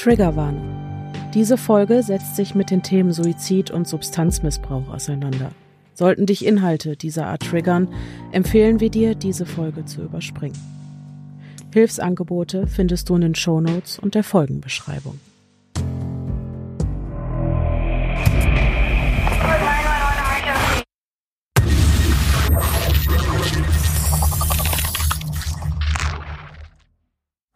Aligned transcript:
Triggerwarnung. 0.00 0.64
Diese 1.34 1.58
Folge 1.58 2.02
setzt 2.02 2.34
sich 2.34 2.54
mit 2.54 2.70
den 2.70 2.82
Themen 2.82 3.12
Suizid 3.12 3.70
und 3.70 3.86
Substanzmissbrauch 3.86 4.88
auseinander. 4.88 5.50
Sollten 5.92 6.24
dich 6.24 6.46
Inhalte 6.46 6.96
dieser 6.96 7.26
Art 7.26 7.42
triggern, 7.42 7.86
empfehlen 8.32 8.80
wir 8.80 8.88
dir, 8.88 9.14
diese 9.14 9.44
Folge 9.44 9.84
zu 9.84 10.00
überspringen. 10.00 10.56
Hilfsangebote 11.74 12.66
findest 12.66 13.10
du 13.10 13.16
in 13.16 13.20
den 13.20 13.34
Shownotes 13.34 13.98
und 13.98 14.14
der 14.14 14.24
Folgenbeschreibung. 14.24 15.20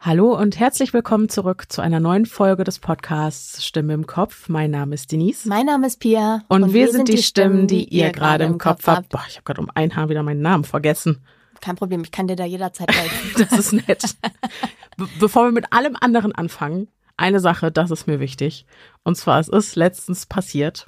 Hallo 0.07 0.39
und 0.39 0.61
herzlich 0.61 0.93
willkommen 0.93 1.31
zurück 1.31 1.73
zu 1.73 1.81
einer 1.81 1.99
neuen 1.99 2.27
Folge 2.27 2.63
des 2.63 2.79
Podcasts 2.79 3.65
Stimme 3.65 3.95
im 3.95 4.07
Kopf. 4.07 4.51
Mein 4.51 4.71
Name 4.71 4.95
ist 4.95 5.11
Denise. 5.11 5.49
Mein 5.49 5.65
Name 5.65 5.87
ist 5.87 5.99
Pia. 5.99 6.45
Und, 6.49 6.63
und 6.63 6.75
wir, 6.75 6.89
wir, 6.89 6.93
sind 6.93 7.09
die 7.09 7.23
Stimmen, 7.23 7.67
die, 7.69 7.85
ihr 7.89 8.13
gerade 8.13 8.45
im 8.45 8.59
Kopf 8.59 8.87
habt. 8.87 9.09
Boah, 9.09 9.25
ich 9.27 9.37
habe 9.37 9.45
gerade 9.45 9.63
um 9.63 9.71
ein 9.75 9.97
Haar 9.97 10.11
wieder 10.11 10.23
meinen 10.23 10.43
Namen 10.43 10.65
vergessen. 10.65 11.25
Kein 11.63 11.77
Problem, 11.77 12.03
ich 12.03 12.13
kann 12.13 12.27
dir 12.27 12.37
da 12.37 12.45
jederzeit 12.45 12.95
helfen. 12.95 13.47
das 13.49 13.59
ist 13.59 13.73
nett. 13.73 14.15
Be 14.99 15.09
bevor 15.19 15.47
wir 15.47 15.53
mit 15.53 15.73
allem 15.73 15.97
anderen 15.99 16.35
anfangen, 16.35 16.89
eine 17.17 17.41
Sache, 17.41 17.73
das 17.73 17.91
ist 17.91 18.07
mir 18.07 18.21
wichtig. 18.21 18.67
Und 19.05 19.17
zwar, 19.17 19.41
es 19.41 19.49
ist 19.49 19.75
letztens 19.75 20.27
passiert. 20.27 20.87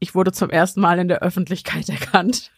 Ich 0.00 0.16
wurde 0.16 0.32
zum 0.32 0.50
ersten 0.50 0.80
Mal 0.80 0.98
in 0.98 1.06
der 1.06 1.22
Öffentlichkeit 1.22 1.88
erkannt. 1.88 2.50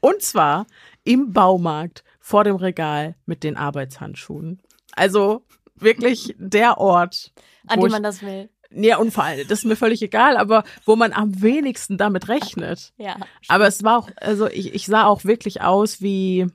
und 0.00 0.22
zwar 0.22 0.66
im 1.04 1.32
Baumarkt 1.32 2.02
vor 2.30 2.44
dem 2.44 2.54
Regal 2.54 3.16
mit 3.26 3.42
den 3.42 3.56
Arbeitshandschuhen. 3.56 4.62
Also 4.92 5.42
wirklich 5.74 6.36
der 6.38 6.78
Ort, 6.78 7.32
an 7.66 7.80
dem 7.80 7.90
man 7.90 8.04
das 8.04 8.22
will. 8.22 8.48
Ja, 8.70 8.98
und 8.98 9.10
vor 9.10 9.24
allem, 9.24 9.48
das 9.48 9.58
ist 9.58 9.64
mir 9.64 9.74
völlig 9.74 10.00
egal, 10.00 10.36
aber 10.36 10.62
wo 10.84 10.94
man 10.94 11.12
am 11.12 11.42
wenigsten 11.42 11.98
damit 11.98 12.28
rechnet. 12.28 12.92
Ja. 12.98 13.16
Aber 13.48 13.66
es 13.66 13.82
war 13.82 13.98
auch, 13.98 14.10
also 14.14 14.46
ich, 14.46 14.74
ich 14.74 14.86
sah 14.86 15.06
auch 15.06 15.24
wirklich 15.24 15.62
aus 15.62 16.00
wie, 16.02 16.46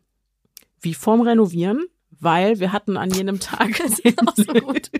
wie 0.79 0.93
vorm 0.93 1.19
Renovieren, 1.19 1.85
weil 2.21 2.61
wir 2.61 2.71
hatten 2.71 2.95
an 2.95 3.09
jenem 3.09 3.41
Tag. 3.41 3.71
So 4.37 4.53
gut. 4.53 4.91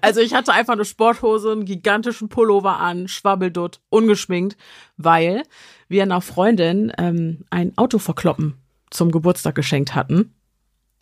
Also 0.00 0.20
ich 0.20 0.34
hatte 0.34 0.52
einfach 0.52 0.72
eine 0.72 0.84
Sporthose, 0.84 1.52
einen 1.52 1.64
gigantischen 1.64 2.28
Pullover 2.28 2.78
an, 2.78 3.06
Schwabbeldutt, 3.06 3.80
ungeschminkt, 3.88 4.56
weil 4.96 5.44
wir 5.86 6.02
einer 6.02 6.20
Freundin 6.20 6.92
ähm, 6.98 7.44
ein 7.50 7.78
Auto 7.78 7.98
verkloppen 7.98 8.56
zum 8.90 9.10
Geburtstag 9.10 9.54
geschenkt 9.54 9.94
hatten. 9.94 10.34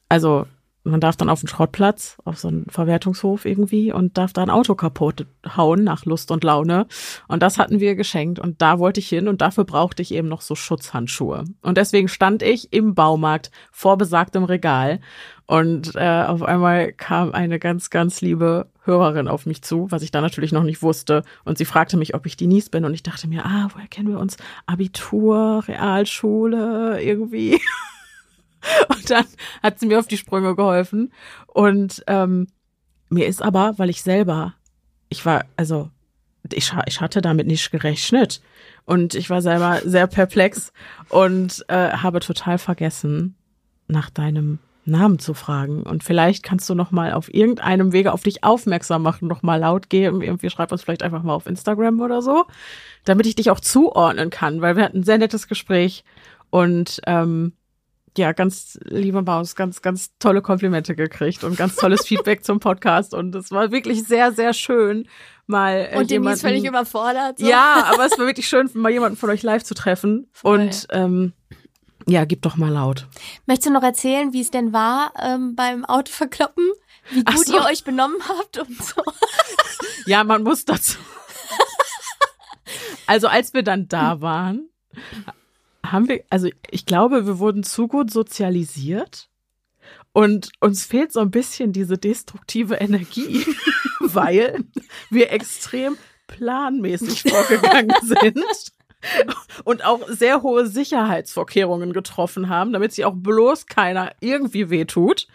Also 0.09 0.47
man 0.87 1.01
darf 1.01 1.17
dann 1.17 1.29
auf 1.29 1.41
den 1.41 1.49
Schrottplatz, 1.49 2.17
auf 2.25 2.39
so 2.39 2.49
einen 2.49 2.67
Verwertungshof 2.69 3.45
irgendwie 3.45 3.93
und 3.93 4.17
darf 4.17 4.33
da 4.33 4.43
ein 4.43 4.51
Auto 4.51 4.75
kaputt 4.75 5.27
hauen 5.57 5.83
nach 5.83 6.05
Lust 6.05 6.31
und 6.31 6.45
Laune. 6.45 6.87
Und 7.27 7.43
das 7.43 7.59
hatten 7.59 7.81
wir 7.81 7.97
geschenkt 7.97 8.39
und 8.39 8.63
da 8.63 8.79
wollte 8.79 9.01
ich 9.01 9.09
hin 9.09 9.27
und 9.27 9.41
dafür 9.41 9.65
brauchte 9.65 10.03
ich 10.03 10.15
eben 10.15 10.29
noch 10.29 10.41
so 10.41 10.55
Schutzhandschuhe. 10.55 11.45
Und 11.61 11.77
deswegen 11.77 12.09
stand 12.09 12.43
ich 12.43 12.73
im 12.73 12.95
Baumarkt 12.95 13.51
vor 13.73 13.99
besagtem 13.99 14.45
Regal 14.45 15.01
und 15.47 15.97
äh, 15.97 16.25
auf 16.27 16.43
einmal 16.43 16.93
kam 16.93 17.33
eine 17.33 17.59
ganz, 17.59 17.91
ganz 17.91 18.21
liebe 18.21 18.69
Hörerin 18.87 19.29
auf 19.29 19.47
mich 19.47 19.63
zu, 19.63 19.91
was 19.91 20.03
ich 20.03 20.11
da 20.11 20.21
natürlich 20.21 20.53
noch 20.53 20.63
nicht 20.63 20.83
wusste. 20.83 21.23
Und 21.45 21.59
sie 21.59 21.65
fragte 21.65 21.97
mich, 21.97 22.15
ob 22.15 22.27
ich 22.27 22.37
die 22.37 22.47
Nies 22.47 22.71
bin. 22.71 22.85
Und 22.85 22.95
ich 22.95 23.03
dachte 23.03 23.29
mir, 23.29 23.45
ah, 23.45 23.69
woher 23.73 23.89
kennen 23.89 24.09
wir 24.09 24.19
uns? 24.19 24.37
Abitur, 24.67 25.65
Realschule, 25.67 27.03
irgendwie. 27.03 27.61
Und 28.89 29.11
dann 29.11 29.25
hat 29.63 29.79
sie 29.79 29.87
mir 29.87 29.99
auf 29.99 30.07
die 30.07 30.17
Sprünge 30.17 30.55
geholfen. 30.57 31.13
Und 31.47 32.03
ähm, 32.07 32.49
mir 33.09 33.27
ist 33.27 33.43
aber, 33.43 33.75
weil 33.77 33.91
ich 33.91 34.03
selber, 34.03 34.55
ich 35.09 35.25
war, 35.25 35.45
also 35.57 35.91
ich, 36.53 36.73
ich 36.87 37.01
hatte 37.01 37.21
damit 37.21 37.47
nicht 37.47 37.71
gerechnet. 37.71 38.41
Und 38.85 39.15
ich 39.15 39.31
war 39.31 39.43
selber 39.43 39.81
sehr 39.85 40.07
perplex 40.07 40.73
und 41.09 41.65
äh, 41.69 41.91
habe 41.91 42.21
total 42.21 42.59
vergessen, 42.59 43.35
nach 43.89 44.11
deinem 44.11 44.59
Namen 44.87 45.19
zu 45.19 45.35
fragen. 45.35 45.83
Und 45.83 46.05
vielleicht 46.05 46.43
kannst 46.43 46.69
du 46.71 46.75
noch 46.75 46.91
mal 46.91 47.13
auf 47.13 47.33
irgendeinem 47.33 47.93
Wege 47.93 48.13
auf 48.13 48.23
dich 48.23 48.45
aufmerksam 48.45 49.03
machen, 49.03 49.29
noch 49.29 49.43
mal 49.43 49.61
laut 49.61 49.91
gehen. 49.91 50.23
Irgendwie 50.23 50.51
schreib 50.51 50.73
uns 50.73 50.83
vielleicht 50.83 51.03
einfach 51.03 51.23
mal 51.23 51.35
auf 51.35 51.47
Instagram 51.47 52.01
oder 52.01 52.23
so, 52.23 52.45
damit 53.05 53.27
ich 53.27 53.35
dich 53.35 53.51
auch 53.51 53.61
zuordnen 53.61 54.31
kann, 54.31 54.61
weil 54.61 54.77
wir 54.77 54.85
hatten 54.85 54.99
ein 54.99 55.05
sehr 55.05 55.19
nettes 55.19 55.49
Gespräch 55.49 56.05
und 56.51 57.01
ähm, 57.07 57.53
ja, 58.17 58.33
ganz 58.33 58.79
liebe 58.85 59.23
Maus, 59.23 59.57
ganz, 59.57 59.83
ganz 59.83 60.17
tolle 60.19 60.43
Komplimente 60.43 60.95
gekriegt 60.95 61.45
und 61.45 61.57
ganz 61.57 61.77
tolles 61.77 62.07
Feedback 62.07 62.45
zum 62.45 62.61
Podcast. 62.61 63.15
Und 63.15 63.35
es 63.35 63.51
war 63.51 63.71
wirklich 63.71 64.05
sehr, 64.05 64.33
sehr 64.33 64.53
schön, 64.53 65.07
mal. 65.47 65.89
Äh, 65.91 65.99
und 65.99 66.11
ist 66.11 66.41
völlig 66.41 66.65
überfordert. 66.65 67.39
So. 67.39 67.47
Ja, 67.47 67.91
aber 67.93 68.07
es 68.07 68.19
war 68.19 68.27
wirklich 68.27 68.49
schön, 68.49 68.71
mal 68.75 68.91
jemanden 68.91 69.17
von 69.17 69.31
euch 69.31 69.43
live 69.43 69.65
zu 69.65 69.75
treffen. 69.75 70.29
Voll. 70.33 70.61
Und 70.61 70.87
ähm, 70.91 71.33
ja, 72.07 72.25
gib 72.25 72.43
doch 72.43 72.57
mal 72.57 72.73
laut. 72.73 73.09
Möchtest 73.47 73.67
du 73.69 73.73
noch 73.73 73.83
erzählen, 73.83 74.33
wie 74.33 74.41
es 74.41 74.51
denn 74.51 74.73
war 74.73 75.13
ähm, 75.21 75.57
beim 75.57 75.85
Autoverkloppen? 75.85 76.65
Wie 77.11 77.25
gut 77.25 77.47
so. 77.47 77.55
ihr 77.55 77.65
euch 77.65 77.85
benommen 77.85 78.19
habt 78.29 78.59
und 78.59 78.83
so? 78.83 79.03
ja, 80.07 80.25
man 80.25 80.43
muss 80.43 80.65
dazu. 80.65 80.99
also 83.07 83.29
als 83.29 83.55
wir 83.55 83.63
dann 83.63 83.89
da 83.89 84.21
waren, 84.21 84.69
haben 85.85 86.09
wir, 86.09 86.25
also 86.31 86.49
ich 86.71 86.87
glaube, 86.87 87.27
wir 87.27 87.39
wurden 87.39 87.65
zu 87.65 87.89
gut 87.89 88.11
sozialisiert 88.11 89.29
und 90.13 90.51
uns 90.61 90.85
fehlt 90.85 91.13
so 91.13 91.21
ein 91.21 91.31
bisschen 91.31 91.73
diese 91.73 91.99
destruktive 91.99 92.77
Energie, 92.77 93.45
weil 94.01 94.65
wir 95.11 95.33
extrem 95.33 95.97
planmäßig 96.29 97.23
vorgegangen 97.23 97.95
sind 98.03 98.73
und 99.65 99.85
auch 99.85 100.01
sehr 100.09 100.43
hohe 100.43 100.67
Sicherheitsvorkehrungen 100.67 101.93
getroffen 101.93 102.49
haben, 102.49 102.73
damit 102.73 102.93
sie 102.93 103.05
auch 103.05 103.15
bloß 103.15 103.67
keiner 103.67 104.13
irgendwie 104.21 104.71
wehtut. 104.71 105.27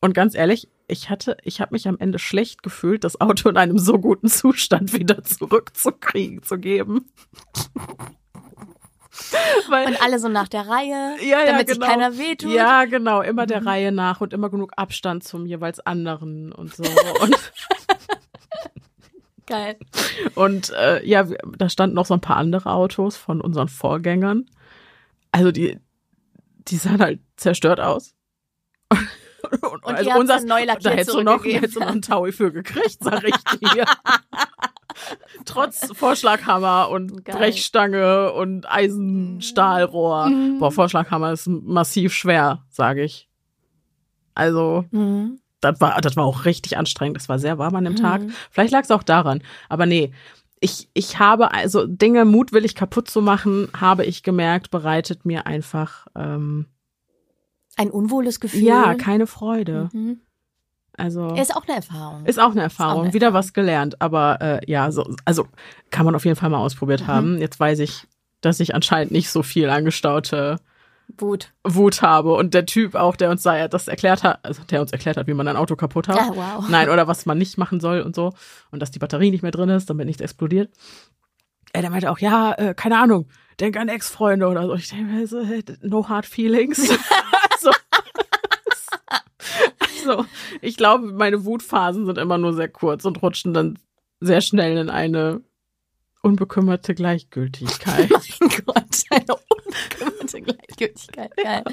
Und 0.00 0.14
ganz 0.14 0.34
ehrlich, 0.34 0.68
ich 0.86 1.10
hatte, 1.10 1.36
ich 1.42 1.60
habe 1.60 1.74
mich 1.74 1.86
am 1.86 1.98
Ende 1.98 2.18
schlecht 2.18 2.62
gefühlt, 2.62 3.04
das 3.04 3.20
Auto 3.20 3.48
in 3.48 3.56
einem 3.56 3.78
so 3.78 3.98
guten 3.98 4.28
Zustand 4.28 4.92
wieder 4.92 5.22
zurückzukriegen, 5.22 6.42
zu 6.42 6.58
geben. 6.58 7.10
Weil, 9.68 9.86
und 9.86 10.02
alle 10.02 10.18
so 10.18 10.28
nach 10.28 10.48
der 10.48 10.68
Reihe, 10.68 11.16
ja, 11.20 11.40
ja, 11.40 11.46
damit 11.46 11.66
genau. 11.66 11.80
sich 11.80 11.88
keiner 11.88 12.18
wehtut. 12.18 12.52
Ja, 12.52 12.84
genau, 12.84 13.20
immer 13.20 13.46
der 13.46 13.60
mhm. 13.60 13.68
Reihe 13.68 13.92
nach 13.92 14.20
und 14.20 14.32
immer 14.32 14.48
genug 14.48 14.72
Abstand 14.76 15.24
zum 15.24 15.46
jeweils 15.46 15.80
anderen 15.80 16.52
und 16.52 16.74
so. 16.74 16.84
Und 17.20 17.36
Geil. 19.48 19.76
Und 20.34 20.70
äh, 20.70 21.04
ja, 21.06 21.26
da 21.56 21.68
standen 21.70 21.96
noch 21.96 22.04
so 22.04 22.14
ein 22.14 22.20
paar 22.20 22.36
andere 22.36 22.70
Autos 22.70 23.16
von 23.16 23.40
unseren 23.40 23.68
Vorgängern. 23.68 24.44
Also 25.32 25.50
die, 25.52 25.78
die 26.68 26.76
sahen 26.76 27.00
halt 27.00 27.20
zerstört 27.36 27.80
aus. 27.80 28.14
und, 28.90 29.84
und 29.84 29.94
also 29.94 30.10
unser 30.12 30.40
neu 30.42 30.66
da 30.66 30.90
hättest 30.90 31.14
du 31.14 31.22
noch, 31.22 31.44
hättest 31.44 31.76
du 31.76 31.80
noch 31.80 31.88
einen 31.88 32.02
Taui 32.02 32.32
für 32.32 32.52
gekriegt, 32.52 32.98
sag 33.00 33.24
ich 33.24 33.36
dir. 33.58 33.84
Trotz 35.46 35.92
Vorschlaghammer 35.96 36.90
und 36.90 37.24
Geil. 37.24 37.36
Brechstange 37.36 38.32
und 38.32 38.70
Eisenstahlrohr. 38.70 40.26
Mhm. 40.26 40.58
Boah, 40.58 40.72
Vorschlaghammer 40.72 41.32
ist 41.32 41.46
massiv 41.46 42.12
schwer, 42.12 42.64
sage 42.68 43.02
ich. 43.02 43.28
Also, 44.34 44.84
mhm 44.90 45.40
das 45.60 45.80
war, 45.80 46.00
das 46.00 46.16
war 46.16 46.24
auch 46.24 46.44
richtig 46.44 46.76
anstrengend. 46.76 47.16
Es 47.16 47.28
war 47.28 47.38
sehr 47.38 47.58
warm 47.58 47.74
an 47.76 47.84
dem 47.84 47.94
mhm. 47.94 47.98
Tag. 47.98 48.22
Vielleicht 48.50 48.72
lag 48.72 48.82
es 48.82 48.90
auch 48.90 49.02
daran. 49.02 49.42
Aber 49.68 49.86
nee, 49.86 50.12
ich, 50.60 50.88
ich 50.94 51.18
habe 51.18 51.52
also 51.52 51.86
Dinge 51.86 52.24
mutwillig 52.24 52.74
kaputt 52.74 53.08
zu 53.08 53.22
machen, 53.22 53.68
habe 53.78 54.04
ich 54.04 54.22
gemerkt, 54.22 54.70
bereitet 54.70 55.24
mir 55.24 55.46
einfach 55.46 56.06
ähm, 56.16 56.66
ein 57.76 57.90
unwohles 57.90 58.40
Gefühl. 58.40 58.62
Ja, 58.62 58.94
keine 58.94 59.26
Freude. 59.26 59.88
Mhm. 59.92 60.20
Also 60.96 61.28
ist 61.34 61.54
auch 61.54 61.66
eine 61.66 61.76
Erfahrung. 61.76 62.26
Ist 62.26 62.40
auch 62.40 62.50
eine 62.50 62.62
Erfahrung. 62.62 63.00
Auch 63.00 63.04
eine 63.04 63.14
Wieder 63.14 63.32
was 63.32 63.52
gelernt. 63.52 64.02
Aber 64.02 64.40
äh, 64.40 64.60
ja, 64.70 64.90
so, 64.90 65.08
also 65.24 65.46
kann 65.90 66.04
man 66.04 66.16
auf 66.16 66.24
jeden 66.24 66.36
Fall 66.36 66.50
mal 66.50 66.58
ausprobiert 66.58 67.02
mhm. 67.02 67.06
haben. 67.06 67.38
Jetzt 67.38 67.60
weiß 67.60 67.78
ich, 67.78 68.08
dass 68.40 68.58
ich 68.58 68.74
anscheinend 68.74 69.12
nicht 69.12 69.30
so 69.30 69.44
viel 69.44 69.70
angestaute 69.70 70.56
Wut. 71.20 71.52
Wut 71.64 72.02
habe. 72.02 72.34
Und 72.34 72.54
der 72.54 72.66
Typ 72.66 72.94
auch, 72.94 73.16
der 73.16 73.30
uns 73.30 73.42
da 73.42 73.68
das 73.68 73.88
erklärt 73.88 74.22
hat, 74.22 74.44
also 74.44 74.62
der 74.64 74.80
uns 74.80 74.92
erklärt 74.92 75.16
hat, 75.16 75.26
wie 75.26 75.34
man 75.34 75.48
ein 75.48 75.56
Auto 75.56 75.76
kaputt 75.76 76.08
hat. 76.08 76.18
Ah, 76.18 76.30
wow. 76.34 76.68
Nein, 76.68 76.88
oder 76.88 77.06
was 77.06 77.26
man 77.26 77.38
nicht 77.38 77.58
machen 77.58 77.80
soll 77.80 78.00
und 78.00 78.14
so. 78.14 78.32
Und 78.70 78.80
dass 78.80 78.90
die 78.90 78.98
Batterie 78.98 79.30
nicht 79.30 79.42
mehr 79.42 79.50
drin 79.50 79.68
ist, 79.68 79.90
damit 79.90 80.06
nichts 80.06 80.22
explodiert. 80.22 80.70
Er 81.72 81.82
der 81.82 81.90
meinte 81.90 82.10
auch, 82.10 82.18
ja, 82.18 82.52
äh, 82.52 82.74
keine 82.74 82.98
Ahnung, 82.98 83.28
denk 83.60 83.76
an 83.76 83.88
Ex-Freunde 83.88 84.48
oder 84.48 84.66
so. 84.66 84.74
Ich 84.74 84.88
denke 84.88 85.12
mir 85.12 85.26
so, 85.26 85.42
no 85.82 86.08
hard 86.08 86.26
feelings. 86.26 86.90
also, 87.50 87.70
also, 90.08 90.24
ich 90.60 90.76
glaube, 90.76 91.12
meine 91.12 91.44
Wutphasen 91.44 92.06
sind 92.06 92.18
immer 92.18 92.38
nur 92.38 92.54
sehr 92.54 92.68
kurz 92.68 93.04
und 93.04 93.22
rutschen 93.22 93.52
dann 93.52 93.78
sehr 94.20 94.40
schnell 94.40 94.76
in 94.76 94.90
eine 94.90 95.42
unbekümmerte 96.28 96.94
Gleichgültigkeit. 96.94 98.10
mein 98.40 98.50
Gott, 98.64 99.02
eine 99.10 99.34
unbekümmerte 99.34 100.40
Gleichgültigkeit. 100.42 101.36
Geil. 101.36 101.64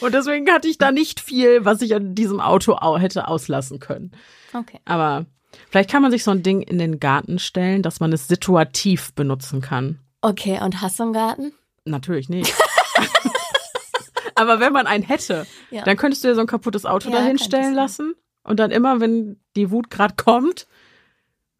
Und 0.00 0.14
deswegen 0.14 0.50
hatte 0.50 0.68
ich 0.68 0.78
da 0.78 0.90
nicht 0.90 1.20
viel, 1.20 1.64
was 1.64 1.82
ich 1.82 1.94
an 1.94 2.14
diesem 2.14 2.40
Auto 2.40 2.76
hätte 2.98 3.28
auslassen 3.28 3.78
können. 3.78 4.12
Okay. 4.52 4.80
Aber 4.84 5.26
Vielleicht 5.70 5.90
kann 5.90 6.02
man 6.02 6.10
sich 6.10 6.24
so 6.24 6.30
ein 6.30 6.42
Ding 6.42 6.60
in 6.62 6.78
den 6.78 7.00
Garten 7.00 7.38
stellen, 7.38 7.82
dass 7.82 8.00
man 8.00 8.12
es 8.12 8.28
situativ 8.28 9.12
benutzen 9.14 9.60
kann. 9.60 9.98
Okay, 10.20 10.60
und 10.62 10.82
hast 10.82 10.98
du 10.98 11.04
einen 11.04 11.12
Garten? 11.12 11.52
Natürlich 11.84 12.28
nicht. 12.28 12.52
Aber 14.34 14.60
wenn 14.60 14.72
man 14.72 14.86
einen 14.86 15.04
hätte, 15.04 15.46
Ja. 15.70 15.82
dann 15.84 15.96
könntest 15.96 16.22
du 16.22 16.28
dir 16.28 16.34
so 16.34 16.42
ein 16.42 16.46
kaputtes 16.46 16.86
Auto 16.86 17.10
Ja, 17.10 17.16
dahin 17.16 17.38
stellen 17.38 17.74
lassen 17.74 18.14
und 18.44 18.60
dann 18.60 18.70
immer, 18.70 19.00
wenn 19.00 19.40
die 19.56 19.70
Wut 19.70 19.90
gerade 19.90 20.14
kommt, 20.16 20.66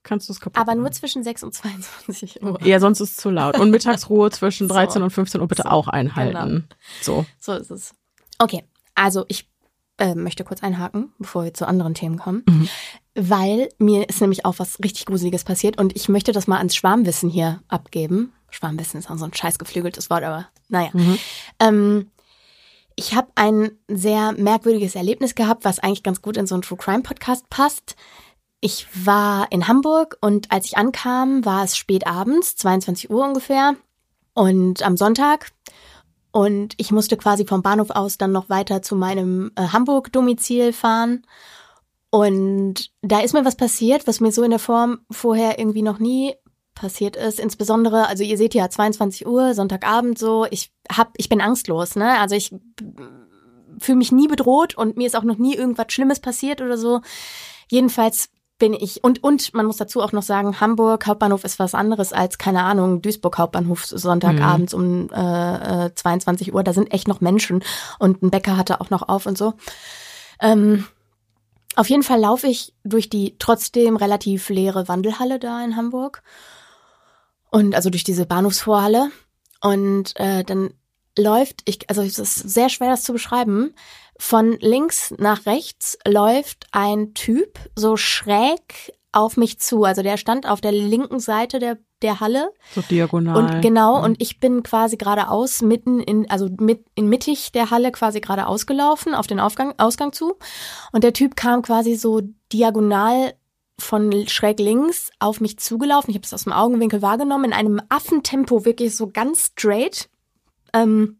kannst 0.09 0.29
du 0.29 0.33
es 0.33 0.41
kaputt 0.41 0.61
Aber 0.61 0.75
nur 0.75 0.91
zwischen 0.91 1.23
6 1.23 1.43
und 1.45 1.55
22 1.55 2.43
Uhr. 2.43 2.59
Ja, 2.65 2.81
sonst 2.81 3.01
ist 3.01 3.11
es 3.11 3.17
zu 3.19 3.31
laut. 3.31 3.59
Und 3.59 3.71
Mittagsruhe 3.71 4.31
zwischen 4.31 4.67
So. 4.69 4.75
13 4.75 5.03
und 5.03 5.11
15 5.11 5.41
Uhr 5.41 5.47
bitte 5.49 5.63
So, 5.63 5.69
auch 5.71 5.87
einhalten. 5.89 6.67
So. 7.03 7.25
So 7.39 7.53
ist 7.53 7.71
es. 7.71 7.95
Okay, 8.39 8.65
also 8.95 9.25
ich 9.29 9.49
äh, 9.99 10.15
möchte 10.15 10.45
kurz 10.45 10.63
einhaken, 10.63 11.13
bevor 11.19 11.45
wir 11.45 11.55
zu 11.55 11.67
anderen 11.67 11.95
Themen 11.95 12.19
kommen, 12.19 12.43
Mhm. 12.49 12.69
weil 13.15 13.69
mir 13.79 14.09
ist 14.09 14.21
nämlich 14.21 14.45
auch 14.45 14.55
was 14.59 14.79
richtig 14.83 15.07
Gruseliges 15.07 15.45
passiert 15.45 15.79
und 15.79 15.95
ich 15.97 16.09
möchte 16.09 16.33
das 16.33 16.47
mal 16.47 16.59
ans 16.59 16.75
Schwarmwissen 16.77 17.29
hier 17.31 17.61
abgeben. 17.69 18.33
Schwarmwissen 18.51 18.99
ist 18.99 19.11
auch 19.11 19.19
so 19.19 19.25
ein 19.25 19.35
scheiß 19.35 19.59
geflügeltes 19.59 20.09
Wort, 20.09 20.23
aber 20.25 20.47
naja. 20.69 20.91
Mhm. 20.93 21.19
Ähm, 21.61 22.11
ich 22.95 23.15
habe 23.15 23.29
ein 23.37 23.71
sehr 23.89 24.33
merkwürdiges 24.33 24.95
Erlebnis 24.97 25.35
gehabt, 25.37 25.65
was 25.65 25.79
eigentlich 25.79 26.03
ganz 26.03 26.21
gut 26.23 26.37
in 26.37 26.47
so 26.49 26.55
einen 26.57 26.63
True 26.63 26.79
Crime 26.79 27.03
Podcast 27.03 27.49
passt. 27.49 27.95
Ich 28.61 28.87
war 29.07 29.51
in 29.53 29.69
Hamburg 29.69 30.19
und 30.21 30.51
als 30.51 30.67
ich 30.67 30.77
ankam, 30.77 31.45
war 31.45 31.65
es 31.65 31.77
spät 31.77 32.07
abends, 32.07 32.57
22 32.57 33.11
Uhr 33.11 33.25
ungefähr, 33.25 33.77
und 34.39 34.83
am 34.83 34.97
Sonntag. 34.97 35.51
Und 36.31 36.75
ich 36.77 36.93
musste 36.93 37.17
quasi 37.17 37.45
vom 37.45 37.63
Bahnhof 37.63 37.91
aus 37.91 38.19
dann 38.19 38.33
noch 38.33 38.49
weiter 38.49 38.83
zu 38.83 38.95
meinem 38.95 39.51
äh, 39.57 39.69
Hamburg-Domizil 39.69 40.73
fahren. 40.73 41.27
Und 42.11 42.91
da 43.03 43.21
ist 43.21 43.35
mir 43.35 43.45
was 43.45 43.57
passiert, 43.57 44.07
was 44.07 44.21
mir 44.21 44.31
so 44.31 44.43
in 44.43 44.51
der 44.51 44.61
Form 44.61 45.01
vorher 45.11 45.59
irgendwie 45.59 45.83
noch 45.83 45.99
nie 45.99 46.35
passiert 46.75 47.17
ist. 47.17 47.41
Insbesondere, 47.41 48.07
also 48.07 48.23
ihr 48.23 48.37
seht 48.37 48.55
ja 48.55 48.71
22 48.71 49.27
Uhr, 49.27 49.55
Sonntagabend 49.55 50.19
so. 50.19 50.47
Ich 50.51 50.73
hab, 50.91 51.13
ich 51.17 51.29
bin 51.29 51.41
angstlos, 51.41 51.97
ne? 51.97 52.21
Also 52.21 52.37
ich 52.37 52.55
fühle 53.81 53.99
mich 53.99 54.13
nie 54.13 54.29
bedroht 54.29 54.77
und 54.77 54.97
mir 54.97 55.07
ist 55.07 55.17
auch 55.17 55.25
noch 55.25 55.39
nie 55.39 55.55
irgendwas 55.55 55.87
Schlimmes 55.91 56.21
passiert 56.21 56.61
oder 56.61 56.79
so. 56.79 57.01
Jedenfalls 57.69 58.31
bin 58.59 58.73
ich 58.75 59.05
und 59.05 59.23
und 59.23 59.55
man 59.55 59.67
muss 59.67 59.77
dazu 59.77 60.03
auch 60.03 60.13
noch 60.13 60.23
sagen, 60.23 60.61
Hamburg 60.61 61.07
Hauptbahnhof 61.07 61.45
ist 61.45 61.59
was 61.59 61.75
anderes 61.75 62.13
als 62.13 62.39
keine 62.39 62.65
Ahnung 62.65 63.03
Duisburg 63.03 63.39
Hauptbahnhof 63.39 63.87
Sonntagabends 63.87 64.75
um 64.75 65.11
äh, 65.11 65.87
äh, 65.87 65.95
22 65.95 66.53
Uhr. 66.53 66.65
Da 66.65 66.73
sind 66.73 66.93
echt 66.93 67.07
noch 67.09 67.21
Menschen. 67.21 67.63
Und 67.99 68.23
ein 68.23 68.31
Bäcker 68.31 68.57
hatte 68.57 68.81
auch 68.81 68.91
noch 68.91 69.09
auf 69.09 69.27
und 69.27 69.39
so. 69.39 69.55
Ähm, 70.41 70.85
auf 71.77 71.89
jeden 71.89 72.03
Fall 72.03 72.21
laufe 72.21 72.49
ich 72.49 72.75
durch 72.83 73.09
die 73.09 73.37
trotzdem 73.39 73.97
relativ 73.97 74.49
leere 74.49 74.89
Wandelhalle 74.89 75.39
da 75.39 75.63
in 75.65 75.77
Hamburg. 75.77 76.23
Und 77.51 77.75
also 77.77 77.91
durch 77.91 78.05
diese 78.05 78.27
Bahnhofsvorhalle. 78.27 79.11
Und 79.61 80.19
äh, 80.19 80.43
dann 80.43 80.71
läuft 81.17 81.63
ich 81.65 81.89
also 81.91 82.03
es 82.03 82.19
ist 82.19 82.35
sehr 82.35 82.69
schwer 82.69 82.91
das 82.91 83.03
zu 83.03 83.13
beschreiben 83.13 83.75
von 84.19 84.53
links 84.61 85.15
nach 85.19 85.47
rechts 85.47 85.97
läuft 86.07 86.67
ein 86.73 87.15
Typ 87.15 87.59
so 87.77 87.97
schräg 87.97 88.93
auf 89.13 89.37
mich 89.37 89.59
zu 89.61 89.85
also 89.85 90.03
der 90.03 90.17
stand 90.17 90.47
auf 90.49 90.61
der 90.61 90.73
linken 90.73 91.21
Seite 91.21 91.59
der 91.59 91.79
der 92.03 92.21
Halle 92.21 92.51
So 92.77 92.81
diagonal. 92.83 93.37
und 93.37 93.61
genau, 93.61 93.99
Mhm. 93.99 94.05
und 94.05 94.23
ich 94.23 94.39
bin 94.39 94.63
quasi 94.63 94.97
geradeaus 94.97 95.63
mitten 95.63 95.99
in, 96.01 96.31
also 96.31 96.49
mit, 96.61 96.85
in 96.95 97.09
mittig 97.09 97.51
der 97.51 97.71
Halle 97.71 97.91
quasi 97.91 98.21
geradeaus 98.21 98.67
gelaufen, 98.67 99.15
auf 99.17 99.27
den 99.27 99.41
Aufgang, 99.41 99.75
Ausgang 99.79 100.13
zu. 100.13 100.37
Und 100.93 101.03
der 101.03 101.13
Typ 101.13 101.35
kam 101.35 101.61
quasi 101.63 101.97
so 101.97 102.21
diagonal 102.53 103.35
von 103.81 104.29
schräg 104.29 104.61
links 104.61 105.11
auf 105.19 105.41
mich 105.41 105.59
zugelaufen. 105.59 106.11
Ich 106.11 106.17
habe 106.17 106.25
es 106.25 106.33
aus 106.33 106.45
dem 106.45 106.53
Augenwinkel 106.53 107.03
wahrgenommen, 107.03 107.47
in 107.47 107.53
einem 107.53 107.81
Affentempo, 107.89 108.65
wirklich 108.65 108.95
so 108.95 109.09
ganz 109.09 109.47
straight. 109.47 110.09
Ähm, 110.73 111.19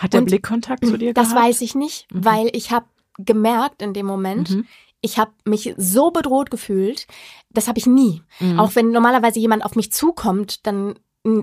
Hat 0.00 0.12
der 0.14 0.20
und 0.20 0.26
Blickkontakt 0.26 0.84
zu 0.86 0.96
dir 0.96 1.12
das 1.14 1.30
gehabt? 1.30 1.46
weiß 1.46 1.60
ich 1.60 1.74
nicht, 1.74 2.12
Mhm. 2.12 2.24
weil 2.24 2.50
ich 2.52 2.70
habe 2.72 2.86
gemerkt 3.18 3.82
in 3.82 3.92
dem 3.92 4.06
Moment, 4.06 4.50
Mhm. 4.50 4.66
ich 5.02 5.18
habe 5.18 5.32
mich 5.44 5.74
so 5.76 6.10
bedroht 6.10 6.50
gefühlt, 6.50 7.06
das 7.50 7.68
habe 7.68 7.78
ich 7.78 7.86
nie. 7.86 8.22
Mhm. 8.40 8.58
Auch 8.58 8.74
wenn 8.74 8.90
normalerweise 8.90 9.38
jemand 9.40 9.64
auf 9.64 9.76
mich 9.76 9.92
zukommt, 9.92 10.66
dann 10.66 10.98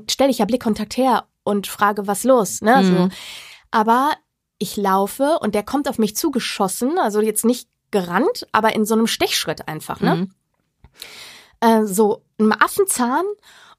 stelle 0.10 0.32
ich 0.32 0.40
ja 0.40 0.46
Blickkontakt 0.46 0.98
her 0.98 1.26
und 1.44 1.68
frage, 1.68 2.08
was 2.08 2.24
los, 2.24 2.62
ne? 2.62 2.84
So. 2.84 2.92
Mhm. 2.92 3.10
Aber 3.70 4.12
ich 4.58 4.76
laufe 4.76 5.38
und 5.40 5.54
der 5.54 5.62
kommt 5.64 5.88
auf 5.88 6.00
mich 6.00 6.16
zugeschossen, 6.16 6.98
also 6.98 7.22
jetzt 7.22 7.46
nicht 7.46 7.70
gerannt, 7.92 8.48
aber 8.52 8.74
in 8.74 8.86
so 8.86 8.96
einem 8.96 9.08
Stechschritt 9.08 9.68
einfach, 9.68 10.02
ne? 10.02 10.16
Mhm. 10.16 10.32
Äh, 11.60 11.86
so 11.86 12.24
einem 12.40 12.52
Affenzahn 12.54 13.24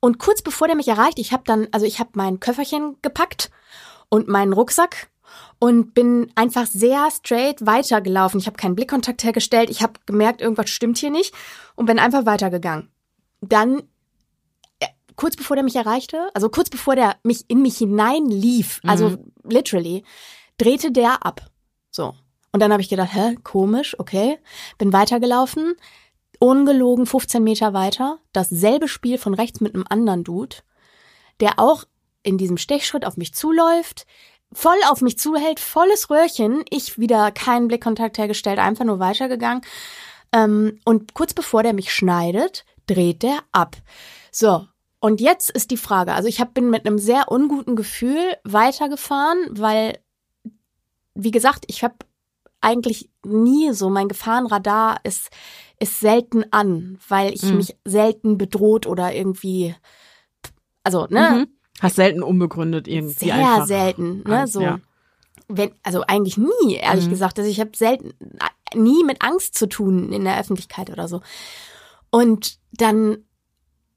und 0.00 0.18
kurz 0.18 0.42
bevor 0.42 0.66
der 0.68 0.76
mich 0.76 0.88
erreicht, 0.88 1.18
ich 1.18 1.32
habe 1.32 1.42
dann, 1.46 1.68
also 1.72 1.84
ich 1.86 1.98
habe 1.98 2.10
mein 2.14 2.40
Köfferchen 2.40 2.96
gepackt 3.02 3.50
und 4.08 4.28
meinen 4.28 4.52
Rucksack 4.52 5.10
und 5.58 5.92
bin 5.94 6.30
einfach 6.34 6.66
sehr 6.66 7.08
straight 7.10 7.64
weitergelaufen. 7.66 8.40
Ich 8.40 8.46
habe 8.46 8.56
keinen 8.56 8.74
Blickkontakt 8.76 9.24
hergestellt, 9.24 9.70
ich 9.70 9.82
habe 9.82 9.94
gemerkt, 10.06 10.40
irgendwas 10.40 10.70
stimmt 10.70 10.98
hier 10.98 11.10
nicht 11.10 11.34
und 11.74 11.86
bin 11.86 11.98
einfach 11.98 12.26
weitergegangen. 12.26 12.90
Dann 13.40 13.82
äh, 14.80 14.86
kurz 15.16 15.36
bevor 15.36 15.56
der 15.56 15.64
mich 15.64 15.76
erreichte, 15.76 16.30
also 16.34 16.48
kurz 16.48 16.70
bevor 16.70 16.96
der 16.96 17.16
mich 17.22 17.44
in 17.48 17.62
mich 17.62 17.78
hineinlief, 17.78 18.80
also 18.86 19.10
Mhm. 19.10 19.32
literally, 19.44 20.04
drehte 20.58 20.90
der 20.92 21.24
ab. 21.26 21.42
So. 21.90 22.14
Und 22.52 22.60
dann 22.60 22.72
habe 22.72 22.80
ich 22.82 22.88
gedacht, 22.88 23.12
hä, 23.12 23.36
komisch, 23.44 23.98
okay. 24.00 24.38
Bin 24.78 24.92
weitergelaufen, 24.92 25.74
ungelogen 26.40 27.04
15 27.06 27.42
Meter 27.44 27.74
weiter, 27.74 28.18
dasselbe 28.32 28.88
Spiel 28.88 29.18
von 29.18 29.34
rechts 29.34 29.60
mit 29.60 29.74
einem 29.74 29.84
anderen 29.88 30.24
Dude, 30.24 30.56
der 31.40 31.58
auch 31.58 31.84
in 32.22 32.38
diesem 32.38 32.56
Stechschritt 32.56 33.04
auf 33.04 33.16
mich 33.16 33.34
zuläuft, 33.34 34.06
voll 34.52 34.78
auf 34.88 35.00
mich 35.00 35.18
zuhält, 35.18 35.60
volles 35.60 36.10
Röhrchen, 36.10 36.64
ich 36.70 36.98
wieder 36.98 37.30
keinen 37.30 37.68
Blickkontakt 37.68 38.18
hergestellt, 38.18 38.58
einfach 38.58 38.84
nur 38.84 38.98
weitergegangen. 38.98 39.62
Ähm, 40.32 40.78
und 40.84 41.14
kurz 41.14 41.34
bevor 41.34 41.62
der 41.62 41.72
mich 41.72 41.92
schneidet, 41.92 42.64
dreht 42.86 43.22
der 43.22 43.38
ab. 43.52 43.76
So. 44.30 44.66
Und 45.00 45.20
jetzt 45.20 45.50
ist 45.50 45.70
die 45.70 45.76
Frage, 45.76 46.12
also 46.12 46.28
ich 46.28 46.40
hab, 46.40 46.54
bin 46.54 46.70
mit 46.70 46.84
einem 46.84 46.98
sehr 46.98 47.30
unguten 47.30 47.76
Gefühl 47.76 48.36
weitergefahren, 48.42 49.38
weil, 49.50 50.00
wie 51.14 51.30
gesagt, 51.30 51.64
ich 51.68 51.84
habe 51.84 51.94
eigentlich 52.60 53.08
nie 53.24 53.72
so, 53.72 53.90
mein 53.90 54.08
Gefahrenradar 54.08 54.98
ist, 55.04 55.30
ist 55.78 56.00
selten 56.00 56.44
an, 56.50 56.98
weil 57.08 57.32
ich 57.32 57.44
Mhm. 57.44 57.56
mich 57.58 57.76
selten 57.84 58.38
bedroht 58.38 58.86
oder 58.86 59.14
irgendwie, 59.14 59.76
also, 60.82 61.06
ne, 61.08 61.20
Mhm. 61.20 61.57
Hast 61.80 61.96
selten 61.96 62.22
unbegründet 62.22 62.88
irgendwie 62.88 63.14
sehr 63.26 63.34
einfach. 63.34 63.66
selten, 63.66 64.22
ne, 64.26 64.40
Angst, 64.40 64.52
so. 64.54 64.60
ja. 64.60 64.80
Wenn, 65.48 65.70
also 65.82 66.02
eigentlich 66.06 66.36
nie, 66.36 66.74
ehrlich 66.74 67.06
Mhm. 67.06 67.10
gesagt. 67.10 67.38
Also 67.38 67.50
ich 67.50 67.60
habe 67.60 67.70
selten, 67.74 68.12
nie 68.74 69.02
mit 69.04 69.22
Angst 69.22 69.56
zu 69.56 69.66
tun 69.68 70.12
in 70.12 70.24
der 70.24 70.38
Öffentlichkeit 70.38 70.90
oder 70.90 71.08
so. 71.08 71.22
Und 72.10 72.58
dann 72.72 73.18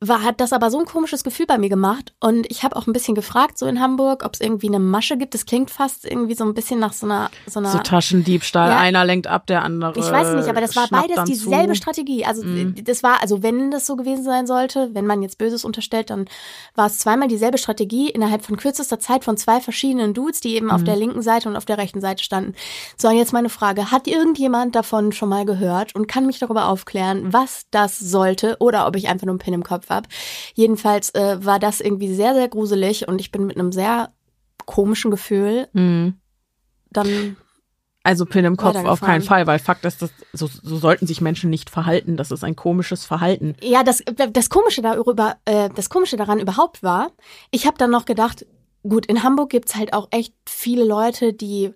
war, 0.04 0.24
hat 0.24 0.42
das 0.42 0.52
aber 0.52 0.72
so 0.72 0.80
ein 0.80 0.86
komisches 0.86 1.24
Gefühl 1.24 1.46
bei 1.46 1.60
mir 1.60 1.70
gemacht. 1.70 2.14
Und 2.20 2.50
ich 2.50 2.64
habe 2.64 2.76
auch 2.76 2.88
ein 2.88 2.94
bisschen 2.94 3.14
gefragt, 3.14 3.60
so 3.60 3.68
in 3.68 3.80
Hamburg, 3.80 4.26
ob 4.26 4.34
es 4.34 4.42
irgendwie 4.42 4.68
eine 4.68 4.80
Masche 4.80 5.16
gibt. 5.16 5.36
Das 5.36 5.46
klingt 5.46 5.70
fast 5.70 6.06
irgendwie 6.06 6.34
so 6.34 6.44
ein 6.44 6.56
bisschen 6.56 6.80
nach 6.80 6.92
so 6.94 7.06
einer, 7.06 7.30
so 7.46 7.60
einer 7.60 7.70
So 7.72 7.78
Taschendiebstahl, 7.78 8.70
Ja. 8.72 8.78
einer 8.80 9.06
lenkt 9.06 9.28
ab, 9.28 9.46
der 9.46 9.62
andere. 9.62 10.00
ich 10.00 10.12
weiß 10.12 10.34
nicht, 10.38 10.50
aber 10.50 10.60
das 10.60 10.76
war 10.76 10.88
beides 10.90 11.24
dieselbe 11.26 11.74
zu. 11.74 11.76
Strategie. 11.76 12.26
Also 12.26 12.44
Mhm. 12.44 12.84
das 12.84 13.04
war, 13.04 13.22
also 13.22 13.44
wenn 13.44 13.70
das 13.70 13.86
so 13.86 13.96
gewesen 13.96 14.24
sein 14.24 14.48
sollte, 14.48 14.90
wenn 14.94 15.06
man 15.06 15.22
jetzt 15.22 15.38
Böses 15.38 15.64
unterstellt, 15.64 16.10
dann 16.10 16.26
war 16.74 16.88
es 16.88 16.98
zweimal 16.98 17.28
dieselbe 17.28 17.60
Strategie 17.60 18.10
innerhalb 18.10 18.44
von 18.44 18.58
kürzester 18.58 19.00
Zeit 19.00 19.24
von 19.24 19.38
zwei 19.38 19.62
verschiedenen 19.62 20.16
Dudes, 20.16 20.42
die 20.42 20.56
eben 20.56 20.72
auf 20.72 20.82
Mhm. 20.82 20.86
der 20.86 20.96
linken 20.96 21.22
Seite 21.22 21.48
und 21.48 21.56
auf 21.56 21.66
der 21.66 21.78
rechten 21.78 22.02
Seite 22.02 22.24
standen. 22.24 22.56
So, 22.98 23.08
und 23.08 23.18
jetzt 23.18 23.34
meine 23.34 23.50
Frage, 23.50 23.92
hat 23.92 24.08
irgendjemand 24.08 24.76
davon 24.76 25.12
schon 25.12 25.30
mal 25.30 25.46
gehört 25.46 25.94
und 25.94 26.08
kann 26.08 26.26
mich 26.26 26.40
darüber 26.40 26.66
aufklären, 26.70 27.32
was 27.32 27.68
das 27.70 28.00
sollte 28.00 28.58
oder 28.60 28.88
ob 28.88 28.96
ich 28.96 29.08
einfach 29.08 29.26
nur 29.28 29.34
einen 29.34 29.40
Pin 29.40 29.54
im 29.54 29.64
Kopf 29.64 29.91
habe? 29.92 30.10
Jedenfalls 30.56 31.14
äh, 31.14 31.38
war 31.46 31.60
das 31.60 31.80
irgendwie 31.82 32.14
sehr, 32.14 32.34
sehr 32.34 32.48
gruselig 32.48 33.08
und 33.08 33.22
ich 33.22 33.32
bin 33.32 33.46
mit 33.46 33.58
einem 33.58 33.72
sehr 33.72 34.12
komischen 34.66 35.12
Gefühl 35.12 35.68
Mhm. 35.74 36.16
dann 36.92 37.38
Also 38.04 38.26
Pin 38.26 38.46
im 38.46 38.58
Kopf 38.58 38.84
auf 38.84 39.02
keinen 39.02 39.22
Fall, 39.22 39.46
weil 39.48 39.60
Fakt 39.60 39.86
ist, 39.86 40.02
dass 40.02 40.12
so, 40.34 40.48
so 40.48 40.78
sollten 40.78 41.06
sich 41.06 41.22
Menschen 41.22 41.50
nicht 41.50 41.70
verhalten. 41.70 42.18
Das 42.18 42.32
ist 42.32 42.44
ein 42.44 42.56
komisches 42.56 43.06
Verhalten. 43.06 43.56
Ja, 43.62 43.84
das, 43.84 44.04
das 44.32 44.50
Komische 44.50 44.82
darüber, 44.82 45.38
äh, 45.46 45.70
das 45.76 45.90
Komische 45.90 46.18
daran 46.18 46.40
überhaupt 46.40 46.82
war, 46.82 47.12
ich 47.52 47.68
habe 47.68 47.78
dann 47.78 47.92
noch 47.92 48.06
gedacht, 48.06 48.46
gut, 48.84 49.06
in 49.06 49.22
Hamburg 49.24 49.52
gibt's 49.52 49.76
halt 49.76 49.94
auch 49.94 50.08
echt 50.12 50.34
viele 50.48 50.84
Leute, 50.84 51.34
die 51.34 51.74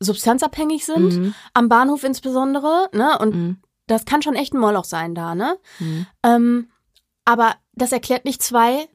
substanzabhängig 0.00 0.84
sind, 0.84 1.18
Mhm. 1.18 1.34
am 1.54 1.68
Bahnhof 1.68 2.04
insbesondere, 2.04 2.88
ne? 2.92 3.18
Und 3.18 3.34
Mhm. 3.34 3.56
das 3.86 4.04
kann 4.04 4.22
schon 4.22 4.34
echt 4.34 4.54
ein 4.54 4.60
Moloch 4.60 4.84
sein 4.84 5.14
da, 5.14 5.34
ne? 5.34 5.56
Mhm. 5.78 6.06
Ähm, 6.22 6.68
aber 7.26 7.54
das 7.74 7.92
erklärt 7.92 8.24
nicht 8.24 8.42
zwei, 8.42 8.86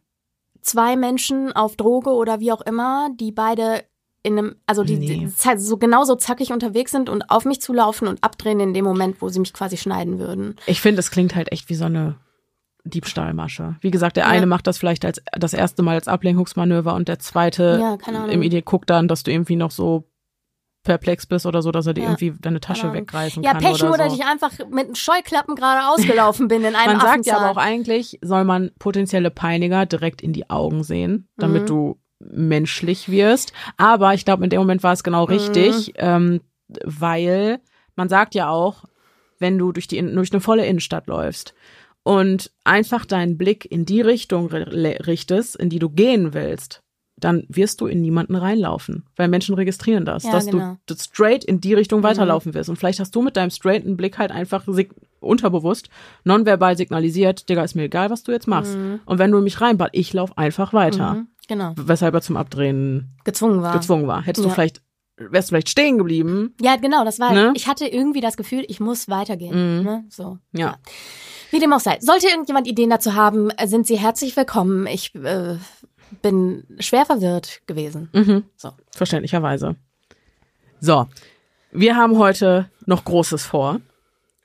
zwei 0.62 0.96
Menschen 0.96 1.52
auf 1.54 1.76
Droge 1.76 2.10
oder 2.12 2.40
wie 2.40 2.52
auch 2.52 2.62
immer, 2.62 3.10
die 3.16 3.32
beide 3.32 3.84
in 4.24 4.38
einem, 4.38 4.56
also 4.68 4.84
die, 4.84 4.98
Nee. 4.98 5.18
die 5.18 5.36
Zeit 5.36 5.60
so 5.60 5.78
genauso 5.78 6.16
zackig 6.16 6.52
unterwegs 6.52 6.92
sind 6.92 7.10
und 7.10 7.30
auf 7.32 7.44
mich 7.46 7.60
zulaufen 7.62 8.08
und 8.08 8.24
abdrehen 8.24 8.60
in 8.60 8.74
dem 8.74 8.86
Moment, 8.86 9.20
wo 9.22 9.30
sie 9.30 9.40
mich 9.40 9.52
quasi 9.54 9.78
schneiden 9.78 10.20
würden. 10.20 10.56
Ich 10.68 10.80
finde, 10.82 11.00
es 11.00 11.10
klingt 11.12 11.36
halt 11.36 11.52
echt 11.52 11.70
wie 11.70 11.76
so 11.76 11.86
eine 11.86 12.16
Diebstahlmasche. 12.84 13.76
Wie 13.82 13.92
gesagt, 13.92 14.18
der 14.18 14.26
Ja. 14.26 14.30
eine 14.32 14.46
macht 14.48 14.68
das 14.68 14.78
vielleicht 14.78 15.06
als 15.06 15.22
das 15.38 15.54
erste 15.54 15.84
Mal 15.84 15.96
als 15.96 16.08
Ablenkungsmanöver 16.08 16.94
und 16.96 17.08
der 17.08 17.20
zweite 17.20 17.80
Ja, 17.80 18.26
im 18.26 18.42
Idee 18.42 18.62
guckt 18.62 18.90
dann, 18.90 19.08
dass 19.08 19.24
du 19.24 19.32
irgendwie 19.32 19.56
noch 19.56 19.72
so 19.72 20.04
perplex 20.84 21.26
bist 21.28 21.46
oder 21.46 21.62
so, 21.62 21.72
dass 21.72 21.86
er 21.86 21.94
dir 21.94 22.02
Ja, 22.04 22.10
irgendwie 22.10 22.34
deine 22.40 22.60
Tasche 22.60 22.84
Ahnung. 22.88 22.96
wegreißen 23.02 23.44
Ja, 23.44 23.52
kann 23.54 23.62
Pech 23.64 23.76
oder 23.76 23.86
nur, 23.88 23.98
so. 23.98 24.04
dass 24.04 24.14
ich 24.14 24.24
einfach 24.26 24.52
mit 24.70 24.98
Scheuklappen 24.98 25.56
gerade 25.56 25.88
ausgelaufen 25.90 26.48
bin 26.48 26.64
in 26.64 26.76
einem 26.76 26.98
Man 26.98 27.02
sagt 27.06 27.26
ja 27.26 27.38
aber 27.38 27.52
auch 27.52 27.58
eigentlich, 27.58 28.18
soll 28.22 28.44
man 28.44 28.72
potenzielle 28.80 29.30
Peiniger 29.32 29.86
direkt 29.86 30.22
in 30.22 30.34
die 30.34 30.50
Augen 30.50 30.84
sehen, 30.84 31.28
damit 31.38 31.64
Mhm. 31.64 31.68
du 31.68 32.00
menschlich 32.20 33.10
wirst. 33.10 33.54
Aber 33.78 34.14
ich 34.14 34.26
glaube, 34.26 34.44
in 34.44 34.50
dem 34.50 34.60
Moment 34.60 34.84
war 34.84 34.94
es 34.94 35.04
genau 35.04 35.24
Mhm. 35.26 35.30
richtig, 35.32 35.94
ähm, 35.98 36.42
weil 36.84 37.60
man 37.96 38.10
sagt 38.10 38.36
ja 38.36 38.50
auch, 38.50 38.86
wenn 39.40 39.58
du 39.58 39.72
durch 39.72 39.88
die 39.88 40.00
durch 40.02 40.32
eine 40.32 40.42
volle 40.42 40.66
Innenstadt 40.66 41.08
läufst 41.08 41.54
und 42.04 42.52
einfach 42.64 43.06
deinen 43.06 43.38
Blick 43.38 43.66
in 43.70 43.86
die 43.86 44.02
Richtung 44.02 44.50
ri- 44.50 45.06
richtest, 45.06 45.56
in 45.56 45.70
die 45.70 45.80
du 45.80 45.90
gehen 45.90 46.34
willst, 46.34 46.82
dann 47.24 47.46
wirst 47.50 47.80
du 47.82 47.88
in 47.88 48.02
niemanden 48.02 48.36
reinlaufen, 48.36 49.06
weil 49.16 49.28
Menschen 49.28 49.56
registrieren 49.56 50.06
das, 50.06 50.24
Ja, 50.24 50.32
dass 50.32 50.46
genau. 50.48 50.78
du 50.86 50.96
straight 50.96 51.44
in 51.44 51.62
die 51.62 51.74
Richtung 51.74 52.00
Mhm. 52.02 52.04
weiterlaufen 52.04 52.54
wirst. 52.54 52.70
Und 52.70 52.76
vielleicht 52.78 53.00
hast 53.00 53.16
du 53.16 53.22
mit 53.22 53.38
deinem 53.38 53.50
straighten 53.52 53.96
Blick 53.98 54.18
halt 54.18 54.32
einfach 54.32 54.66
unterbewusst, 55.20 55.90
nonverbal 56.24 56.76
signalisiert, 56.78 57.48
Digga, 57.50 57.64
ist 57.64 57.76
mir 57.76 57.84
egal, 57.84 58.10
was 58.10 58.24
du 58.24 58.32
jetzt 58.32 58.48
machst. 58.48 58.76
Und 59.06 59.20
wenn 59.20 59.32
du 59.32 59.40
mich 59.42 59.62
reinbad, 59.62 59.90
ich 59.94 60.14
lauf 60.14 60.38
einfach 60.38 60.74
weiter. 60.74 61.14
Mhm, 61.14 61.28
genau, 61.48 61.74
Weshalb 61.78 62.14
er 62.14 62.22
zum 62.22 62.38
Abdrehen 62.38 63.16
gezwungen 63.24 63.62
war. 63.62 63.74
gezwungen 63.74 64.08
war. 64.08 64.24
Hättest 64.24 64.44
du 64.46 64.50
Ja. 64.50 64.56
vielleicht, 64.56 64.82
wärst 65.18 65.50
du 65.50 65.52
vielleicht 65.54 65.70
stehen 65.70 65.98
geblieben. 66.00 66.56
Ja, 66.60 66.76
genau, 66.78 67.06
das 67.06 67.20
war, 67.20 67.32
Ne? 67.34 67.54
ich 67.56 67.68
hatte 67.68 67.86
irgendwie 67.86 68.22
das 68.22 68.36
Gefühl, 68.38 68.64
ich 68.68 68.80
muss 68.80 69.08
weitergehen. 69.10 69.80
Mhm. 69.80 69.84
Ne? 69.84 70.06
So. 70.10 70.40
Ja. 70.54 70.78
Wie 71.52 71.60
dem 71.60 71.74
auch 71.74 71.82
sei. 71.82 71.98
Sollte 72.00 72.28
irgendjemand 72.28 72.66
Ideen 72.66 72.90
dazu 72.90 73.14
haben, 73.14 73.50
äh, 73.52 73.68
sind 73.68 73.86
Sie 73.86 74.00
herzlich 74.00 74.36
willkommen. 74.38 74.88
Ich 74.88 75.14
äh, 75.16 75.58
bin 76.22 76.66
schwer 76.80 77.06
verwirrt 77.06 77.62
gewesen. 77.68 78.10
Mhm. 78.14 78.44
So. 78.56 78.72
Verständlicherweise. 78.96 79.76
So, 80.80 81.08
wir 81.72 81.96
haben 81.96 82.18
heute 82.18 82.70
noch 82.86 83.06
Großes 83.06 83.46
vor. 83.46 83.82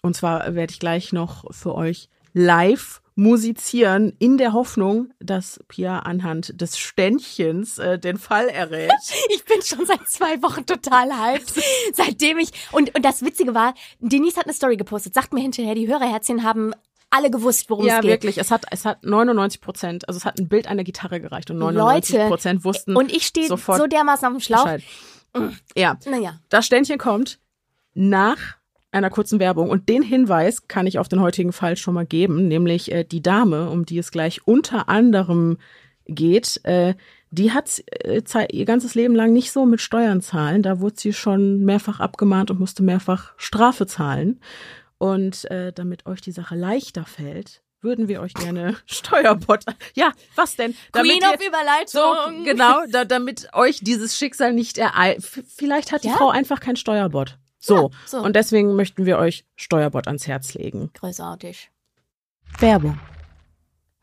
Und 0.02 0.14
zwar 0.14 0.54
werde 0.54 0.73
ich 0.73 0.78
gleich 0.78 1.12
noch 1.12 1.52
für 1.52 1.75
euch 1.75 2.09
live 2.33 3.00
musizieren, 3.16 4.12
in 4.18 4.37
der 4.37 4.52
Hoffnung, 4.52 5.11
dass 5.21 5.59
Pia 5.68 6.00
anhand 6.00 6.61
des 6.61 6.78
Ständchens 6.78 7.78
äh, 7.78 7.99
den 7.99 8.18
Fall 8.18 8.49
errät. 8.49 8.92
Ich 9.35 9.45
bin 9.45 9.62
schon 9.62 9.87
seit 9.87 10.06
zwei 10.09 10.42
Wochen 10.42 10.66
total 10.66 11.11
hyped. 11.11 11.52
Seitdem 11.95 12.38
ich, 12.38 12.50
und, 12.73 12.95
und 12.95 13.04
das 13.04 13.23
Witzige 13.23 13.54
war, 13.54 13.75
Denise 14.00 14.37
hat 14.37 14.45
eine 14.45 14.52
Story 14.52 14.76
gepostet, 14.76 15.14
sagt 15.14 15.33
mir 15.33 15.40
hinterher, 15.40 15.75
die 15.75 15.88
Hörerherzchen 15.88 16.42
haben 16.42 16.75
alle 17.16 17.30
gewusst, 17.30 17.70
worum 17.70 17.87
ja, 17.87 17.96
es 17.96 18.00
geht. 18.02 18.11
wirklich. 18.11 18.38
Es 18.38 18.50
hat, 18.50 18.66
es 18.70 18.85
hat 18.85 19.04
99 19.04 19.61
Prozent, 19.61 20.08
also 20.08 20.18
es 20.18 20.25
hat 20.25 20.38
ein 20.38 20.49
Bild 20.49 20.66
einer 20.66 20.85
Gitarre 20.85 21.20
gereicht 21.20 21.50
und 21.50 21.58
99 21.58 22.14
Leute, 22.16 22.28
Prozent 22.28 22.64
wussten 22.64 22.96
Und 22.96 23.12
ich 23.12 23.26
stehe 23.26 23.49
sofort 23.49 23.78
so 23.78 23.87
dermaßen 23.87 24.26
auf 24.26 24.35
dem 24.35 24.40
Schlauch. 24.40 24.64
Bescheid. 24.64 24.82
Ja, 25.76 25.99
Naja, 26.06 26.40
Das 26.49 26.64
Ständchen 26.66 26.99
kommt 26.99 27.38
nach 27.94 28.38
einer 28.90 29.11
kurzen 29.11 29.38
Werbung 29.38 29.68
und 29.68 29.88
den 29.88 30.02
Hinweis 30.02 30.68
kann 30.68 30.87
ich 30.87 30.99
auf 30.99 31.08
den 31.08 31.20
heutigen 31.20 31.52
Fall 31.52 31.76
schon 31.76 31.94
mal 31.94 32.06
geben, 32.06 32.49
nämlich 32.49 32.90
äh, 32.92 33.04
die 33.04 33.20
Dame, 33.20 33.68
um 33.68 33.85
die 33.85 33.99
es 33.99 34.11
gleich 34.11 34.46
unter 34.46 34.88
anderem 34.88 35.58
geht, 36.06 36.61
äh, 36.64 36.94
die 37.30 37.52
hat 37.52 37.82
äh, 38.04 38.23
ihr 38.50 38.64
ganzes 38.64 38.94
Leben 38.94 39.14
lang 39.14 39.32
nicht 39.32 39.52
so 39.52 39.66
mit 39.66 39.80
Steuern 39.80 40.20
zahlen. 40.23 40.62
Da 40.62 40.80
wurde 40.80 40.96
sie 40.99 41.12
schon 41.12 41.64
mehrfach 41.64 42.00
abgemahnt 42.00 42.50
und 42.50 42.61
musste 42.61 42.82
mehrfach 42.82 43.35
Strafe 43.37 43.87
zahlen. 43.87 44.40
Und 44.99 45.45
äh, 45.50 45.73
damit 45.73 46.07
euch 46.07 46.21
die 46.21 46.33
Sache 46.33 46.55
leichter 46.55 47.05
fällt, 47.05 47.62
würden 47.83 48.09
wir 48.09 48.21
euch 48.23 48.33
gerne 48.35 48.76
Steuerbot. 48.87 49.65
Ja, 49.95 50.12
was 50.35 50.57
denn? 50.57 50.75
Damit 50.93 51.11
Queen 51.12 51.23
ihr- 51.23 51.35
of 51.35 51.47
Überleitung. 51.47 51.87
so, 51.88 52.45
genau, 52.45 52.87
da, 52.91 53.05
damit 53.05 53.49
euch 53.53 53.81
dieses 53.81 54.17
Schicksal 54.17 54.53
nicht 54.53 54.79
ereilt. 54.79 55.23
Vielleicht 55.23 55.93
hat 55.93 56.03
die 56.05 56.09
Ja. 56.09 56.17
Frau 56.17 56.31
einfach 56.31 56.61
kein 56.61 56.76
Steuerbot. 56.76 57.38
So. 57.59 57.76
Ja, 57.91 57.99
so. 58.07 58.19
Und 58.19 58.35
deswegen 58.37 58.75
möchten 58.75 59.07
wir 59.07 59.19
euch 59.19 59.45
Steuerbot 59.57 60.07
ans 60.07 60.26
Herz 60.26 60.55
legen. 60.55 60.91
Großartig. 60.95 61.71
Werbung. 62.59 62.99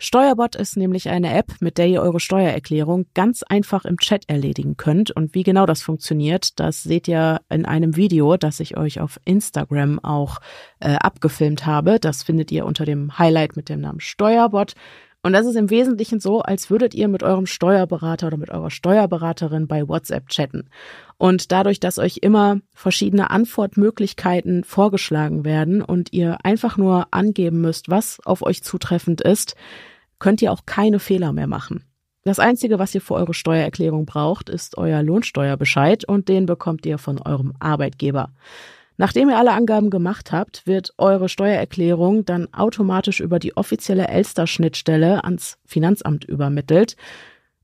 Steuerbot 0.03 0.57
ist 0.57 0.75
nämlich 0.75 1.07
eine 1.07 1.33
App, 1.33 1.53
mit 1.61 1.77
der 1.77 1.87
ihr 1.87 2.01
eure 2.01 2.19
Steuererklärung 2.19 3.05
ganz 3.13 3.41
einfach 3.41 3.85
im 3.85 3.97
Chat 3.97 4.27
erledigen 4.27 4.75
könnt. 4.75 5.11
Und 5.11 5.33
wie 5.33 5.43
genau 5.43 5.65
das 5.65 5.81
funktioniert, 5.81 6.59
das 6.59 6.83
seht 6.83 7.07
ihr 7.07 7.39
in 7.49 7.65
einem 7.65 7.95
Video, 7.95 8.35
das 8.35 8.59
ich 8.59 8.75
euch 8.75 8.99
auf 8.99 9.17
Instagram 9.23 10.03
auch 10.03 10.41
äh, 10.81 10.95
abgefilmt 10.95 11.65
habe. 11.65 12.01
Das 12.01 12.21
findet 12.21 12.51
ihr 12.51 12.65
unter 12.65 12.83
dem 12.83 13.17
Highlight 13.17 13.55
mit 13.55 13.69
dem 13.69 13.79
Namen 13.79 14.01
Steuerbot. 14.01 14.73
Und 15.21 15.31
das 15.31 15.45
ist 15.45 15.55
im 15.55 15.69
Wesentlichen 15.69 16.19
so, 16.19 16.41
als 16.41 16.69
würdet 16.69 16.93
ihr 16.93 17.07
mit 17.07 17.23
eurem 17.23 17.45
Steuerberater 17.45 18.27
oder 18.27 18.35
mit 18.35 18.49
eurer 18.49 18.71
Steuerberaterin 18.71 19.67
bei 19.67 19.87
WhatsApp 19.87 20.27
chatten. 20.27 20.69
Und 21.17 21.53
dadurch, 21.53 21.79
dass 21.79 21.97
euch 21.97 22.17
immer 22.21 22.59
verschiedene 22.73 23.29
Antwortmöglichkeiten 23.29 24.65
vorgeschlagen 24.65 25.45
werden 25.45 25.81
und 25.81 26.11
ihr 26.11 26.39
einfach 26.43 26.75
nur 26.75 27.07
angeben 27.11 27.61
müsst, 27.61 27.89
was 27.89 28.19
auf 28.25 28.41
euch 28.41 28.63
zutreffend 28.63 29.21
ist, 29.21 29.55
könnt 30.23 30.41
ihr 30.41 30.53
auch 30.53 30.65
keine 30.65 30.99
Fehler 30.99 31.33
mehr 31.33 31.47
machen. 31.47 31.83
Das 32.23 32.39
Einzige, 32.39 32.79
was 32.79 32.95
ihr 32.95 33.01
für 33.01 33.15
eure 33.15 33.33
Steuererklärung 33.33 34.05
braucht, 34.05 34.49
ist 34.49 34.77
euer 34.77 35.03
Lohnsteuerbescheid 35.03 36.07
und 36.07 36.29
den 36.29 36.45
bekommt 36.45 36.85
ihr 36.85 36.97
von 36.97 37.21
eurem 37.21 37.51
Arbeitgeber. 37.59 38.29
Nachdem 38.95 39.27
ihr 39.27 39.37
alle 39.37 39.51
Angaben 39.51 39.89
gemacht 39.89 40.31
habt, 40.31 40.65
wird 40.65 40.93
eure 40.97 41.27
Steuererklärung 41.27 42.23
dann 42.23 42.47
automatisch 42.53 43.19
über 43.19 43.37
die 43.37 43.57
offizielle 43.57 44.07
Elster-Schnittstelle 44.07 45.25
ans 45.25 45.57
Finanzamt 45.65 46.23
übermittelt. 46.23 46.95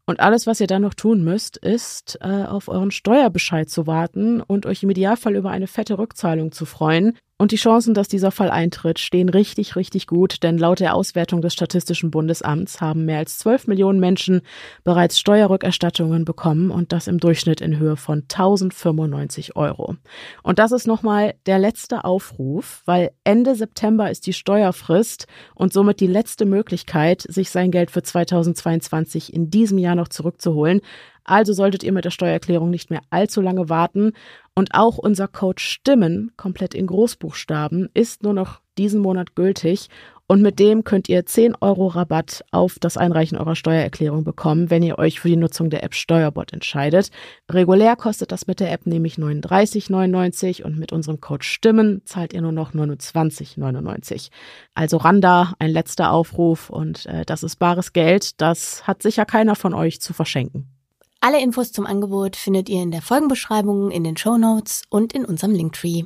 Und 0.06 0.20
alles, 0.20 0.46
was 0.46 0.60
ihr 0.60 0.68
dann 0.68 0.82
noch 0.82 0.96
tun 0.96 1.24
müsst, 1.24 1.56
ist 1.56 2.18
äh, 2.20 2.44
auf 2.44 2.68
euren 2.68 2.92
Steuerbescheid 2.92 3.70
zu 3.70 3.88
warten 3.88 4.42
und 4.42 4.66
euch 4.66 4.84
im 4.84 4.90
Idealfall 4.90 5.38
über 5.38 5.52
eine 5.52 5.68
fette 5.68 5.98
Rückzahlung 5.98 6.52
zu 6.52 6.66
freuen. 6.66 7.16
Und 7.42 7.54
die 7.54 7.56
Chancen, 7.56 7.94
dass 7.94 8.10
dieser 8.10 8.32
Fall 8.32 8.52
eintritt, 8.52 9.00
stehen 9.00 9.30
richtig, 9.30 9.78
richtig 9.78 10.08
gut, 10.08 10.44
denn 10.44 10.58
laut 10.58 10.82
der 10.82 10.94
Auswertung 10.94 11.42
des 11.42 11.54
Statistischen 11.54 12.12
Bundesamts 12.12 12.82
haben 12.82 13.06
mehr 13.06 13.20
als 13.20 13.40
12 13.40 13.68
Millionen 13.68 14.02
Menschen 14.02 14.42
bereits 14.84 15.18
Steuerrückerstattungen 15.18 16.26
bekommen 16.26 16.70
und 16.70 16.92
das 16.92 17.08
im 17.08 17.18
Durchschnitt 17.18 17.62
in 17.62 17.80
Höhe 17.80 17.96
von 17.96 18.24
1095 18.24 19.56
Euro. 19.56 19.96
Und 20.44 20.60
das 20.60 20.74
ist 20.74 20.86
nochmal 20.86 21.34
der 21.46 21.60
letzte 21.60 22.04
Aufruf, 22.04 22.82
weil 22.84 23.12
Ende 23.24 23.56
September 23.56 24.12
ist 24.12 24.28
die 24.28 24.34
Steuerfrist 24.34 25.26
und 25.56 25.72
somit 25.72 26.02
die 26.02 26.08
letzte 26.08 26.44
Möglichkeit, 26.44 27.22
sich 27.22 27.52
sein 27.52 27.72
Geld 27.72 27.90
für 27.90 28.04
2022 28.04 29.34
in 29.34 29.50
diesem 29.50 29.78
Jahr 29.78 29.96
noch 29.96 30.10
zurückzuholen. 30.10 30.82
Also 31.30 31.54
solltet 31.54 31.84
ihr 31.84 31.92
mit 31.92 32.06
der 32.06 32.10
Steuererklärung 32.10 32.72
nicht 32.72 32.90
mehr 32.90 33.02
allzu 33.12 33.40
lange 33.40 33.70
warten. 33.70 34.14
Und 34.56 34.74
auch 34.74 34.98
unser 34.98 35.28
Code 35.28 35.62
Stimmen, 35.62 36.32
komplett 36.38 36.74
in 36.74 36.88
Großbuchstaben, 36.88 37.88
ist 37.94 38.24
nur 38.24 38.34
noch 38.34 38.62
diesen 38.80 39.00
Monat 39.00 39.36
gültig. 39.36 39.90
Und 40.26 40.42
mit 40.42 40.58
dem 40.58 40.84
könnt 40.84 41.08
ihr 41.08 41.28
10 41.28 41.56
Euro 41.62 41.86
Rabatt 41.86 42.44
auf 42.50 42.78
das 42.80 42.98
Einreichen 42.98 43.38
eurer 43.38 43.56
Steuererklärung 43.56 44.24
bekommen, 44.24 44.72
wenn 44.72 44.82
ihr 44.82 44.98
euch 44.98 45.20
für 45.20 45.28
die 45.28 45.36
Nutzung 45.36 45.70
der 45.70 45.84
App 45.84 45.94
Steuerbot 45.94 46.52
entscheidet. 46.52 47.12
Regulär 47.52 47.96
kostet 47.96 48.32
das 48.32 48.48
mit 48.48 48.60
der 48.60 48.72
App 48.72 48.88
nämlich 48.88 49.16
39,99 49.16 50.64
und 50.64 50.80
mit 50.80 50.92
unserem 50.92 51.22
Code 51.22 51.44
Stimmen 51.44 52.02
zahlt 52.06 52.34
ihr 52.34 52.42
nur 52.42 52.52
noch 52.52 52.74
29,99. 52.74 54.30
Also 54.74 54.98
Randa, 54.98 55.54
ein 55.60 55.70
letzter 55.70 56.12
Aufruf 56.12 56.72
und 56.72 57.06
äh, 57.06 57.24
das 57.24 57.44
ist 57.44 57.58
bares 57.58 57.94
Geld. 57.94 58.42
Das 58.42 58.88
hat 58.88 59.04
sicher 59.04 59.26
keiner 59.26 59.56
von 59.56 59.76
euch 59.76 60.02
zu 60.02 60.14
verschenken. 60.14 60.79
Alle 61.22 61.42
Infos 61.42 61.74
zum 61.74 61.86
Angebot 61.86 62.38
findet 62.38 62.70
ihr 62.70 62.82
in 62.82 62.92
der 62.92 63.02
Folgenbeschreibung, 63.02 63.92
in 63.92 64.06
den 64.06 64.16
Shownotes 64.16 64.84
und 64.90 65.12
in 65.12 65.26
unserem 65.26 65.52
Linktree. 65.52 66.06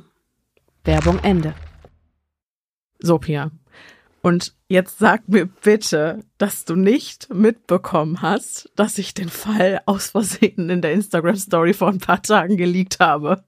Werbung 0.83 1.19
Ende. 1.19 1.53
So, 2.97 3.19
Pia. 3.19 3.51
Und 4.23 4.55
jetzt 4.69 4.97
sag 4.97 5.27
mir 5.27 5.45
bitte, 5.45 6.23
dass 6.39 6.65
du 6.65 6.75
nicht 6.75 7.31
mitbekommen 7.31 8.23
hast, 8.23 8.71
dass 8.75 8.97
ich 8.97 9.13
den 9.13 9.29
Fall 9.29 9.81
aus 9.85 10.07
Versehen 10.11 10.69
in 10.71 10.81
der 10.81 10.93
Instagram-Story 10.93 11.73
vor 11.73 11.89
ein 11.89 11.99
paar 11.99 12.23
Tagen 12.23 12.57
geleakt 12.57 12.99
habe. 12.99 13.43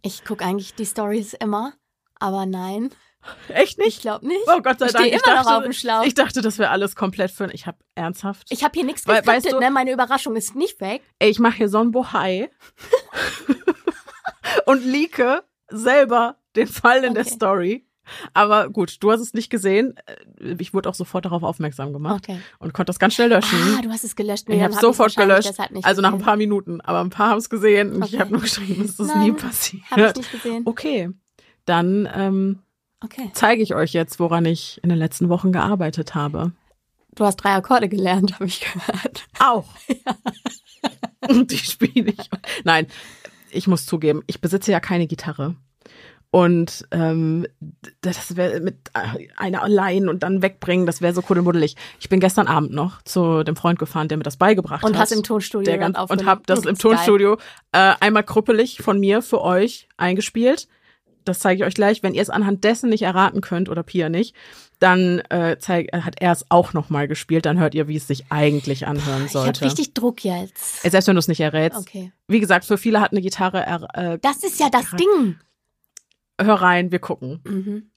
Ich 0.00 0.24
gucke 0.24 0.44
eigentlich 0.44 0.74
die 0.74 0.86
Stories 0.86 1.34
immer, 1.34 1.74
aber 2.18 2.46
nein, 2.46 2.90
Echt 3.48 3.78
ich 3.78 3.84
nicht? 3.84 4.00
glaube 4.00 4.26
nicht. 4.26 4.40
Oh 4.46 4.60
Gott 4.62 4.78
sei 4.78 4.86
ich 4.86 4.92
Dank. 4.92 5.04
stehe 5.04 5.16
ich 5.16 5.22
immer 5.26 5.34
dachte, 5.36 5.48
noch 5.50 5.56
auf 5.58 5.62
dem 5.64 5.72
Schlauch. 5.72 6.04
Ich 6.04 6.14
dachte, 6.14 6.40
das 6.40 6.58
wäre 6.58 6.70
alles 6.70 6.96
komplett 6.96 7.30
für. 7.30 7.52
Ich 7.52 7.66
habe 7.66 7.78
ernsthaft. 7.94 8.46
Ich 8.50 8.64
habe 8.64 8.72
hier 8.74 8.84
nichts 8.84 9.04
geskriptet, 9.04 9.26
weißt 9.26 9.52
du- 9.52 9.58
ne? 9.60 9.70
Meine 9.70 9.92
Überraschung 9.92 10.36
ist 10.36 10.54
nicht 10.56 10.78
fake. 10.78 11.02
Ey, 11.18 11.28
ich 11.30 11.38
mache 11.38 11.56
hier 11.58 11.68
so 11.68 11.78
ein 11.78 11.90
Bohai 11.90 12.50
und 14.66 14.84
leake 14.84 15.42
selber 15.68 16.36
den 16.56 16.66
Fall 16.66 17.04
in 17.04 17.14
der 17.14 17.24
Okay. 17.24 17.34
Story. 17.34 17.86
Aber 18.34 18.68
gut, 18.70 18.96
du 19.00 19.12
hast 19.12 19.20
es 19.20 19.34
nicht 19.34 19.50
gesehen. 19.50 19.94
Äh, 20.40 20.56
Ich 20.58 20.74
wurde 20.74 20.88
auch 20.88 20.94
sofort 20.94 21.24
darauf 21.26 21.44
aufmerksam 21.44 21.92
gemacht 21.92 22.24
Okay. 22.28 22.40
und 22.58 22.72
konnte 22.74 22.88
das 22.90 22.98
ganz 22.98 23.14
schnell 23.14 23.28
löschen. 23.28 23.58
Ah, 23.78 23.82
du 23.82 23.90
hast 23.90 24.02
es 24.02 24.16
gelöscht. 24.16 24.48
Nee, 24.48 24.56
ich 24.56 24.62
habe 24.62 24.74
hab 24.74 24.80
sofort 24.80 25.14
gelöscht. 25.14 25.52
Also 25.82 26.02
nach 26.02 26.12
ein 26.12 26.18
paar 26.20 26.36
Minuten. 26.36 26.80
Aber 26.80 27.00
ein 27.00 27.10
paar 27.10 27.30
haben 27.30 27.38
es 27.38 27.48
gesehen 27.50 27.92
und 27.92 28.04
ich 28.04 28.14
Okay. 28.14 28.20
habe 28.20 28.32
nur 28.32 28.40
geschrieben, 28.40 28.82
es 28.84 28.98
ist 28.98 29.14
Nein, 29.14 29.20
nie 29.20 29.32
passiert. 29.32 29.82
Hab 29.92 29.98
ich 29.98 30.16
nicht 30.16 30.32
gesehen. 30.32 30.62
Okay, 30.64 31.10
dann 31.66 32.08
ähm, 32.12 32.58
Okay. 33.02 33.30
zeige 33.34 33.62
ich 33.62 33.74
euch 33.74 33.92
jetzt, 33.92 34.20
woran 34.20 34.44
ich 34.44 34.80
in 34.82 34.90
den 34.90 34.98
letzten 34.98 35.28
Wochen 35.28 35.52
gearbeitet 35.52 36.14
habe. 36.14 36.52
Du 37.14 37.24
hast 37.24 37.36
drei 37.36 37.54
Akkorde 37.54 37.88
gelernt, 37.88 38.34
habe 38.34 38.46
ich 38.46 38.60
gehört. 38.60 39.26
Auch. 39.38 39.66
Und 41.28 41.50
die 41.50 41.58
spiele 41.58 42.10
ich. 42.10 42.30
Nein, 42.64 42.86
ich 43.50 43.66
muss 43.66 43.86
zugeben, 43.86 44.22
ich 44.26 44.40
besitze 44.40 44.72
ja 44.72 44.80
keine 44.80 45.06
Gitarre. 45.06 45.56
Und 46.32 46.86
ähm, 46.92 47.44
das 48.02 48.36
wäre 48.36 48.60
mit 48.60 48.76
einer 49.36 49.62
allein 49.64 50.08
und 50.08 50.22
dann 50.22 50.42
wegbringen, 50.42 50.86
das 50.86 51.02
wäre 51.02 51.12
so 51.12 51.22
kuddelmuddelig. 51.22 51.74
Ich 51.98 52.08
bin 52.08 52.20
gestern 52.20 52.46
Abend 52.46 52.72
noch 52.72 53.02
zu 53.02 53.42
dem 53.42 53.56
Freund 53.56 53.80
gefahren, 53.80 54.06
der 54.06 54.16
mir 54.16 54.22
das 54.22 54.36
beigebracht 54.36 54.84
Und 54.84 54.94
hat. 54.94 55.00
hast 55.00 55.12
im 55.12 55.24
Tonstudio 55.24 55.64
der 55.64 55.78
ganz, 55.78 55.98
und 55.98 56.26
habe 56.26 56.42
das 56.46 56.66
im. 56.66 56.78
Tonstudio 56.78 57.36
äh, 57.72 57.94
einmal 57.98 58.22
krüppelig 58.22 58.80
von 58.80 59.00
mir 59.00 59.22
für 59.22 59.40
euch 59.40 59.88
eingespielt. 59.96 60.68
Das 61.24 61.38
zeige 61.40 61.62
ich 61.62 61.66
euch 61.66 61.74
gleich. 61.74 62.02
Wenn 62.02 62.14
ihr 62.14 62.22
es 62.22 62.30
anhand 62.30 62.64
dessen 62.64 62.88
nicht 62.90 63.02
erraten 63.02 63.40
könnt 63.40 63.68
oder 63.68 63.82
Pia 63.82 64.08
nicht, 64.08 64.34
dann 64.78 65.20
äh, 65.30 65.56
zeig, 65.58 65.92
äh, 65.92 66.00
hat 66.00 66.16
er 66.20 66.32
es 66.32 66.46
auch 66.50 66.72
noch 66.72 66.88
mal 66.90 67.06
gespielt. 67.08 67.46
Dann 67.46 67.58
hört 67.58 67.74
ihr, 67.74 67.88
wie 67.88 67.96
es 67.96 68.06
sich 68.06 68.24
eigentlich 68.30 68.86
anhören 68.86 69.26
Ich 69.26 69.34
habe 69.34 69.44
sollte. 69.46 69.64
richtig 69.64 69.94
Druck 69.94 70.24
jetzt. 70.24 70.84
Äh, 70.84 70.90
Selbst 70.90 71.06
wenn 71.08 71.14
du 71.16 71.20
es 71.20 71.28
nicht 71.28 71.40
errätst. 71.40 71.78
Okay. 71.80 72.12
Wie 72.28 72.40
gesagt, 72.40 72.64
für 72.64 72.78
viele 72.78 73.00
hat 73.00 73.12
eine 73.12 73.20
Gitarre. 73.20 73.60
Er, 73.60 73.86
äh, 74.14 74.18
Das 74.20 74.42
ist 74.42 74.58
ja 74.60 74.70
das 74.70 74.90
Ding. 74.92 75.36
hör 76.40 76.54
rein, 76.54 76.90
wir 76.92 76.98
gucken. 77.00 77.40
Mhm. 77.44 77.89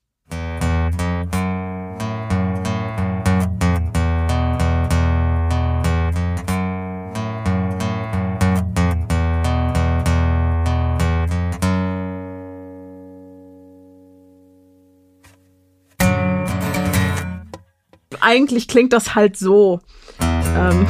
Eigentlich 18.26 18.70
klingt 18.70 18.94
das 18.94 19.16
halt 19.16 19.38
so. 19.38 19.82
Ähm. 20.22 20.88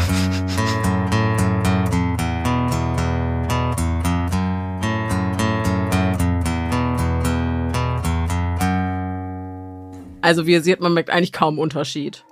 Also 10.21 10.45
wie 10.45 10.51
ihr 10.51 10.61
seht, 10.61 10.79
man 10.79 10.93
merkt 10.93 11.09
eigentlich 11.09 11.33
kaum 11.33 11.57
Unterschied. 11.57 12.23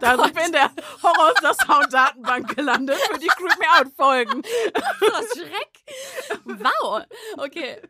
Da 0.00 0.18
sind 0.22 0.36
wir 0.36 0.44
in 0.44 0.52
der 0.52 0.70
Horror 1.02 1.32
der 1.42 1.54
Sound-Datenbank 1.54 2.54
gelandet 2.54 2.98
für 3.10 3.18
die 3.18 3.28
Creep 3.28 3.58
Me 3.58 3.64
Out-Folgen. 3.80 4.42
Was 5.00 5.32
Schreck. 5.32 6.44
Wow. 6.44 7.04
Okay. 7.38 7.80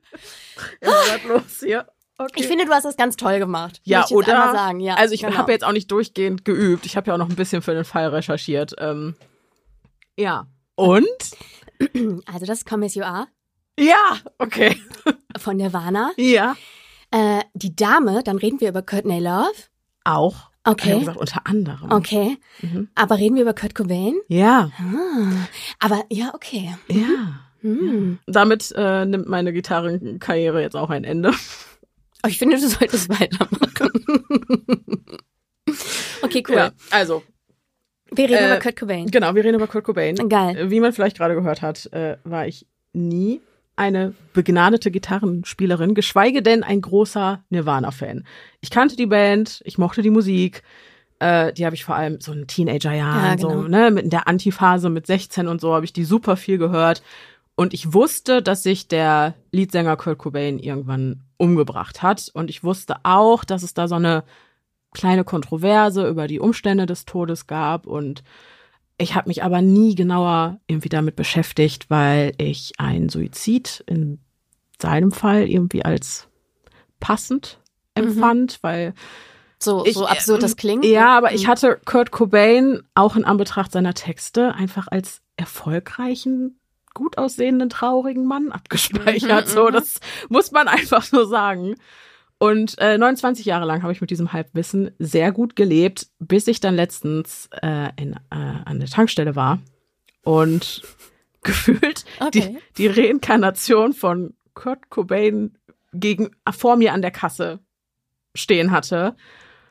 Was 0.81 1.17
ist 1.17 1.25
los 1.25 1.61
hier? 1.61 1.89
Okay. 2.17 2.33
Ich 2.37 2.47
finde, 2.47 2.65
du 2.65 2.73
hast 2.73 2.85
das 2.85 2.97
ganz 2.97 3.17
toll 3.17 3.39
gemacht. 3.41 3.81
Ja, 3.85 4.07
oder? 4.11 4.53
Sagen. 4.53 4.79
Ja, 4.81 4.95
also 4.95 5.15
ich 5.15 5.23
genau. 5.23 5.37
habe 5.37 5.51
jetzt 5.53 5.65
auch 5.65 5.73
nicht 5.73 5.91
durchgehend 5.91 6.45
geübt. 6.45 6.87
Ich 6.87 6.97
habe 6.97 7.09
ja 7.09 7.15
auch 7.15 7.19
noch 7.19 7.29
ein 7.29 7.35
bisschen 7.35 7.61
für 7.61 7.75
den 7.75 7.85
Fall 7.85 8.09
recherchiert. 8.09 8.75
Ähm, 8.79 9.15
ja. 10.17 10.47
Und? 10.75 11.07
Also 12.33 12.47
das 12.47 12.59
ist 12.59 12.67
Come 12.67 12.87
As 12.87 12.95
You 12.95 13.03
Are 13.03 13.27
Ja, 13.79 14.17
okay. 14.39 14.81
von 15.39 15.57
Nirvana. 15.57 16.13
Ja. 16.17 16.55
Äh, 17.11 17.41
die 17.53 17.75
Dame, 17.75 18.23
dann 18.25 18.39
reden 18.39 18.61
wir 18.61 18.69
über 18.69 18.81
Courtney 18.81 19.19
Love. 19.19 19.53
Auch. 20.05 20.51
Ich 20.67 20.73
Okay. 20.73 20.99
gesagt, 21.01 21.19
unter 21.19 21.47
anderem. 21.47 21.91
Okay. 21.91 22.39
Mhm. 22.63 22.89
Aber 22.95 23.19
reden 23.19 23.35
wir 23.35 23.43
über 23.43 23.55
Kurt 23.55 23.75
Cobain? 23.75 24.15
Ja. 24.29 24.71
Ah. 24.79 25.49
Aber 25.81 26.05
ja, 26.11 26.33
okay. 26.33 26.75
Ja. 26.89 27.41
Hm. 27.61 28.19
Damit 28.27 28.73
äh, 28.77 29.05
nimmt 29.05 29.29
meine 29.29 29.53
Gitarrenkarriere 29.53 30.63
jetzt 30.63 30.77
auch 30.77 30.91
ein 30.91 31.05
Ende. 31.05 31.33
Aber 32.25 32.31
ich 32.31 32.39
finde, 32.39 32.57
du 32.59 32.67
solltest 32.67 33.11
weitermachen. 33.11 33.91
okay, 36.23 36.43
cool. 36.49 36.55
Ja, 36.57 36.71
also, 36.91 37.23
Wir 38.11 38.25
reden 38.31 38.39
Äh, 38.45 38.47
über 38.47 38.61
Kurt 38.61 38.77
Cobain. 38.77 39.07
genau, 39.11 39.35
wir 39.35 39.45
reden 39.45 39.57
über 39.57 39.67
Kurt 39.67 39.85
Cobain. 39.85 40.17
Geil. 40.31 40.71
Wie 40.71 40.81
man 40.81 40.93
vielleicht 40.95 41.19
gerade 41.19 41.35
gehört 41.35 41.61
hat, 41.61 41.87
äh, 41.93 42.17
war 42.25 42.47
ich 42.47 42.67
nie 42.95 43.41
eine 43.77 44.15
begnadete 44.33 44.91
Gitarrenspielerin, 44.91 45.95
geschweige 45.95 46.41
denn 46.43 46.63
ein 46.63 46.81
großer 46.81 47.45
Nirvana-Fan. 47.51 48.25
Ich 48.63 48.71
kannte 48.71 48.97
die 48.97 49.07
Band, 49.07 49.61
ich 49.67 49.77
mochte 49.77 50.01
die 50.01 50.11
Musik. 50.11 50.63
Äh, 51.19 51.53
die 51.53 51.67
habe 51.67 51.75
ich 51.77 51.85
vor 51.85 51.97
allem 51.97 52.21
so 52.23 52.33
in 52.33 52.47
Teenagerjahren, 52.47 53.23
Ja, 53.23 53.35
genau. 53.35 53.51
so 53.51 53.69
ne, 53.69 53.91
mit 53.91 54.05
in 54.05 54.11
der 54.11 54.29
Antiphase 54.29 54.89
mit 54.89 55.07
16 55.07 55.47
und 55.47 55.61
so 55.61 55.75
habe 55.75 55.85
ich 55.85 55.93
die 55.93 56.05
super 56.05 56.37
viel 56.39 56.57
gehört. 56.57 57.03
Und 57.57 57.75
ich 57.75 57.93
wusste, 57.93 58.41
dass 58.43 58.63
sich 58.63 58.89
der 58.89 59.35
Leadsänger 59.53 59.97
Kurt 59.97 60.19
Cobain 60.19 60.59
irgendwann 60.59 61.24
umgebracht 61.45 62.03
hat. 62.03 62.31
Und 62.35 62.51
ich 62.51 62.65
wusste 62.65 62.97
auch, 63.05 63.45
dass 63.45 63.63
es 63.63 63.75
da 63.75 63.87
so 63.89 63.95
eine 63.97 64.25
kleine 64.93 65.25
Kontroverse 65.25 66.09
über 66.09 66.27
die 66.27 66.41
Umstände 66.41 66.87
des 66.87 67.05
Todes 67.05 67.47
gab. 67.47 67.87
Und 67.87 68.23
ich 68.99 69.15
habe 69.15 69.29
mich 69.29 69.43
aber 69.43 69.61
nie 69.61 69.95
genauer 69.95 70.59
irgendwie 70.67 70.89
damit 70.89 71.17
beschäftigt, 71.17 71.91
weil 71.91 72.33
ich 72.39 72.73
einen 72.79 73.09
Suizid 73.09 73.83
in 73.87 74.21
seinem 74.81 75.13
Fall 75.13 75.49
irgendwie 75.49 75.85
als 75.85 76.29
passend 77.01 77.59
empfand, 77.95 78.59
weil 78.63 78.95
So, 79.59 79.85
ich, 79.85 79.95
so 79.95 80.07
absurd 80.07 80.43
das 80.43 80.53
äh, 80.53 80.57
klingt. 80.57 80.85
Ja, 80.85 81.17
aber 81.17 81.33
ich 81.33 81.45
Mhm. 81.45 81.49
hatte 81.51 81.81
Kurt 81.85 82.11
Cobain 82.11 82.83
auch 82.95 83.17
in 83.17 83.25
Anbetracht 83.25 83.73
seiner 83.73 83.95
Texte 83.95 84.55
einfach 84.55 84.89
als 84.89 85.23
erfolgreichen, 85.37 86.59
gut 86.95 87.19
aussehenden, 87.19 87.69
traurigen 87.69 88.27
Mann 88.27 88.53
abgespeichert. 88.53 89.49
Mhm, 89.49 89.51
so, 89.51 89.69
mhm. 89.69 89.73
das 89.73 90.01
muss 90.29 90.53
man 90.53 90.69
einfach 90.69 91.03
so 91.03 91.25
sagen. 91.25 91.75
Und 92.39 92.79
äh, 92.79 92.99
29 92.99 93.47
Jahre 93.47 93.65
lang 93.65 93.83
habe 93.83 93.93
ich 93.93 94.01
mit 94.01 94.11
diesem 94.11 94.33
Halbwissen 94.33 94.91
sehr 94.99 95.33
gut 95.33 95.57
gelebt, 95.57 96.09
bis 96.19 96.47
ich 96.49 96.61
dann 96.61 96.75
letztens 96.75 97.49
äh, 97.63 97.91
in, 97.97 98.15
äh, 98.15 98.19
an 98.31 98.81
der 98.81 98.89
Tankstelle 98.89 99.37
war 99.37 99.61
und 100.23 100.83
gefühlt 101.43 102.05
Okay. 102.21 102.59
die, 102.77 102.83
die 102.83 102.87
Reinkarnation 102.89 103.93
von 103.93 104.35
Kurt 104.55 104.91
Cobain 104.91 105.57
gegen 105.93 106.31
vor 106.51 106.77
mir 106.77 106.93
an 106.93 107.03
der 107.03 107.11
Kasse 107.11 107.61
stehen 108.35 108.71
hatte. 108.71 109.17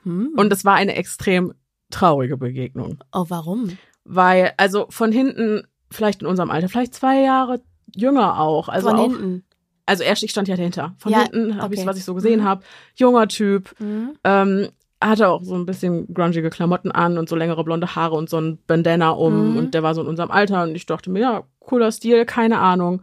Hm. 0.03 0.33
Und 0.35 0.51
es 0.53 0.63
war 0.65 0.75
eine 0.75 0.95
extrem 0.95 1.53
traurige 1.89 2.37
Begegnung. 2.37 2.99
Oh, 3.11 3.25
warum? 3.27 3.77
Weil, 4.03 4.53
also 4.57 4.87
von 4.89 5.11
hinten, 5.11 5.67
vielleicht 5.93 6.21
in 6.21 6.27
unserem 6.27 6.49
Alter, 6.51 6.69
vielleicht 6.69 6.93
zwei 6.93 7.21
Jahre 7.21 7.61
jünger 7.95 8.39
auch. 8.39 8.69
Also 8.69 8.89
Von 8.89 8.97
auch, 8.99 9.03
hinten. 9.03 9.43
also 9.85 10.03
erst 10.03 10.23
ich 10.23 10.31
stand 10.31 10.47
ja 10.47 10.55
dahinter. 10.55 10.93
Von 10.97 11.11
Ja, 11.11 11.23
hinten 11.23 11.61
habe 11.61 11.73
ich, 11.73 11.81
okay. 11.81 11.89
was 11.89 11.97
ich 11.97 12.05
so 12.05 12.13
gesehen 12.13 12.43
habe. 12.43 12.63
Junger 12.95 13.27
Typ, 13.27 13.73
Mhm. 13.79 14.11
ähm, 14.23 14.69
hatte 15.01 15.27
auch 15.27 15.43
so 15.43 15.53
ein 15.55 15.65
bisschen 15.65 16.13
grungige 16.13 16.49
Klamotten 16.49 16.89
an 16.91 17.17
und 17.17 17.27
so 17.27 17.35
längere 17.35 17.63
blonde 17.65 17.93
Haare 17.93 18.15
und 18.15 18.29
so 18.29 18.37
ein 18.39 18.57
Bandana 18.67 19.09
um 19.09 19.51
Mhm. 19.51 19.57
und 19.57 19.73
der 19.73 19.83
war 19.83 19.93
so 19.95 20.01
in 20.01 20.07
unserem 20.07 20.31
Alter 20.31 20.63
und 20.63 20.75
ich 20.75 20.85
dachte 20.85 21.09
mir, 21.11 21.19
ja, 21.19 21.43
cooler 21.59 21.91
Stil, 21.91 22.25
keine 22.25 22.59
Ahnung. 22.59 23.01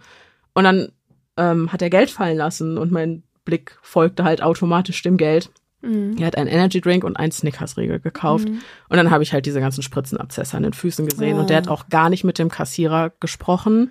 Und 0.54 0.64
dann 0.64 0.92
ähm, 1.36 1.72
hat 1.72 1.82
er 1.82 1.90
Geld 1.90 2.10
fallen 2.10 2.36
lassen 2.38 2.78
und 2.78 2.90
mein 2.90 3.22
Blick 3.44 3.78
folgte 3.82 4.24
halt 4.24 4.42
automatisch 4.42 5.02
dem 5.02 5.16
Geld. 5.16 5.50
Mhm. 5.82 6.16
Er 6.18 6.26
hat 6.26 6.36
einen 6.36 6.48
Energy 6.48 6.80
Drink 6.80 7.04
und 7.04 7.16
einen 7.16 7.32
Snickers-Riegel 7.32 8.00
gekauft. 8.00 8.48
Mhm. 8.48 8.60
Und 8.88 8.96
dann 8.96 9.10
habe 9.10 9.22
ich 9.22 9.32
halt 9.32 9.46
diese 9.46 9.60
ganzen 9.60 9.82
Spritzenabzesse 9.82 10.56
an 10.56 10.62
den 10.62 10.72
Füßen 10.72 11.06
gesehen. 11.06 11.36
Ah. 11.36 11.40
Und 11.40 11.50
der 11.50 11.58
hat 11.58 11.68
auch 11.68 11.88
gar 11.88 12.10
nicht 12.10 12.24
mit 12.24 12.38
dem 12.38 12.50
Kassierer 12.50 13.12
gesprochen. 13.20 13.90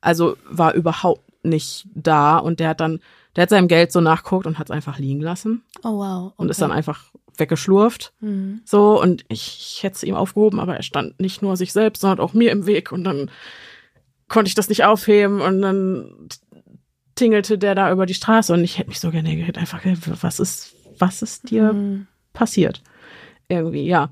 Also 0.00 0.36
war 0.48 0.74
überhaupt 0.74 1.22
nicht 1.44 1.86
da. 1.94 2.38
Und 2.38 2.60
der 2.60 2.70
hat 2.70 2.80
dann, 2.80 3.00
der 3.34 3.42
hat 3.42 3.50
seinem 3.50 3.68
Geld 3.68 3.92
so 3.92 4.00
nachguckt 4.00 4.46
und 4.46 4.58
hat 4.58 4.68
es 4.68 4.70
einfach 4.70 4.98
liegen 4.98 5.20
lassen. 5.20 5.62
Oh, 5.82 5.98
wow. 5.98 6.32
Und 6.36 6.46
okay. 6.46 6.50
ist 6.50 6.62
dann 6.62 6.72
einfach 6.72 7.04
weggeschlurft. 7.36 8.12
Mhm. 8.20 8.62
So, 8.64 9.00
und 9.00 9.24
ich, 9.28 9.76
ich 9.76 9.82
hätte 9.82 9.96
es 9.96 10.02
ihm 10.02 10.14
aufgehoben, 10.14 10.58
aber 10.58 10.76
er 10.76 10.82
stand 10.82 11.20
nicht 11.20 11.42
nur 11.42 11.56
sich 11.56 11.72
selbst, 11.72 12.00
sondern 12.00 12.20
auch 12.20 12.32
mir 12.32 12.50
im 12.50 12.66
Weg. 12.66 12.92
Und 12.92 13.04
dann 13.04 13.30
konnte 14.28 14.48
ich 14.48 14.54
das 14.54 14.68
nicht 14.68 14.84
aufheben. 14.84 15.40
Und 15.40 15.60
dann 15.60 16.28
tingelte 17.14 17.58
der 17.58 17.74
da 17.74 17.90
über 17.90 18.06
die 18.06 18.14
Straße. 18.14 18.52
Und 18.52 18.62
ich 18.62 18.78
hätte 18.78 18.90
mich 18.90 19.00
so 19.00 19.10
gerne 19.10 19.30
einfach, 19.56 19.80
was 20.22 20.38
ist, 20.38 20.75
was 20.98 21.22
ist 21.22 21.50
dir 21.50 21.72
Mhm. 21.72 22.06
passiert. 22.32 22.82
Irgendwie, 23.48 23.86
ja. 23.86 24.10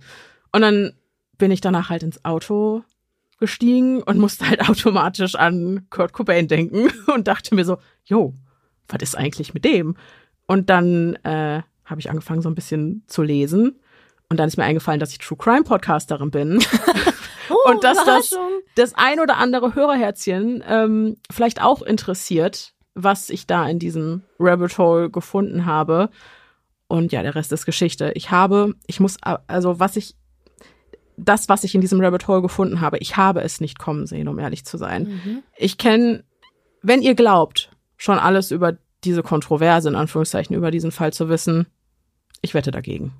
Und 0.52 0.62
dann 0.62 0.92
bin 1.38 1.50
ich 1.50 1.60
danach 1.60 1.90
halt 1.90 2.02
ins 2.02 2.24
Auto 2.24 2.82
gestiegen 3.40 4.02
und 4.02 4.18
musste 4.18 4.48
halt 4.48 4.60
automatisch 4.68 5.34
an 5.34 5.86
Kurt 5.90 6.12
Cobain 6.12 6.48
denken 6.48 6.88
und 7.14 7.26
dachte 7.28 7.54
mir 7.54 7.64
so, 7.64 7.78
jo, 8.04 8.34
was 8.88 9.02
ist 9.02 9.16
eigentlich 9.16 9.54
mit 9.54 9.64
dem? 9.64 9.96
Und 10.46 10.70
dann 10.70 11.16
äh, 11.24 11.62
habe 11.84 12.00
ich 12.00 12.10
angefangen, 12.10 12.42
so 12.42 12.48
ein 12.48 12.54
bisschen 12.54 13.02
zu 13.06 13.22
lesen. 13.22 13.80
Und 14.30 14.38
dann 14.38 14.48
ist 14.48 14.56
mir 14.56 14.64
eingefallen, 14.64 15.00
dass 15.00 15.10
ich 15.12 15.18
True 15.18 15.38
Crime 15.38 15.64
Podcasterin 15.64 16.30
bin. 16.30 16.58
Oh, 17.50 17.70
Und 17.70 17.84
dass 17.84 18.02
das- 18.06 18.34
das 18.74 18.94
ein 18.94 19.20
oder 19.20 19.36
andere 19.36 19.74
Hörerherzchen 19.74 20.64
ähm, 20.66 21.18
vielleicht 21.30 21.60
auch 21.60 21.82
interessiert, 21.82 22.72
was 22.94 23.28
ich 23.28 23.46
da 23.46 23.68
in 23.68 23.78
diesem 23.78 24.22
Rabbit 24.40 24.78
Hole 24.78 25.10
gefunden 25.10 25.66
habe. 25.66 26.08
Und 26.86 27.12
ja, 27.12 27.22
der 27.22 27.34
Rest 27.34 27.52
ist 27.52 27.66
Geschichte. 27.66 28.12
Ich 28.14 28.30
habe, 28.30 28.74
ich 28.86 29.00
muss, 29.00 29.16
also 29.22 29.80
was 29.80 29.96
ich, 29.96 30.14
das, 31.16 31.48
was 31.48 31.64
ich 31.64 31.74
in 31.74 31.80
diesem 31.80 32.00
Rabbit 32.00 32.28
Hole 32.28 32.42
gefunden 32.42 32.80
habe, 32.80 32.98
ich 32.98 33.16
habe 33.16 33.40
es 33.40 33.60
nicht 33.60 33.78
kommen 33.78 34.06
sehen, 34.06 34.28
um 34.28 34.38
ehrlich 34.38 34.64
zu 34.64 34.76
sein. 34.76 35.04
Mhm. 35.04 35.42
Ich 35.56 35.78
kenne, 35.78 36.24
wenn 36.82 37.02
ihr 37.02 37.14
glaubt, 37.14 37.70
schon 37.96 38.18
alles 38.18 38.50
über 38.50 38.76
diese 39.04 39.22
Kontroverse, 39.22 39.88
in 39.88 39.94
Anführungszeichen, 39.94 40.56
über 40.56 40.70
diesen 40.70 40.92
Fall 40.92 41.12
zu 41.12 41.28
wissen, 41.28 41.66
ich 42.40 42.54
wette 42.54 42.70
dagegen. 42.70 43.12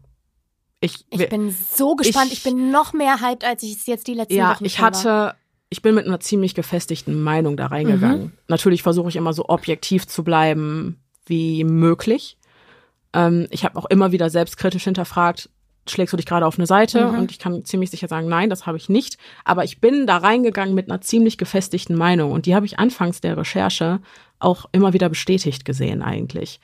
Ich, 0.81 1.07
ich 1.09 1.29
bin 1.31 1.51
so 1.51 1.97
gespannt. 1.97 2.31
Ich, 2.31 2.39
ich, 2.39 2.43
bin 2.43 2.71
noch 2.71 2.93
mehr 2.93 3.21
hyped, 3.21 3.45
als 3.45 3.63
ich 3.63 3.77
es 3.77 3.87
jetzt 3.87 4.07
die 4.07 4.15
letzten 4.15 4.35
ja, 4.35 4.55
Wochen 4.55 4.67
ich 4.67 4.81
hatte, 4.81 5.09
war. 5.09 5.37
ich 5.71 5.81
bin 5.81 5.95
mit 5.95 6.07
einer 6.07 6.21
ziemlich 6.21 6.55
gefestigten 6.55 7.23
Meinung 7.23 7.57
da 7.57 7.67
reingegangen. 7.67 8.23
Mhm. 8.25 8.33
Natürlich 8.49 8.83
versuche 8.83 9.09
ich 9.09 9.17
immer 9.17 9.33
so 9.33 9.49
objektiv 9.49 10.07
zu 10.07 10.25
bleiben 10.25 10.99
wie 11.25 11.65
möglich. 11.65 12.37
Ähm, 13.15 13.47
ich 13.51 13.65
habe 13.65 13.79
auch 13.79 13.87
immer 13.87 14.13
wieder 14.13 14.29
selbstkritisch 14.29 14.85
hinterfragt, 14.85 15.49
schlägst 15.89 16.13
du 16.13 16.17
dich 16.17 16.27
gerade 16.27 16.47
auf 16.47 16.59
eine 16.59 16.67
Seite? 16.67 17.07
Mhm. 17.07 17.19
Und 17.19 17.31
ich 17.31 17.39
kann 17.39 17.65
ziemlich 17.65 17.91
sicher 17.91 18.09
sagen, 18.09 18.29
nein, 18.29 18.51
das 18.51 18.67
habe 18.67 18.77
ich 18.77 18.89
nicht. 18.89 19.19
Aber 19.45 19.65
ich 19.65 19.81
bin 19.81 20.07
da 20.07 20.19
reingegangen 20.19 20.75
mit 20.75 20.91
einer 20.91 21.01
ziemlich 21.01 21.39
gefestigten 21.39 21.97
Meinung. 21.97 22.33
Und 22.33 22.47
die 22.47 22.55
habe 22.55 22.67
ich 22.67 22.79
anfangs 22.79 23.21
der 23.21 23.37
Recherche 23.37 24.01
auch 24.39 24.67
immer 24.73 24.93
wieder 24.93 25.09
bestätigt 25.09 25.65
gesehen 25.65 26.03
eigentlich. 26.03 26.61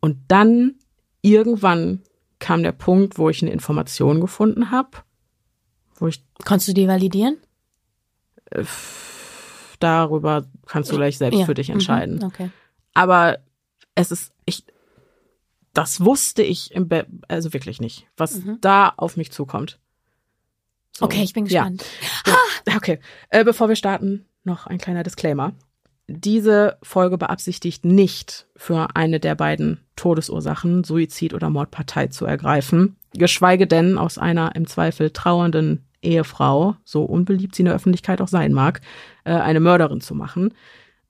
Und 0.00 0.18
dann 0.28 0.76
irgendwann 1.22 2.02
kam 2.38 2.62
der 2.62 2.72
Punkt, 2.72 3.18
wo 3.18 3.28
ich 3.28 3.42
eine 3.42 3.50
Information 3.50 4.20
gefunden 4.20 4.70
habe, 4.70 4.90
wo 5.96 6.06
ich. 6.06 6.24
Konntest 6.44 6.68
du 6.68 6.74
die 6.74 6.86
validieren? 6.86 7.36
Äh, 8.50 8.64
darüber 9.80 10.46
kannst 10.66 10.92
du 10.92 10.96
gleich 10.96 11.18
selbst 11.18 11.40
ja. 11.40 11.46
für 11.46 11.54
dich 11.54 11.70
entscheiden. 11.70 12.16
Mhm. 12.16 12.24
Okay. 12.24 12.50
Aber 12.94 13.38
es 13.94 14.12
ist, 14.12 14.32
das 15.78 16.00
wusste 16.04 16.42
ich 16.42 16.72
im 16.72 16.88
Be 16.88 17.06
also 17.28 17.52
wirklich 17.52 17.80
nicht, 17.80 18.08
was 18.16 18.44
mhm. 18.44 18.58
da 18.60 18.92
auf 18.96 19.16
mich 19.16 19.30
zukommt. 19.30 19.78
So. 20.90 21.04
Okay, 21.04 21.22
ich 21.22 21.32
bin 21.32 21.44
gespannt. 21.44 21.84
Ja. 22.26 22.34
ja. 22.66 22.76
Okay, 22.76 22.98
äh, 23.30 23.44
bevor 23.44 23.68
wir 23.68 23.76
starten, 23.76 24.26
noch 24.42 24.66
ein 24.66 24.78
kleiner 24.78 25.04
Disclaimer. 25.04 25.52
Diese 26.08 26.78
Folge 26.82 27.16
beabsichtigt 27.16 27.84
nicht, 27.84 28.48
für 28.56 28.96
eine 28.96 29.20
der 29.20 29.36
beiden 29.36 29.78
Todesursachen, 29.94 30.82
Suizid 30.82 31.32
oder 31.32 31.48
Mordpartei 31.48 32.08
zu 32.08 32.26
ergreifen, 32.26 32.96
geschweige 33.12 33.68
denn 33.68 33.98
aus 33.98 34.18
einer 34.18 34.56
im 34.56 34.66
Zweifel 34.66 35.10
trauernden 35.10 35.86
Ehefrau, 36.02 36.74
so 36.82 37.04
unbeliebt 37.04 37.54
sie 37.54 37.62
in 37.62 37.66
der 37.66 37.74
Öffentlichkeit 37.76 38.20
auch 38.20 38.26
sein 38.26 38.52
mag, 38.52 38.80
äh, 39.22 39.30
eine 39.32 39.60
Mörderin 39.60 40.00
zu 40.00 40.16
machen. 40.16 40.54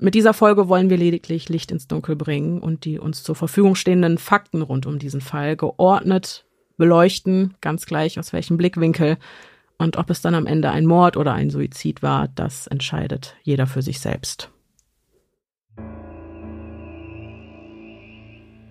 Mit 0.00 0.14
dieser 0.14 0.32
Folge 0.32 0.68
wollen 0.68 0.90
wir 0.90 0.96
lediglich 0.96 1.48
Licht 1.48 1.72
ins 1.72 1.88
Dunkel 1.88 2.14
bringen 2.14 2.60
und 2.60 2.84
die 2.84 3.00
uns 3.00 3.24
zur 3.24 3.34
Verfügung 3.34 3.74
stehenden 3.74 4.16
Fakten 4.16 4.62
rund 4.62 4.86
um 4.86 5.00
diesen 5.00 5.20
Fall 5.20 5.56
geordnet 5.56 6.44
beleuchten, 6.76 7.54
ganz 7.60 7.84
gleich 7.84 8.16
aus 8.20 8.32
welchem 8.32 8.56
Blickwinkel. 8.56 9.16
Und 9.76 9.96
ob 9.96 10.08
es 10.10 10.22
dann 10.22 10.36
am 10.36 10.46
Ende 10.46 10.70
ein 10.70 10.86
Mord 10.86 11.16
oder 11.16 11.32
ein 11.32 11.50
Suizid 11.50 12.00
war, 12.00 12.28
das 12.28 12.68
entscheidet 12.68 13.34
jeder 13.42 13.66
für 13.66 13.82
sich 13.82 13.98
selbst. 13.98 14.52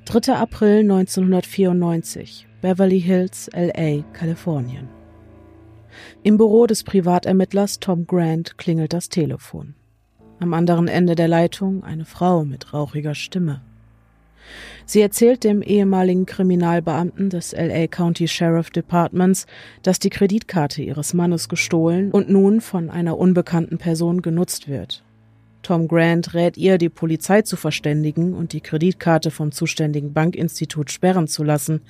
3. 0.06 0.34
April 0.34 0.80
1994, 0.80 2.48
Beverly 2.62 3.02
Hills, 3.02 3.50
LA, 3.54 4.04
Kalifornien. 4.14 4.88
Im 6.24 6.38
Büro 6.38 6.68
des 6.68 6.86
Privatermittlers 6.86 7.82
Tom 7.82 8.08
Grant 8.08 8.58
klingelt 8.58 8.94
das 8.94 9.10
Telefon. 9.10 9.76
Am 10.40 10.54
anderen 10.54 10.88
Ende 10.88 11.16
der 11.16 11.28
Leitung 11.28 11.84
eine 11.84 12.06
Frau 12.06 12.46
mit 12.46 12.74
rauchiger 12.74 13.16
Stimme. 13.16 13.62
Sie 14.86 15.02
erzählt 15.02 15.44
dem 15.44 15.62
ehemaligen 15.62 16.26
Kriminalbeamten 16.26 17.30
des 17.30 17.52
LA 17.52 17.88
County 17.88 18.28
Sheriff 18.28 18.70
Departments, 18.70 19.46
dass 19.84 20.00
die 20.00 20.10
Kreditkarte 20.10 20.82
ihres 20.82 21.14
Mannes 21.14 21.50
gestohlen 21.50 22.12
und 22.12 22.30
nun 22.30 22.62
von 22.62 22.90
einer 22.90 23.18
unbekannten 23.18 23.78
Person 23.78 24.22
genutzt 24.22 24.70
wird 24.70 25.04
Tom 25.68 25.90
Grant 25.90 26.34
rät 26.34 26.56
ihr, 26.56 26.78
die 26.78 26.88
Polizei 26.88 27.42
zu 27.42 27.58
verständigen 27.58 28.34
und 28.34 28.54
die 28.54 28.62
Kreditkarte 28.62 29.32
vom 29.32 29.52
zuständigen 29.52 30.14
Bankinstitut 30.14 30.92
sperren 30.92 31.28
zu 31.28 31.44
lassen. 31.44 31.82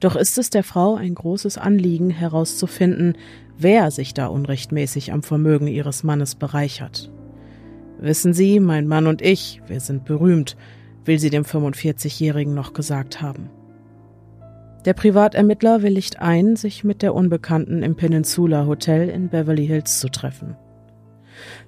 Doch 0.00 0.16
ist 0.16 0.38
es 0.38 0.48
der 0.48 0.64
Frau 0.64 0.94
ein 0.94 1.14
großes 1.14 1.58
Anliegen 1.58 2.08
herauszufinden, 2.08 3.18
wer 3.58 3.90
sich 3.90 4.14
da 4.14 4.28
unrechtmäßig 4.28 5.12
am 5.12 5.22
Vermögen 5.22 5.66
ihres 5.66 6.04
Mannes 6.04 6.36
bereichert. 6.36 7.10
Wissen 8.00 8.32
Sie, 8.32 8.60
mein 8.60 8.86
Mann 8.86 9.06
und 9.06 9.22
ich, 9.22 9.60
wir 9.66 9.80
sind 9.80 10.04
berühmt, 10.04 10.56
will 11.04 11.18
sie 11.18 11.30
dem 11.30 11.44
45-Jährigen 11.44 12.54
noch 12.54 12.72
gesagt 12.72 13.20
haben. 13.20 13.50
Der 14.84 14.92
Privatermittler 14.92 15.82
willigt 15.82 16.20
ein, 16.20 16.54
sich 16.54 16.84
mit 16.84 17.02
der 17.02 17.14
Unbekannten 17.14 17.82
im 17.82 17.96
Peninsula 17.96 18.66
Hotel 18.66 19.08
in 19.08 19.28
Beverly 19.28 19.66
Hills 19.66 19.98
zu 19.98 20.08
treffen. 20.08 20.56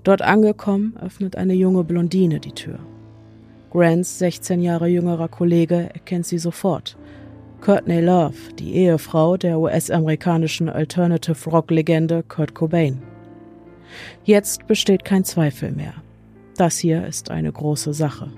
Dort 0.05 0.23
angekommen, 0.23 0.97
öffnet 1.01 1.37
eine 1.37 1.55
junge 1.55 1.85
Blondine 1.85 2.39
die 2.39 2.53
Tür. 2.53 2.79
Grants 3.71 4.19
16 4.19 4.63
Jahre 4.63 4.89
jüngerer 4.89 5.29
Kollege 5.29 5.91
erkennt 5.93 6.27
sie 6.27 6.39
sofort. 6.39 6.97
Courtney 7.61 8.01
Love, 8.01 8.55
die 8.59 8.75
Ehefrau 8.75 9.37
der 9.37 9.59
US-amerikanischen 9.59 10.69
Alternative 10.69 11.51
Rock-Legende 11.51 12.23
Kurt 12.23 12.55
Cobain. 12.55 13.03
Jetzt 14.25 14.67
besteht 14.67 15.05
kein 15.05 15.25
Zweifel 15.25 15.73
mehr. 15.73 15.95
Das 16.61 16.77
hier 16.77 17.07
ist 17.07 17.31
eine 17.31 17.51
große 17.51 17.95
Sache. 17.95 18.31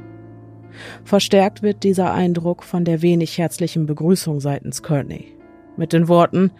Verstärkt 1.02 1.64
wird 1.64 1.82
dieser 1.82 2.14
Eindruck 2.14 2.62
von 2.62 2.84
der 2.84 3.02
wenig 3.02 3.36
herzlichen 3.36 3.86
Begrüßung 3.86 4.38
seitens 4.38 4.84
Courtney. 4.84 5.36
Mit 5.76 5.92
den 5.92 6.06
Worten, 6.06 6.52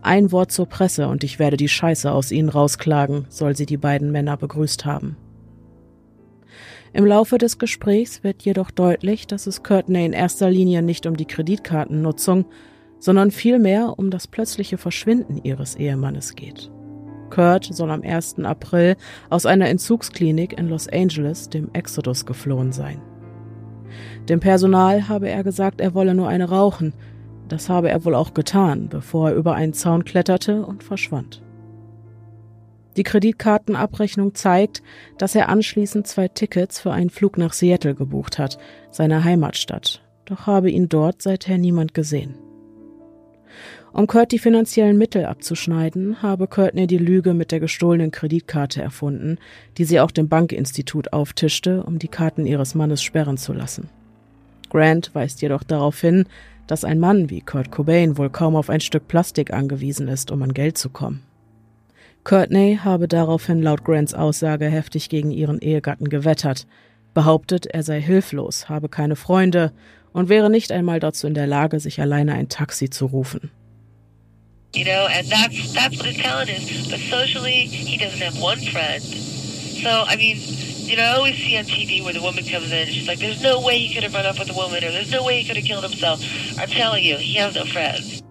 ein 0.00 0.32
Wort 0.32 0.50
zur 0.50 0.64
Presse 0.64 1.08
und 1.08 1.22
ich 1.22 1.38
werde 1.38 1.58
die 1.58 1.68
Scheiße 1.68 2.10
aus 2.10 2.32
ihnen 2.32 2.48
rausklagen, 2.48 3.26
soll 3.28 3.54
sie 3.54 3.66
die 3.66 3.76
beiden 3.76 4.12
Männer 4.12 4.38
begrüßt 4.38 4.86
haben. 4.86 5.18
Im 6.94 7.04
Laufe 7.04 7.36
des 7.36 7.58
Gesprächs 7.58 8.24
wird 8.24 8.40
jedoch 8.40 8.70
deutlich, 8.70 9.26
dass 9.26 9.46
es 9.46 9.62
Courtney 9.62 10.06
in 10.06 10.14
erster 10.14 10.48
Linie 10.48 10.80
nicht 10.80 11.04
um 11.04 11.18
die 11.18 11.26
Kreditkartennutzung, 11.26 12.46
sondern 12.98 13.30
vielmehr 13.30 13.92
um 13.98 14.10
das 14.10 14.26
plötzliche 14.26 14.78
Verschwinden 14.78 15.36
ihres 15.44 15.76
Ehemannes 15.76 16.34
geht. 16.34 16.70
Kurt 17.30 17.64
soll 17.64 17.90
am 17.90 18.02
1. 18.02 18.40
April 18.40 18.96
aus 19.30 19.46
einer 19.46 19.68
Entzugsklinik 19.68 20.58
in 20.58 20.68
Los 20.68 20.88
Angeles, 20.88 21.48
dem 21.48 21.70
Exodus, 21.72 22.26
geflohen 22.26 22.72
sein. 22.72 23.00
Dem 24.28 24.40
Personal 24.40 25.08
habe 25.08 25.28
er 25.28 25.42
gesagt, 25.42 25.80
er 25.80 25.94
wolle 25.94 26.14
nur 26.14 26.28
eine 26.28 26.48
rauchen, 26.48 26.92
das 27.48 27.68
habe 27.68 27.90
er 27.90 28.04
wohl 28.04 28.14
auch 28.14 28.34
getan, 28.34 28.88
bevor 28.88 29.30
er 29.30 29.36
über 29.36 29.54
einen 29.54 29.72
Zaun 29.72 30.04
kletterte 30.04 30.64
und 30.64 30.84
verschwand. 30.84 31.42
Die 32.96 33.02
Kreditkartenabrechnung 33.02 34.34
zeigt, 34.34 34.82
dass 35.18 35.34
er 35.34 35.48
anschließend 35.48 36.06
zwei 36.06 36.28
Tickets 36.28 36.80
für 36.80 36.92
einen 36.92 37.10
Flug 37.10 37.38
nach 37.38 37.52
Seattle 37.52 37.94
gebucht 37.94 38.38
hat, 38.38 38.58
seiner 38.90 39.24
Heimatstadt, 39.24 40.02
doch 40.24 40.46
habe 40.46 40.70
ihn 40.70 40.88
dort 40.88 41.22
seither 41.22 41.58
niemand 41.58 41.94
gesehen. 41.94 42.34
Um 43.92 44.06
Kurt 44.06 44.30
die 44.30 44.38
finanziellen 44.38 44.96
Mittel 44.96 45.24
abzuschneiden, 45.24 46.22
habe 46.22 46.46
Courtney 46.46 46.86
die 46.86 46.98
Lüge 46.98 47.34
mit 47.34 47.50
der 47.50 47.58
gestohlenen 47.58 48.12
Kreditkarte 48.12 48.80
erfunden, 48.80 49.38
die 49.78 49.84
sie 49.84 49.98
auch 49.98 50.12
dem 50.12 50.28
Bankinstitut 50.28 51.12
auftischte, 51.12 51.82
um 51.82 51.98
die 51.98 52.08
Karten 52.08 52.46
ihres 52.46 52.76
Mannes 52.76 53.02
sperren 53.02 53.36
zu 53.36 53.52
lassen. 53.52 53.88
Grant 54.70 55.12
weist 55.14 55.42
jedoch 55.42 55.64
darauf 55.64 56.00
hin, 56.00 56.26
dass 56.68 56.84
ein 56.84 57.00
Mann 57.00 57.30
wie 57.30 57.40
Kurt 57.40 57.72
Cobain 57.72 58.16
wohl 58.16 58.30
kaum 58.30 58.54
auf 58.54 58.70
ein 58.70 58.80
Stück 58.80 59.08
Plastik 59.08 59.52
angewiesen 59.52 60.06
ist, 60.06 60.30
um 60.30 60.40
an 60.42 60.54
Geld 60.54 60.78
zu 60.78 60.88
kommen. 60.88 61.22
Courtney 62.22 62.78
habe 62.84 63.08
daraufhin 63.08 63.60
laut 63.60 63.82
Grants 63.82 64.14
Aussage 64.14 64.66
heftig 64.66 65.08
gegen 65.08 65.32
ihren 65.32 65.58
Ehegatten 65.58 66.08
gewettert, 66.08 66.68
behauptet, 67.12 67.66
er 67.66 67.82
sei 67.82 68.00
hilflos, 68.00 68.68
habe 68.68 68.88
keine 68.88 69.16
Freunde 69.16 69.72
und 70.12 70.28
wäre 70.28 70.48
nicht 70.48 70.70
einmal 70.70 71.00
dazu 71.00 71.26
in 71.26 71.34
der 71.34 71.48
Lage, 71.48 71.80
sich 71.80 72.00
alleine 72.00 72.34
ein 72.34 72.48
Taxi 72.48 72.88
zu 72.88 73.06
rufen. 73.06 73.50
You 74.72 74.84
know, 74.84 75.08
and 75.10 75.26
that's 75.26 75.72
that's 75.72 75.96
what 75.96 76.06
his 76.06 76.16
talent 76.16 76.50
is. 76.50 76.88
But 76.88 77.00
socially, 77.00 77.66
he 77.66 77.96
doesn't 77.96 78.20
have 78.20 78.40
one 78.40 78.60
friend. 78.60 79.02
So, 79.02 80.04
I 80.06 80.16
mean, 80.16 80.36
you 80.90 80.96
know, 80.96 81.04
I 81.04 81.16
always 81.16 81.36
see 81.36 81.56
on 81.56 81.64
TV 81.64 82.04
where 82.04 82.12
the 82.12 82.20
woman 82.20 82.44
comes 82.44 82.70
in, 82.70 82.86
she's 82.88 83.08
like, 83.08 83.18
there's 83.18 83.42
no 83.42 83.60
way 83.60 83.78
he 83.78 83.94
could 83.94 84.02
have 84.02 84.14
run 84.14 84.26
off 84.26 84.38
with 84.38 84.50
a 84.50 84.54
woman, 84.54 84.84
or 84.84 84.90
there's 84.90 85.10
no 85.10 85.24
way 85.24 85.40
he 85.40 85.46
could 85.46 85.56
have 85.56 85.64
killed 85.64 85.84
himself. 85.84 86.20
I'm 86.58 86.68
telling 86.68 87.04
you, 87.04 87.16
he 87.16 87.34
has 87.38 87.54
no 87.54 87.64
friends. 87.64 88.22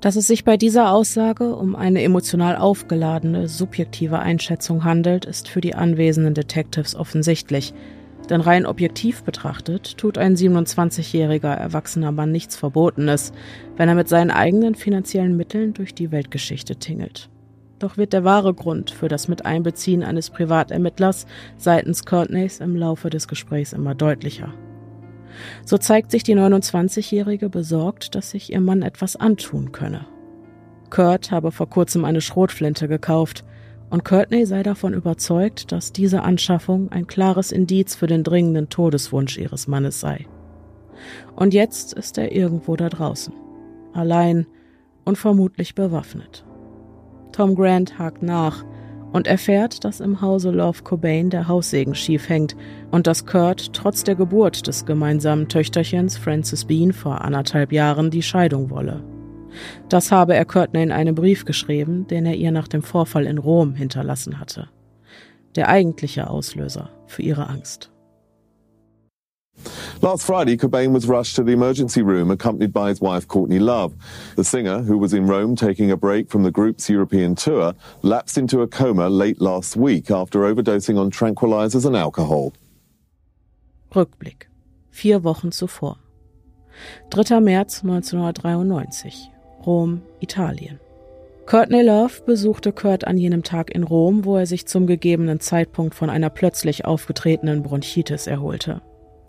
Dass 0.00 0.14
es 0.14 0.28
sich 0.28 0.44
bei 0.44 0.56
dieser 0.56 0.92
Aussage 0.92 1.56
um 1.56 1.74
eine 1.74 2.02
emotional 2.02 2.56
aufgeladene, 2.56 3.48
subjektive 3.48 4.20
Einschätzung 4.20 4.84
handelt, 4.84 5.24
ist 5.24 5.48
für 5.48 5.60
die 5.60 5.74
anwesenden 5.74 6.34
Detectives 6.34 6.94
offensichtlich. 6.94 7.72
Denn 8.30 8.40
rein 8.40 8.66
objektiv 8.66 9.22
betrachtet 9.22 9.96
tut 9.96 10.18
ein 10.18 10.36
27-jähriger 10.36 11.54
erwachsener 11.54 12.12
Mann 12.12 12.30
nichts 12.30 12.56
Verbotenes, 12.56 13.32
wenn 13.76 13.88
er 13.88 13.94
mit 13.94 14.08
seinen 14.08 14.30
eigenen 14.30 14.74
finanziellen 14.74 15.36
Mitteln 15.36 15.72
durch 15.72 15.94
die 15.94 16.10
Weltgeschichte 16.10 16.76
tingelt. 16.76 17.30
Doch 17.78 17.96
wird 17.96 18.12
der 18.12 18.24
wahre 18.24 18.54
Grund 18.54 18.90
für 18.90 19.08
das 19.08 19.28
Miteinbeziehen 19.28 20.02
eines 20.02 20.30
Privatermittlers 20.30 21.26
seitens 21.56 22.04
Courtneys 22.04 22.60
im 22.60 22.76
Laufe 22.76 23.08
des 23.08 23.28
Gesprächs 23.28 23.72
immer 23.72 23.94
deutlicher. 23.94 24.52
So 25.64 25.78
zeigt 25.78 26.10
sich 26.10 26.22
die 26.22 26.34
29-Jährige 26.34 27.48
besorgt, 27.48 28.14
dass 28.14 28.30
sich 28.30 28.52
ihr 28.52 28.60
Mann 28.60 28.82
etwas 28.82 29.14
antun 29.16 29.72
könne. 29.72 30.06
Kurt 30.90 31.30
habe 31.30 31.52
vor 31.52 31.68
kurzem 31.68 32.04
eine 32.04 32.20
Schrotflinte 32.20 32.88
gekauft 32.88 33.44
und 33.90 34.04
Courtney 34.04 34.44
sei 34.44 34.62
davon 34.62 34.92
überzeugt, 34.92 35.72
dass 35.72 35.92
diese 35.92 36.22
Anschaffung 36.22 36.90
ein 36.92 37.06
klares 37.06 37.52
Indiz 37.52 37.94
für 37.94 38.06
den 38.06 38.22
dringenden 38.22 38.68
Todeswunsch 38.68 39.38
ihres 39.38 39.66
Mannes 39.66 40.00
sei. 40.00 40.26
Und 41.36 41.54
jetzt 41.54 41.94
ist 41.94 42.18
er 42.18 42.32
irgendwo 42.32 42.76
da 42.76 42.88
draußen, 42.88 43.32
allein 43.94 44.46
und 45.04 45.16
vermutlich 45.16 45.74
bewaffnet. 45.74 46.44
Tom 47.32 47.54
Grant 47.54 47.98
hakt 47.98 48.22
nach 48.22 48.64
und 49.12 49.26
erfährt, 49.26 49.84
dass 49.84 50.00
im 50.00 50.20
Hause 50.20 50.50
Love 50.50 50.82
Cobain 50.82 51.30
der 51.30 51.48
Haussegen 51.48 51.94
schief 51.94 52.28
hängt 52.28 52.56
und 52.90 53.06
dass 53.06 53.24
Kurt 53.24 53.72
trotz 53.72 54.04
der 54.04 54.16
Geburt 54.16 54.66
des 54.66 54.84
gemeinsamen 54.84 55.48
Töchterchens 55.48 56.18
Frances 56.18 56.66
Bean 56.66 56.92
vor 56.92 57.22
anderthalb 57.22 57.72
Jahren 57.72 58.10
die 58.10 58.22
Scheidung 58.22 58.70
wolle. 58.70 59.02
Das 59.88 60.12
habe 60.12 60.34
er 60.34 60.44
Courtney 60.44 60.82
in 60.82 60.92
einem 60.92 61.14
Brief 61.14 61.44
geschrieben, 61.44 62.06
den 62.06 62.26
er 62.26 62.34
ihr 62.34 62.52
nach 62.52 62.68
dem 62.68 62.82
Vorfall 62.82 63.26
in 63.26 63.38
Rom 63.38 63.74
hinterlassen 63.74 64.38
hatte. 64.38 64.68
Der 65.56 65.68
eigentliche 65.68 66.28
Auslöser 66.28 66.90
für 67.06 67.22
ihre 67.22 67.48
Angst. 67.48 67.90
Last 70.00 70.24
Friday, 70.24 70.56
Cobain 70.56 70.92
was 70.92 71.08
rushed 71.08 71.34
to 71.34 71.42
the 71.42 71.52
emergency 71.52 72.02
room 72.02 72.30
accompanied 72.30 72.72
by 72.72 72.88
his 72.88 73.00
wife 73.00 73.26
Courtney 73.26 73.58
Love. 73.58 73.94
The 74.36 74.44
singer, 74.44 74.82
who 74.82 74.96
was 74.96 75.12
in 75.12 75.26
Rome 75.26 75.56
taking 75.56 75.90
a 75.90 75.96
break 75.96 76.30
from 76.30 76.44
the 76.44 76.52
group's 76.52 76.88
European 76.88 77.34
tour, 77.34 77.74
lapsed 78.02 78.38
into 78.38 78.62
a 78.62 78.68
coma 78.68 79.08
late 79.08 79.40
last 79.40 79.76
week 79.76 80.10
after 80.10 80.40
overdosing 80.40 80.98
on 80.98 81.10
tranquilizers 81.10 81.84
and 81.84 81.96
alcohol. 81.96 82.52
Rückblick. 83.90 84.46
Vier 84.92 85.24
Wochen 85.24 85.50
zuvor. 85.50 85.96
3. 87.10 87.40
März 87.40 87.82
1993. 87.82 89.32
Rom, 89.66 90.02
Italien. 90.20 90.78
Courtney 91.46 91.82
Love 91.82 92.22
besuchte 92.26 92.72
Kurt 92.72 93.06
an 93.06 93.16
jenem 93.16 93.42
Tag 93.42 93.70
in 93.74 93.82
Rom, 93.82 94.26
wo 94.26 94.36
er 94.36 94.46
sich 94.46 94.66
zum 94.66 94.86
gegebenen 94.86 95.40
Zeitpunkt 95.40 95.94
von 95.94 96.10
einer 96.10 96.28
plötzlich 96.28 96.84
aufgetretenen 96.84 97.62
Bronchitis 97.62 98.26
erholte. 98.26 98.82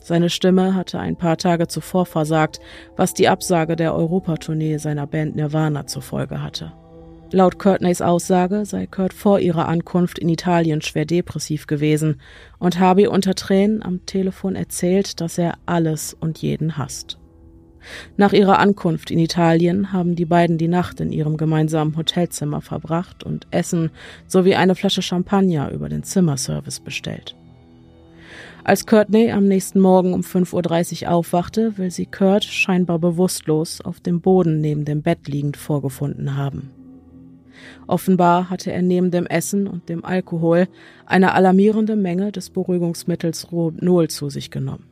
Seine 0.03 0.29
Stimme 0.29 0.75
hatte 0.75 0.99
ein 0.99 1.15
paar 1.15 1.37
Tage 1.37 1.67
zuvor 1.67 2.05
versagt, 2.05 2.59
was 2.95 3.13
die 3.13 3.29
Absage 3.29 3.75
der 3.75 3.93
Europatournee 3.95 4.77
seiner 4.77 5.07
Band 5.07 5.35
Nirvana 5.35 5.87
zur 5.87 6.01
Folge 6.01 6.41
hatte. 6.41 6.73
Laut 7.31 7.59
Courtneys 7.59 8.01
Aussage 8.01 8.65
sei 8.65 8.87
Kurt 8.87 9.13
vor 9.13 9.39
ihrer 9.39 9.67
Ankunft 9.67 10.17
in 10.17 10.29
Italien 10.29 10.81
schwer 10.81 11.05
depressiv 11.05 11.67
gewesen 11.67 12.21
und 12.57 12.79
habe 12.79 13.11
unter 13.11 13.35
Tränen 13.35 13.83
am 13.83 14.05
Telefon 14.07 14.55
erzählt, 14.55 15.21
dass 15.21 15.37
er 15.37 15.53
alles 15.67 16.15
und 16.19 16.39
jeden 16.41 16.77
hasst. 16.77 17.18
Nach 18.17 18.33
ihrer 18.33 18.59
Ankunft 18.59 19.11
in 19.11 19.19
Italien 19.19 19.93
haben 19.93 20.15
die 20.15 20.25
beiden 20.25 20.57
die 20.57 20.67
Nacht 20.67 20.99
in 20.99 21.11
ihrem 21.11 21.37
gemeinsamen 21.37 21.95
Hotelzimmer 21.97 22.61
verbracht 22.61 23.23
und 23.23 23.47
Essen 23.51 23.91
sowie 24.27 24.55
eine 24.55 24.75
Flasche 24.75 25.01
Champagner 25.01 25.71
über 25.71 25.89
den 25.89 26.03
Zimmerservice 26.03 26.79
bestellt. 26.79 27.35
Als 28.63 28.85
Courtney 28.85 29.31
am 29.31 29.47
nächsten 29.47 29.79
Morgen 29.79 30.13
um 30.13 30.21
5.30 30.21 31.03
Uhr 31.03 31.11
aufwachte, 31.11 31.77
will 31.77 31.91
sie 31.91 32.05
Kurt 32.05 32.43
scheinbar 32.43 32.99
bewusstlos 32.99 33.81
auf 33.81 33.99
dem 33.99 34.21
Boden 34.21 34.61
neben 34.61 34.85
dem 34.85 35.01
Bett 35.01 35.27
liegend 35.27 35.57
vorgefunden 35.57 36.35
haben. 36.35 36.71
Offenbar 37.87 38.49
hatte 38.49 38.71
er 38.71 38.81
neben 38.81 39.11
dem 39.11 39.25
Essen 39.25 39.67
und 39.67 39.89
dem 39.89 40.05
Alkohol 40.05 40.67
eine 41.05 41.33
alarmierende 41.33 41.95
Menge 41.95 42.31
des 42.31 42.49
Beruhigungsmittels 42.49 43.51
Rohypnol 43.51 44.09
zu 44.09 44.29
sich 44.29 44.51
genommen. 44.51 44.85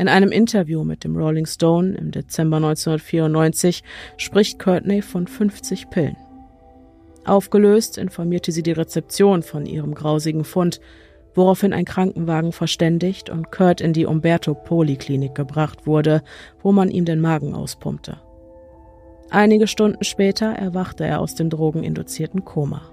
In 0.00 0.08
einem 0.08 0.32
Interview 0.32 0.82
mit 0.82 1.04
dem 1.04 1.14
Rolling 1.14 1.44
Stone 1.44 1.94
im 1.94 2.10
Dezember 2.10 2.56
1994 2.56 3.84
spricht 4.16 4.58
Courtney 4.58 5.02
von 5.02 5.26
50 5.26 5.90
Pillen. 5.90 6.16
Aufgelöst 7.26 7.98
informierte 7.98 8.50
sie 8.50 8.62
die 8.62 8.72
Rezeption 8.72 9.42
von 9.42 9.66
ihrem 9.66 9.94
grausigen 9.94 10.44
Fund, 10.44 10.80
woraufhin 11.34 11.74
ein 11.74 11.84
Krankenwagen 11.84 12.52
verständigt 12.52 13.28
und 13.28 13.52
Kurt 13.52 13.82
in 13.82 13.92
die 13.92 14.06
Umberto 14.06 14.54
Poliklinik 14.54 15.34
gebracht 15.34 15.86
wurde, 15.86 16.22
wo 16.62 16.72
man 16.72 16.90
ihm 16.90 17.04
den 17.04 17.20
Magen 17.20 17.54
auspumpte. 17.54 18.22
Einige 19.28 19.66
Stunden 19.66 20.02
später 20.02 20.46
erwachte 20.46 21.04
er 21.04 21.20
aus 21.20 21.34
dem 21.34 21.50
drogeninduzierten 21.50 22.46
Koma. 22.46 22.89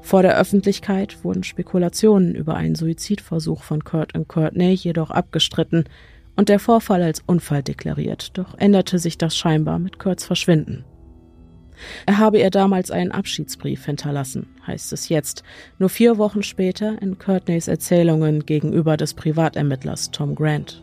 Vor 0.00 0.22
der 0.22 0.38
Öffentlichkeit 0.38 1.24
wurden 1.24 1.44
Spekulationen 1.44 2.34
über 2.34 2.54
einen 2.54 2.74
Suizidversuch 2.74 3.62
von 3.62 3.84
Kurt 3.84 4.14
und 4.14 4.28
Courtney 4.28 4.72
jedoch 4.72 5.10
abgestritten 5.10 5.84
und 6.36 6.48
der 6.48 6.58
Vorfall 6.58 7.02
als 7.02 7.22
Unfall 7.26 7.62
deklariert, 7.62 8.36
doch 8.38 8.56
änderte 8.58 8.98
sich 8.98 9.18
das 9.18 9.36
scheinbar 9.36 9.78
mit 9.78 9.98
Kurts 9.98 10.24
Verschwinden. 10.24 10.84
Er 12.06 12.18
habe 12.18 12.38
ihr 12.38 12.50
damals 12.50 12.90
einen 12.90 13.12
Abschiedsbrief 13.12 13.84
hinterlassen, 13.84 14.46
heißt 14.66 14.92
es 14.92 15.08
jetzt, 15.08 15.42
nur 15.78 15.88
vier 15.88 16.18
Wochen 16.18 16.42
später 16.42 17.00
in 17.02 17.18
Courtneys 17.18 17.68
Erzählungen 17.68 18.46
gegenüber 18.46 18.96
des 18.96 19.14
Privatermittlers 19.14 20.10
Tom 20.10 20.34
Grant. 20.34 20.82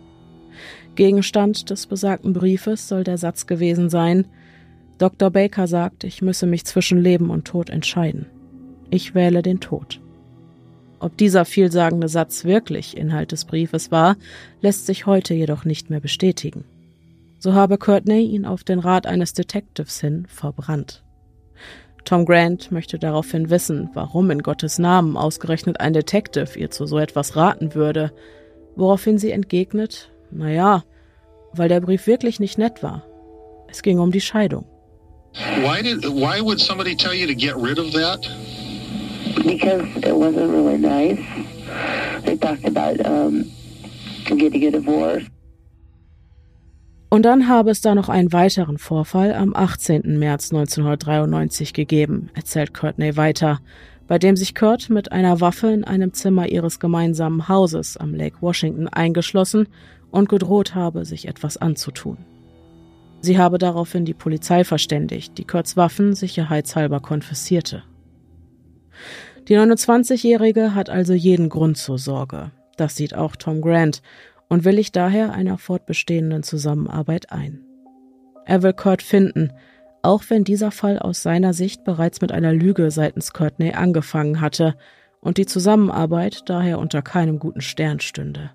Gegenstand 0.95 1.69
des 1.69 1.88
besagten 1.88 2.34
Briefes 2.34 2.88
soll 2.88 3.04
der 3.04 3.17
Satz 3.17 3.47
gewesen 3.47 3.89
sein, 3.89 4.25
Dr. 4.97 5.30
Baker 5.30 5.65
sagt, 5.67 6.04
ich 6.04 6.21
müsse 6.21 6.45
mich 6.45 6.65
zwischen 6.65 7.02
Leben 7.02 7.30
und 7.30 7.45
Tod 7.45 7.69
entscheiden. 7.69 8.25
Ich 8.91 9.13
wähle 9.13 9.41
den 9.41 9.60
Tod. 9.60 9.99
Ob 10.99 11.15
dieser 11.17 11.45
vielsagende 11.45 12.10
Satz 12.10 12.43
wirklich 12.43 12.97
Inhalt 12.97 13.32
des 13.32 13.45
Briefes 13.45 13.91
war, 13.91 14.17
lässt 14.62 14.86
sich 14.86 15.06
heute 15.06 15.34
jedoch 15.34 15.63
nicht 15.63 15.89
mehr 15.89 16.02
bestätigen. 16.02 16.65
So 17.38 17.54
habe 17.54 17.78
Courtney 17.78 18.23
ihn 18.23 18.45
auf 18.45 18.63
den 18.63 18.80
Rat 18.80 19.08
eines 19.08 19.34
Detectives 19.34 20.02
hin 20.02 20.25
verbrannt. 20.28 21.04
Tom 22.04 22.25
Grant 22.25 22.71
möchte 22.71 22.97
daraufhin 22.97 23.49
wissen, 23.49 23.89
warum 23.93 24.32
in 24.32 24.41
Gottes 24.41 24.80
Namen 24.80 25.15
ausgerechnet 25.15 25.80
ein 25.80 25.93
Detective 25.93 26.58
ihr 26.58 26.71
zu 26.71 26.86
so 26.86 26.97
etwas 26.97 27.36
raten 27.36 27.75
würde, 27.75 28.12
woraufhin 28.75 29.17
sie 29.17 29.32
entgegnet, 29.32 30.12
na 30.32 30.49
ja, 30.49 30.84
weil 31.54 31.69
der 31.69 31.82
Brief 31.82 32.08
wirklich 32.08 32.39
nicht 32.39 32.58
nett 32.58 32.84
war. 32.84 33.06
Es 33.69 33.82
ging 33.84 33.99
um 33.99 34.12
die 34.12 34.21
Scheidung. 34.21 34.65
Why 35.62 35.84
did 35.84 36.04
why 36.06 36.41
would 36.41 36.60
somebody 36.60 36.95
tell 36.95 37.13
you 37.13 37.28
to 37.28 37.36
get 37.36 37.56
rid 37.56 37.78
of 37.78 37.91
that? 37.91 38.28
Because 39.43 39.88
it 39.97 40.15
wasn't 40.15 40.52
really 40.52 40.78
nice. 40.78 41.19
They 42.25 42.38
talked 42.38 42.65
about 42.65 42.99
um, 43.06 43.45
getting 44.25 44.67
a 44.67 44.71
divorce. 44.71 45.23
Und 47.12 47.23
dann 47.23 47.47
habe 47.47 47.71
es 47.71 47.82
da 47.82 47.95
noch 47.95 48.08
einen 48.08 48.32
weiteren 48.32 48.78
Vorfall 48.78 49.34
am 49.34 49.56
18. 49.56 50.19
März 50.19 50.52
1993 50.54 51.73
gegeben, 51.73 52.30
erzählt 52.36 52.75
Courtney 52.75 53.17
weiter, 53.17 53.60
bei 54.08 54.19
dem 54.19 54.36
sich 54.36 54.54
Kurt 54.54 54.91
mit 54.91 55.12
einer 55.12 55.41
Waffe 55.41 55.71
in 55.71 55.84
einem 55.84 56.13
Zimmer 56.13 56.47
ihres 56.49 56.80
gemeinsamen 56.80 57.47
Hauses 57.47 57.97
am 57.97 58.13
Lake 58.13 58.38
Washington 58.41 58.88
eingeschlossen 58.88 59.67
und 60.12 60.30
gedroht 60.30 60.75
habe, 60.75 61.04
sich 61.04 61.28
etwas 61.28 61.58
anzutun. 61.58 62.17
Sie 63.21 63.38
habe 63.38 63.58
daraufhin 63.58 64.06
die 64.06 64.13
Polizei 64.13 64.63
verständigt, 64.63 65.38
die 65.38 65.45
Kurts 65.45 65.75
Waffen 65.78 66.13
sicherheitshalber 66.13 66.99
konfiszierte. 66.99 67.84
Die 69.49 69.57
29-Jährige 69.57 70.75
hat 70.75 70.91
also 70.91 71.13
jeden 71.13 71.49
Grund 71.49 71.75
zur 71.75 71.97
Sorge. 71.97 72.51
Das 72.77 72.95
sieht 72.95 73.15
auch 73.15 73.35
Tom 73.35 73.62
Grant 73.62 74.03
und 74.47 74.63
willigt 74.63 74.95
daher 74.95 75.33
einer 75.33 75.57
fortbestehenden 75.57 76.43
Zusammenarbeit 76.43 77.31
ein. 77.31 77.65
Er 78.45 78.62
will 78.62 78.73
Kurt 78.73 79.01
finden, 79.01 79.51
auch 80.03 80.21
wenn 80.29 80.43
dieser 80.43 80.69
Fall 80.69 80.99
aus 80.99 81.23
seiner 81.23 81.53
Sicht 81.53 81.83
bereits 81.83 82.21
mit 82.21 82.31
einer 82.31 82.53
Lüge 82.53 82.91
seitens 82.91 83.33
Courtney 83.33 83.73
angefangen 83.73 84.39
hatte 84.39 84.75
und 85.19 85.38
die 85.38 85.47
Zusammenarbeit 85.47 86.47
daher 86.47 86.77
unter 86.77 87.01
keinem 87.01 87.39
guten 87.39 87.62
Stern 87.62 87.99
stünde. 87.99 88.51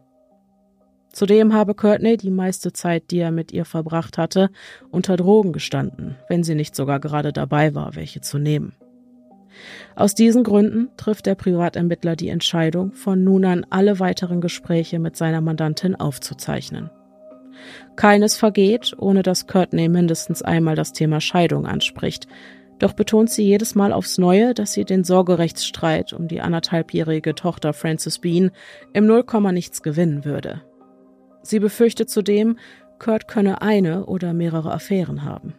Zudem 1.13 1.55
habe 1.55 1.75
Courtney 1.75 2.17
die 2.17 2.31
meiste 2.31 2.73
Zeit, 2.73 3.11
die 3.11 3.19
er 3.19 3.33
mit 3.33 3.51
ihr 3.51 3.65
verbracht 3.65 4.17
hatte, 4.17 4.51
unter 4.91 5.17
Drogen 5.17 5.53
gestanden, 5.53 6.15
wenn 6.29 6.45
sie 6.45 6.55
nicht 6.55 6.77
sogar 6.77 7.01
gerade 7.01 7.33
dabei 7.33 7.75
war, 7.75 7.97
welche 7.97 8.21
zu 8.21 8.39
nehmen. 8.39 8.77
Aus 9.97 10.15
diesen 10.15 10.45
Gründen 10.45 10.91
trifft 10.97 11.27
der 11.27 11.35
Privatermittler 11.35 12.17
die 12.17 12.29
Entscheidung, 12.29 12.93
von 12.93 13.23
nun 13.25 13.45
an 13.45 13.67
alle 13.71 14.01
weiteren 14.01 14.41
Gespräche 14.41 14.99
mit 14.99 15.17
seiner 15.17 15.41
Mandantin 15.41 15.95
aufzuzeichnen. 15.95 16.91
Keines 17.97 18.37
vergeht, 18.37 18.95
ohne 18.99 19.23
dass 19.23 19.47
Courtney 19.47 19.89
mindestens 19.89 20.43
einmal 20.43 20.75
das 20.75 20.93
Thema 20.93 21.21
Scheidung 21.21 21.67
anspricht, 21.67 22.27
doch 22.79 22.93
betont 22.93 23.31
sie 23.31 23.45
jedes 23.45 23.75
Mal 23.75 23.93
aufs 23.93 24.19
Neue, 24.19 24.53
dass 24.53 24.73
sie 24.73 24.85
den 24.85 25.05
Sorgerechtsstreit 25.05 26.13
um 26.13 26.27
die 26.27 26.41
anderthalbjährige 26.41 27.35
Tochter 27.35 27.73
Frances 27.73 28.19
Bean 28.19 28.51
im 28.93 29.07
Nullkomma 29.07 29.53
nichts 29.53 29.83
gewinnen 29.83 30.25
würde. 30.25 30.63
Sie 31.43 31.61
befürchtet 31.61 32.11
zudem, 32.11 32.59
Kurt 32.99 33.29
könne 33.29 33.63
eine 33.63 34.07
oder 34.07 34.33
mehrere 34.33 34.73
Affären 34.73 35.25
haben. 35.25 35.55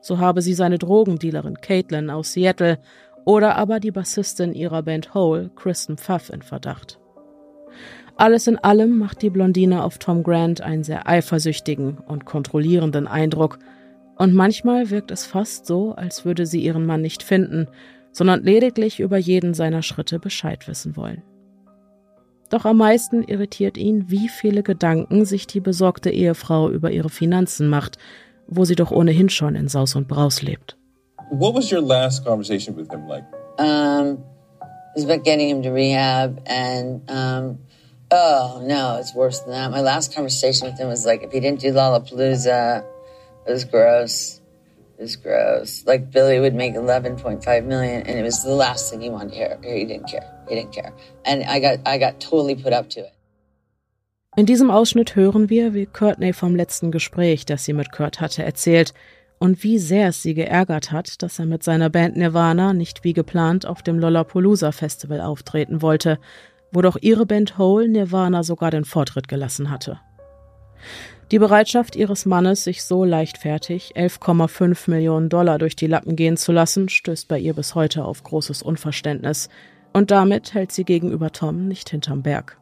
So 0.00 0.18
habe 0.18 0.42
sie 0.42 0.54
seine 0.54 0.78
Drogendealerin 0.78 1.60
Caitlin 1.60 2.10
aus 2.10 2.32
Seattle 2.32 2.78
oder 3.24 3.56
aber 3.56 3.80
die 3.80 3.90
Bassistin 3.90 4.52
ihrer 4.52 4.82
Band 4.82 5.14
Hole, 5.14 5.50
Kristen 5.54 5.96
Pfaff, 5.98 6.30
in 6.30 6.42
Verdacht. 6.42 6.98
Alles 8.16 8.46
in 8.46 8.58
allem 8.58 8.98
macht 8.98 9.22
die 9.22 9.30
Blondine 9.30 9.82
auf 9.82 9.98
Tom 9.98 10.22
Grant 10.22 10.60
einen 10.60 10.84
sehr 10.84 11.08
eifersüchtigen 11.08 11.98
und 11.98 12.26
kontrollierenden 12.26 13.06
Eindruck, 13.06 13.58
und 14.16 14.34
manchmal 14.34 14.90
wirkt 14.90 15.10
es 15.10 15.24
fast 15.24 15.64
so, 15.64 15.94
als 15.94 16.26
würde 16.26 16.44
sie 16.44 16.60
ihren 16.60 16.84
Mann 16.84 17.00
nicht 17.00 17.22
finden, 17.22 17.68
sondern 18.12 18.42
lediglich 18.42 19.00
über 19.00 19.16
jeden 19.16 19.54
seiner 19.54 19.82
Schritte 19.82 20.18
Bescheid 20.18 20.68
wissen 20.68 20.94
wollen. 20.94 21.22
Doch 22.50 22.66
am 22.66 22.76
meisten 22.76 23.22
irritiert 23.22 23.78
ihn, 23.78 24.10
wie 24.10 24.28
viele 24.28 24.62
Gedanken 24.62 25.24
sich 25.24 25.46
die 25.46 25.60
besorgte 25.60 26.10
Ehefrau 26.10 26.68
über 26.68 26.90
ihre 26.90 27.08
Finanzen 27.08 27.68
macht, 27.68 27.96
wo 28.46 28.66
sie 28.66 28.74
doch 28.74 28.90
ohnehin 28.90 29.30
schon 29.30 29.54
in 29.54 29.68
Saus 29.68 29.94
und 29.94 30.08
Braus 30.08 30.42
lebt. 30.42 30.76
What 31.30 31.54
was 31.54 31.70
your 31.70 31.80
last 31.80 32.24
conversation 32.24 32.74
with 32.74 32.90
him 32.92 33.06
like? 33.06 33.24
Um, 33.56 34.24
it 34.60 34.96
was 34.96 35.04
about 35.04 35.22
getting 35.22 35.48
him 35.48 35.62
to 35.62 35.70
rehab, 35.70 36.42
and 36.44 37.08
um, 37.08 37.60
oh 38.10 38.60
no, 38.64 38.96
it's 38.98 39.14
worse 39.14 39.38
than 39.38 39.52
that. 39.52 39.70
My 39.70 39.80
last 39.80 40.12
conversation 40.12 40.68
with 40.68 40.76
him 40.76 40.88
was 40.88 41.06
like, 41.06 41.22
if 41.22 41.30
he 41.30 41.38
didn't 41.38 41.60
do 41.60 41.72
Lollapalooza, 41.72 42.84
it 43.46 43.50
was 43.50 43.64
gross. 43.64 44.40
It 44.98 45.02
was 45.02 45.14
gross. 45.14 45.84
Like 45.86 46.10
Billy 46.10 46.40
would 46.40 46.54
make 46.54 46.74
11.5 46.74 47.64
million, 47.64 48.02
and 48.02 48.18
it 48.18 48.22
was 48.24 48.42
the 48.42 48.50
last 48.50 48.90
thing 48.90 49.00
he 49.00 49.08
wanted 49.08 49.30
to 49.30 49.36
hear. 49.36 49.58
He 49.62 49.84
didn't 49.84 50.08
care. 50.10 50.44
He 50.48 50.56
didn't 50.56 50.72
care, 50.72 50.92
and 51.24 51.44
I 51.44 51.60
got 51.60 51.78
I 51.86 51.98
got 51.98 52.18
totally 52.18 52.56
put 52.56 52.72
up 52.72 52.90
to 52.90 53.00
it. 53.00 53.12
In 54.36 54.46
diesem 54.46 54.70
Ausschnitt 54.70 55.16
hören 55.16 55.48
wir, 55.48 55.74
wie 55.74 55.86
Courtney 55.86 56.32
vom 56.32 56.56
letzten 56.56 56.90
Gespräch, 56.90 57.46
das 57.46 57.64
sie 57.64 57.72
mit 57.72 57.92
Kurt 57.92 58.20
hatte, 58.20 58.42
erzählt 58.42 58.94
und 59.40 59.64
wie 59.64 59.78
sehr 59.78 60.08
es 60.08 60.22
sie 60.22 60.34
geärgert 60.34 60.92
hat, 60.92 61.22
dass 61.22 61.38
er 61.38 61.46
mit 61.46 61.64
seiner 61.64 61.88
Band 61.88 62.16
Nirvana 62.16 62.74
nicht 62.74 63.02
wie 63.04 63.14
geplant 63.14 63.66
auf 63.66 63.82
dem 63.82 63.98
Lollapalooza 63.98 64.70
Festival 64.70 65.22
auftreten 65.22 65.82
wollte, 65.82 66.18
wo 66.70 66.82
doch 66.82 66.98
ihre 67.00 67.24
Band 67.26 67.56
Hole 67.56 67.88
Nirvana 67.88 68.42
sogar 68.42 68.70
den 68.70 68.84
Vortritt 68.84 69.28
gelassen 69.28 69.70
hatte. 69.70 69.98
Die 71.30 71.38
Bereitschaft 71.38 71.96
ihres 71.96 72.26
Mannes, 72.26 72.64
sich 72.64 72.84
so 72.84 73.04
leichtfertig 73.04 73.94
11,5 73.96 74.90
Millionen 74.90 75.30
Dollar 75.30 75.58
durch 75.58 75.74
die 75.74 75.86
Lappen 75.86 76.16
gehen 76.16 76.36
zu 76.36 76.52
lassen, 76.52 76.88
stößt 76.88 77.26
bei 77.26 77.38
ihr 77.38 77.54
bis 77.54 77.74
heute 77.74 78.04
auf 78.04 78.22
großes 78.22 78.62
Unverständnis, 78.62 79.48
und 79.92 80.10
damit 80.10 80.54
hält 80.54 80.70
sie 80.70 80.84
gegenüber 80.84 81.32
Tom 81.32 81.66
nicht 81.66 81.90
hinterm 81.90 82.22
Berg. 82.22 82.58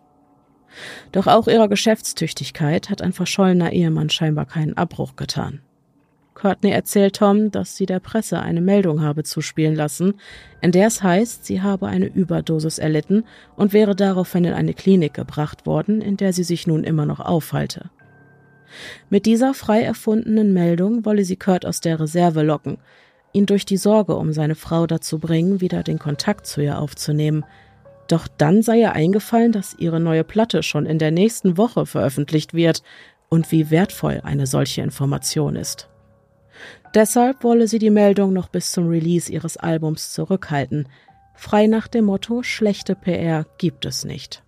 Doch 1.13 1.27
auch 1.27 1.49
ihrer 1.49 1.69
Geschäftstüchtigkeit 1.69 2.89
hat 2.89 3.03
ein 3.03 3.13
verschollener 3.13 3.73
Ehemann 3.73 4.11
scheinbar 4.11 4.47
keinen 4.47 4.77
Abbruch 4.77 5.17
getan. 5.17 5.61
Courtney 6.39 6.71
erzählt 6.71 7.17
Tom, 7.17 7.51
dass 7.51 7.77
sie 7.77 7.87
der 7.87 7.99
Presse 7.99 8.41
eine 8.41 8.61
Meldung 8.61 9.03
habe 9.03 9.25
zuspielen 9.25 9.75
lassen, 9.75 10.15
in 10.61 10.71
der 10.71 10.87
es 10.87 11.03
heißt, 11.03 11.45
sie 11.45 11.63
habe 11.63 11.89
eine 11.89 12.07
Überdosis 12.07 12.79
erlitten 12.79 13.25
und 13.57 13.73
wäre 13.73 13.97
daraufhin 13.97 14.45
in 14.45 14.53
eine 14.53 14.73
Klinik 14.73 15.15
gebracht 15.15 15.67
worden, 15.67 16.01
in 16.01 16.17
der 16.17 16.33
sie 16.33 16.45
sich 16.45 16.67
nun 16.67 16.85
immer 16.85 17.07
noch 17.07 17.19
aufhalte. 17.19 17.91
Mit 19.11 19.27
dieser 19.27 19.53
frei 19.53 19.83
erfundenen 19.83 20.53
Meldung 20.53 21.05
wolle 21.05 21.25
sie 21.25 21.37
Kurt 21.37 21.67
aus 21.67 21.81
der 21.81 21.99
Reserve 21.99 22.43
locken, 22.43 22.79
ihn 23.33 23.47
durch 23.47 23.67
die 23.67 23.77
Sorge 23.77 24.15
um 24.15 24.33
seine 24.33 24.55
Frau 24.55 24.87
dazu 24.87 25.19
bringen, 25.19 25.61
wieder 25.61 25.83
den 25.83 25.99
Kontakt 25.99 26.47
zu 26.47 26.61
ihr 26.61 26.79
aufzunehmen. 26.79 27.45
Doch 28.07 28.29
dann 28.29 28.63
sei 28.63 28.79
ihr 28.79 28.93
eingefallen, 28.93 29.53
dass 29.53 29.75
ihre 29.79 30.01
neue 30.01 30.25
Platte 30.25 30.63
schon 30.63 30.87
in 30.87 30.99
der 30.99 31.11
nächsten 31.11 31.57
Woche 31.59 31.85
veröffentlicht 31.85 32.55
wird 32.55 32.83
und 33.29 33.51
wie 33.51 33.71
wertvoll 33.71 34.21
eine 34.23 34.47
solche 34.47 34.83
Information 34.83 35.57
ist. 35.57 35.89
Deshalb 36.95 37.45
wolle 37.45 37.69
sie 37.69 37.79
die 37.79 37.91
Meldung 37.91 38.33
noch 38.33 38.49
bis 38.49 38.73
zum 38.73 38.89
Release 38.89 39.31
ihres 39.31 39.57
Albums 39.57 40.13
zurückhalten, 40.13 40.89
frei 41.35 41.67
nach 41.67 41.89
dem 41.89 42.07
Motto 42.07 42.43
schlechte 42.43 42.95
PR 42.95 43.47
gibt 43.59 43.85
es 43.85 44.05
nicht. 44.05 44.43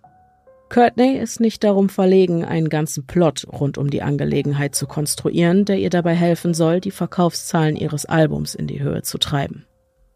Courtney 0.69 1.17
ist 1.17 1.41
nicht 1.41 1.65
darum 1.65 1.89
verlegen, 1.89 2.45
einen 2.45 2.69
ganzen 2.69 3.05
Plot 3.05 3.45
rund 3.51 3.77
um 3.77 3.89
die 3.89 4.01
Angelegenheit 4.01 4.73
zu 4.73 4.87
konstruieren, 4.87 5.65
der 5.65 5.77
ihr 5.77 5.89
dabei 5.89 6.15
helfen 6.15 6.53
soll, 6.53 6.79
die 6.79 6.91
Verkaufszahlen 6.91 7.75
ihres 7.75 8.05
Albums 8.05 8.55
in 8.55 8.67
die 8.67 8.81
Höhe 8.81 9.01
zu 9.01 9.17
treiben. 9.17 9.65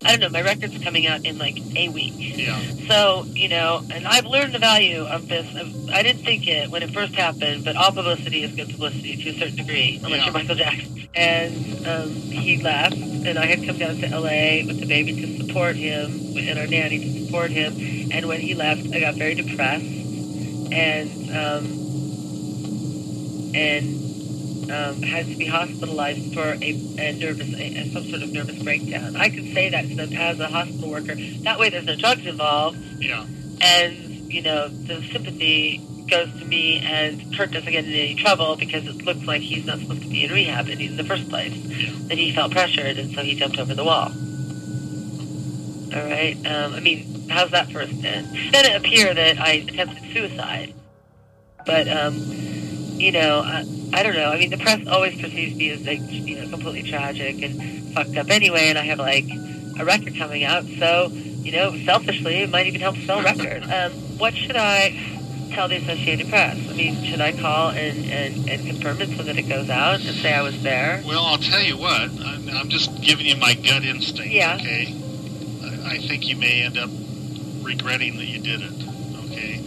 I 0.06 0.12
don't 0.12 0.20
know, 0.20 0.30
my 0.30 0.41
record's 0.44 0.78
coming 0.84 1.08
out 1.08 1.26
in 1.26 1.38
like 1.39 1.58
a 1.76 1.89
week. 1.89 2.13
Yeah. 2.18 2.60
So, 2.88 3.24
you 3.34 3.50
know, 3.50 3.82
and 3.91 4.06
I've 4.08 4.26
learned 4.26 4.54
the 4.54 4.60
value 4.60 5.04
of 5.04 5.28
this. 5.28 5.48
I 5.91 6.04
didn't 6.04 6.24
think 6.24 6.48
it 6.48 6.70
when 6.70 6.84
it 6.84 6.91
first 6.94 7.15
happened, 7.15 7.65
but 7.65 7.76
all 7.76 7.91
publicity 7.91 8.44
is 8.44 8.54
good 8.56 8.70
publicity 8.70 9.18
to 9.24 9.30
a 9.32 9.34
certain 9.39 9.56
degree, 9.56 10.00
unless 10.04 10.20
Yeah. 10.20 10.26
you're 10.26 10.34
Michael 10.34 10.56
Jackson. 10.56 11.08
And 11.15 11.88
um, 11.88 12.10
he 12.12 12.62
left, 12.62 12.96
and 12.96 13.39
I 13.39 13.46
had 13.46 13.65
come 13.65 13.78
down 13.78 13.96
to 13.98 14.08
LA 14.20 14.65
with 14.68 14.80
the 14.80 14.86
baby 14.86 15.13
to 15.22 15.38
support 15.48 15.76
him, 15.76 16.38
and 16.38 16.60
our 16.60 16.68
nanny 16.68 17.00
to 17.00 17.26
support 17.26 17.50
him. 17.52 17.74
And 18.12 18.28
when 18.28 18.41
he 18.41 18.54
left, 18.54 18.86
I 18.94 19.00
got 19.00 19.15
very 19.15 19.34
depressed, 19.34 19.86
and 19.86 21.10
um, 21.36 21.65
and 23.56 24.05
um, 24.71 25.01
had 25.01 25.28
to 25.28 25.36
be 25.36 25.45
hospitalized 25.45 26.34
for 26.34 26.41
a, 26.41 26.95
a 26.99 27.13
nervous, 27.13 27.54
a, 27.54 27.63
a- 27.78 27.91
some 27.91 28.04
sort 28.10 28.21
of 28.23 28.32
nervous 28.32 28.62
breakdown. 28.63 29.15
I 29.15 29.30
could 29.30 29.54
say 29.54 29.69
that 29.69 29.88
to 29.88 29.95
them 29.95 30.13
as 30.13 30.39
a 30.39 30.47
hospital 30.47 30.89
worker. 30.89 31.15
That 31.43 31.60
way, 31.60 31.69
there's 31.69 31.86
no 31.86 31.95
drugs 31.95 32.25
involved, 32.25 32.78
Yeah. 32.99 33.25
and 33.62 33.93
you 34.34 34.41
know 34.41 34.67
the 34.67 35.01
sympathy 35.12 35.82
goes 36.10 36.30
to 36.39 36.45
me, 36.45 36.80
and 36.86 37.36
Kurt 37.36 37.51
doesn't 37.51 37.71
get 37.71 37.84
in 37.86 37.91
any 37.93 38.15
trouble 38.15 38.56
because 38.58 38.86
it 38.88 39.04
looks 39.06 39.25
like 39.25 39.41
he's 39.41 39.65
not 39.65 39.80
supposed 39.80 40.01
to 40.04 40.08
be 40.08 40.23
in 40.23 40.32
rehab 40.32 40.67
in, 40.69 40.80
in 40.80 40.97
the 40.97 41.04
first 41.04 41.28
place. 41.30 41.54
That 42.08 42.17
he 42.17 42.32
felt 42.34 42.51
pressured, 42.51 42.97
and 42.99 43.13
so 43.15 43.21
he 43.21 43.34
jumped 43.36 43.58
over 43.58 43.73
the 43.73 43.84
wall. 43.84 44.12
All 45.95 46.04
right. 46.10 46.36
Um, 46.45 46.73
I 46.73 46.80
mean, 46.82 47.30
how's 47.30 47.51
that 47.51 47.71
for 47.71 47.80
a 47.80 47.88
stint? 47.88 48.28
Then 48.51 48.65
it 48.65 48.75
appeared 48.75 49.17
that 49.17 49.39
I 49.39 49.51
attempted 49.54 50.12
suicide, 50.13 50.73
but 51.65 51.88
um, 51.88 52.13
you 53.00 53.12
know, 53.12 53.42
I, 53.42 53.66
I 53.94 54.04
don't 54.04 54.16
know. 54.16 54.30
I 54.30 54.38
mean, 54.40 54.50
the 54.50 54.58
press 54.58 54.86
always 54.88 55.20
perceives 55.20 55.56
me 55.56 55.70
as 55.72 55.86
like, 55.86 56.02
you 56.10 56.42
know, 56.42 56.50
completely 56.50 56.90
tragic 56.90 57.42
and 57.42 57.94
fucked 57.94 58.18
up 58.18 58.30
anyway, 58.30 58.70
and 58.70 58.78
I 58.78 58.84
have 58.86 59.00
like 59.00 59.26
a 59.80 59.86
record 59.86 60.16
coming 60.18 60.44
out, 60.44 60.66
so 60.80 61.12
you 61.46 61.52
know, 61.52 61.78
selfishly, 61.86 62.42
it 62.42 62.50
might 62.50 62.66
even 62.66 62.82
help 62.82 62.98
sell 62.98 63.22
records. 63.22 63.68
Um, 63.76 63.92
what 64.18 64.34
should 64.34 64.56
I 64.56 64.90
tell 65.52 65.68
the 65.68 65.76
Associated 65.76 66.30
Press? 66.30 66.58
I 66.70 66.74
mean, 66.74 67.04
should 67.04 67.22
I 67.22 67.34
call 67.34 67.70
and, 67.70 68.06
and, 68.10 68.50
and 68.50 68.66
confirm 68.66 69.02
it 69.02 69.16
so 69.16 69.24
that 69.24 69.38
it 69.38 69.44
goes 69.44 69.70
out 69.70 70.02
and 70.02 70.16
say 70.16 70.34
I 70.34 70.42
was 70.42 70.62
there? 70.64 71.04
Well, 71.06 71.24
I'll 71.24 71.38
tell 71.38 71.62
you 71.62 71.78
what. 71.78 72.02
I'm, 72.02 72.50
I'm 72.50 72.70
just 72.70 73.02
giving 73.02 73.26
you 73.26 73.36
my 73.36 73.54
gut 73.54 73.84
instinct. 73.84 74.32
Yeah. 74.32 74.56
Okay. 74.60 74.94
I, 75.64 75.96
I 75.96 75.98
think 76.00 76.28
you 76.28 76.36
may 76.36 76.64
end 76.64 76.78
up 76.78 76.90
regretting 77.62 78.18
that 78.18 78.26
you 78.26 78.40
did 78.40 78.62
it. 78.62 78.74
Okay. 79.26 79.62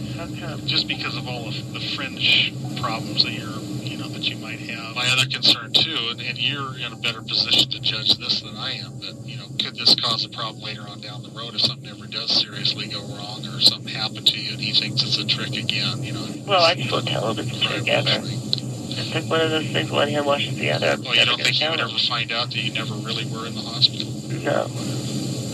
Just 0.65 0.87
because 0.87 1.15
of 1.15 1.27
all 1.27 1.47
of 1.47 1.73
the 1.73 1.79
fringe 1.95 2.53
problems 2.81 3.23
that 3.23 3.31
you're, 3.31 3.59
you 3.87 3.97
know, 3.97 4.09
that 4.09 4.27
you 4.27 4.35
might 4.37 4.59
have. 4.59 4.93
My 4.93 5.07
other 5.07 5.25
concern 5.25 5.71
too, 5.71 6.09
and, 6.11 6.19
and 6.19 6.37
you're 6.37 6.77
in 6.77 6.91
a 6.91 6.97
better 6.97 7.21
position 7.21 7.71
to 7.71 7.79
judge 7.79 8.17
this 8.17 8.41
than 8.41 8.55
I 8.57 8.73
am. 8.73 8.99
That 8.99 9.15
you 9.23 9.37
know, 9.37 9.45
could 9.63 9.77
this 9.77 9.95
cause 9.95 10.25
a 10.25 10.29
problem 10.29 10.61
later 10.61 10.81
on 10.81 10.99
down 10.99 11.23
the 11.23 11.29
road 11.29 11.55
if 11.55 11.61
something 11.61 11.89
ever 11.89 12.05
does 12.05 12.41
seriously 12.41 12.87
go 12.87 12.99
wrong, 13.15 13.47
or 13.47 13.61
something 13.61 13.93
happen 13.93 14.25
to 14.25 14.37
you 14.37 14.53
and 14.53 14.61
he 14.61 14.73
thinks 14.73 15.03
it's 15.03 15.17
a 15.17 15.25
trick 15.25 15.55
again? 15.55 16.03
You 16.03 16.11
know. 16.11 16.27
Well, 16.45 16.63
I 16.63 16.75
just 16.75 16.91
won't 16.91 17.07
tell 17.07 17.31
him 17.31 17.39
it's 17.39 17.55
a 17.55 17.65
trick 17.65 17.87
ever. 17.87 18.19
It's 18.21 19.15
like 19.15 19.29
one 19.29 19.39
of 19.39 19.51
those 19.51 19.71
things, 19.71 19.89
one 19.89 20.09
hand 20.09 20.25
washes 20.25 20.57
the 20.57 20.71
other. 20.71 20.97
Well, 21.01 21.15
you 21.15 21.25
don't 21.25 21.37
think 21.37 21.55
he 21.55 21.63
tell 21.63 21.71
would 21.71 21.79
ever 21.79 21.97
find 22.09 22.33
out 22.33 22.49
that 22.49 22.59
you 22.59 22.73
never 22.73 22.93
really 22.95 23.23
were 23.31 23.47
in 23.47 23.55
the 23.55 23.61
hospital? 23.61 24.11
No. 24.43 24.67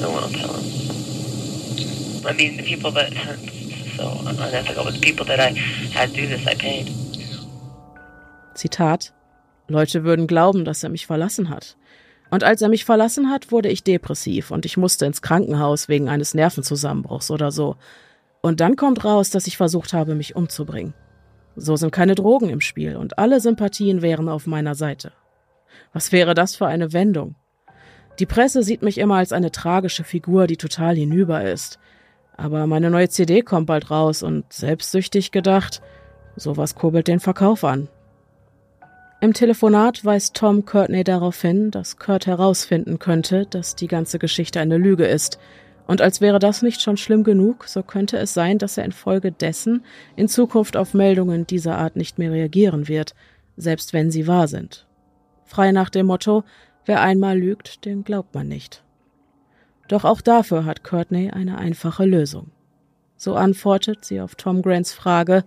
No 0.02 0.10
one 0.10 0.24
will 0.24 0.40
tell 0.40 0.54
him. 0.58 0.66
I 2.26 2.34
mean, 2.34 2.58
the 2.58 2.64
people 2.64 2.90
that, 2.92 3.14
so 3.98 4.08
unethical, 4.28 4.84
but 4.84 4.94
the 4.94 5.00
people 5.00 5.26
that 5.26 5.40
I 5.40 5.54
had 5.94 6.10
do 6.10 6.28
this, 6.28 6.46
I 6.46 6.56
paid. 6.56 6.92
Zitat 8.54 9.14
Leute 9.68 10.04
würden 10.04 10.28
glauben, 10.28 10.64
dass 10.64 10.84
er 10.84 10.90
mich 10.90 11.08
verlassen 11.08 11.50
hat. 11.50 11.76
Und 12.30 12.44
als 12.44 12.62
er 12.62 12.70
mich 12.70 12.86
verlassen 12.86 13.30
hat, 13.30 13.52
wurde 13.52 13.70
ich 13.70 13.84
depressiv 13.84 14.52
und 14.52 14.66
ich 14.66 14.78
musste 14.78 15.06
ins 15.06 15.22
Krankenhaus 15.22 15.88
wegen 15.88 16.10
eines 16.10 16.34
Nervenzusammenbruchs 16.34 17.32
oder 17.32 17.52
so. 17.52 17.76
Und 18.42 18.60
dann 18.60 18.76
kommt 18.76 19.04
raus, 19.06 19.30
dass 19.30 19.48
ich 19.48 19.58
versucht 19.58 19.94
habe, 19.94 20.16
mich 20.16 20.36
umzubringen. 20.36 20.94
So 21.56 21.76
sind 21.76 21.92
keine 21.92 22.16
Drogen 22.16 22.50
im 22.50 22.62
Spiel 22.62 22.96
und 22.96 23.18
alle 23.18 23.40
Sympathien 23.40 24.02
wären 24.02 24.30
auf 24.30 24.46
meiner 24.46 24.76
Seite. 24.76 25.14
Was 25.94 26.12
wäre 26.12 26.34
das 26.34 26.56
für 26.56 26.68
eine 26.68 26.94
Wendung? 26.94 27.36
Die 28.20 28.26
Presse 28.26 28.64
sieht 28.64 28.82
mich 28.82 28.98
immer 28.98 29.16
als 29.16 29.32
eine 29.32 29.52
tragische 29.52 30.04
Figur, 30.04 30.48
die 30.48 30.58
total 30.58 30.96
hinüber 30.96 31.44
ist. 31.44 31.80
Aber 32.38 32.68
meine 32.68 32.90
neue 32.90 33.10
CD 33.10 33.42
kommt 33.42 33.68
bald 33.68 33.92
raus 33.92 34.24
und 34.24 34.52
selbstsüchtig 34.52 35.32
gedacht, 35.32 35.82
sowas 36.36 36.76
kurbelt 36.76 37.08
den 37.08 37.20
Verkauf 37.20 37.64
an. 37.64 37.88
Im 39.22 39.34
Telefonat 39.34 40.04
weist 40.04 40.36
Tom 40.36 40.66
Courtney 40.66 41.04
darauf 41.04 41.42
hin, 41.42 41.72
dass 41.72 41.98
Kurt 41.98 42.28
herausfinden 42.28 43.00
könnte, 43.00 43.46
dass 43.50 43.76
die 43.76 43.88
ganze 43.88 44.20
Geschichte 44.20 44.60
eine 44.60 44.78
Lüge 44.78 45.06
ist. 45.06 45.40
Und 45.88 46.02
als 46.02 46.20
wäre 46.20 46.40
das 46.40 46.62
nicht 46.62 46.82
schon 46.82 46.98
schlimm 46.98 47.24
genug, 47.24 47.66
so 47.68 47.82
könnte 47.82 48.18
es 48.18 48.34
sein, 48.34 48.58
dass 48.58 48.78
er 48.78 48.86
infolgedessen 48.86 49.84
in 50.16 50.28
Zukunft 50.28 50.78
auf 50.78 50.94
Meldungen 50.94 51.48
dieser 51.48 51.78
Art 51.78 51.96
nicht 51.96 52.20
mehr 52.20 52.32
reagieren 52.32 52.88
wird, 52.88 53.16
selbst 53.56 53.94
wenn 53.94 54.12
sie 54.12 54.28
wahr 54.28 54.48
sind. 54.48 54.86
Frei 55.46 55.72
nach 55.72 55.90
dem 55.90 56.08
Motto, 56.08 56.44
wer 56.86 57.02
einmal 57.02 57.38
lügt, 57.38 57.86
dem 57.86 58.04
glaubt 58.04 58.36
man 58.36 58.48
nicht. 58.48 58.85
Doch 59.88 60.04
auch 60.04 60.22
dafür 60.22 60.66
hat 60.66 60.84
Courtney 60.84 61.32
eine 61.32 61.58
einfache 61.58 62.06
Lösung. 62.06 62.52
So 63.18 63.36
antwortet 63.36 64.04
sie 64.04 64.22
auf 64.22 64.36
Tom 64.36 64.62
Grants 64.62 64.94
Frage, 64.94 65.44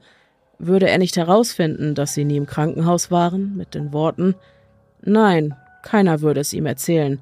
würde 0.58 0.88
er 0.88 0.98
nicht 0.98 1.16
herausfinden, 1.16 1.94
dass 1.94 2.14
sie 2.14 2.24
nie 2.24 2.36
im 2.36 2.46
Krankenhaus 2.46 3.10
waren, 3.10 3.56
mit 3.56 3.74
den 3.74 3.92
Worten 3.92 4.34
Nein, 5.02 5.54
keiner 5.82 6.20
würde 6.20 6.40
es 6.40 6.52
ihm 6.52 6.66
erzählen. 6.66 7.20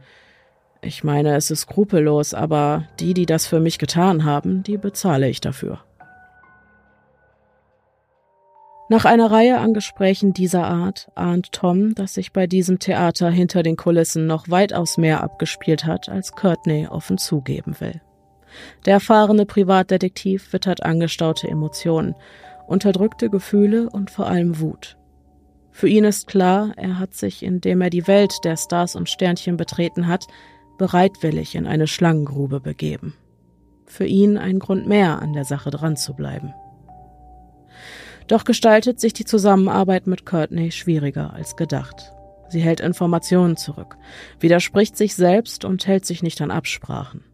Ich 0.83 1.05
meine, 1.05 1.37
es 1.37 1.51
ist 1.51 1.63
skrupellos, 1.63 2.35
aber 2.35 2.85
die, 3.01 3.15
die 3.15 3.27
das 3.27 3.47
für 3.47 3.61
mich 3.61 3.79
getan 3.79 4.25
haben, 4.25 4.63
die 4.63 4.79
bezahle 4.79 5.29
ich 5.29 5.41
dafür. 5.41 5.81
Nach 8.89 9.05
einer 9.05 9.33
Reihe 9.33 9.59
an 9.59 9.75
Gesprächen 9.75 10.33
dieser 10.33 10.65
Art 10.65 11.11
ahnt 11.17 11.51
Tom, 11.51 11.97
dass 11.97 12.15
sich 12.15 12.33
bei 12.33 12.47
diesem 12.47 12.79
Theater 12.79 13.31
hinter 13.31 13.65
den 13.65 13.77
Kulissen 13.77 14.29
noch 14.29 14.49
weitaus 14.49 14.97
mehr 14.97 15.25
abgespielt 15.25 15.85
hat, 15.85 16.09
als 16.09 16.33
Courtney 16.33 16.87
offen 16.87 17.19
zugeben 17.19 17.75
will. 17.81 18.01
Der 18.85 18.95
erfahrene 18.95 19.45
Privatdetektiv 19.45 20.53
wittert 20.53 20.85
angestaute 20.85 21.49
Emotionen, 21.49 22.15
unterdrückte 22.69 23.29
Gefühle 23.29 23.91
und 23.91 24.11
vor 24.11 24.29
allem 24.29 24.61
Wut. 24.61 24.97
Für 25.73 25.89
ihn 25.89 26.05
ist 26.05 26.29
klar, 26.29 26.73
er 26.77 27.01
hat 27.01 27.15
sich, 27.15 27.43
indem 27.43 27.81
er 27.81 27.91
die 27.91 28.07
Welt 28.07 28.45
der 28.45 28.57
Stars 28.57 28.95
und 28.95 29.11
Sternchen 29.11 29.57
betreten 29.57 30.07
hat, 30.07 30.27
bereitwillig 30.79 31.57
in 31.57 31.67
eine 31.67 31.89
Schlangengrube 31.89 32.61
begeben. 32.61 33.15
Für 33.85 34.07
ihn 34.07 34.39
ein 34.39 34.61
Grund 34.61 34.87
mehr, 34.87 35.21
an 35.21 35.33
der 35.33 35.45
Sache 35.45 35.71
dran 35.71 35.97
zu 35.97 36.15
bleiben. 36.15 36.55
Doch 38.29 38.45
gestaltet 38.45 39.01
sich 39.01 39.13
die 39.13 39.25
Zusammenarbeit 39.25 40.07
mit 40.07 40.27
Courtney 40.27 40.73
schwieriger 40.73 41.33
als 41.33 41.57
gedacht. 41.57 42.13
Sie 42.49 42.61
hält 42.61 42.81
Informationen 42.81 43.57
zurück, 43.57 43.97
widerspricht 44.41 44.97
sich 44.97 45.15
selbst 45.15 45.65
und 45.65 45.87
hält 45.87 46.05
sich 46.05 46.23
nicht 46.23 46.41
an 46.41 46.51
Absprachen. 46.51 47.25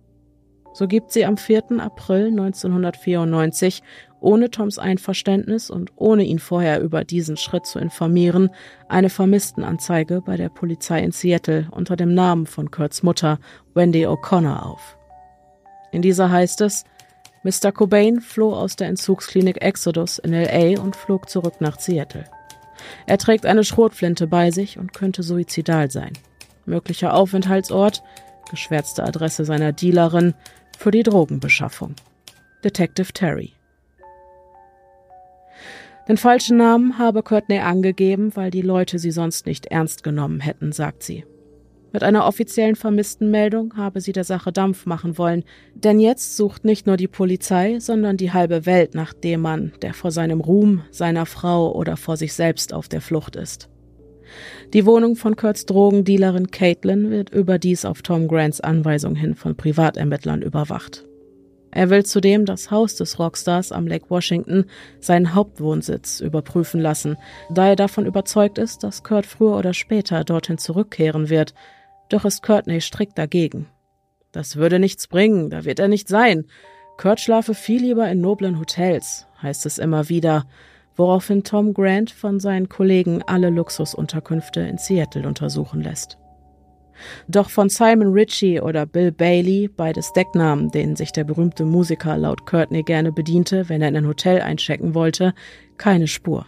So 0.75 0.89
gibt 0.89 1.13
sie 1.13 1.27
am 1.27 1.37
4. 1.37 1.81
April 1.81 2.29
1994 2.29 3.83
ohne 4.21 4.51
Toms 4.51 4.79
Einverständnis 4.79 5.69
und 5.69 5.91
ohne 5.97 6.23
ihn 6.23 6.39
vorher 6.39 6.81
über 6.81 7.05
diesen 7.05 7.37
Schritt 7.37 7.67
zu 7.67 7.79
informieren, 7.79 8.51
eine 8.89 9.11
Vermisstenanzeige 9.11 10.23
bei 10.23 10.37
der 10.37 10.49
Polizei 10.49 11.01
in 11.01 11.13
Seattle 11.13 11.69
unter 11.73 11.97
dem 11.97 12.15
Namen 12.15 12.47
von 12.47 12.71
Kurts 12.71 13.03
Mutter, 13.03 13.39
Wendy 13.75 14.07
O'Connor, 14.07 14.65
auf. 14.65 14.97
In 15.91 16.01
dieser 16.03 16.31
heißt 16.31 16.63
es, 16.63 16.85
Mr. 17.45 17.73
Cobain 17.73 18.21
floh 18.21 18.55
aus 18.55 18.77
der 18.77 18.89
Entzugsklinik 18.89 19.63
Exodus 19.63 20.19
in 20.19 20.33
LA 20.33 20.81
und 20.81 20.95
flog 20.95 21.29
zurück 21.29 21.55
nach 21.61 21.81
Seattle. 21.81 22.25
Er 23.07 23.19
trägt 23.19 23.47
eine 23.47 23.65
Schrotflinte 23.65 24.27
bei 24.27 24.51
sich 24.51 24.79
und 24.79 24.93
könnte 24.93 25.23
suizidal 25.23 25.91
sein. 25.91 26.13
Möglicher 26.67 27.15
Aufenthaltsort, 27.15 28.03
geschwärzte 28.51 29.03
Adresse 29.03 29.45
seiner 29.45 29.73
Dealerin 29.73 30.35
für 30.79 30.91
die 30.91 31.03
Drogenbeschaffung. 31.03 31.95
Detective 32.65 33.13
Terry. 33.13 33.53
Den 36.09 36.17
falschen 36.17 36.57
Namen 36.57 36.99
habe 36.99 37.23
Courtney 37.23 37.61
angegeben, 37.61 38.35
weil 38.35 38.51
die 38.51 38.63
Leute 38.63 38.99
sie 38.99 39.13
sonst 39.13 39.47
nicht 39.47 39.67
ernst 39.67 40.03
genommen 40.03 40.41
hätten, 40.41 40.73
sagt 40.73 41.03
sie. 41.03 41.25
Mit 41.93 42.03
einer 42.03 42.27
offiziellen 42.27 42.75
Vermisstenmeldung 42.75 43.77
habe 43.77 44.01
sie 44.01 44.13
der 44.13 44.25
Sache 44.25 44.51
Dampf 44.51 44.87
machen 44.87 45.19
wollen, 45.19 45.45
denn 45.75 46.01
jetzt 46.01 46.39
sucht 46.39 46.65
nicht 46.65 46.87
nur 46.87 46.97
die 46.97 47.09
Polizei, 47.09 47.81
sondern 47.81 48.17
die 48.17 48.33
halbe 48.33 48.65
Welt 48.65 48.95
nach 48.95 49.13
dem 49.13 49.43
Mann, 49.43 49.73
der 49.83 49.93
vor 49.93 50.11
seinem 50.11 50.41
Ruhm, 50.41 50.83
seiner 50.91 51.27
Frau 51.27 51.71
oder 51.75 51.99
vor 51.99 52.17
sich 52.17 52.33
selbst 52.33 52.73
auf 52.73 52.89
der 52.89 53.03
Flucht 53.03 53.37
ist. 53.37 53.69
Die 54.73 54.87
Wohnung 54.87 55.17
von 55.17 55.37
Kurts 55.37 55.67
Drogendealerin 55.67 56.51
Caitlin 56.51 57.11
wird 57.11 57.29
überdies 57.29 57.85
auf 57.85 58.01
Tom 58.01 58.27
Grants 58.27 58.63
Anweisung 58.63 59.15
hin 59.15 59.35
von 59.35 59.55
Privatermittlern 59.55 60.41
überwacht. 60.41 61.05
Er 61.75 61.91
will 61.91 62.05
zudem 62.05 62.47
das 62.47 62.71
Haus 62.71 62.97
des 62.97 63.19
Rockstars 63.19 63.73
am 63.73 63.87
Lake 63.87 64.07
Washington, 64.09 64.67
seinen 65.01 65.35
Hauptwohnsitz, 65.35 66.21
überprüfen 66.21 66.81
lassen, 66.81 67.17
da 67.51 67.69
er 67.69 67.77
davon 67.77 68.07
überzeugt 68.07 68.59
ist, 68.59 68.83
dass 68.83 69.03
Kurt 69.03 69.27
früher 69.27 69.57
oder 69.57 69.73
später 69.75 70.25
dorthin 70.25 70.59
zurückkehren 70.59 71.31
wird, 71.31 71.55
doch 72.13 72.25
ist 72.25 72.43
Courtney 72.43 72.81
strikt 72.81 73.19
dagegen. 73.19 73.67
Das 74.33 74.57
würde 74.57 74.79
nichts 74.79 75.07
bringen, 75.07 75.51
da 75.51 75.65
wird 75.65 75.79
er 75.79 75.89
nicht 75.89 76.09
sein. 76.09 76.47
Kurt 76.97 77.21
schlafe 77.21 77.55
viel 77.55 77.83
lieber 77.83 78.09
in 78.11 78.21
noblen 78.21 78.59
Hotels, 78.59 79.27
heißt 79.43 79.67
es 79.67 79.79
immer 79.79 80.09
wieder, 80.09 80.45
woraufhin 80.97 81.45
Tom 81.45 81.75
Grant 81.75 82.11
von 82.11 82.41
seinen 82.41 82.69
Kollegen 82.69 83.23
alle 83.27 83.51
Luxusunterkünfte 83.51 84.61
in 84.61 84.79
Seattle 84.79 85.27
untersuchen 85.27 85.83
lässt. 85.83 86.19
Doch 87.29 87.51
von 87.51 87.69
Simon 87.69 88.13
Ritchie 88.13 88.61
oder 88.61 88.87
Bill 88.87 89.13
Bailey, 89.13 89.69
beides 89.69 90.13
Decknamen, 90.13 90.71
denen 90.71 90.97
sich 90.97 91.13
der 91.13 91.25
berühmte 91.25 91.65
Musiker 91.65 92.17
laut 92.17 92.47
Courtney 92.47 92.83
gerne 92.83 93.13
bediente, 93.13 93.69
wenn 93.69 93.83
er 93.83 93.89
in 93.89 93.97
ein 93.97 94.07
Hotel 94.07 94.41
einchecken 94.41 94.95
wollte, 94.95 95.35
keine 95.79 96.07
Spur. 96.07 96.47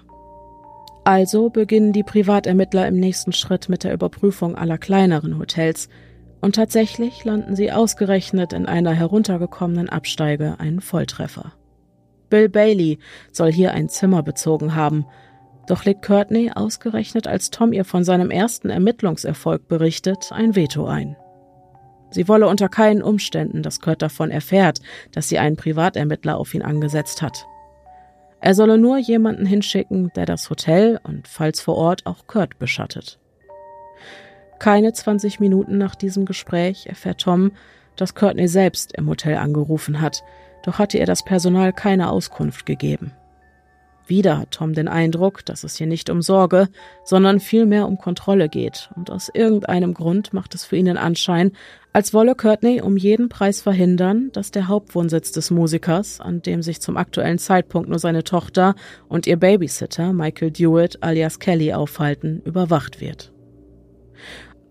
Also 1.05 1.50
beginnen 1.50 1.92
die 1.92 2.02
Privatermittler 2.02 2.88
im 2.88 2.96
nächsten 2.96 3.32
Schritt 3.32 3.68
mit 3.68 3.84
der 3.84 3.92
Überprüfung 3.92 4.57
aller 4.57 4.78
kleineren 4.78 5.38
Hotels, 5.38 5.88
und 6.40 6.57
tatsächlich 6.57 7.24
landen 7.24 7.57
sie 7.57 7.72
ausgerechnet 7.72 8.52
in 8.52 8.66
einer 8.66 8.92
heruntergekommenen 8.92 9.88
Absteige 9.88 10.57
einen 10.59 10.80
Volltreffer. 10.80 11.55
Bill 12.28 12.50
Bailey 12.50 12.98
soll 13.32 13.50
hier 13.50 13.72
ein 13.72 13.88
Zimmer 13.88 14.22
bezogen 14.22 14.74
haben, 14.74 15.07
doch 15.66 15.84
legt 15.84 16.02
Courtney 16.02 16.50
ausgerechnet, 16.55 17.26
als 17.26 17.50
Tom 17.50 17.72
ihr 17.72 17.84
von 17.84 18.05
seinem 18.05 18.30
ersten 18.30 18.68
Ermittlungserfolg 18.68 19.68
berichtet, 19.68 20.30
ein 20.32 20.55
Veto 20.55 20.86
ein. 20.86 21.16
Sie 22.11 22.28
wolle 22.28 22.46
unter 22.46 22.68
keinen 22.68 23.02
Umständen, 23.02 23.62
dass 23.62 23.80
Kurt 23.80 24.02
davon 24.02 24.30
erfährt, 24.30 24.80
dass 25.12 25.28
sie 25.28 25.38
einen 25.38 25.57
Privatermittler 25.57 26.36
auf 26.36 26.55
ihn 26.55 26.62
angesetzt 26.62 27.22
hat. 27.22 27.46
Er 28.45 28.55
solle 28.55 28.76
nur 28.76 28.99
jemanden 28.99 29.47
hinschicken, 29.47 30.12
der 30.16 30.26
das 30.26 30.51
Hotel 30.51 31.01
und 31.03 31.26
falls 31.28 31.62
vor 31.62 31.76
Ort 31.76 32.05
auch 32.05 32.26
Kurt 32.26 32.59
beschattet. 32.59 33.18
Keine 34.59 34.92
20 34.92 35.40
Minuten 35.40 35.78
nach 35.78 35.95
diesem 35.95 36.26
Gespräch 36.26 36.84
erfährt 36.84 37.22
Tom, 37.22 37.53
dass 37.97 38.14
Courtney 38.14 38.47
selbst 38.47 38.95
im 38.99 39.09
Hotel 39.09 39.38
angerufen 39.38 40.03
hat, 40.03 40.22
doch 40.62 40.78
hatte 40.78 40.99
ihr 40.99 41.07
das 41.07 41.24
Personal 41.24 41.72
keine 41.72 42.11
Auskunft 42.11 42.66
gegeben. 42.66 43.12
Wieder 44.07 44.36
hat 44.36 44.51
Tom 44.51 44.74
den 44.74 44.88
Eindruck, 44.88 45.47
dass 45.47 45.64
es 45.64 45.76
hier 45.76 45.86
nicht 45.86 46.11
um 46.11 46.20
Sorge, 46.20 46.68
sondern 47.03 47.40
vielmehr 47.40 47.88
um 47.88 47.97
Kontrolle 47.97 48.51
geht, 48.51 48.90
und 48.95 49.11
aus 49.11 49.30
irgendeinem 49.32 49.95
Grund 49.95 50.34
macht 50.34 50.55
es 50.55 50.66
für 50.66 50.76
ihn 50.76 50.84
den 50.84 50.99
Anschein, 50.99 51.53
als 51.95 52.12
wolle 52.12 52.34
Courtney 52.34 52.82
um 52.82 52.97
jeden 52.97 53.28
Preis 53.28 53.62
verhindern, 53.62 54.30
dass 54.32 54.51
der 54.51 54.66
Hauptwohnsitz 54.66 55.30
des 55.30 55.53
Musikers, 55.53 56.20
an 56.20 56.42
dem 56.42 56.61
sich 56.61 56.80
zum 56.80 56.97
aktuellen 56.97 57.38
Zeitpunkt 57.38 57.88
nur 57.88 58.01
seine 58.01 58.24
Tochter 58.24 58.74
und 59.09 59.28
ihr 59.28 59.36
Babysitter 59.36 60.12
Michael 60.12 60.51
Dewitt 60.51 61.01
alias 61.05 61.38
Kelly 61.38 61.72
aufhalten, 61.72 62.42
überwacht 62.45 63.01
wird. 63.01 63.32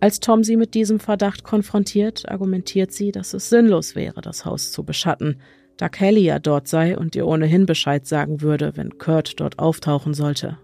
Als 0.01 0.19
Tom 0.19 0.43
sie 0.43 0.57
mit 0.57 0.73
diesem 0.73 0.99
Verdacht 0.99 1.45
konfrontiert, 1.45 2.27
argumentiert 2.27 2.91
sie, 2.91 3.13
dass 3.13 3.33
es 3.33 3.49
sinnlos 3.49 3.95
wäre, 3.95 4.19
das 4.19 4.43
Haus 4.43 4.73
zu 4.73 4.83
beschatten, 4.83 5.39
da 5.77 5.87
Kelly 5.87 6.25
ja 6.25 6.39
dort 6.39 6.67
sei 6.67 6.97
und 6.97 7.15
ihr 7.15 7.25
ohnehin 7.25 7.65
Bescheid 7.65 8.05
sagen 8.05 8.41
würde, 8.41 8.75
wenn 8.75 8.97
Kurt 8.97 9.39
dort 9.39 9.59
auftauchen 9.59 10.13
sollte. 10.13 10.57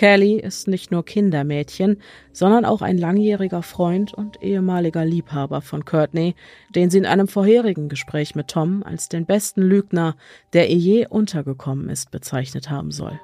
Kelly 0.00 0.40
ist 0.40 0.66
nicht 0.66 0.90
nur 0.90 1.04
Kindermädchen, 1.04 2.00
sondern 2.32 2.64
auch 2.64 2.80
ein 2.80 2.96
langjähriger 2.96 3.62
Freund 3.62 4.14
und 4.14 4.42
ehemaliger 4.42 5.04
Liebhaber 5.04 5.60
von 5.60 5.84
Courtney, 5.84 6.34
den 6.74 6.88
sie 6.88 6.96
in 6.96 7.04
einem 7.04 7.28
vorherigen 7.28 7.90
Gespräch 7.90 8.34
mit 8.34 8.48
Tom 8.48 8.82
als 8.82 9.10
den 9.10 9.26
besten 9.26 9.60
Lügner, 9.60 10.16
der 10.54 10.70
ihr 10.70 10.78
je 10.78 11.06
untergekommen 11.06 11.90
ist, 11.90 12.10
bezeichnet 12.10 12.70
haben 12.70 12.92
soll. 12.92 13.20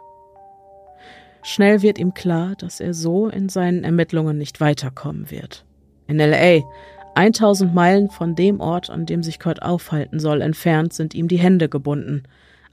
Schnell 1.43 1.81
wird 1.81 1.99
ihm 1.99 2.13
klar, 2.13 2.57
dass 2.59 2.79
er 2.81 2.93
so 2.93 3.29
in 3.29 3.49
seinen 3.49 3.83
Ermittlungen 3.83 4.37
nicht 4.37 4.61
weiterkommen 4.61 5.31
wird. 5.31 5.65
In 6.09 6.19
LA 6.19 6.61
1000 7.15 7.75
Meilen 7.75 8.11
von 8.11 8.35
dem 8.35 8.61
Ort, 8.61 8.91
an 8.91 9.07
dem 9.07 9.23
sich 9.23 9.41
Kurt 9.41 9.63
aufhalten 9.63 10.21
soll, 10.21 10.43
entfernt, 10.43 10.93
sind 10.93 11.15
ihm 11.15 11.29
die 11.29 11.39
Hände 11.39 11.71
gebunden. 11.71 12.25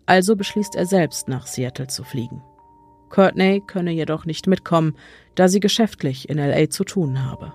Also 0.06 0.36
beschließt 0.36 0.76
er 0.76 0.88
selbst, 0.88 1.30
nach 1.30 1.48
Seattle 1.48 1.88
zu 1.88 2.04
fliegen. 2.04 2.44
Courtney 3.14 3.62
könne 3.66 3.92
jedoch 3.92 4.26
nicht 4.26 4.48
mitkommen, 4.48 4.98
da 5.36 5.48
sie 5.48 5.60
geschäftlich 5.60 6.30
in 6.30 6.40
LA 6.40 6.72
zu 6.72 6.84
tun 6.84 7.24
habe. 7.24 7.54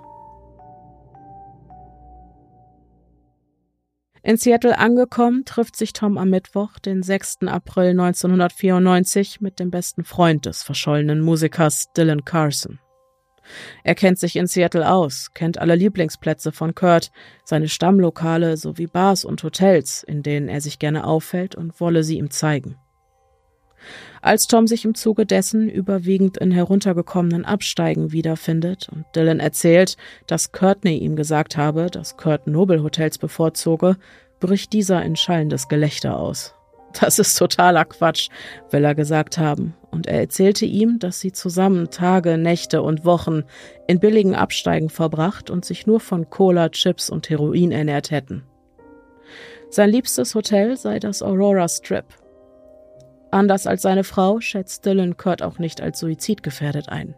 In 4.23 4.37
Seattle 4.37 4.79
angekommen, 4.79 5.45
trifft 5.45 5.75
sich 5.75 5.93
Tom 5.93 6.17
am 6.17 6.31
Mittwoch, 6.31 6.79
den 6.79 7.03
6. 7.03 7.39
April 7.47 7.91
1994, 7.91 9.41
mit 9.41 9.59
dem 9.59 9.71
besten 9.71 10.05
Freund 10.05 10.47
des 10.47 10.63
verschollenen 10.63 11.21
Musikers 11.21 11.93
Dylan 11.97 12.25
Carson. 12.25 12.79
Er 13.83 13.95
kennt 13.95 14.19
sich 14.19 14.37
in 14.37 14.47
Seattle 14.47 14.89
aus, 14.89 15.33
kennt 15.35 15.59
alle 15.59 15.75
Lieblingsplätze 15.75 16.53
von 16.53 16.75
Kurt, 16.75 17.11
seine 17.45 17.69
Stammlokale 17.69 18.57
sowie 18.57 18.87
Bars 18.87 19.25
und 19.25 19.43
Hotels, 19.43 20.05
in 20.05 20.23
denen 20.23 20.49
er 20.49 20.61
sich 20.61 20.79
gerne 20.79 21.05
auffällt 21.05 21.57
und 21.57 21.81
wolle 21.81 22.05
sie 22.05 22.19
ihm 22.19 22.31
zeigen. 22.31 22.77
Als 24.23 24.47
Tom 24.47 24.67
sich 24.67 24.85
im 24.85 24.95
Zuge 24.95 25.27
dessen 25.27 25.69
überwiegend 25.69 26.37
in 26.39 26.51
heruntergekommenen 26.51 27.45
Absteigen 27.45 28.13
wiederfindet 28.13 28.89
und 28.91 29.05
Dylan 29.15 29.41
erzählt, 29.41 29.97
dass 30.27 30.53
Courtney 30.53 30.99
ihm 30.99 31.17
gesagt 31.17 31.57
habe, 31.57 31.87
dass 31.87 32.17
Kurt 32.17 32.47
Nobelhotels 32.47 33.19
bevorzuge, 33.19 33.97
bricht 34.41 34.73
dieser 34.73 35.03
in 35.03 35.17
schallendes 35.17 35.69
Gelächter 35.69 36.19
aus. 36.19 36.55
Das 36.99 37.19
ist 37.19 37.37
totaler 37.37 37.85
Quatsch, 37.85 38.29
will 38.71 38.85
er 38.85 38.95
gesagt 38.95 39.39
haben, 39.39 39.75
und 39.91 40.07
er 40.07 40.21
erzählte 40.21 40.65
ihm, 40.65 40.99
dass 40.99 41.21
sie 41.21 41.33
zusammen 41.33 41.91
Tage, 41.91 42.39
Nächte 42.39 42.83
und 42.83 43.05
Wochen 43.05 43.45
in 43.87 44.01
billigen 44.01 44.35
Absteigen 44.35 44.89
verbracht 44.89 45.51
und 45.51 45.65
sich 45.65 45.87
nur 45.87 46.01
von 46.01 46.31
Cola, 46.31 46.71
Chips 46.71 47.11
und 47.11 47.29
Heroin 47.29 47.73
ernährt 47.73 48.11
hätten. 48.11 48.43
Sein 49.71 49.91
liebstes 49.91 50.35
Hotel 50.35 50.77
sei 50.77 50.99
das 50.99 51.23
Aurora 51.23 51.69
Strip, 51.69 52.07
Anders 53.31 53.67
als 53.67 53.83
seine 53.83 54.05
Frau 54.05 54.41
schätzt 54.41 54.87
Dylan 54.87 55.17
Kurt 55.17 55.43
auch 55.43 55.59
nicht 55.59 55.81
als 55.81 55.99
suizidgefährdet 55.99 56.89
ein. 56.89 57.15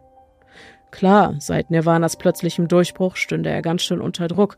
Klar, 0.91 1.35
seit 1.39 1.71
Nirvanas 1.71 2.17
plötzlichem 2.17 2.67
Durchbruch 2.67 3.15
stünde 3.15 3.49
er 3.49 3.61
ganz 3.61 3.81
schön 3.81 4.01
unter 4.01 4.27
Druck, 4.27 4.57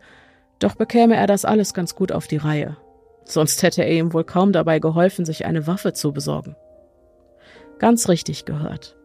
doch 0.60 0.76
bekäme 0.76 1.16
er 1.16 1.28
das 1.28 1.45
alles 1.45 1.74
ganz 1.74 1.95
gut 1.95 2.12
auf 2.12 2.28
die 2.28 2.38
Reihe. 2.38 2.78
Sonst 3.26 3.62
hätte 3.64 3.84
er 3.84 3.91
ihm 3.91 4.14
wohl 4.14 4.24
kaum 4.24 4.51
dabei 4.51 4.80
geholfen, 4.80 5.26
sich 5.26 5.45
eine 5.45 5.68
Waffe 5.68 5.93
zu 5.93 6.12
besorgen. 6.12 6.56
Ganz 7.80 8.10
richtig 8.10 8.45
gehört. 8.45 8.97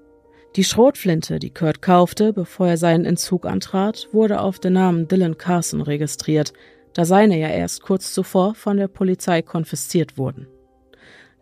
Die 0.56 0.64
Schrotflinte, 0.64 1.38
die 1.38 1.52
Kurt 1.52 1.82
kaufte, 1.82 2.32
bevor 2.32 2.68
er 2.68 2.76
seinen 2.78 3.04
Entzug 3.04 3.46
antrat, 3.46 4.08
wurde 4.12 4.40
auf 4.40 4.58
den 4.58 4.72
Namen 4.72 5.06
Dylan 5.06 5.36
Carson 5.36 5.82
registriert, 5.82 6.52
da 6.94 7.04
seine 7.04 7.38
ja 7.38 7.48
erst 7.48 7.82
kurz 7.82 8.12
zuvor 8.12 8.54
von 8.54 8.78
der 8.78 8.88
Polizei 8.88 9.42
konfisziert 9.42 10.16
wurden. 10.16 10.48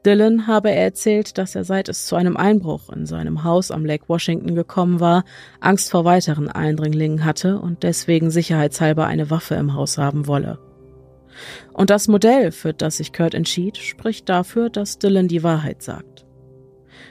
Dylan 0.06 0.46
habe 0.46 0.70
er 0.70 0.84
erzählt, 0.84 1.36
dass 1.36 1.56
er 1.56 1.64
seit 1.64 1.88
es 1.88 2.06
zu 2.06 2.14
einem 2.14 2.36
Einbruch 2.36 2.90
in 2.90 3.06
seinem 3.06 3.42
Haus 3.42 3.72
am 3.72 3.84
Lake 3.84 4.04
Washington 4.08 4.54
gekommen 4.54 5.00
war, 5.00 5.24
Angst 5.58 5.90
vor 5.90 6.04
weiteren 6.04 6.48
Eindringlingen 6.48 7.24
hatte 7.24 7.58
und 7.58 7.82
deswegen 7.82 8.30
sicherheitshalber 8.30 9.06
eine 9.06 9.30
Waffe 9.30 9.56
im 9.56 9.74
Haus 9.74 9.98
haben 9.98 10.28
wolle. 10.28 10.60
Und 11.72 11.90
das 11.90 12.06
Modell, 12.06 12.52
für 12.52 12.72
das 12.72 12.98
sich 12.98 13.12
Kurt 13.12 13.34
entschied, 13.34 13.78
spricht 13.78 14.28
dafür, 14.28 14.70
dass 14.70 15.00
Dylan 15.00 15.26
die 15.26 15.42
Wahrheit 15.42 15.82
sagt. 15.82 16.24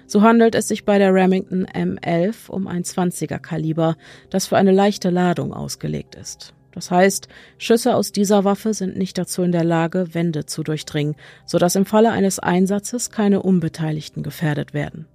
So 0.08 0.22
handelt 0.22 0.56
es 0.56 0.70
sich 0.70 0.86
bei 0.86 0.98
der 0.98 1.14
Remington 1.14 1.66
M11 1.66 2.50
um 2.50 2.66
ein 2.66 2.84
20er 2.84 3.40
Kaliber, 3.40 3.98
das 4.30 4.48
für 4.48 4.56
eine 4.56 4.72
leichte 4.72 5.10
Ladung 5.10 5.54
ausgelegt 5.54 6.16
ist. 6.16 6.54
Das 6.76 6.92
heißt, 6.92 7.30
Schüsse 7.58 7.96
aus 7.96 8.12
dieser 8.12 8.44
Waffe 8.44 8.74
sind 8.74 8.98
nicht 8.98 9.18
dazu 9.18 9.42
in 9.42 9.54
der 9.54 9.64
Lage, 9.64 10.14
Wände 10.14 10.46
zu 10.46 10.62
durchdringen, 10.62 11.16
sodass 11.46 11.76
im 11.76 11.86
Falle 11.86 12.12
eines 12.12 12.38
Einsatzes 12.38 13.10
keine 13.10 13.42
Unbeteiligten 13.42 14.22
gefährdet 14.22 14.74
werden. 14.74 15.08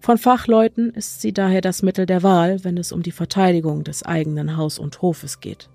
Von 0.00 0.16
Fachleuten 0.16 0.90
ist 0.90 1.20
sie 1.20 1.32
daher 1.32 1.60
das 1.60 1.82
Mittel 1.82 2.06
der 2.06 2.22
Wahl, 2.22 2.64
wenn 2.64 2.78
es 2.78 2.90
um 2.90 3.02
die 3.02 3.12
Verteidigung 3.12 3.84
des 3.84 4.02
eigenen 4.02 4.56
Haus 4.56 4.78
und 4.78 5.02
Hofes 5.02 5.40
geht. 5.40 5.68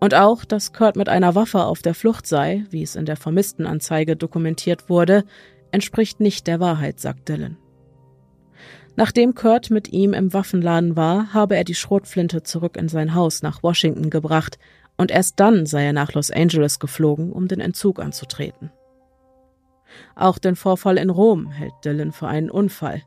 Und 0.00 0.14
auch, 0.14 0.44
dass 0.44 0.72
Kurt 0.72 0.96
mit 0.96 1.08
einer 1.08 1.34
Waffe 1.36 1.64
auf 1.64 1.80
der 1.80 1.94
Flucht 1.94 2.26
sei, 2.26 2.64
wie 2.70 2.82
es 2.82 2.96
in 2.96 3.06
der 3.06 3.16
Vermisstenanzeige 3.16 4.16
dokumentiert 4.16 4.90
wurde, 4.90 5.24
entspricht 5.70 6.20
nicht 6.20 6.48
der 6.48 6.60
Wahrheit, 6.60 7.00
sagt 7.00 7.28
Dylan. 7.28 7.56
Nachdem 8.96 9.34
Kurt 9.34 9.70
mit 9.70 9.92
ihm 9.92 10.14
im 10.14 10.32
Waffenladen 10.32 10.96
war, 10.96 11.34
habe 11.34 11.54
er 11.54 11.64
die 11.64 11.74
Schrotflinte 11.74 12.42
zurück 12.42 12.78
in 12.78 12.88
sein 12.88 13.14
Haus 13.14 13.42
nach 13.42 13.62
Washington 13.62 14.08
gebracht 14.08 14.58
und 14.96 15.10
erst 15.10 15.38
dann 15.38 15.66
sei 15.66 15.84
er 15.84 15.92
nach 15.92 16.14
Los 16.14 16.30
Angeles 16.30 16.78
geflogen, 16.78 17.30
um 17.30 17.46
den 17.46 17.60
Entzug 17.60 18.00
anzutreten. 18.00 18.72
Auch 20.14 20.38
den 20.38 20.56
Vorfall 20.56 20.96
in 20.96 21.10
Rom 21.10 21.50
hält 21.50 21.74
Dylan 21.84 22.12
für 22.12 22.26
einen 22.26 22.50
Unfall. 22.50 23.02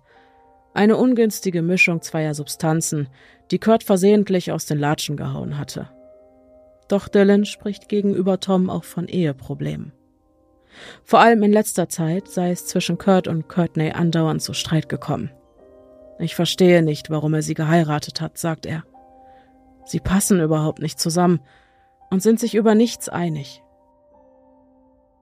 Eine 0.75 0.97
ungünstige 0.97 1.63
Mischung 1.63 2.03
zweier 2.03 2.35
Substanzen, 2.35 3.09
die 3.49 3.59
Kurt 3.59 3.83
versehentlich 3.83 4.51
aus 4.51 4.67
den 4.67 4.77
Latschen 4.77 5.17
gehauen 5.17 5.57
hatte. 5.57 5.89
Doch 6.87 7.07
Dylan 7.07 7.45
spricht 7.45 7.89
gegenüber 7.89 8.39
Tom 8.39 8.69
auch 8.69 8.83
von 8.83 9.07
Eheproblemen. 9.07 9.91
Vor 11.03 11.19
allem 11.19 11.41
in 11.41 11.51
letzter 11.51 11.89
Zeit 11.89 12.27
sei 12.27 12.51
es 12.51 12.67
zwischen 12.67 12.99
Kurt 12.99 13.27
und 13.27 13.49
Courtney 13.49 13.91
andauernd 13.91 14.43
zu 14.43 14.53
Streit 14.53 14.87
gekommen. 14.87 15.31
Ich 16.19 16.35
verstehe 16.35 16.83
nicht, 16.83 17.09
warum 17.09 17.33
er 17.33 17.41
sie 17.41 17.53
geheiratet 17.53 18.19
hat, 18.19 18.37
sagt 18.37 18.65
er. 18.65 18.83
Sie 19.85 20.01
passen 20.01 20.41
überhaupt 20.41 20.79
nicht 20.81 20.99
zusammen 20.99 21.39
und 22.11 22.21
sind 22.21 22.39
sich 22.39 22.55
über 22.55 22.75
nichts 22.75 23.07
einig. 23.09 23.63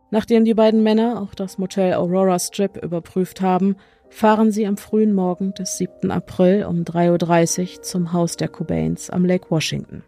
Nachdem 0.09 0.43
die 0.43 0.55
beiden 0.55 0.83
Männer 0.83 1.21
auch 1.21 1.35
das 1.35 1.57
Motel 1.57 1.93
Aurora 1.93 2.39
Strip 2.39 2.81
überprüft 2.83 3.41
haben, 3.41 3.75
fahren 4.09 4.51
sie 4.51 4.65
am 4.65 4.77
frühen 4.77 5.13
Morgen 5.13 5.53
des 5.53 5.77
7. 5.77 6.11
April 6.11 6.65
um 6.65 6.83
3.30 6.83 7.77
Uhr 7.77 7.81
zum 7.83 8.13
Haus 8.13 8.35
der 8.35 8.47
Cobains 8.47 9.09
am 9.09 9.25
Lake 9.25 9.51
Washington. 9.51 10.03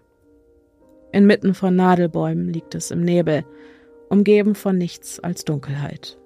Inmitten 1.12 1.54
von 1.54 1.76
Nadelbäumen 1.76 2.52
liegt 2.52 2.76
es 2.76 2.92
im 2.92 3.02
Nebel, 3.02 3.46
umgeben 4.10 4.56
von 4.56 4.78
nichts 4.78 5.20
als 5.20 5.46
Dunkelheit. 5.46 6.18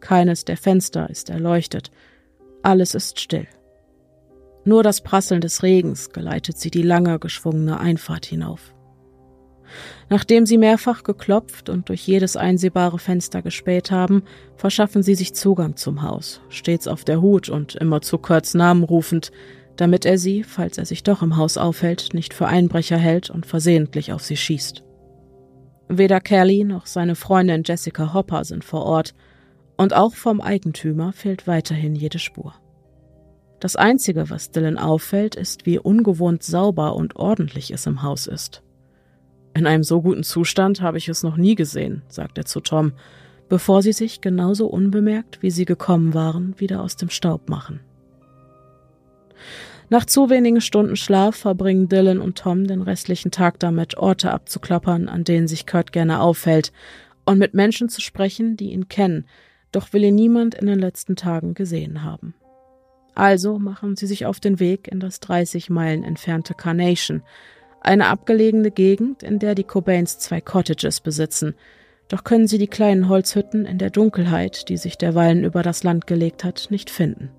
Keines 0.00 0.44
der 0.44 0.56
Fenster 0.56 1.10
ist 1.10 1.28
erleuchtet, 1.28 1.90
alles 2.62 2.94
ist 2.94 3.20
still. 3.20 3.48
Nur 4.68 4.82
das 4.82 5.00
Prasseln 5.00 5.40
des 5.40 5.62
Regens 5.62 6.10
geleitet 6.10 6.58
sie 6.58 6.70
die 6.70 6.82
lange 6.82 7.18
geschwungene 7.18 7.80
Einfahrt 7.80 8.26
hinauf. 8.26 8.74
Nachdem 10.10 10.44
sie 10.44 10.58
mehrfach 10.58 11.04
geklopft 11.04 11.70
und 11.70 11.88
durch 11.88 12.06
jedes 12.06 12.36
einsehbare 12.36 12.98
Fenster 12.98 13.40
gespäht 13.40 13.90
haben, 13.90 14.24
verschaffen 14.56 15.02
sie 15.02 15.14
sich 15.14 15.34
Zugang 15.34 15.76
zum 15.76 16.02
Haus, 16.02 16.42
stets 16.50 16.86
auf 16.86 17.02
der 17.02 17.22
Hut 17.22 17.48
und 17.48 17.76
immer 17.76 18.02
zu 18.02 18.18
Kurts 18.18 18.52
Namen 18.52 18.84
rufend, 18.84 19.30
damit 19.76 20.04
er 20.04 20.18
sie, 20.18 20.42
falls 20.42 20.76
er 20.76 20.84
sich 20.84 21.02
doch 21.02 21.22
im 21.22 21.38
Haus 21.38 21.56
aufhält, 21.56 22.12
nicht 22.12 22.34
für 22.34 22.46
Einbrecher 22.46 22.98
hält 22.98 23.30
und 23.30 23.46
versehentlich 23.46 24.12
auf 24.12 24.22
sie 24.22 24.36
schießt. 24.36 24.84
Weder 25.88 26.20
Kelly 26.20 26.64
noch 26.64 26.84
seine 26.84 27.14
Freundin 27.14 27.62
Jessica 27.64 28.12
Hopper 28.12 28.44
sind 28.44 28.64
vor 28.64 28.84
Ort, 28.84 29.14
und 29.78 29.94
auch 29.94 30.14
vom 30.14 30.42
Eigentümer 30.42 31.14
fehlt 31.14 31.46
weiterhin 31.46 31.94
jede 31.94 32.18
Spur. 32.18 32.52
Das 33.60 33.74
Einzige, 33.74 34.30
was 34.30 34.50
Dylan 34.50 34.78
auffällt, 34.78 35.34
ist, 35.34 35.66
wie 35.66 35.78
ungewohnt 35.78 36.42
sauber 36.42 36.94
und 36.94 37.16
ordentlich 37.16 37.72
es 37.72 37.86
im 37.86 38.02
Haus 38.02 38.26
ist. 38.26 38.62
In 39.54 39.66
einem 39.66 39.82
so 39.82 40.00
guten 40.00 40.22
Zustand 40.22 40.80
habe 40.80 40.98
ich 40.98 41.08
es 41.08 41.24
noch 41.24 41.36
nie 41.36 41.56
gesehen, 41.56 42.02
sagt 42.08 42.38
er 42.38 42.44
zu 42.44 42.60
Tom, 42.60 42.92
bevor 43.48 43.82
sie 43.82 43.92
sich 43.92 44.20
genauso 44.20 44.68
unbemerkt, 44.68 45.42
wie 45.42 45.50
sie 45.50 45.64
gekommen 45.64 46.14
waren, 46.14 46.54
wieder 46.58 46.82
aus 46.82 46.96
dem 46.96 47.10
Staub 47.10 47.48
machen. 47.48 47.80
Nach 49.90 50.04
zu 50.04 50.28
wenigen 50.28 50.60
Stunden 50.60 50.96
Schlaf 50.96 51.34
verbringen 51.34 51.88
Dylan 51.88 52.20
und 52.20 52.36
Tom 52.38 52.66
den 52.66 52.82
restlichen 52.82 53.30
Tag 53.30 53.58
damit, 53.58 53.96
Orte 53.96 54.30
abzuklappern, 54.32 55.08
an 55.08 55.24
denen 55.24 55.48
sich 55.48 55.66
Kurt 55.66 55.92
gerne 55.92 56.20
aufhält, 56.20 56.72
und 57.24 57.38
mit 57.38 57.54
Menschen 57.54 57.88
zu 57.88 58.00
sprechen, 58.00 58.56
die 58.56 58.72
ihn 58.72 58.88
kennen, 58.88 59.26
doch 59.72 59.92
will 59.92 60.04
ihn 60.04 60.14
niemand 60.14 60.54
in 60.54 60.66
den 60.66 60.78
letzten 60.78 61.16
Tagen 61.16 61.54
gesehen 61.54 62.02
haben. 62.02 62.34
Also 63.18 63.58
machen 63.58 63.96
sie 63.96 64.06
sich 64.06 64.26
auf 64.26 64.38
den 64.38 64.60
Weg 64.60 64.86
in 64.86 65.00
das 65.00 65.18
30 65.18 65.70
Meilen 65.70 66.04
entfernte 66.04 66.54
Carnation, 66.54 67.24
eine 67.80 68.06
abgelegene 68.06 68.70
Gegend, 68.70 69.24
in 69.24 69.40
der 69.40 69.56
die 69.56 69.64
Cobains 69.64 70.20
zwei 70.20 70.40
Cottages 70.40 71.00
besitzen. 71.00 71.56
Doch 72.06 72.22
können 72.22 72.46
sie 72.46 72.58
die 72.58 72.68
kleinen 72.68 73.08
Holzhütten 73.08 73.66
in 73.66 73.78
der 73.78 73.90
Dunkelheit, 73.90 74.68
die 74.68 74.76
sich 74.76 74.98
derweilen 74.98 75.42
über 75.42 75.64
das 75.64 75.82
Land 75.82 76.06
gelegt 76.06 76.44
hat, 76.44 76.68
nicht 76.70 76.90
finden. 76.90 77.30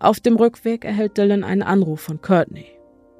Auf 0.00 0.18
dem 0.18 0.34
Rückweg 0.34 0.84
erhält 0.84 1.18
Dylan 1.18 1.44
einen 1.44 1.62
Anruf 1.62 2.00
von 2.00 2.20
Courtney. 2.20 2.66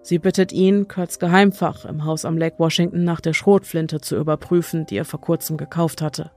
Sie 0.03 0.19
bittet 0.19 0.51
ihn, 0.51 0.89
Kurts 0.89 1.21
Geheimfach 1.21 1.85
im 1.85 2.05
Haus 2.05 2.25
am 2.25 2.37
Lake 2.37 2.59
Washington 2.59 3.05
nach 3.05 3.21
der 3.21 3.33
Schrotflinte 3.33 4.01
zu 4.01 4.17
überprüfen, 4.17 4.87
die 4.87 4.97
er 4.97 5.05
vor 5.05 5.21
kurzem 5.21 5.57
gekauft 5.57 6.03
hatte. 6.03 6.33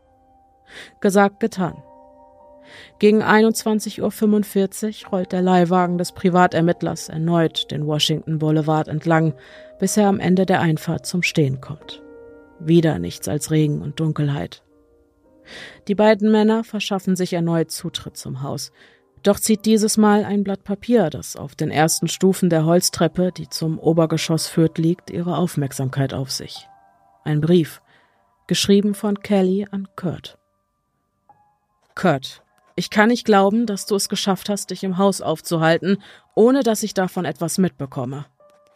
Gesagt, 1.01 1.39
getan. 1.39 1.73
Gegen 2.99 3.21
21.45 3.21 5.05
Uhr 5.05 5.09
rollt 5.11 5.32
der 5.32 5.41
Leihwagen 5.41 5.97
des 5.97 6.11
Privatermittlers 6.11 7.09
erneut 7.09 7.71
den 7.71 7.86
Washington 7.86 8.39
Boulevard 8.39 8.88
entlang, 8.88 9.34
bis 9.80 9.97
er 9.97 10.07
am 10.07 10.19
Ende 10.19 10.45
der 10.45 10.61
Einfahrt 10.61 11.05
zum 11.05 11.23
Stehen 11.23 11.61
kommt. 11.61 12.01
Wieder 12.59 12.99
nichts 12.99 13.28
als 13.28 13.51
Regen 13.51 13.82
und 13.82 13.99
Dunkelheit. 13.99 14.63
Die 15.88 15.95
beiden 15.95 16.32
Männer 16.32 16.63
verschaffen 16.63 17.15
sich 17.15 17.34
erneut 17.34 17.71
Zutritt 17.71 18.17
zum 18.17 18.41
Haus, 18.41 18.71
doch 19.26 19.39
zieht 19.39 19.65
dieses 19.65 19.97
Mal 19.97 20.23
ein 20.23 20.43
Blatt 20.43 20.63
Papier, 20.63 21.09
das 21.09 21.36
auf 21.36 21.55
den 21.55 21.71
ersten 21.71 22.07
Stufen 22.07 22.49
der 22.51 22.65
Holztreppe, 22.65 23.32
die 23.32 23.49
zum 23.49 23.80
Obergeschoss 23.80 24.47
führt, 24.47 24.78
liegt, 24.78 25.09
ihre 25.09 25.38
Aufmerksamkeit 25.38 26.13
auf 26.13 26.32
sich. 26.32 26.67
Ein 27.23 27.41
Brief, 27.41 27.82
geschrieben 28.45 28.93
von 28.93 29.19
Kelly 29.19 29.65
an 29.71 29.88
Kurt. 29.95 30.38
Kurt, 31.95 32.43
ich 32.76 32.89
kann 32.89 33.09
nicht 33.09 33.26
glauben, 33.26 33.65
dass 33.65 33.86
du 33.86 33.95
es 33.95 34.09
geschafft 34.09 34.49
hast, 34.49 34.69
dich 34.69 34.84
im 34.84 34.97
Haus 34.97 35.21
aufzuhalten, 35.21 36.01
ohne 36.36 36.61
dass 36.61 36.84
ich 36.84 36.93
davon 36.93 37.23
etwas 37.26 37.57
mitbekomme. 37.57 38.26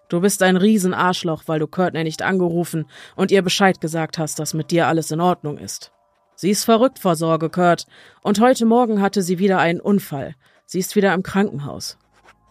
Du 0.08 0.22
bist 0.22 0.42
ein 0.42 0.58
Riesenarschloch, 0.58 1.44
weil 1.46 1.60
du 1.60 1.68
Courtney 1.68 2.04
nicht 2.04 2.22
angerufen 2.22 2.86
und 3.16 3.30
ihr 3.30 3.42
Bescheid 3.42 3.82
gesagt 3.82 4.18
hast, 4.18 4.40
dass 4.40 4.54
mit 4.54 4.72
dir 4.72 4.88
alles 4.88 5.12
in 5.12 5.22
Ordnung 5.22 5.58
ist. 5.58 5.92
Sie 6.36 6.50
ist 6.50 6.64
verrückt 6.64 7.00
vor 7.00 7.18
Sorge, 7.18 7.50
Kurt. 7.50 7.86
Und 8.22 8.40
heute 8.40 8.66
Morgen 8.66 9.02
hatte 9.02 9.22
sie 9.22 9.40
wieder 9.40 9.60
einen 9.60 9.82
Unfall. 9.82 10.36
Sie 10.66 10.80
ist 10.80 10.96
wieder 10.96 11.14
im 11.14 11.22
Krankenhaus. 11.22 11.98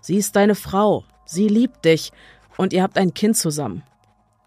Sie 0.03 0.17
ist 0.17 0.37
deine 0.37 0.55
Frau. 0.55 1.05
Sie 1.25 1.49
liebt 1.49 1.85
dich. 1.87 2.13
Und 2.59 2.75
ihr 2.75 2.83
habt 2.83 2.99
ein 2.99 3.15
Kind 3.15 3.37
zusammen. 3.37 3.83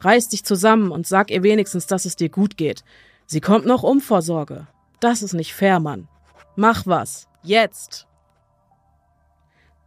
Reiß 0.01 0.29
dich 0.29 0.45
zusammen 0.45 0.91
und 0.91 1.07
sag 1.07 1.31
ihr 1.31 1.41
wenigstens, 1.41 1.87
dass 1.87 2.05
es 2.05 2.15
dir 2.15 2.29
gut 2.29 2.55
geht. 2.55 2.83
Sie 3.25 3.41
kommt 3.41 3.65
noch 3.65 3.81
um 3.81 3.99
vor 3.99 4.21
Sorge. 4.21 4.67
Das 4.99 5.23
ist 5.23 5.33
nicht 5.33 5.53
fair, 5.53 5.79
Mann. 5.79 6.07
Mach 6.55 6.85
was. 6.85 7.27
Jetzt. 7.43 8.07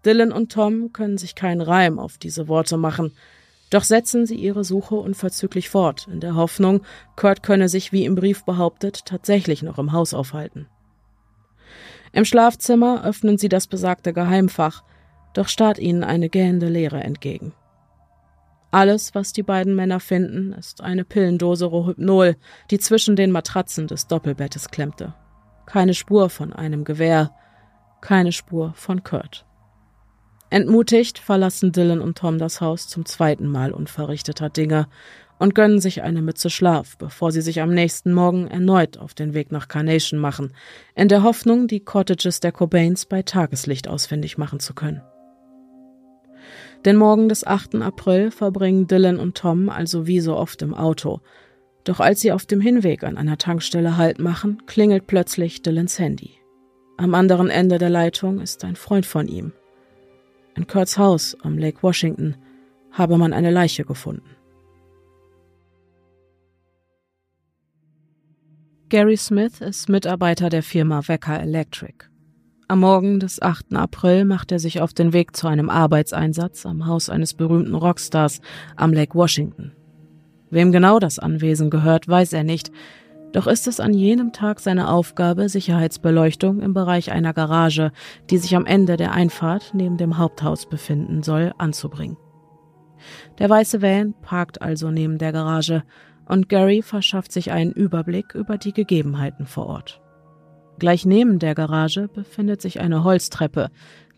Dylan 0.05 0.33
und 0.33 0.53
Tom 0.53 0.93
können 0.93 1.19
sich 1.19 1.35
keinen 1.35 1.61
Reim 1.61 1.99
auf 1.99 2.19
diese 2.19 2.49
Worte 2.49 2.77
machen. 2.77 3.13
Doch 3.71 3.85
setzen 3.85 4.27
sie 4.27 4.37
ihre 4.37 4.65
Suche 4.65 4.95
unverzüglich 4.95 5.71
fort, 5.71 6.07
in 6.11 6.21
der 6.21 6.37
Hoffnung, 6.37 6.83
Kurt 7.17 7.43
könne 7.43 7.69
sich, 7.69 7.93
wie 7.93 8.05
im 8.05 8.15
Brief 8.15 8.45
behauptet, 8.45 9.05
tatsächlich 9.07 9.63
noch 9.63 9.79
im 9.79 9.93
Haus 9.93 10.15
aufhalten. 10.15 10.69
Im 12.13 12.25
Schlafzimmer 12.25 13.05
öffnen 13.05 13.39
sie 13.39 13.49
das 13.49 13.67
besagte 13.67 14.13
Geheimfach, 14.13 14.85
doch 15.33 15.49
starrt 15.49 15.79
ihnen 15.79 16.05
eine 16.05 16.29
gähende 16.29 16.69
Leere 16.69 17.03
entgegen. 17.03 17.53
Alles, 18.71 19.15
was 19.15 19.33
die 19.33 19.43
beiden 19.43 19.75
Männer 19.75 20.01
finden, 20.01 20.53
ist 20.53 20.81
eine 20.81 21.05
Pillendose 21.05 21.67
Rohypnol, 21.67 22.37
die 22.71 22.79
zwischen 22.79 23.17
den 23.17 23.33
Matratzen 23.33 23.89
des 23.89 24.07
Doppelbettes 24.07 24.69
klemmte. 24.69 25.15
Keine 25.67 25.95
Spur 25.95 26.31
von 26.31 26.53
einem 26.53 26.85
Gewehr, 26.85 27.31
keine 28.01 28.33
Spur 28.33 28.73
von 28.75 29.03
Kurt. 29.03 29.47
Entmutigt 30.51 31.19
verlassen 31.19 31.73
Dylan 31.73 32.01
und 32.01 32.19
Tom 32.19 32.39
das 32.39 32.61
Haus 32.61 32.87
zum 32.87 33.07
zweiten 33.07 33.49
Mal 33.49 33.73
unverrichteter 33.73 34.51
Dinge 34.51 34.87
und 35.39 35.55
gönnen 35.55 35.81
sich 35.81 36.03
eine 36.03 36.23
Mütze 36.23 36.49
Schlaf, 36.49 36.97
bevor 36.97 37.33
sie 37.33 37.41
sich 37.41 37.61
am 37.61 37.71
nächsten 37.71 38.13
Morgen 38.13 38.47
erneut 38.47 38.99
auf 38.99 39.15
den 39.15 39.35
Weg 39.35 39.51
nach 39.51 39.69
Carnation 39.69 40.21
machen, 40.21 40.55
in 40.95 41.09
der 41.09 41.23
Hoffnung, 41.23 41.67
die 41.67 41.81
Cottages 41.81 42.41
der 42.41 42.53
Cobains 42.53 43.07
bei 43.07 43.23
Tageslicht 43.23 43.89
ausfindig 43.89 44.39
machen 44.39 44.61
zu 44.61 44.75
können. 44.75 45.03
Den 46.85 46.97
Morgen 46.97 47.29
des 47.29 47.47
8. 47.47 47.77
April 47.77 48.31
verbringen 48.31 48.87
Dylan 48.87 49.19
und 49.19 49.37
Tom 49.37 49.71
also 49.71 50.07
wie 50.07 50.21
so 50.21 50.37
oft 50.37 50.61
im 50.61 50.75
Auto. 50.75 51.21
Doch 51.85 52.01
als 52.01 52.21
sie 52.21 52.33
auf 52.33 52.47
dem 52.47 52.61
Hinweg 52.61 53.05
an 53.05 53.19
einer 53.19 53.37
Tankstelle 53.37 53.97
Halt 53.97 54.19
machen, 54.19 54.63
klingelt 54.67 55.07
plötzlich 55.07 55.63
Dylans 55.63 55.99
Handy. 55.99 56.33
Am 56.97 57.15
anderen 57.15 57.51
Ende 57.51 57.79
der 57.79 57.91
Leitung 57.91 58.41
ist 58.41 58.65
ein 58.65 58.77
Freund 58.77 59.05
von 59.05 59.29
ihm. 59.29 59.53
In 60.57 60.67
Kurt's 60.67 60.97
Haus 60.97 61.37
am 61.43 61.59
Lake 61.59 61.83
Washington 61.83 62.37
habe 62.93 63.19
man 63.19 63.33
eine 63.33 63.51
Leiche 63.51 63.85
gefunden. 63.85 64.37
Gary 68.89 69.17
Smith 69.17 69.61
ist 69.61 69.89
Mitarbeiter 69.89 70.49
der 70.51 70.63
Firma 70.63 71.09
Wecker 71.09 71.41
Electric. 71.41 72.07
Am 72.69 72.81
Morgen 72.81 73.19
des 73.19 73.43
8. 73.43 73.75
April 73.75 74.25
macht 74.25 74.53
er 74.53 74.59
sich 74.59 74.81
auf 74.81 74.95
den 74.95 75.13
Weg 75.13 75.37
zu 75.37 75.49
einem 75.49 75.69
Arbeitseinsatz 75.69 76.65
am 76.65 76.87
Haus 76.87 77.11
eines 77.11 77.35
berühmten 77.35 77.75
Rockstars 77.75 78.41
am 78.77 78.93
Lake 78.93 79.15
Washington. 79.15 79.73
Wem 80.51 80.73
genau 80.73 80.99
das 80.99 81.19
Anwesen 81.19 81.71
gehört, 81.71 82.09
weiß 82.09 82.33
er 82.33 82.45
nicht, 82.45 82.71
doch 83.35 83.49
ist 83.49 83.67
es 83.67 83.81
an 83.81 83.93
jenem 83.93 84.33
Tag 84.33 84.61
seine 84.61 84.89
Aufgabe, 84.89 85.49
Sicherheitsbeleuchtung 85.49 86.61
im 86.61 86.73
Bereich 86.73 87.11
einer 87.11 87.33
Garage, 87.33 87.91
die 88.31 88.39
sich 88.39 88.55
am 88.55 88.65
Ende 88.65 88.97
der 88.97 89.11
Einfahrt 89.11 89.73
neben 89.75 89.97
dem 89.97 90.19
Haupthaus 90.19 90.67
befinden 90.67 91.25
soll, 91.25 91.53
anzubringen. 91.59 92.17
Der 93.41 93.51
weiße 93.51 93.83
Van 93.83 94.15
parkt 94.23 94.63
also 94.63 94.93
neben 94.93 95.19
der 95.19 95.33
Garage 95.33 95.83
und 96.27 96.49
Gary 96.49 96.81
verschafft 96.83 97.33
sich 97.33 97.51
einen 97.51 97.73
Überblick 97.73 98.37
über 98.37 98.57
die 98.57 98.73
Gegebenheiten 98.73 99.47
vor 99.47 99.67
Ort. 99.67 100.01
Gleich 100.79 101.05
neben 101.05 101.41
der 101.41 101.57
Garage 101.57 102.07
befindet 102.07 102.63
sich 102.63 102.81
eine 102.81 103.03
Holztreppe, 103.03 103.71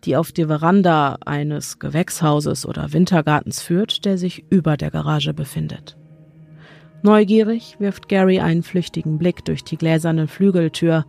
die 0.03 0.15
auf 0.15 0.31
die 0.31 0.45
Veranda 0.45 1.17
eines 1.25 1.79
Gewächshauses 1.79 2.67
oder 2.67 2.93
Wintergartens 2.93 3.61
führt, 3.61 4.05
der 4.05 4.19
sich 4.19 4.45
über 4.51 4.77
der 4.77 4.91
Garage 4.91 5.33
befindet. 5.33 5.97
Neugierig 7.03 7.79
wirft 7.79 8.09
Gary 8.09 8.39
einen 8.39 8.63
flüchtigen 8.63 9.17
Blick 9.17 9.45
durch 9.45 9.63
die 9.63 9.77
gläserne 9.77 10.27
Flügeltür, 10.27 11.05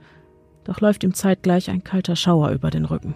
doch 0.64 0.80
läuft 0.80 1.02
ihm 1.02 1.14
zeitgleich 1.14 1.70
ein 1.70 1.82
kalter 1.82 2.14
Schauer 2.16 2.50
über 2.50 2.70
den 2.70 2.84
Rücken. 2.84 3.14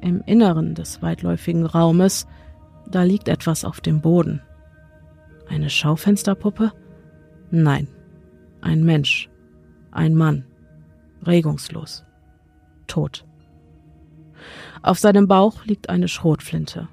Im 0.00 0.22
Inneren 0.26 0.74
des 0.74 1.02
weitläufigen 1.02 1.64
Raumes, 1.64 2.26
da 2.90 3.04
liegt 3.04 3.28
etwas 3.28 3.64
auf 3.64 3.80
dem 3.80 4.00
Boden. 4.00 4.42
Eine 5.48 5.70
Schaufensterpuppe? 5.70 6.72
Nein, 7.50 7.86
ein 8.60 8.82
Mensch, 8.84 9.28
ein 9.92 10.14
Mann 10.14 10.44
regungslos, 11.26 12.04
tot. 12.86 13.24
Auf 14.82 14.98
seinem 14.98 15.28
Bauch 15.28 15.64
liegt 15.64 15.88
eine 15.88 16.08
Schrotflinte. 16.08 16.88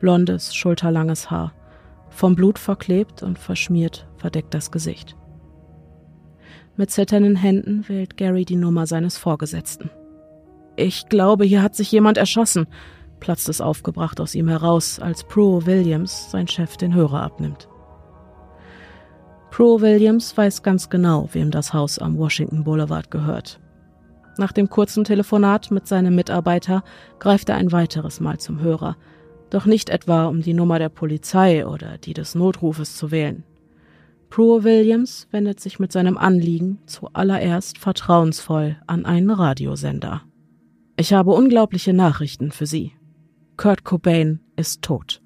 Blondes, 0.00 0.54
schulterlanges 0.54 1.30
Haar, 1.30 1.52
vom 2.16 2.34
Blut 2.34 2.58
verklebt 2.58 3.22
und 3.22 3.38
verschmiert, 3.38 4.08
verdeckt 4.16 4.54
das 4.54 4.70
Gesicht. 4.70 5.16
Mit 6.76 6.90
zitternden 6.90 7.36
Händen 7.36 7.88
wählt 7.88 8.16
Gary 8.16 8.44
die 8.44 8.56
Nummer 8.56 8.86
seines 8.86 9.18
Vorgesetzten. 9.18 9.90
Ich 10.76 11.08
glaube, 11.08 11.44
hier 11.44 11.62
hat 11.62 11.74
sich 11.74 11.92
jemand 11.92 12.18
erschossen, 12.18 12.66
platzt 13.20 13.48
es 13.48 13.60
aufgebracht 13.60 14.20
aus 14.20 14.34
ihm 14.34 14.48
heraus, 14.48 14.98
als 14.98 15.24
Prue 15.24 15.64
Williams 15.66 16.30
sein 16.30 16.48
Chef 16.48 16.76
den 16.76 16.94
Hörer 16.94 17.22
abnimmt. 17.22 17.68
Prue 19.50 19.80
Williams 19.80 20.36
weiß 20.36 20.62
ganz 20.62 20.90
genau, 20.90 21.28
wem 21.32 21.50
das 21.50 21.72
Haus 21.72 21.98
am 21.98 22.18
Washington 22.18 22.64
Boulevard 22.64 23.10
gehört. 23.10 23.60
Nach 24.38 24.52
dem 24.52 24.68
kurzen 24.68 25.04
Telefonat 25.04 25.70
mit 25.70 25.86
seinem 25.86 26.14
Mitarbeiter 26.14 26.82
greift 27.18 27.48
er 27.48 27.56
ein 27.56 27.72
weiteres 27.72 28.20
Mal 28.20 28.38
zum 28.38 28.60
Hörer, 28.60 28.96
doch 29.50 29.66
nicht 29.66 29.90
etwa, 29.90 30.26
um 30.26 30.42
die 30.42 30.54
Nummer 30.54 30.78
der 30.78 30.88
Polizei 30.88 31.66
oder 31.66 31.98
die 31.98 32.14
des 32.14 32.34
Notrufes 32.34 32.96
zu 32.96 33.10
wählen. 33.10 33.44
Prue 34.28 34.64
Williams 34.64 35.28
wendet 35.30 35.60
sich 35.60 35.78
mit 35.78 35.92
seinem 35.92 36.18
Anliegen 36.18 36.78
zuallererst 36.86 37.78
vertrauensvoll 37.78 38.76
an 38.86 39.06
einen 39.06 39.30
Radiosender. 39.30 40.22
Ich 40.96 41.12
habe 41.12 41.32
unglaubliche 41.32 41.92
Nachrichten 41.92 42.50
für 42.50 42.66
Sie. 42.66 42.92
Kurt 43.56 43.84
Cobain 43.84 44.40
ist 44.56 44.82
tot. 44.82 45.22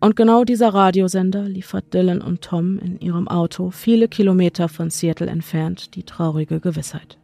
Und 0.00 0.16
genau 0.16 0.42
dieser 0.42 0.74
Radiosender 0.74 1.48
liefert 1.48 1.94
Dylan 1.94 2.20
und 2.20 2.42
Tom 2.42 2.78
in 2.80 2.98
ihrem 2.98 3.28
Auto 3.28 3.70
viele 3.70 4.08
Kilometer 4.08 4.68
von 4.68 4.90
Seattle 4.90 5.28
entfernt 5.28 5.94
die 5.94 6.02
traurige 6.02 6.58
Gewissheit. 6.58 7.18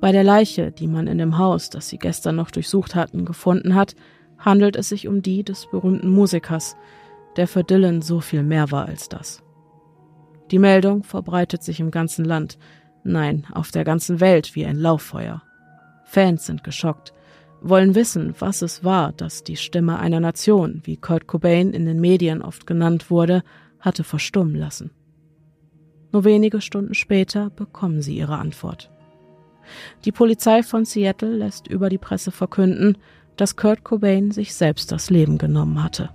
Bei 0.00 0.12
der 0.12 0.24
Leiche, 0.24 0.72
die 0.72 0.86
man 0.86 1.06
in 1.06 1.18
dem 1.18 1.38
Haus, 1.38 1.70
das 1.70 1.88
sie 1.88 1.98
gestern 1.98 2.36
noch 2.36 2.50
durchsucht 2.50 2.94
hatten, 2.94 3.24
gefunden 3.24 3.74
hat, 3.74 3.94
handelt 4.38 4.76
es 4.76 4.88
sich 4.88 5.08
um 5.08 5.22
die 5.22 5.44
des 5.44 5.66
berühmten 5.66 6.10
Musikers, 6.10 6.76
der 7.36 7.48
für 7.48 7.64
Dylan 7.64 8.02
so 8.02 8.20
viel 8.20 8.42
mehr 8.42 8.70
war 8.70 8.86
als 8.86 9.08
das. 9.08 9.42
Die 10.50 10.58
Meldung 10.58 11.02
verbreitet 11.02 11.62
sich 11.62 11.80
im 11.80 11.90
ganzen 11.90 12.24
Land, 12.24 12.58
nein, 13.04 13.46
auf 13.52 13.70
der 13.70 13.84
ganzen 13.84 14.20
Welt 14.20 14.54
wie 14.54 14.64
ein 14.64 14.76
Lauffeuer. 14.76 15.42
Fans 16.04 16.46
sind 16.46 16.62
geschockt, 16.62 17.12
wollen 17.60 17.94
wissen, 17.94 18.34
was 18.38 18.62
es 18.62 18.84
war, 18.84 19.12
dass 19.12 19.42
die 19.42 19.56
Stimme 19.56 19.98
einer 19.98 20.20
Nation, 20.20 20.82
wie 20.84 20.96
Kurt 20.96 21.26
Cobain 21.26 21.72
in 21.72 21.84
den 21.84 22.00
Medien 22.00 22.42
oft 22.42 22.66
genannt 22.66 23.10
wurde, 23.10 23.42
hatte 23.80 24.04
verstummen 24.04 24.54
lassen. 24.54 24.90
Nur 26.12 26.24
wenige 26.24 26.60
Stunden 26.60 26.94
später 26.94 27.50
bekommen 27.50 28.02
sie 28.02 28.16
ihre 28.16 28.36
Antwort. 28.36 28.90
Die 30.04 30.12
Polizei 30.12 30.62
von 30.62 30.84
Seattle 30.84 31.36
lässt 31.36 31.66
über 31.66 31.88
die 31.88 31.98
Presse 31.98 32.30
verkünden, 32.30 32.98
dass 33.36 33.56
Kurt 33.56 33.84
Cobain 33.84 34.30
sich 34.30 34.54
selbst 34.54 34.92
das 34.92 35.10
Leben 35.10 35.38
genommen 35.38 35.82
hatte. 35.82 36.10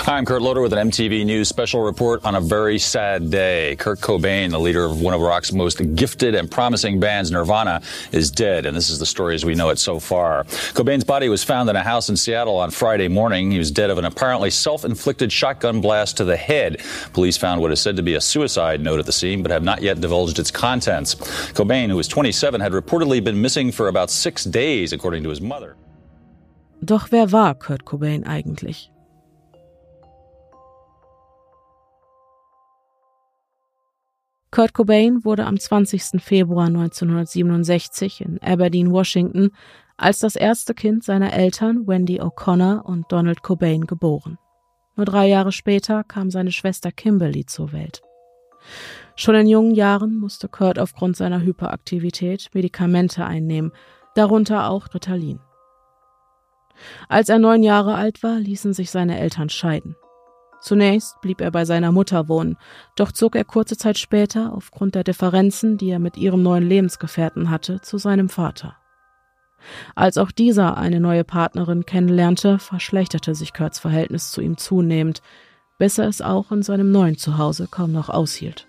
Hi, 0.00 0.16
I'm 0.16 0.24
Kurt 0.24 0.40
Loder 0.40 0.62
with 0.62 0.72
an 0.72 0.90
MTV 0.90 1.26
News 1.26 1.48
special 1.48 1.82
report 1.82 2.24
on 2.24 2.36
a 2.36 2.40
very 2.40 2.78
sad 2.78 3.30
day. 3.30 3.74
Kurt 3.76 3.98
Cobain, 3.98 4.50
the 4.50 4.58
leader 4.58 4.84
of 4.84 5.02
one 5.02 5.12
of 5.12 5.20
rock's 5.20 5.52
most 5.52 5.82
gifted 5.96 6.36
and 6.36 6.48
promising 6.48 7.00
bands, 7.00 7.32
Nirvana, 7.32 7.82
is 8.12 8.30
dead, 8.30 8.64
and 8.64 8.76
this 8.76 8.90
is 8.90 9.00
the 9.00 9.04
story 9.04 9.34
as 9.34 9.44
we 9.44 9.56
know 9.56 9.70
it 9.70 9.78
so 9.78 9.98
far. 9.98 10.44
Cobain's 10.44 11.02
body 11.02 11.28
was 11.28 11.42
found 11.42 11.68
in 11.68 11.74
a 11.74 11.82
house 11.82 12.08
in 12.08 12.16
Seattle 12.16 12.56
on 12.56 12.70
Friday 12.70 13.08
morning. 13.08 13.50
He 13.50 13.58
was 13.58 13.72
dead 13.72 13.90
of 13.90 13.98
an 13.98 14.04
apparently 14.04 14.50
self-inflicted 14.50 15.32
shotgun 15.32 15.80
blast 15.80 16.16
to 16.18 16.24
the 16.24 16.36
head. 16.36 16.80
Police 17.12 17.36
found 17.36 17.60
what 17.60 17.72
is 17.72 17.80
said 17.80 17.96
to 17.96 18.02
be 18.02 18.14
a 18.14 18.20
suicide 18.20 18.80
note 18.80 19.00
at 19.00 19.06
the 19.06 19.12
scene, 19.12 19.42
but 19.42 19.50
have 19.50 19.64
not 19.64 19.82
yet 19.82 20.00
divulged 20.00 20.38
its 20.38 20.52
contents. 20.52 21.16
Cobain, 21.52 21.90
who 21.90 21.96
was 21.96 22.08
27, 22.08 22.60
had 22.60 22.72
reportedly 22.72 23.22
been 23.22 23.42
missing 23.42 23.72
for 23.72 23.88
about 23.88 24.10
six 24.10 24.44
days, 24.44 24.92
according 24.92 25.24
to 25.24 25.28
his 25.28 25.40
mother. 25.40 25.76
Doch 26.82 27.10
wer 27.10 27.26
war 27.26 27.52
Kurt 27.52 27.84
Cobain 27.84 28.24
eigentlich? 28.26 28.90
Kurt 34.50 34.72
Cobain 34.72 35.24
wurde 35.24 35.44
am 35.44 35.58
20. 35.58 36.22
Februar 36.22 36.66
1967 36.66 38.22
in 38.22 38.40
Aberdeen, 38.42 38.90
Washington, 38.90 39.50
als 39.98 40.20
das 40.20 40.36
erste 40.36 40.74
Kind 40.74 41.04
seiner 41.04 41.32
Eltern 41.32 41.86
Wendy 41.86 42.20
O'Connor 42.20 42.84
und 42.86 43.12
Donald 43.12 43.42
Cobain 43.42 43.86
geboren. 43.86 44.38
Nur 44.96 45.04
drei 45.04 45.28
Jahre 45.28 45.52
später 45.52 46.02
kam 46.02 46.30
seine 46.30 46.50
Schwester 46.50 46.90
Kimberly 46.90 47.44
zur 47.44 47.72
Welt. 47.72 48.00
Schon 49.16 49.34
in 49.34 49.46
jungen 49.46 49.74
Jahren 49.74 50.16
musste 50.16 50.48
Kurt 50.48 50.78
aufgrund 50.78 51.16
seiner 51.16 51.42
Hyperaktivität 51.42 52.48
Medikamente 52.54 53.24
einnehmen, 53.26 53.72
darunter 54.14 54.70
auch 54.70 54.92
Ritalin. 54.94 55.40
Als 57.08 57.28
er 57.28 57.38
neun 57.38 57.62
Jahre 57.62 57.96
alt 57.96 58.22
war, 58.22 58.38
ließen 58.38 58.72
sich 58.72 58.90
seine 58.90 59.18
Eltern 59.18 59.48
scheiden. 59.50 59.96
Zunächst 60.60 61.20
blieb 61.20 61.40
er 61.40 61.50
bei 61.50 61.64
seiner 61.64 61.92
Mutter 61.92 62.28
wohnen, 62.28 62.56
doch 62.96 63.12
zog 63.12 63.36
er 63.36 63.44
kurze 63.44 63.76
Zeit 63.76 63.98
später, 63.98 64.52
aufgrund 64.52 64.94
der 64.94 65.04
Differenzen, 65.04 65.78
die 65.78 65.90
er 65.90 65.98
mit 66.00 66.16
ihrem 66.16 66.42
neuen 66.42 66.68
Lebensgefährten 66.68 67.50
hatte, 67.50 67.80
zu 67.80 67.98
seinem 67.98 68.28
Vater. 68.28 68.76
Als 69.94 70.18
auch 70.18 70.30
dieser 70.30 70.76
eine 70.76 71.00
neue 71.00 71.24
Partnerin 71.24 71.84
kennenlernte, 71.86 72.58
verschlechterte 72.58 73.34
sich 73.34 73.52
Kurts 73.52 73.78
Verhältnis 73.78 74.30
zu 74.30 74.40
ihm 74.40 74.56
zunehmend, 74.56 75.22
bis 75.78 75.98
er 75.98 76.08
es 76.08 76.22
auch 76.22 76.50
in 76.50 76.62
seinem 76.62 76.90
neuen 76.90 77.16
Zuhause 77.16 77.68
kaum 77.70 77.92
noch 77.92 78.08
aushielt. 78.08 78.66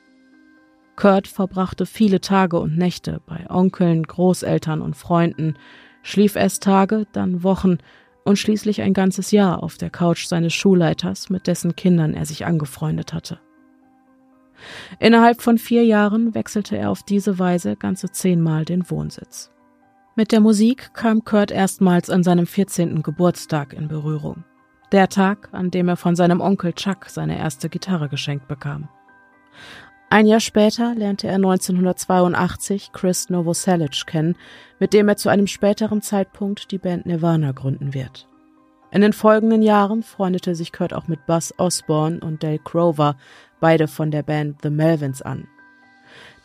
Kurt 0.95 1.27
verbrachte 1.27 1.85
viele 1.85 2.21
Tage 2.21 2.59
und 2.59 2.77
Nächte 2.77 3.21
bei 3.25 3.49
Onkeln, 3.49 4.03
Großeltern 4.03 4.81
und 4.81 4.95
Freunden, 4.95 5.55
schlief 6.01 6.35
erst 6.35 6.63
Tage, 6.63 7.07
dann 7.13 7.43
Wochen 7.43 7.77
und 8.23 8.37
schließlich 8.37 8.81
ein 8.81 8.93
ganzes 8.93 9.31
Jahr 9.31 9.63
auf 9.63 9.77
der 9.77 9.89
Couch 9.89 10.25
seines 10.25 10.53
Schulleiters, 10.53 11.29
mit 11.29 11.47
dessen 11.47 11.75
Kindern 11.75 12.13
er 12.13 12.25
sich 12.25 12.45
angefreundet 12.45 13.13
hatte. 13.13 13.39
Innerhalb 14.99 15.41
von 15.41 15.57
vier 15.57 15.85
Jahren 15.85 16.35
wechselte 16.35 16.77
er 16.77 16.89
auf 16.89 17.03
diese 17.03 17.39
Weise 17.39 17.75
ganze 17.75 18.11
zehnmal 18.11 18.65
den 18.65 18.89
Wohnsitz. 18.89 19.51
Mit 20.15 20.31
der 20.31 20.41
Musik 20.41 20.93
kam 20.93 21.23
Kurt 21.23 21.51
erstmals 21.51 22.09
an 22.09 22.23
seinem 22.23 22.45
14. 22.45 23.03
Geburtstag 23.03 23.73
in 23.73 23.87
Berührung. 23.87 24.43
Der 24.91 25.07
Tag, 25.07 25.49
an 25.53 25.71
dem 25.71 25.87
er 25.87 25.97
von 25.97 26.15
seinem 26.15 26.41
Onkel 26.41 26.73
Chuck 26.73 27.05
seine 27.09 27.37
erste 27.37 27.69
Gitarre 27.69 28.09
geschenkt 28.09 28.47
bekam. 28.47 28.89
Ein 30.11 30.25
Jahr 30.25 30.39
später 30.39 30.95
lernte 30.95 31.27
er 31.27 31.35
1982 31.35 32.91
Chris 32.93 33.29
Novoselic 33.29 34.07
kennen, 34.07 34.35
mit 34.79 34.93
dem 34.93 35.07
er 35.07 35.17
zu 35.17 35.29
einem 35.29 35.45
späteren 35.45 36.01
Zeitpunkt 36.01 36.71
die 36.71 36.79
Band 36.79 37.05
Nirvana 37.05 37.51
gründen 37.51 37.93
wird. 37.93 38.27
In 38.91 39.01
den 39.01 39.13
folgenden 39.13 39.61
Jahren 39.61 40.01
freundete 40.01 40.55
sich 40.55 40.73
Kurt 40.73 40.95
auch 40.95 41.07
mit 41.07 41.27
Buzz 41.27 41.53
Osborne 41.57 42.21
und 42.21 42.41
Dale 42.41 42.57
Crover, 42.57 43.17
beide 43.59 43.87
von 43.87 44.09
der 44.09 44.23
Band 44.23 44.63
The 44.63 44.71
Melvins, 44.71 45.21
an. 45.21 45.47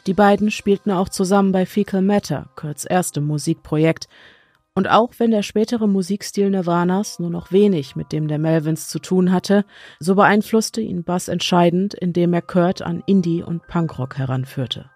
Die 0.07 0.13
beiden 0.13 0.51
spielten 0.51 0.91
auch 0.91 1.09
zusammen 1.09 1.53
bei 1.53 1.65
Fecal 1.65 2.03
Matter, 2.03 2.51
Kurts 2.57 2.85
erstem 2.85 3.27
Musikprojekt, 3.27 4.09
und 4.75 4.91
auch 4.91 5.13
wenn 5.19 5.31
der 5.31 5.43
spätere 5.43 5.87
Musikstil 5.87 6.51
Nirvanas 6.51 7.21
nur 7.21 7.31
noch 7.31 7.53
wenig 7.53 7.95
mit 7.95 8.11
dem 8.11 8.27
der 8.27 8.41
Melvins 8.41 8.89
zu 8.89 8.99
tun 8.99 9.31
hatte, 9.31 9.65
so 10.01 10.17
beeinflusste 10.17 10.81
ihn 10.81 11.05
Bass 11.05 11.29
entscheidend, 11.29 11.95
indem 11.95 12.33
er 12.35 12.43
Kurt 12.43 12.83
an 12.83 13.03
Indie 13.07 13.43
und 13.43 13.67
Punkrock 13.69 14.19
heranführte. 14.19 14.91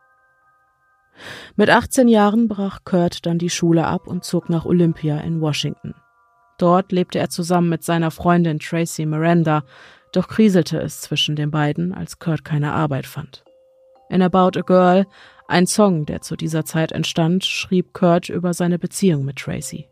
Mit 1.57 1.71
18 1.71 2.09
Jahren 2.09 2.49
brach 2.49 2.81
Kurt 2.85 3.25
dann 3.27 3.39
die 3.39 3.51
Schule 3.51 3.87
ab 3.87 4.07
und 4.07 4.25
zog 4.25 4.51
nach 4.51 4.65
Olympia 4.65 5.19
in 5.19 5.41
Washington. 5.41 5.95
Dort 6.59 6.91
lebte 6.91 7.21
er 7.21 7.31
zusammen 7.31 7.69
mit 7.69 7.85
seiner 7.85 8.11
Freundin 8.11 8.59
Tracy 8.59 9.07
Miranda, 9.07 9.63
doch 10.13 10.27
kriselte 10.27 10.81
es 10.81 11.01
zwischen 11.01 11.37
den 11.37 11.53
beiden, 11.53 11.95
als 11.95 12.19
Kurt 12.19 12.45
keine 12.45 12.73
Arbeit 12.73 13.07
fand. 13.07 13.45
In 14.11 14.23
About 14.23 14.59
a 14.59 14.63
Girl 14.63 15.07
ein 15.49 15.67
Song, 15.67 16.05
der 16.05 16.21
zu 16.21 16.37
dieser 16.37 16.65
Zeit 16.65 16.93
entstand, 16.93 17.45
schrieb 17.45 17.95
Kurt 17.95 18.29
über 18.29 18.53
seine 18.53 18.79
Beziehung 18.79 19.25
mit 19.25 19.37
Tracy. 19.37 19.89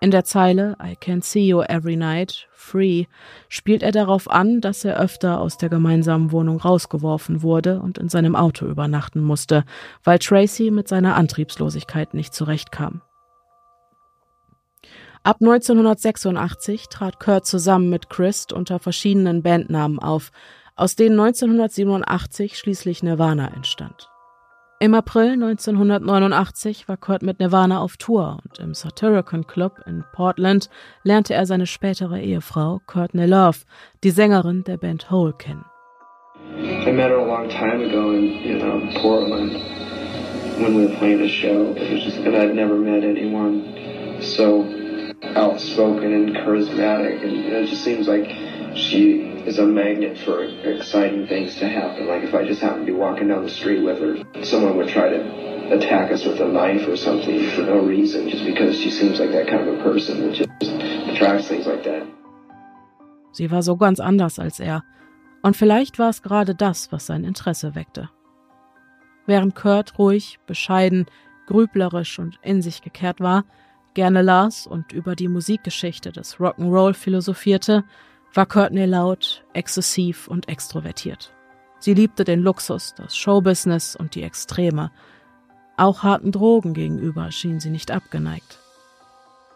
In 0.00 0.10
der 0.10 0.24
Zeile 0.24 0.76
I 0.82 0.94
can 0.96 1.22
see 1.22 1.46
you 1.46 1.62
every 1.62 1.96
night, 1.96 2.46
free, 2.52 3.06
spielt 3.48 3.82
er 3.82 3.90
darauf 3.90 4.30
an, 4.30 4.60
dass 4.60 4.84
er 4.84 5.00
öfter 5.00 5.40
aus 5.40 5.58
der 5.58 5.70
gemeinsamen 5.70 6.30
Wohnung 6.30 6.60
rausgeworfen 6.60 7.42
wurde 7.42 7.80
und 7.80 7.98
in 7.98 8.08
seinem 8.08 8.36
Auto 8.36 8.66
übernachten 8.66 9.22
musste, 9.22 9.64
weil 10.04 10.18
Tracy 10.18 10.70
mit 10.70 10.88
seiner 10.88 11.16
Antriebslosigkeit 11.16 12.14
nicht 12.14 12.32
zurechtkam. 12.32 13.02
Ab 15.24 15.38
1986 15.40 16.90
trat 16.90 17.18
Kurt 17.18 17.46
zusammen 17.46 17.88
mit 17.88 18.10
Christ 18.10 18.52
unter 18.52 18.78
verschiedenen 18.78 19.42
Bandnamen 19.42 19.98
auf, 19.98 20.30
aus 20.76 20.96
denen 20.96 21.18
1987 21.18 22.58
schließlich 22.58 23.02
Nirvana 23.02 23.48
entstand. 23.54 24.10
Im 24.84 24.92
April 24.92 25.30
1989 25.30 26.88
war 26.90 26.98
Kurt 26.98 27.22
mit 27.22 27.40
Nirvana 27.40 27.80
auf 27.80 27.96
Tour 27.96 28.40
und 28.44 28.58
im 28.58 28.74
Satyricon 28.74 29.46
Club 29.46 29.80
in 29.86 30.04
Portland 30.12 30.68
lernte 31.04 31.32
er 31.32 31.46
seine 31.46 31.64
spätere 31.64 32.20
Ehefrau 32.20 32.82
Courtney 32.86 33.24
Love, 33.24 33.60
die 34.02 34.10
Sängerin 34.10 34.62
der 34.64 34.76
Band 34.76 35.10
Hole, 35.10 35.32
kennen. 35.32 35.64
I 36.86 36.92
met 36.92 37.08
her 37.08 37.16
a 37.16 37.24
long 37.24 37.48
time 37.48 37.80
ago 37.80 38.10
in, 38.10 38.24
you 38.44 38.58
know, 38.58 38.78
Portland 39.00 39.54
when 40.58 40.76
we 40.76 40.86
were 40.86 40.94
playing 40.98 41.22
a 41.22 41.28
show. 41.30 41.74
It 41.74 41.90
was 41.90 42.04
just, 42.04 42.18
and 42.18 42.36
I'd 42.36 42.54
never 42.54 42.76
met 42.76 43.04
anyone 43.04 43.62
so 44.20 44.66
outspoken 45.34 46.12
and 46.12 46.36
charismatic, 46.36 47.24
and 47.24 47.46
it 47.46 47.70
just 47.70 47.82
seems 47.82 48.06
like 48.06 48.28
she 48.76 49.20
is 49.46 49.58
a 49.58 49.66
magnet 49.66 50.18
for 50.18 50.44
exciting 50.44 51.26
things 51.26 51.56
to 51.56 51.68
happen. 51.68 52.06
Like 52.06 52.22
if 52.22 52.34
I 52.34 52.44
just 52.44 52.60
happen 52.60 52.80
to 52.80 52.86
be 52.86 52.92
walking 52.92 53.28
down 53.28 53.44
the 53.44 53.50
street 53.50 53.82
with 53.82 53.98
her, 54.00 54.44
someone 54.44 54.76
would 54.76 54.88
try 54.88 55.08
to 55.08 55.74
attack 55.74 56.12
us 56.12 56.24
with 56.24 56.40
a 56.40 56.48
knife 56.48 56.86
or 56.88 56.96
something 56.96 57.48
for 57.50 57.62
no 57.62 57.78
reason, 57.78 58.28
just 58.28 58.44
because 58.44 58.78
she 58.78 58.90
seems 58.90 59.18
like 59.20 59.32
that 59.32 59.46
kind 59.48 59.68
of 59.68 59.78
a 59.78 59.82
person 59.82 60.20
that 60.20 60.34
just 60.34 60.50
attracts 61.08 61.48
things 61.48 61.66
like 61.66 61.84
that. 61.84 62.06
Sie 63.32 63.50
war 63.50 63.62
so 63.62 63.76
ganz 63.76 64.00
anders 64.00 64.38
als 64.38 64.60
er. 64.60 64.84
Und 65.42 65.56
vielleicht 65.56 65.98
war 65.98 66.08
es 66.08 66.22
gerade 66.22 66.54
das, 66.54 66.90
was 66.92 67.06
sein 67.06 67.24
Interesse 67.24 67.74
weckte. 67.74 68.08
Während 69.26 69.54
Kurt 69.54 69.98
ruhig, 69.98 70.38
bescheiden, 70.46 71.06
grüblerisch 71.46 72.18
und 72.18 72.38
in 72.42 72.62
sich 72.62 72.82
gekehrt 72.82 73.20
war, 73.20 73.44
gerne 73.94 74.22
las 74.22 74.66
und 74.66 74.92
über 74.92 75.14
die 75.16 75.28
Musikgeschichte 75.28 76.12
des 76.12 76.36
Rock'n'Roll 76.36 76.94
philosophierte, 76.94 77.84
war 78.34 78.46
Courtney 78.46 78.84
laut, 78.84 79.44
exzessiv 79.52 80.28
und 80.28 80.48
extrovertiert. 80.48 81.32
Sie 81.78 81.94
liebte 81.94 82.24
den 82.24 82.40
Luxus, 82.40 82.94
das 82.96 83.16
Showbusiness 83.16 83.94
und 83.96 84.14
die 84.14 84.22
Extreme. 84.22 84.90
Auch 85.76 86.02
harten 86.02 86.32
Drogen 86.32 86.72
gegenüber 86.72 87.30
schien 87.30 87.60
sie 87.60 87.70
nicht 87.70 87.90
abgeneigt. 87.90 88.58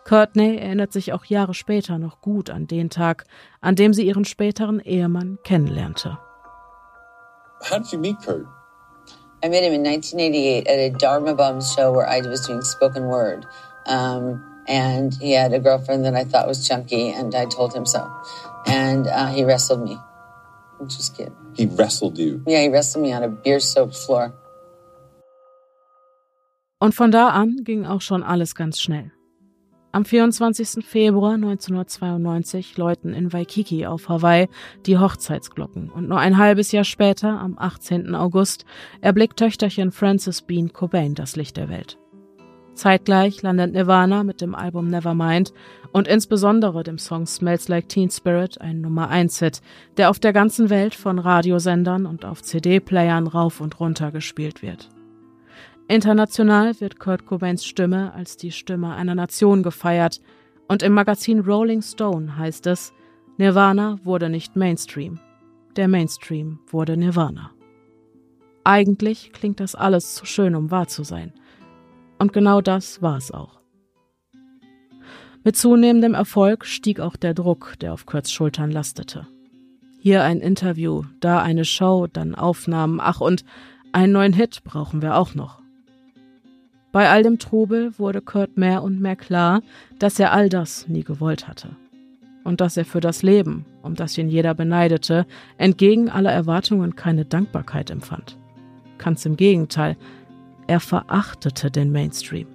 Courtney 0.04 0.56
erinnert 0.56 0.92
sich 0.92 1.12
auch 1.12 1.24
Jahre 1.24 1.54
später 1.54 1.98
noch 1.98 2.20
gut 2.20 2.50
an 2.50 2.66
den 2.66 2.90
Tag, 2.90 3.24
an 3.60 3.76
dem 3.76 3.92
sie 3.92 4.06
ihren 4.06 4.24
späteren 4.24 4.80
Ehemann 4.80 5.38
kennenlernte. 5.44 6.18
How 7.60 7.78
did 7.78 7.92
you 7.92 7.98
meet 7.98 8.18
Kurt? 8.24 8.46
I 9.44 9.48
met 9.48 9.62
him 9.62 9.72
in 9.72 9.84
1988 9.86 10.66
at 10.66 10.78
a 10.78 10.90
Dharma 10.90 11.34
Bums 11.34 11.72
show 11.72 11.92
where 11.92 12.08
I 12.08 12.20
was 12.20 12.46
doing 12.46 12.62
spoken 12.62 13.08
word. 13.08 13.46
Um, 13.86 14.42
and 14.66 15.14
he 15.14 15.32
had 15.32 15.52
a 15.52 15.60
girlfriend 15.60 16.04
that 16.04 16.14
I 16.14 16.24
thought 16.24 16.46
was 16.46 16.66
chunky, 16.66 17.10
and 17.10 17.34
I 17.34 17.46
told 17.46 17.74
him 17.74 17.86
so. 17.86 18.06
And 18.68 19.06
uh, 19.06 19.26
he 19.26 19.44
wrestled 19.44 19.82
me, 19.82 19.98
which 20.78 20.96
was 20.96 21.10
cute. 21.10 21.32
He 21.54 21.66
wrestled 21.66 22.18
you. 22.18 22.42
Yeah, 22.46 22.62
he 22.62 22.68
wrestled 22.68 23.02
me 23.02 23.14
on 23.14 23.22
a 23.22 23.28
beer 23.28 23.60
soaked 23.60 23.96
floor. 23.96 24.32
Und 26.80 26.94
von 26.94 27.10
da 27.10 27.30
an 27.30 27.64
ging 27.64 27.86
auch 27.86 28.00
schon 28.00 28.22
alles 28.22 28.54
ganz 28.54 28.80
schnell. 28.80 29.10
Am 29.90 30.04
24. 30.04 30.84
Februar 30.84 31.34
1992 31.34 32.76
läuten 32.76 33.14
in 33.14 33.32
Waikiki 33.32 33.86
auf 33.86 34.08
Hawaii 34.08 34.48
die 34.84 34.98
Hochzeitsglocken 34.98 35.90
und 35.90 36.08
nur 36.08 36.18
ein 36.18 36.36
halbes 36.36 36.72
Jahr 36.72 36.84
später, 36.84 37.40
am 37.40 37.58
18. 37.58 38.14
August, 38.14 38.66
erblickt 39.00 39.38
Töchterchen 39.38 39.90
Frances 39.90 40.42
Bean 40.42 40.72
Cobain 40.74 41.14
das 41.14 41.36
Licht 41.36 41.56
der 41.56 41.70
Welt. 41.70 41.98
Zeitgleich 42.78 43.42
landet 43.42 43.72
Nirvana 43.72 44.22
mit 44.22 44.40
dem 44.40 44.54
Album 44.54 44.86
Nevermind 44.86 45.52
und 45.92 46.06
insbesondere 46.06 46.84
dem 46.84 46.96
Song 46.96 47.26
Smells 47.26 47.68
Like 47.68 47.88
Teen 47.88 48.08
Spirit 48.08 48.60
ein 48.60 48.80
Nummer 48.80 49.08
1 49.08 49.40
Hit, 49.40 49.60
der 49.96 50.10
auf 50.10 50.20
der 50.20 50.32
ganzen 50.32 50.70
Welt 50.70 50.94
von 50.94 51.18
Radiosendern 51.18 52.06
und 52.06 52.24
auf 52.24 52.42
CD-Playern 52.42 53.26
rauf 53.26 53.60
und 53.60 53.80
runter 53.80 54.12
gespielt 54.12 54.62
wird. 54.62 54.88
International 55.88 56.80
wird 56.80 57.00
Kurt 57.00 57.26
Cobains 57.26 57.64
Stimme 57.64 58.12
als 58.14 58.36
die 58.36 58.52
Stimme 58.52 58.94
einer 58.94 59.16
Nation 59.16 59.62
gefeiert 59.62 60.20
und 60.68 60.82
im 60.82 60.92
Magazin 60.92 61.40
Rolling 61.40 61.82
Stone 61.82 62.36
heißt 62.36 62.66
es, 62.68 62.92
Nirvana 63.38 63.98
wurde 64.04 64.28
nicht 64.28 64.54
Mainstream. 64.54 65.18
Der 65.76 65.88
Mainstream 65.88 66.60
wurde 66.68 66.96
Nirvana. 66.96 67.50
Eigentlich 68.62 69.32
klingt 69.32 69.60
das 69.60 69.74
alles 69.74 70.14
zu 70.14 70.26
schön, 70.26 70.54
um 70.54 70.70
wahr 70.70 70.86
zu 70.86 71.02
sein. 71.02 71.32
Und 72.18 72.32
genau 72.32 72.60
das 72.60 73.00
war 73.02 73.16
es 73.16 73.30
auch. 73.30 73.58
Mit 75.44 75.56
zunehmendem 75.56 76.14
Erfolg 76.14 76.66
stieg 76.66 77.00
auch 77.00 77.16
der 77.16 77.32
Druck, 77.32 77.74
der 77.80 77.92
auf 77.92 78.06
Kurts 78.06 78.32
Schultern 78.32 78.70
lastete. 78.70 79.26
Hier 80.00 80.22
ein 80.22 80.40
Interview, 80.40 81.04
da 81.20 81.40
eine 81.40 81.64
Show, 81.64 82.06
dann 82.12 82.34
Aufnahmen, 82.34 83.00
ach 83.00 83.20
und 83.20 83.44
einen 83.92 84.12
neuen 84.12 84.32
Hit 84.32 84.62
brauchen 84.64 85.00
wir 85.00 85.16
auch 85.16 85.34
noch. 85.34 85.60
Bei 86.92 87.10
all 87.10 87.22
dem 87.22 87.38
Trubel 87.38 87.98
wurde 87.98 88.20
Kurt 88.20 88.56
mehr 88.56 88.82
und 88.82 89.00
mehr 89.00 89.16
klar, 89.16 89.62
dass 89.98 90.18
er 90.18 90.32
all 90.32 90.48
das 90.48 90.88
nie 90.88 91.04
gewollt 91.04 91.46
hatte. 91.46 91.70
Und 92.44 92.60
dass 92.60 92.76
er 92.76 92.84
für 92.84 93.00
das 93.00 93.22
Leben, 93.22 93.66
um 93.82 93.94
das 93.94 94.16
ihn 94.16 94.28
jeder 94.28 94.54
beneidete, 94.54 95.26
entgegen 95.58 96.08
aller 96.08 96.32
Erwartungen 96.32 96.96
keine 96.96 97.24
Dankbarkeit 97.24 97.90
empfand. 97.90 98.38
Ganz 98.96 99.26
im 99.26 99.36
Gegenteil, 99.36 99.96
er 100.68 100.78
verachtete 100.78 101.72
den 101.72 101.90
Mainstream. 101.90 102.46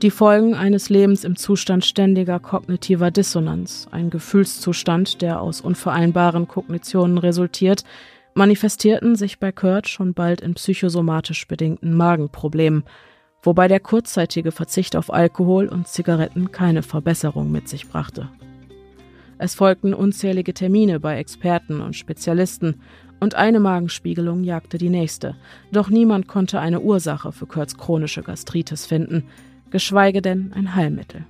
Die 0.00 0.10
Folgen 0.10 0.54
eines 0.54 0.88
Lebens 0.88 1.24
im 1.24 1.36
Zustand 1.36 1.84
ständiger 1.84 2.40
kognitiver 2.40 3.10
Dissonanz, 3.10 3.86
ein 3.90 4.08
Gefühlszustand, 4.08 5.20
der 5.20 5.42
aus 5.42 5.60
unvereinbaren 5.60 6.48
Kognitionen 6.48 7.18
resultiert, 7.18 7.84
manifestierten 8.32 9.16
sich 9.16 9.38
bei 9.38 9.52
Kurt 9.52 9.88
schon 9.88 10.14
bald 10.14 10.40
in 10.40 10.54
psychosomatisch 10.54 11.46
bedingten 11.46 11.94
Magenproblemen, 11.94 12.84
wobei 13.42 13.68
der 13.68 13.80
kurzzeitige 13.80 14.52
Verzicht 14.52 14.96
auf 14.96 15.12
Alkohol 15.12 15.68
und 15.68 15.86
Zigaretten 15.86 16.50
keine 16.50 16.82
Verbesserung 16.82 17.50
mit 17.50 17.68
sich 17.68 17.86
brachte. 17.86 18.30
Es 19.36 19.54
folgten 19.54 19.92
unzählige 19.92 20.54
Termine 20.54 21.00
bei 21.00 21.18
Experten 21.18 21.80
und 21.80 21.96
Spezialisten, 21.96 22.80
und 23.20 23.34
eine 23.34 23.60
Magenspiegelung 23.60 24.42
jagte 24.42 24.78
die 24.78 24.88
nächste, 24.88 25.36
doch 25.70 25.90
niemand 25.90 26.26
konnte 26.26 26.58
eine 26.58 26.80
Ursache 26.80 27.32
für 27.32 27.46
Kurts 27.46 27.76
chronische 27.76 28.22
Gastritis 28.22 28.86
finden, 28.86 29.24
geschweige 29.70 30.22
denn 30.22 30.52
ein 30.54 30.74
Heilmittel. 30.74 31.24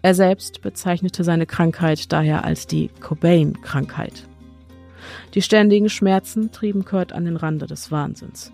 Er 0.00 0.14
selbst 0.14 0.62
bezeichnete 0.62 1.22
seine 1.22 1.46
Krankheit 1.46 2.12
daher 2.12 2.44
als 2.44 2.66
die 2.66 2.88
Cobain-Krankheit. 3.00 4.26
Die 5.34 5.42
ständigen 5.42 5.88
Schmerzen 5.88 6.50
trieben 6.50 6.84
Kurt 6.84 7.12
an 7.12 7.24
den 7.24 7.36
Rande 7.36 7.66
des 7.66 7.90
Wahnsinns. 7.90 8.52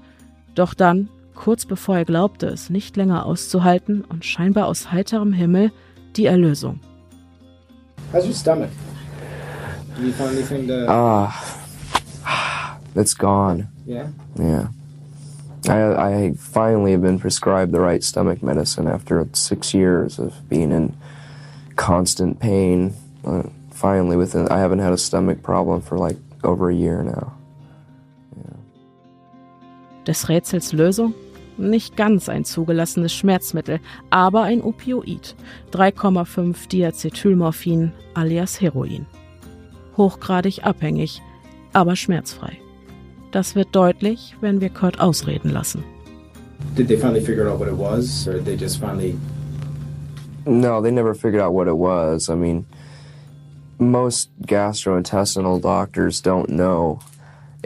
Doch 0.55 0.74
dann, 0.74 1.09
kurz 1.34 1.66
bevor 1.66 1.99
er 1.99 2.05
glaubte, 2.05 2.46
es 2.46 2.68
nicht 2.68 2.96
länger 2.96 3.24
auszuhalten 3.24 4.05
und 4.05 4.24
scheinbar 4.24 4.66
aus 4.66 4.90
heiterem 4.92 5.32
Himmel, 5.32 5.72
die 6.16 6.26
Erlösung. 6.26 6.80
How's 8.12 8.26
your 8.26 8.34
stomach? 8.34 8.70
Do 9.96 10.05
you 10.05 10.12
find 10.12 10.30
anything 10.30 10.66
to... 10.68 10.86
Ah, 10.88 11.32
it's 12.95 13.14
gone. 13.14 13.68
Yeah? 13.86 14.09
Yeah. 14.39 14.68
I, 15.68 16.26
I 16.26 16.32
finally 16.39 16.93
have 16.93 17.03
been 17.03 17.18
prescribed 17.18 17.72
the 17.72 17.80
right 17.80 18.03
stomach 18.03 18.43
medicine 18.43 18.86
after 18.86 19.26
six 19.32 19.74
years 19.74 20.18
of 20.18 20.34
being 20.49 20.72
in 20.72 20.97
constant 21.76 22.41
pain. 22.41 22.95
Uh, 23.24 23.45
finally, 23.70 24.16
within, 24.16 24.49
I 24.49 24.59
haven't 24.59 24.78
had 24.78 24.93
a 24.93 24.99
stomach 24.99 25.43
problem 25.43 25.80
for 25.80 25.99
like 25.99 26.16
over 26.45 26.70
a 26.70 26.74
year 26.74 27.03
now. 27.03 27.34
Des 30.09 30.26
Rätsels 30.26 30.72
Lösung? 30.72 31.12
Nicht 31.59 31.97
ganz 31.97 32.30
ein 32.30 32.45
zugelassenes 32.45 33.12
Schmerzmittel, 33.12 33.78
aber 34.09 34.45
ein 34.45 34.62
Opioid. 34.62 35.34
3,5 35.72 36.66
Diacetylmorphin 36.68 37.93
alias 38.14 38.59
Heroin. 38.59 39.07
Hochgradig 39.99 40.64
abhängig, 40.64 41.20
aber 41.74 41.95
schmerzfrei. 41.95 42.59
Das 43.31 43.55
wird 43.55 43.74
deutlich, 43.74 44.35
wenn 44.41 44.61
wir 44.61 44.70
Kurt 44.70 45.01
ausreden 45.01 45.51
lassen. 45.51 45.85
Did 46.74 46.89
they 46.89 46.97
finally 46.97 47.20
figure 47.20 47.49
out 47.49 47.59
what 47.59 47.68
it 47.68 47.76
was, 47.76 48.26
or 48.26 48.35
did 48.35 48.45
they 48.45 48.57
just 48.57 48.81
finally... 48.81 49.16
No, 50.47 50.81
they 50.81 50.91
never 50.91 51.14
figured 51.14 51.43
out 51.43 51.53
what 51.53 51.68
it 51.68 51.76
was. 51.76 52.31
I 52.31 52.35
mean, 52.35 52.64
most 53.79 54.31
gastrointestinal 54.43 55.61
doctors 55.61 56.20
don't 56.20 56.49
know 56.49 57.01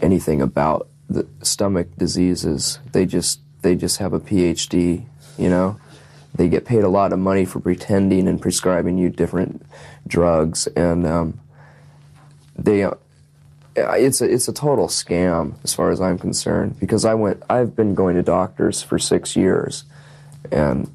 anything 0.01 0.43
about 0.43 0.89
the 1.09 1.27
stomach 1.43 1.89
diseases. 1.97 2.79
They 2.93 3.07
just 3.07 3.41
they 3.63 3.77
just 3.77 3.99
have 3.99 4.13
a 4.13 4.21
PhD, 4.21 5.05
you 5.39 5.49
know. 5.49 5.79
They 6.35 6.49
get 6.49 6.65
paid 6.65 6.83
a 6.83 6.89
lot 6.89 7.13
of 7.13 7.19
money 7.19 7.45
for 7.45 7.61
pretending 7.61 8.27
and 8.27 8.41
prescribing 8.41 8.99
you 8.99 9.11
different 9.11 9.65
drugs, 10.07 10.67
and 10.69 11.07
um, 11.07 11.41
they 12.57 12.89
it's 13.77 14.21
a 14.21 14.31
it's 14.31 14.49
a 14.49 14.53
total 14.53 14.89
scam 14.89 15.55
as 15.65 15.75
far 15.75 15.91
as 15.91 16.01
I'm 16.01 16.19
concerned 16.19 16.79
because 16.79 17.05
I 17.05 17.15
went 17.15 17.43
I've 17.49 17.75
been 17.75 17.95
going 17.95 18.17
to 18.17 18.23
doctors 18.23 18.83
for 18.83 18.99
six 18.99 19.37
years, 19.37 19.85
and 20.51 20.91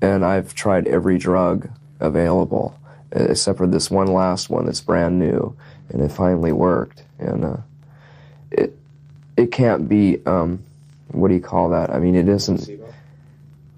and 0.00 0.24
I've 0.24 0.54
tried 0.54 0.86
every 0.86 1.18
drug 1.18 1.68
available 2.00 2.78
except 3.12 3.58
for 3.58 3.66
this 3.66 3.90
one 3.90 4.06
last 4.06 4.50
one 4.50 4.66
that's 4.66 4.80
brand 4.80 5.18
new, 5.18 5.56
and 5.90 6.02
it 6.02 6.10
finally 6.10 6.52
worked. 6.52 7.04
And 7.18 7.44
uh, 7.44 7.56
it 8.50 8.76
it 9.36 9.52
can't 9.52 9.88
be 9.88 10.20
um, 10.26 10.62
what 11.08 11.28
do 11.28 11.34
you 11.34 11.40
call 11.40 11.70
that? 11.70 11.90
I 11.90 11.98
mean, 11.98 12.14
it 12.14 12.28
isn't. 12.28 12.58
Placebo? 12.58 12.94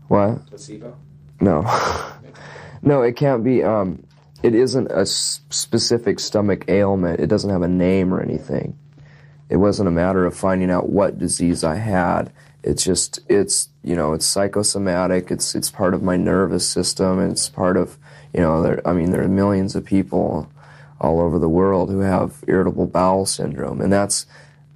What? 0.09 0.47
Placebo? 0.47 0.97
No, 1.41 1.63
no, 2.83 3.03
it 3.03 3.17
can't 3.17 3.45
be. 3.45 3.63
Um, 3.63 4.05
it 4.43 4.55
isn't 4.55 4.91
a 4.91 5.05
specific 5.07 6.19
stomach 6.19 6.65
ailment. 6.69 7.21
It 7.21 7.27
doesn't 7.27 7.51
have 7.51 7.63
a 7.63 7.69
name 7.69 8.13
or 8.13 8.21
anything. 8.21 8.79
It 9.49 9.57
wasn't 9.57 9.89
a 9.89 9.93
matter 9.93 10.25
of 10.25 10.37
finding 10.37 10.71
out 10.71 10.89
what 10.89 11.19
disease 11.19 11.65
I 11.65 11.77
had. 11.77 12.33
It's 12.63 12.85
just 12.85 13.21
it's 13.29 13.69
you 13.83 13.97
know 13.97 14.13
it's 14.13 14.27
psychosomatic. 14.27 15.31
It's 15.31 15.55
it's 15.55 15.71
part 15.71 15.95
of 15.95 16.03
my 16.03 16.17
nervous 16.17 16.67
system. 16.67 17.19
It's 17.19 17.49
part 17.49 17.77
of 17.77 17.99
you 18.33 18.41
know 18.41 18.63
there. 18.63 18.87
I 18.87 18.93
mean 18.93 19.11
there 19.11 19.23
are 19.23 19.29
millions 19.29 19.75
of 19.75 19.85
people 19.85 20.51
all 21.01 21.21
over 21.21 21.39
the 21.39 21.49
world 21.49 21.91
who 21.91 22.01
have 22.01 22.45
irritable 22.47 22.87
bowel 22.87 23.27
syndrome, 23.27 23.81
and 23.81 23.93
that's 23.93 24.27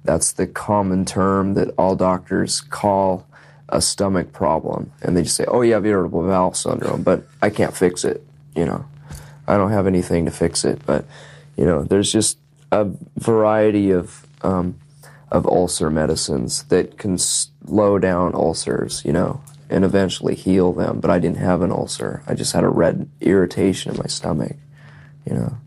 that's 0.03 0.31
the 0.31 0.47
common 0.47 1.05
term 1.05 1.53
that 1.55 1.73
all 1.77 1.95
doctors 1.95 2.61
call 2.61 3.27
a 3.69 3.81
stomach 3.81 4.31
problem, 4.33 4.91
and 5.01 5.15
they 5.15 5.23
just 5.23 5.35
say, 5.35 5.45
"Oh, 5.47 5.61
you 5.61 5.73
have 5.73 5.85
irritable 5.85 6.23
bowel 6.23 6.53
syndrome," 6.53 7.03
but 7.03 7.23
I 7.41 7.49
can't 7.49 7.75
fix 7.75 8.03
it. 8.03 8.23
You 8.55 8.65
know, 8.65 8.85
I 9.47 9.57
don't 9.57 9.71
have 9.71 9.87
anything 9.87 10.25
to 10.25 10.31
fix 10.31 10.65
it. 10.65 10.81
But 10.85 11.05
you 11.57 11.65
know, 11.65 11.83
there's 11.83 12.11
just 12.11 12.37
a 12.71 12.89
variety 13.17 13.91
of 13.91 14.25
um, 14.41 14.79
of 15.31 15.45
ulcer 15.45 15.89
medicines 15.89 16.63
that 16.63 16.97
can 16.97 17.17
slow 17.17 17.99
down 17.99 18.33
ulcers. 18.35 19.03
You 19.05 19.13
know, 19.13 19.41
and 19.69 19.83
eventually 19.83 20.35
heal 20.35 20.73
them. 20.73 20.99
But 20.99 21.11
I 21.11 21.19
didn't 21.19 21.37
have 21.37 21.61
an 21.61 21.71
ulcer. 21.71 22.23
I 22.27 22.33
just 22.33 22.53
had 22.53 22.63
a 22.63 22.69
red 22.69 23.09
irritation 23.21 23.91
in 23.91 23.97
my 23.97 24.07
stomach. 24.07 24.55
You 25.25 25.35
know, 25.35 25.57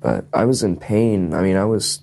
but 0.00 0.24
I 0.32 0.44
was 0.44 0.62
in 0.62 0.76
pain. 0.76 1.34
I 1.34 1.42
mean, 1.42 1.56
I 1.56 1.64
was 1.64 2.00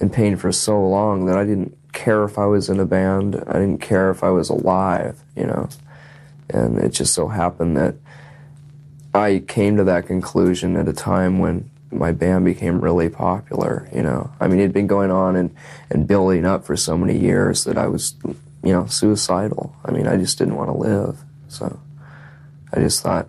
in 0.00 0.10
pain 0.10 0.36
for 0.36 0.52
so 0.52 0.80
long 0.86 1.26
that 1.26 1.36
I 1.36 1.44
didn't 1.44 1.76
care 1.92 2.24
if 2.24 2.38
I 2.38 2.46
was 2.46 2.68
in 2.68 2.78
a 2.80 2.86
band. 2.86 3.42
I 3.46 3.54
didn't 3.54 3.80
care 3.80 4.10
if 4.10 4.22
I 4.22 4.30
was 4.30 4.48
alive, 4.48 5.20
you 5.36 5.46
know. 5.46 5.68
And 6.50 6.78
it 6.78 6.90
just 6.90 7.14
so 7.14 7.28
happened 7.28 7.76
that 7.76 7.96
I 9.18 9.40
came 9.40 9.76
to 9.78 9.84
that 9.84 10.06
conclusion 10.06 10.76
at 10.76 10.86
a 10.86 10.92
time 10.92 11.40
when 11.40 11.68
my 11.90 12.12
band 12.12 12.44
became 12.44 12.80
really 12.80 13.08
popular, 13.08 13.88
you 13.92 14.02
know. 14.02 14.30
I 14.38 14.46
mean, 14.46 14.60
it 14.60 14.62
had 14.62 14.72
been 14.72 14.86
going 14.86 15.10
on 15.10 15.34
and, 15.34 15.54
and 15.90 16.06
building 16.06 16.44
up 16.44 16.64
for 16.64 16.76
so 16.76 16.96
many 16.96 17.18
years 17.18 17.64
that 17.64 17.76
I 17.76 17.88
was, 17.88 18.14
you 18.62 18.72
know, 18.72 18.86
suicidal. 18.86 19.74
I 19.84 19.90
mean, 19.90 20.06
I 20.06 20.16
just 20.16 20.38
didn't 20.38 20.54
want 20.54 20.68
to 20.68 20.76
live. 20.76 21.18
So 21.48 21.80
I 22.72 22.78
just 22.78 23.02
thought, 23.02 23.26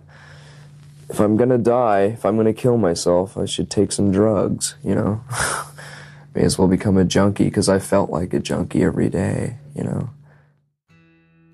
if 1.08 1.18
I'm 1.18 1.36
going 1.36 1.50
to 1.50 1.58
die, 1.58 2.02
if 2.02 2.24
I'm 2.24 2.36
going 2.36 2.46
to 2.46 2.52
kill 2.52 2.76
myself, 2.76 3.36
I 3.36 3.46
should 3.46 3.68
take 3.68 3.90
some 3.90 4.12
drugs, 4.12 4.76
you 4.84 4.94
know. 4.94 5.24
May 6.36 6.42
as 6.42 6.56
well 6.56 6.68
become 6.68 6.98
a 6.98 7.04
junkie 7.04 7.46
because 7.46 7.68
I 7.68 7.80
felt 7.80 8.10
like 8.10 8.32
a 8.32 8.38
junkie 8.38 8.84
every 8.84 9.08
day, 9.08 9.56
you 9.74 9.82
know. 9.82 10.10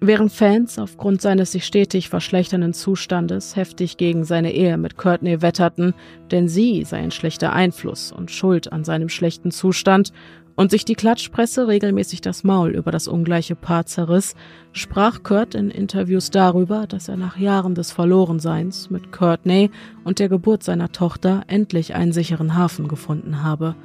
Während 0.00 0.30
Fans 0.30 0.78
aufgrund 0.78 1.22
seines 1.22 1.52
sich 1.52 1.64
stetig 1.64 2.10
verschlechternden 2.10 2.74
Zustandes 2.74 3.56
heftig 3.56 3.96
gegen 3.96 4.24
seine 4.24 4.52
Ehe 4.52 4.76
mit 4.76 4.96
Courtney 4.96 5.40
wetterten, 5.40 5.94
denn 6.30 6.48
sie 6.48 6.84
sei 6.84 6.98
ein 6.98 7.10
schlechter 7.10 7.52
Einfluss 7.52 8.12
und 8.12 8.30
schuld 8.30 8.72
an 8.72 8.84
seinem 8.84 9.08
schlechten 9.08 9.50
Zustand, 9.50 10.12
und 10.56 10.70
sich 10.70 10.84
die 10.84 10.94
Klatschpresse 10.94 11.68
regelmäßig 11.68 12.22
das 12.22 12.42
Maul 12.42 12.70
über 12.70 12.90
das 12.90 13.08
ungleiche 13.08 13.54
Paar 13.54 13.86
zerriss, 13.86 14.34
sprach 14.72 15.22
Kurt 15.22 15.54
in 15.54 15.70
Interviews 15.70 16.30
darüber, 16.30 16.86
dass 16.86 17.08
er 17.08 17.16
nach 17.16 17.36
Jahren 17.36 17.74
des 17.74 17.92
Verlorenseins 17.92 18.90
mit 18.90 19.12
Courtney 19.12 19.70
und 20.02 20.18
der 20.18 20.28
Geburt 20.28 20.62
seiner 20.62 20.90
Tochter 20.92 21.42
endlich 21.46 21.94
einen 21.94 22.12
sicheren 22.12 22.56
Hafen 22.56 22.88
gefunden 22.88 23.42
habe. 23.42 23.76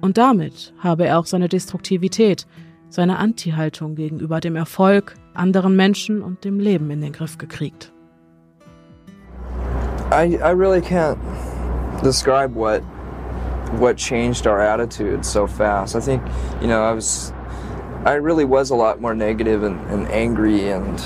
Und 0.00 0.16
damit 0.16 0.72
habe 0.78 1.06
er 1.06 1.18
auch 1.18 1.26
seine 1.26 1.48
Destruktivität, 1.48 2.46
seine 2.88 3.18
Anti-Haltung 3.18 3.96
gegenüber 3.96 4.38
dem 4.40 4.54
Erfolg, 4.54 5.16
anderen 5.34 5.76
Menschen 5.76 6.22
und 6.22 6.44
dem 6.44 6.58
Leben 6.58 6.90
in 6.90 7.00
den 7.00 7.12
Griff 7.12 7.38
gekriegt. 7.38 7.92
I, 10.10 10.38
I 10.42 10.52
really 10.52 10.80
can't 10.80 11.18
describe 12.02 12.54
what 12.54 12.82
what 13.78 13.96
changed 13.96 14.46
our 14.46 14.60
attitude 14.60 15.24
so 15.24 15.46
fast. 15.46 15.96
I 15.96 16.00
think, 16.00 16.22
you 16.60 16.68
know, 16.68 16.84
I 16.84 16.92
was 16.92 17.32
I 18.04 18.14
really 18.14 18.44
was 18.44 18.70
a 18.70 18.74
lot 18.74 19.00
more 19.00 19.14
negative 19.14 19.62
and, 19.62 19.80
and 19.90 20.06
angry 20.08 20.70
and 20.70 21.00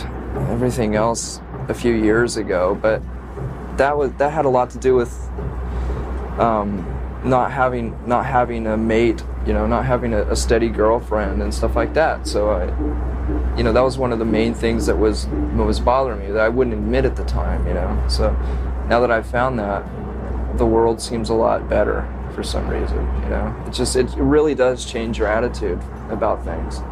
everything 0.50 0.96
else 0.96 1.40
a 1.68 1.74
few 1.74 1.94
years 1.94 2.36
ago, 2.36 2.76
but 2.80 3.00
that 3.76 3.96
was 3.96 4.12
that 4.18 4.32
had 4.32 4.44
a 4.44 4.48
lot 4.48 4.70
to 4.70 4.78
do 4.78 4.94
with 4.94 5.12
um, 6.38 6.84
not 7.24 7.50
having 7.52 7.96
not 8.06 8.26
having 8.26 8.66
a 8.66 8.76
mate, 8.76 9.22
you 9.46 9.52
know, 9.52 9.66
not 9.66 9.84
having 9.84 10.12
a, 10.12 10.22
a 10.24 10.36
steady 10.36 10.68
girlfriend 10.68 11.40
and 11.42 11.54
stuff 11.54 11.76
like 11.76 11.94
that. 11.94 12.26
So 12.26 12.50
I, 12.50 12.66
you 13.56 13.62
know, 13.62 13.72
that 13.72 13.82
was 13.82 13.98
one 13.98 14.12
of 14.12 14.18
the 14.18 14.24
main 14.24 14.54
things 14.54 14.86
that 14.86 14.98
was 14.98 15.26
was 15.56 15.80
bothering 15.80 16.20
me 16.20 16.32
that 16.32 16.40
I 16.40 16.48
wouldn't 16.48 16.74
admit 16.74 17.04
at 17.04 17.16
the 17.16 17.24
time, 17.24 17.66
you 17.66 17.74
know. 17.74 18.04
So 18.08 18.30
now 18.88 19.00
that 19.00 19.10
I've 19.10 19.26
found 19.26 19.58
that, 19.58 19.82
the 20.56 20.66
world 20.66 21.00
seems 21.00 21.30
a 21.30 21.34
lot 21.34 21.68
better 21.68 22.06
for 22.34 22.42
some 22.42 22.68
reason. 22.68 22.98
You 23.24 23.30
know, 23.30 23.54
it 23.66 23.72
just 23.72 23.96
it 23.96 24.08
really 24.16 24.54
does 24.54 24.84
change 24.84 25.18
your 25.18 25.28
attitude 25.28 25.80
about 26.10 26.44
things. 26.44 26.82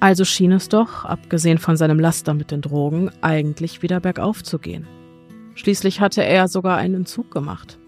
Also 0.00 0.24
schien 0.24 0.50
es 0.50 0.68
doch, 0.68 1.04
abgesehen 1.04 1.58
von 1.58 1.76
seinem 1.76 2.00
Laster 2.00 2.34
mit 2.34 2.50
den 2.50 2.60
Drogen, 2.60 3.10
eigentlich 3.20 3.82
wieder 3.82 4.00
bergauf 4.00 4.42
zu 4.42 4.58
gehen. 4.58 4.88
Schließlich 5.54 6.00
hatte 6.00 6.24
er 6.24 6.48
sogar 6.48 6.76
einen 6.76 7.06
Zug 7.06 7.30
gemacht. 7.30 7.78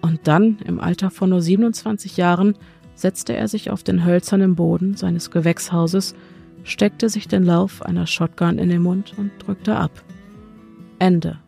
Und 0.00 0.20
dann, 0.24 0.58
im 0.64 0.80
Alter 0.80 1.10
von 1.10 1.28
nur 1.28 1.42
27 1.42 2.16
Jahren, 2.16 2.54
setzte 2.94 3.36
er 3.36 3.48
sich 3.48 3.70
auf 3.70 3.82
den 3.82 4.04
hölzernen 4.04 4.54
Boden 4.54 4.96
seines 4.96 5.30
Gewächshauses, 5.30 6.14
steckte 6.68 7.08
sich 7.08 7.28
den 7.28 7.44
Lauf 7.44 7.82
einer 7.82 8.06
Shotgun 8.06 8.58
in 8.58 8.68
den 8.68 8.82
Mund 8.82 9.14
und 9.16 9.32
drückte 9.38 9.76
ab. 9.76 9.90
Ende. 10.98 11.38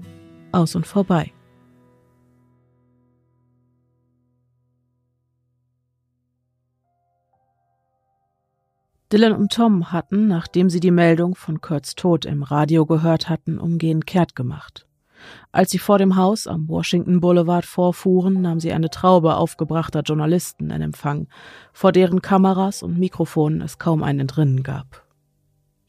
Aus 0.53 0.75
und 0.75 0.87
vorbei. 0.87 1.33
Dylan 9.13 9.33
und 9.33 9.53
Tom 9.53 9.91
hatten, 9.91 10.29
nachdem 10.29 10.71
sie 10.71 10.79
die 10.79 10.93
Meldung 10.93 11.35
von 11.35 11.61
Kurts 11.61 11.97
Tod 11.97 12.25
im 12.25 12.45
Radio 12.45 12.87
gehört 12.87 13.29
hatten, 13.29 13.59
umgehend 13.59 14.07
kehrt 14.07 14.37
gemacht. 14.37 14.87
Als 15.51 15.71
sie 15.71 15.79
vor 15.79 15.99
dem 15.99 16.15
Haus 16.17 16.47
am 16.47 16.69
Washington 16.69 17.21
Boulevard 17.21 17.67
vorfuhren, 17.67 18.41
nahm 18.41 18.61
sie 18.61 18.73
eine 18.73 18.89
Traube 18.89 19.35
aufgebrachter 19.35 20.03
Journalisten 20.03 20.71
in 20.71 20.81
Empfang, 20.81 21.27
vor 21.73 21.91
deren 21.91 22.23
Kameras 22.23 22.85
und 22.85 22.99
Mikrofonen 22.99 23.61
es 23.63 23.79
kaum 23.79 24.05
ein 24.05 24.21
Entrinnen 24.21 24.63
gab. 24.63 25.10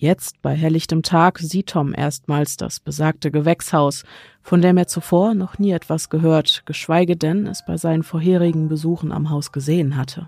Jetzt, 0.01 0.41
bei 0.41 0.55
helllichtem 0.55 1.03
Tag, 1.03 1.37
sieht 1.37 1.67
Tom 1.67 1.93
erstmals 1.93 2.57
das 2.57 2.79
besagte 2.79 3.29
Gewächshaus, 3.29 4.03
von 4.41 4.59
dem 4.59 4.77
er 4.77 4.87
zuvor 4.87 5.35
noch 5.35 5.59
nie 5.59 5.73
etwas 5.73 6.09
gehört, 6.09 6.63
geschweige 6.65 7.15
denn 7.15 7.45
es 7.45 7.63
bei 7.63 7.77
seinen 7.77 8.01
vorherigen 8.01 8.67
Besuchen 8.67 9.11
am 9.11 9.29
Haus 9.29 9.51
gesehen 9.51 9.95
hatte. 9.95 10.27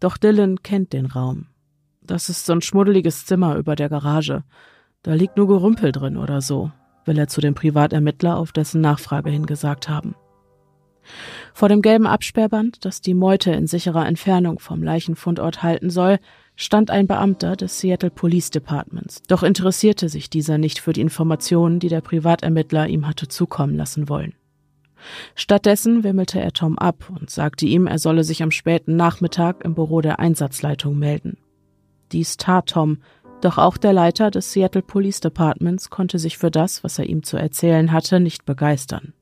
Doch 0.00 0.16
Dylan 0.16 0.62
kennt 0.62 0.94
den 0.94 1.04
Raum. 1.04 1.48
Das 2.00 2.30
ist 2.30 2.46
so 2.46 2.54
ein 2.54 2.62
schmuddeliges 2.62 3.26
Zimmer 3.26 3.56
über 3.56 3.76
der 3.76 3.90
Garage. 3.90 4.44
Da 5.02 5.12
liegt 5.12 5.36
nur 5.36 5.48
Gerümpel 5.48 5.92
drin 5.92 6.16
oder 6.16 6.40
so, 6.40 6.72
will 7.04 7.18
er 7.18 7.28
zu 7.28 7.42
dem 7.42 7.54
Privatermittler 7.54 8.38
auf 8.38 8.50
dessen 8.50 8.80
Nachfrage 8.80 9.28
hin 9.28 9.44
gesagt 9.44 9.90
haben. 9.90 10.14
Vor 11.52 11.68
dem 11.68 11.82
gelben 11.82 12.06
Absperrband, 12.06 12.82
das 12.86 13.02
die 13.02 13.14
Meute 13.14 13.50
in 13.50 13.66
sicherer 13.66 14.06
Entfernung 14.06 14.58
vom 14.58 14.82
Leichenfundort 14.82 15.62
halten 15.62 15.90
soll, 15.90 16.18
stand 16.60 16.90
ein 16.90 17.06
Beamter 17.06 17.56
des 17.56 17.80
Seattle 17.80 18.10
Police 18.10 18.50
Departments, 18.50 19.22
doch 19.26 19.42
interessierte 19.42 20.10
sich 20.10 20.28
dieser 20.28 20.58
nicht 20.58 20.78
für 20.78 20.92
die 20.92 21.00
Informationen, 21.00 21.80
die 21.80 21.88
der 21.88 22.02
Privatermittler 22.02 22.86
ihm 22.86 23.08
hatte 23.08 23.28
zukommen 23.28 23.74
lassen 23.76 24.10
wollen. 24.10 24.34
Stattdessen 25.34 26.04
wimmelte 26.04 26.38
er 26.38 26.52
Tom 26.52 26.78
ab 26.78 27.10
und 27.18 27.30
sagte 27.30 27.64
ihm, 27.64 27.86
er 27.86 27.98
solle 27.98 28.24
sich 28.24 28.42
am 28.42 28.50
späten 28.50 28.94
Nachmittag 28.94 29.64
im 29.64 29.74
Büro 29.74 30.02
der 30.02 30.18
Einsatzleitung 30.18 30.98
melden. 30.98 31.38
Dies 32.12 32.36
tat 32.36 32.68
Tom, 32.68 32.98
doch 33.40 33.56
auch 33.56 33.78
der 33.78 33.94
Leiter 33.94 34.30
des 34.30 34.52
Seattle 34.52 34.82
Police 34.82 35.20
Departments 35.20 35.88
konnte 35.88 36.18
sich 36.18 36.36
für 36.36 36.50
das, 36.50 36.84
was 36.84 36.98
er 36.98 37.06
ihm 37.06 37.22
zu 37.22 37.38
erzählen 37.38 37.90
hatte, 37.90 38.20
nicht 38.20 38.44
begeistern. 38.44 39.14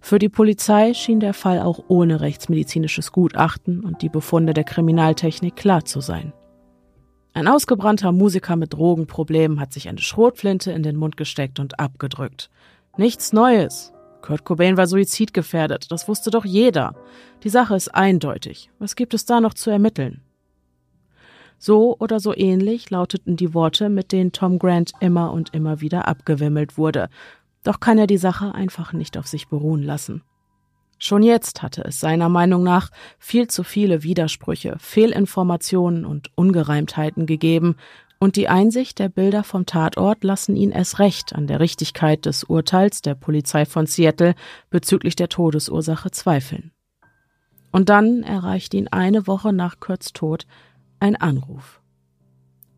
Für 0.00 0.18
die 0.18 0.28
Polizei 0.28 0.94
schien 0.94 1.20
der 1.20 1.34
Fall 1.34 1.60
auch 1.60 1.84
ohne 1.88 2.20
rechtsmedizinisches 2.20 3.12
Gutachten 3.12 3.84
und 3.84 4.02
die 4.02 4.08
Befunde 4.08 4.54
der 4.54 4.64
Kriminaltechnik 4.64 5.56
klar 5.56 5.84
zu 5.84 6.00
sein. 6.00 6.32
Ein 7.32 7.46
ausgebrannter 7.46 8.12
Musiker 8.12 8.56
mit 8.56 8.72
Drogenproblemen 8.72 9.60
hat 9.60 9.72
sich 9.72 9.88
eine 9.88 10.00
Schrotflinte 10.00 10.72
in 10.72 10.82
den 10.82 10.96
Mund 10.96 11.16
gesteckt 11.16 11.60
und 11.60 11.78
abgedrückt. 11.78 12.50
Nichts 12.96 13.32
Neues. 13.32 13.92
Kurt 14.20 14.44
Cobain 14.44 14.76
war 14.76 14.86
suizidgefährdet, 14.86 15.90
das 15.90 16.08
wusste 16.08 16.30
doch 16.30 16.44
jeder. 16.44 16.94
Die 17.44 17.48
Sache 17.48 17.76
ist 17.76 17.94
eindeutig. 17.94 18.70
Was 18.78 18.96
gibt 18.96 19.14
es 19.14 19.24
da 19.24 19.40
noch 19.40 19.54
zu 19.54 19.70
ermitteln? 19.70 20.22
So 21.62 21.96
oder 21.98 22.20
so 22.20 22.34
ähnlich 22.34 22.90
lauteten 22.90 23.36
die 23.36 23.52
Worte, 23.52 23.90
mit 23.90 24.12
denen 24.12 24.32
Tom 24.32 24.58
Grant 24.58 24.92
immer 25.00 25.32
und 25.32 25.54
immer 25.54 25.80
wieder 25.82 26.08
abgewimmelt 26.08 26.78
wurde. 26.78 27.10
Doch 27.62 27.80
kann 27.80 27.98
er 27.98 28.06
die 28.06 28.16
Sache 28.16 28.54
einfach 28.54 28.92
nicht 28.92 29.18
auf 29.18 29.26
sich 29.26 29.48
beruhen 29.48 29.82
lassen. 29.82 30.22
Schon 30.98 31.22
jetzt 31.22 31.62
hatte 31.62 31.82
es 31.84 31.98
seiner 31.98 32.28
Meinung 32.28 32.62
nach 32.62 32.90
viel 33.18 33.48
zu 33.48 33.64
viele 33.64 34.02
Widersprüche, 34.02 34.76
Fehlinformationen 34.78 36.04
und 36.04 36.30
Ungereimtheiten 36.36 37.26
gegeben, 37.26 37.76
und 38.22 38.36
die 38.36 38.48
Einsicht 38.48 38.98
der 38.98 39.08
Bilder 39.08 39.42
vom 39.42 39.64
Tatort 39.64 40.24
lassen 40.24 40.54
ihn 40.54 40.72
es 40.72 40.98
recht 40.98 41.34
an 41.34 41.46
der 41.46 41.58
Richtigkeit 41.58 42.26
des 42.26 42.44
Urteils 42.44 43.00
der 43.00 43.14
Polizei 43.14 43.64
von 43.64 43.86
Seattle 43.86 44.34
bezüglich 44.68 45.16
der 45.16 45.30
Todesursache 45.30 46.10
zweifeln. 46.10 46.70
Und 47.72 47.88
dann 47.88 48.22
erreicht 48.22 48.74
ihn 48.74 48.88
eine 48.88 49.26
Woche 49.26 49.54
nach 49.54 49.80
Kurts 49.80 50.12
Tod 50.12 50.46
ein 50.98 51.16
Anruf. 51.16 51.80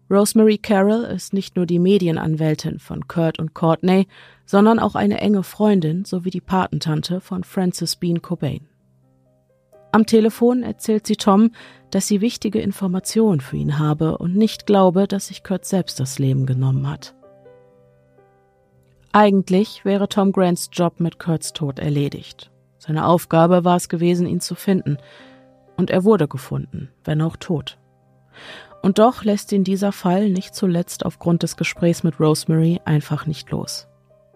Rosemary 0.08 0.58
Carroll 0.58 1.02
ist 1.04 1.32
nicht 1.32 1.56
nur 1.56 1.66
die 1.66 1.80
Medienanwältin 1.80 2.78
von 2.78 3.08
Kurt 3.08 3.40
und 3.40 3.52
Courtney, 3.52 4.06
sondern 4.44 4.78
auch 4.78 4.94
eine 4.94 5.20
enge 5.20 5.42
Freundin 5.42 6.04
sowie 6.04 6.30
die 6.30 6.40
Patentante 6.40 7.20
von 7.20 7.44
Francis 7.44 7.96
Bean 7.96 8.22
Cobain. 8.22 8.68
Am 9.92 10.06
Telefon 10.06 10.62
erzählt 10.62 11.06
sie 11.06 11.16
Tom, 11.16 11.50
dass 11.90 12.06
sie 12.06 12.22
wichtige 12.22 12.60
Informationen 12.60 13.40
für 13.40 13.56
ihn 13.56 13.78
habe 13.78 14.18
und 14.18 14.34
nicht 14.34 14.66
glaube, 14.66 15.06
dass 15.06 15.26
sich 15.26 15.44
Kurt 15.44 15.66
selbst 15.66 16.00
das 16.00 16.18
Leben 16.18 16.46
genommen 16.46 16.88
hat. 16.88 17.14
Eigentlich 19.12 19.84
wäre 19.84 20.08
Tom 20.08 20.32
Grants 20.32 20.70
Job 20.72 20.98
mit 20.98 21.18
Kurts 21.18 21.52
Tod 21.52 21.78
erledigt. 21.78 22.50
Seine 22.78 23.06
Aufgabe 23.06 23.62
war 23.62 23.76
es 23.76 23.90
gewesen, 23.90 24.26
ihn 24.26 24.40
zu 24.40 24.54
finden. 24.54 24.96
Und 25.76 25.90
er 25.90 26.04
wurde 26.04 26.28
gefunden, 26.28 26.88
wenn 27.04 27.20
auch 27.20 27.36
tot. 27.36 27.78
Und 28.80 28.98
doch 28.98 29.22
lässt 29.22 29.52
ihn 29.52 29.64
dieser 29.64 29.92
Fall 29.92 30.30
nicht 30.30 30.54
zuletzt 30.54 31.04
aufgrund 31.04 31.42
des 31.42 31.56
Gesprächs 31.56 32.02
mit 32.02 32.18
Rosemary 32.18 32.80
einfach 32.86 33.26
nicht 33.26 33.50
los. 33.50 33.86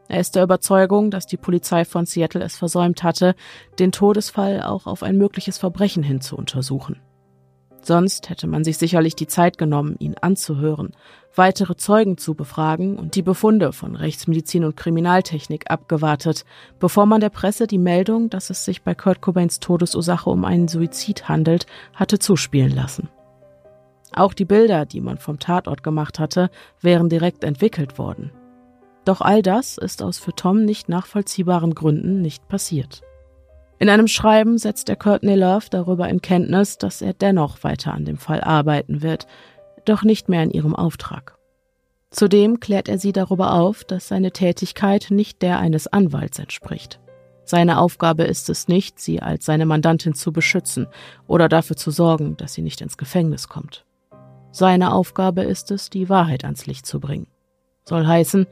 Er 0.08 0.20
ist 0.20 0.36
der 0.36 0.44
Überzeugung, 0.44 1.10
dass 1.10 1.26
die 1.26 1.36
Polizei 1.36 1.84
von 1.84 2.06
Seattle 2.06 2.42
es 2.42 2.56
versäumt 2.56 3.02
hatte, 3.02 3.34
den 3.78 3.92
Todesfall 3.92 4.62
auch 4.62 4.86
auf 4.86 5.02
ein 5.02 5.16
mögliches 5.16 5.58
Verbrechen 5.58 6.02
hin 6.02 6.20
zu 6.20 6.36
untersuchen. 6.36 7.00
Sonst 7.82 8.30
hätte 8.30 8.48
man 8.48 8.64
sich 8.64 8.78
sicherlich 8.78 9.14
die 9.14 9.28
Zeit 9.28 9.58
genommen, 9.58 9.94
ihn 10.00 10.16
anzuhören, 10.20 10.96
weitere 11.36 11.76
Zeugen 11.76 12.18
zu 12.18 12.34
befragen 12.34 12.98
und 12.98 13.14
die 13.14 13.22
Befunde 13.22 13.72
von 13.72 13.94
Rechtsmedizin 13.94 14.64
und 14.64 14.76
Kriminaltechnik 14.76 15.70
abgewartet, 15.70 16.44
bevor 16.80 17.06
man 17.06 17.20
der 17.20 17.30
Presse 17.30 17.68
die 17.68 17.78
Meldung, 17.78 18.28
dass 18.28 18.50
es 18.50 18.64
sich 18.64 18.82
bei 18.82 18.96
Kurt 18.96 19.20
Cobains 19.20 19.60
Todesursache 19.60 20.28
um 20.28 20.44
einen 20.44 20.66
Suizid 20.66 21.28
handelt, 21.28 21.66
hatte 21.94 22.18
zuspielen 22.18 22.74
lassen. 22.74 23.08
Auch 24.12 24.34
die 24.34 24.46
Bilder, 24.46 24.84
die 24.84 25.00
man 25.00 25.18
vom 25.18 25.38
Tatort 25.38 25.84
gemacht 25.84 26.18
hatte, 26.18 26.50
wären 26.80 27.08
direkt 27.08 27.44
entwickelt 27.44 27.98
worden. 27.98 28.32
Doch 29.06 29.20
all 29.20 29.40
das 29.40 29.78
ist 29.78 30.02
aus 30.02 30.18
für 30.18 30.34
Tom 30.34 30.64
nicht 30.64 30.88
nachvollziehbaren 30.88 31.74
Gründen 31.74 32.20
nicht 32.20 32.48
passiert. 32.48 33.02
In 33.78 33.88
einem 33.88 34.08
Schreiben 34.08 34.58
setzt 34.58 34.88
er 34.88 34.96
Courtney 34.96 35.36
Love 35.36 35.66
darüber 35.70 36.08
in 36.08 36.20
Kenntnis, 36.20 36.76
dass 36.76 37.02
er 37.02 37.12
dennoch 37.12 37.62
weiter 37.62 37.94
an 37.94 38.04
dem 38.04 38.18
Fall 38.18 38.40
arbeiten 38.40 39.02
wird, 39.02 39.28
doch 39.84 40.02
nicht 40.02 40.28
mehr 40.28 40.42
in 40.42 40.50
ihrem 40.50 40.74
Auftrag. 40.74 41.38
Zudem 42.10 42.58
klärt 42.58 42.88
er 42.88 42.98
sie 42.98 43.12
darüber 43.12 43.52
auf, 43.52 43.84
dass 43.84 44.08
seine 44.08 44.32
Tätigkeit 44.32 45.08
nicht 45.10 45.40
der 45.40 45.60
eines 45.60 45.86
Anwalts 45.86 46.40
entspricht. 46.40 46.98
Seine 47.44 47.78
Aufgabe 47.78 48.24
ist 48.24 48.50
es 48.50 48.66
nicht, 48.66 48.98
sie 48.98 49.22
als 49.22 49.44
seine 49.44 49.66
Mandantin 49.66 50.14
zu 50.14 50.32
beschützen 50.32 50.88
oder 51.28 51.48
dafür 51.48 51.76
zu 51.76 51.92
sorgen, 51.92 52.36
dass 52.38 52.54
sie 52.54 52.62
nicht 52.62 52.80
ins 52.80 52.96
Gefängnis 52.96 53.48
kommt. 53.48 53.84
Seine 54.50 54.92
Aufgabe 54.92 55.42
ist 55.42 55.70
es, 55.70 55.90
die 55.90 56.08
Wahrheit 56.08 56.44
ans 56.44 56.66
Licht 56.66 56.86
zu 56.86 56.98
bringen. 56.98 57.28
Soll 57.84 58.04
heißen, 58.04 58.48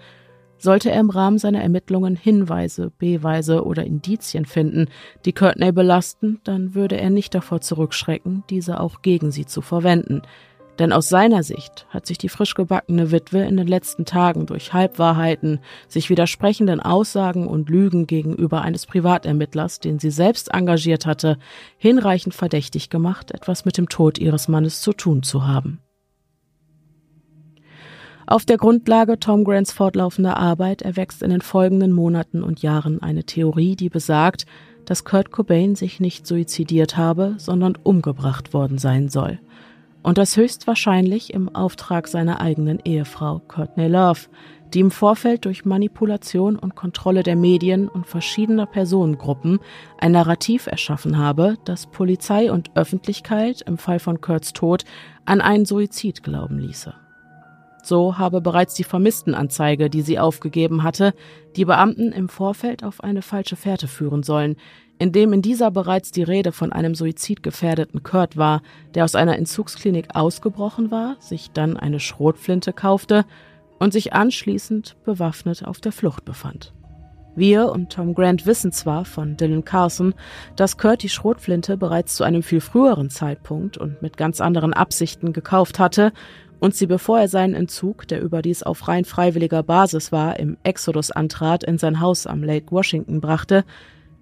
sollte 0.58 0.90
er 0.90 1.00
im 1.00 1.10
Rahmen 1.10 1.38
seiner 1.38 1.62
Ermittlungen 1.62 2.16
Hinweise, 2.16 2.92
Beweise 2.98 3.64
oder 3.64 3.84
Indizien 3.84 4.46
finden, 4.46 4.86
die 5.24 5.32
Courtney 5.32 5.72
belasten, 5.72 6.40
dann 6.44 6.74
würde 6.74 6.98
er 6.98 7.10
nicht 7.10 7.34
davor 7.34 7.60
zurückschrecken, 7.60 8.44
diese 8.50 8.80
auch 8.80 9.02
gegen 9.02 9.30
sie 9.30 9.46
zu 9.46 9.60
verwenden. 9.60 10.22
Denn 10.78 10.92
aus 10.92 11.08
seiner 11.08 11.42
Sicht 11.42 11.86
hat 11.90 12.06
sich 12.06 12.18
die 12.18 12.28
frisch 12.28 12.54
gebackene 12.54 13.12
Witwe 13.12 13.42
in 13.42 13.56
den 13.56 13.68
letzten 13.68 14.04
Tagen 14.04 14.46
durch 14.46 14.72
Halbwahrheiten, 14.72 15.60
sich 15.86 16.10
widersprechenden 16.10 16.80
Aussagen 16.80 17.46
und 17.46 17.70
Lügen 17.70 18.06
gegenüber 18.06 18.62
eines 18.62 18.86
Privatermittlers, 18.86 19.78
den 19.78 20.00
sie 20.00 20.10
selbst 20.10 20.52
engagiert 20.52 21.06
hatte, 21.06 21.38
hinreichend 21.76 22.34
verdächtig 22.34 22.90
gemacht, 22.90 23.30
etwas 23.30 23.64
mit 23.64 23.78
dem 23.78 23.88
Tod 23.88 24.18
ihres 24.18 24.48
Mannes 24.48 24.80
zu 24.80 24.92
tun 24.92 25.22
zu 25.22 25.46
haben. 25.46 25.83
Auf 28.26 28.46
der 28.46 28.56
Grundlage 28.56 29.18
Tom 29.18 29.44
Grants 29.44 29.72
fortlaufender 29.72 30.38
Arbeit 30.38 30.82
erwächst 30.82 31.22
in 31.22 31.30
den 31.30 31.42
folgenden 31.42 31.92
Monaten 31.92 32.42
und 32.42 32.62
Jahren 32.62 33.02
eine 33.02 33.24
Theorie, 33.24 33.76
die 33.76 33.90
besagt, 33.90 34.46
dass 34.86 35.04
Kurt 35.04 35.30
Cobain 35.30 35.74
sich 35.74 36.00
nicht 36.00 36.26
suizidiert 36.26 36.96
habe, 36.96 37.34
sondern 37.38 37.76
umgebracht 37.82 38.54
worden 38.54 38.78
sein 38.78 39.08
soll. 39.08 39.38
Und 40.02 40.18
das 40.18 40.36
höchstwahrscheinlich 40.36 41.32
im 41.32 41.54
Auftrag 41.54 42.08
seiner 42.08 42.40
eigenen 42.40 42.78
Ehefrau 42.84 43.40
Courtney 43.46 43.88
Love, 43.88 44.20
die 44.72 44.80
im 44.80 44.90
Vorfeld 44.90 45.44
durch 45.44 45.64
Manipulation 45.64 46.58
und 46.58 46.74
Kontrolle 46.74 47.22
der 47.22 47.36
Medien 47.36 47.88
und 47.88 48.06
verschiedener 48.06 48.66
Personengruppen 48.66 49.60
ein 49.98 50.12
Narrativ 50.12 50.66
erschaffen 50.66 51.16
habe, 51.16 51.56
das 51.64 51.86
Polizei 51.86 52.50
und 52.50 52.70
Öffentlichkeit 52.74 53.62
im 53.62 53.78
Fall 53.78 53.98
von 53.98 54.20
Kurt's 54.20 54.52
Tod 54.52 54.84
an 55.24 55.40
einen 55.40 55.64
Suizid 55.64 56.22
glauben 56.22 56.58
ließe. 56.58 56.94
So 57.84 58.16
habe 58.16 58.40
bereits 58.40 58.74
die 58.74 58.84
Vermisstenanzeige, 58.84 59.90
die 59.90 60.00
sie 60.00 60.18
aufgegeben 60.18 60.82
hatte, 60.82 61.12
die 61.54 61.66
Beamten 61.66 62.12
im 62.12 62.30
Vorfeld 62.30 62.82
auf 62.82 63.04
eine 63.04 63.20
falsche 63.20 63.56
Fährte 63.56 63.88
führen 63.88 64.22
sollen, 64.22 64.56
indem 64.98 65.34
in 65.34 65.42
dieser 65.42 65.70
bereits 65.70 66.10
die 66.10 66.22
Rede 66.22 66.52
von 66.52 66.72
einem 66.72 66.94
suizidgefährdeten 66.94 68.02
Kurt 68.02 68.38
war, 68.38 68.62
der 68.94 69.04
aus 69.04 69.14
einer 69.14 69.36
Entzugsklinik 69.36 70.14
ausgebrochen 70.14 70.90
war, 70.90 71.16
sich 71.18 71.50
dann 71.50 71.76
eine 71.76 72.00
Schrotflinte 72.00 72.72
kaufte 72.72 73.26
und 73.78 73.92
sich 73.92 74.14
anschließend 74.14 74.96
bewaffnet 75.04 75.66
auf 75.66 75.78
der 75.78 75.92
Flucht 75.92 76.24
befand. 76.24 76.72
Wir 77.36 77.68
und 77.70 77.92
Tom 77.92 78.14
Grant 78.14 78.46
wissen 78.46 78.70
zwar 78.70 79.04
von 79.04 79.36
Dylan 79.36 79.64
Carson, 79.64 80.14
dass 80.54 80.78
Kurt 80.78 81.02
die 81.02 81.08
Schrotflinte 81.08 81.76
bereits 81.76 82.14
zu 82.14 82.22
einem 82.22 82.44
viel 82.44 82.60
früheren 82.60 83.10
Zeitpunkt 83.10 83.76
und 83.76 84.02
mit 84.02 84.16
ganz 84.16 84.40
anderen 84.40 84.72
Absichten 84.72 85.32
gekauft 85.32 85.80
hatte 85.80 86.12
und 86.64 86.74
sie 86.74 86.86
bevor 86.86 87.20
er 87.20 87.28
seinen 87.28 87.52
Entzug, 87.52 88.08
der 88.08 88.22
überdies 88.22 88.62
auf 88.62 88.88
rein 88.88 89.04
freiwilliger 89.04 89.62
Basis 89.62 90.12
war, 90.12 90.38
im 90.40 90.56
Exodus 90.62 91.10
antrat, 91.10 91.62
in 91.62 91.76
sein 91.76 92.00
Haus 92.00 92.26
am 92.26 92.42
Lake 92.42 92.70
Washington 92.70 93.20
brachte, 93.20 93.66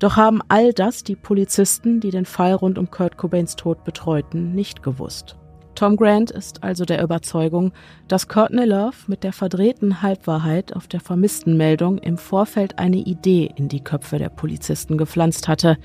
doch 0.01 0.17
haben 0.17 0.41
all 0.49 0.73
das 0.73 1.05
die 1.05 1.15
Polizisten, 1.15 2.01
die 2.01 2.11
den 2.11 2.25
Fall 2.25 2.55
rund 2.55 2.79
um 2.79 2.91
Kurt 2.91 3.17
Cobains 3.17 3.55
Tod 3.55 3.85
betreuten, 3.85 4.57
nicht 4.57 4.83
gewusst. 4.83 5.37
Tom 5.77 5.97
Grant 5.97 6.33
ist 6.33 6.65
also 6.65 6.85
der 6.85 7.01
Überzeugung, 7.01 7.71
dass 8.09 8.27
Courtney 8.27 8.65
Love 8.65 8.97
mit 9.07 9.23
der 9.23 9.33
verdrehten 9.33 10.03
Halbwahrheit 10.03 10.75
auf 10.75 10.89
der 10.89 10.99
Vermisstenmeldung 10.99 11.99
im 11.99 12.19
Vorfeld 12.19 12.77
eine 12.81 12.99
Idee 12.99 13.53
in 13.55 13.69
die 13.69 13.85
Köpfe 13.85 14.19
der 14.19 14.31
Polizisten 14.31 14.99
gepflanzt 14.99 15.47
hatte, 15.47 15.79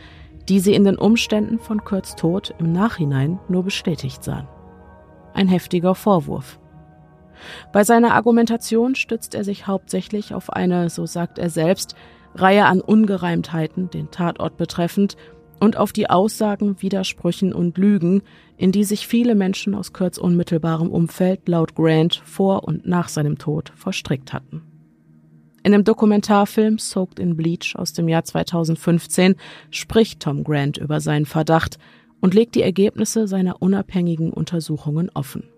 die 0.50 0.60
sie 0.60 0.74
in 0.74 0.86
den 0.86 0.98
Umständen 0.98 1.60
von 1.60 1.84
Kurts 1.84 2.16
Tod 2.16 2.56
im 2.58 2.72
Nachhinein 2.72 3.38
nur 3.48 3.64
bestätigt 3.64 4.24
sahen. 4.24 4.48
Ein 5.38 5.50
heftiger 5.50 5.94
Vorwurf. 5.94 6.60
Bei 7.72 7.84
seiner 7.84 8.16
Argumentation 8.16 8.96
stützt 8.96 9.36
er 9.36 9.44
sich 9.44 9.68
hauptsächlich 9.68 10.34
auf 10.34 10.52
eine, 10.52 10.90
so 10.90 11.06
sagt 11.06 11.38
er 11.38 11.52
selbst, 11.52 11.94
Reihe 12.34 12.66
an 12.66 12.82
Ungereimtheiten, 12.82 13.92
den 13.92 14.10
Tatort 14.10 14.58
betreffend, 14.58 15.16
und 15.60 15.78
auf 15.78 15.94
die 15.94 16.10
Aussagen, 16.10 16.82
Widersprüchen 16.82 17.54
und 17.54 17.78
Lügen, 17.78 18.24
in 18.58 18.72
die 18.72 18.84
sich 18.84 19.06
viele 19.06 19.36
Menschen 19.36 19.76
aus 19.76 19.94
Kurt's 19.94 20.18
unmittelbarem 20.18 20.90
Umfeld 20.90 21.48
laut 21.48 21.76
Grant 21.76 22.16
vor 22.26 22.64
und 22.64 22.88
nach 22.88 23.08
seinem 23.08 23.38
Tod 23.38 23.72
verstrickt 23.76 24.34
hatten. 24.34 24.64
In 25.62 25.72
dem 25.72 25.84
Dokumentarfilm 25.84 26.80
Soaked 26.80 27.20
in 27.20 27.38
Bleach 27.38 27.76
aus 27.76 27.94
dem 27.94 28.08
Jahr 28.08 28.24
2015 28.24 29.36
spricht 29.70 30.20
Tom 30.22 30.44
Grant 30.44 30.78
über 30.78 31.00
seinen 31.00 31.28
Verdacht 31.28 31.78
und 32.22 32.34
legt 32.34 32.56
die 32.56 32.62
Ergebnisse 32.62 33.28
seiner 33.28 33.62
unabhängigen 33.62 34.32
Untersuchungen 34.32 35.10
offen. 35.14 35.50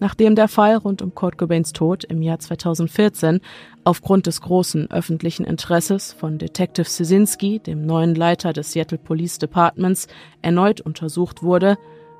Nachdem 0.00 0.34
der 0.34 0.48
Fall 0.48 0.76
rund 0.76 1.02
um 1.02 1.14
Kurt 1.14 1.38
Cobains 1.38 1.72
Tod 1.72 2.04
im 2.04 2.20
Jahr 2.20 2.38
2014 2.38 3.40
aufgrund 3.84 4.26
des 4.26 4.40
großen 4.40 4.90
öffentlichen 4.90 5.44
Interesses 5.44 6.12
von 6.12 6.38
Detective 6.38 6.88
Sisinski, 6.88 7.60
dem 7.60 7.86
neuen 7.86 8.14
Leiter 8.14 8.52
des 8.52 8.72
Seattle 8.72 8.98
Police 8.98 9.38
Departments, 9.38 10.08
erneut 10.42 10.80
untersucht 10.80 11.42
wurde, 11.42 11.78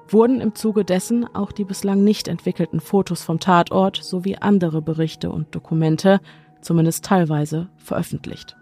wurden 0.09 0.40
im 0.40 0.55
Zuge 0.55 0.84
dessen 0.84 1.26
auch 1.34 1.52
die 1.52 1.64
bislang 1.64 2.05
nicht 2.05 2.28
entwickelten 2.28 2.80
Fotos 2.80 3.22
vom 3.22 3.40
Tatort 3.40 3.96
sowie 4.02 4.36
andere 4.36 4.82
Berichte 4.82 5.30
und 5.30 5.55
Dokumente, 5.55 6.20
zumindest 6.61 7.05
teilweise, 7.05 7.68
veröffentlicht. 7.76 8.57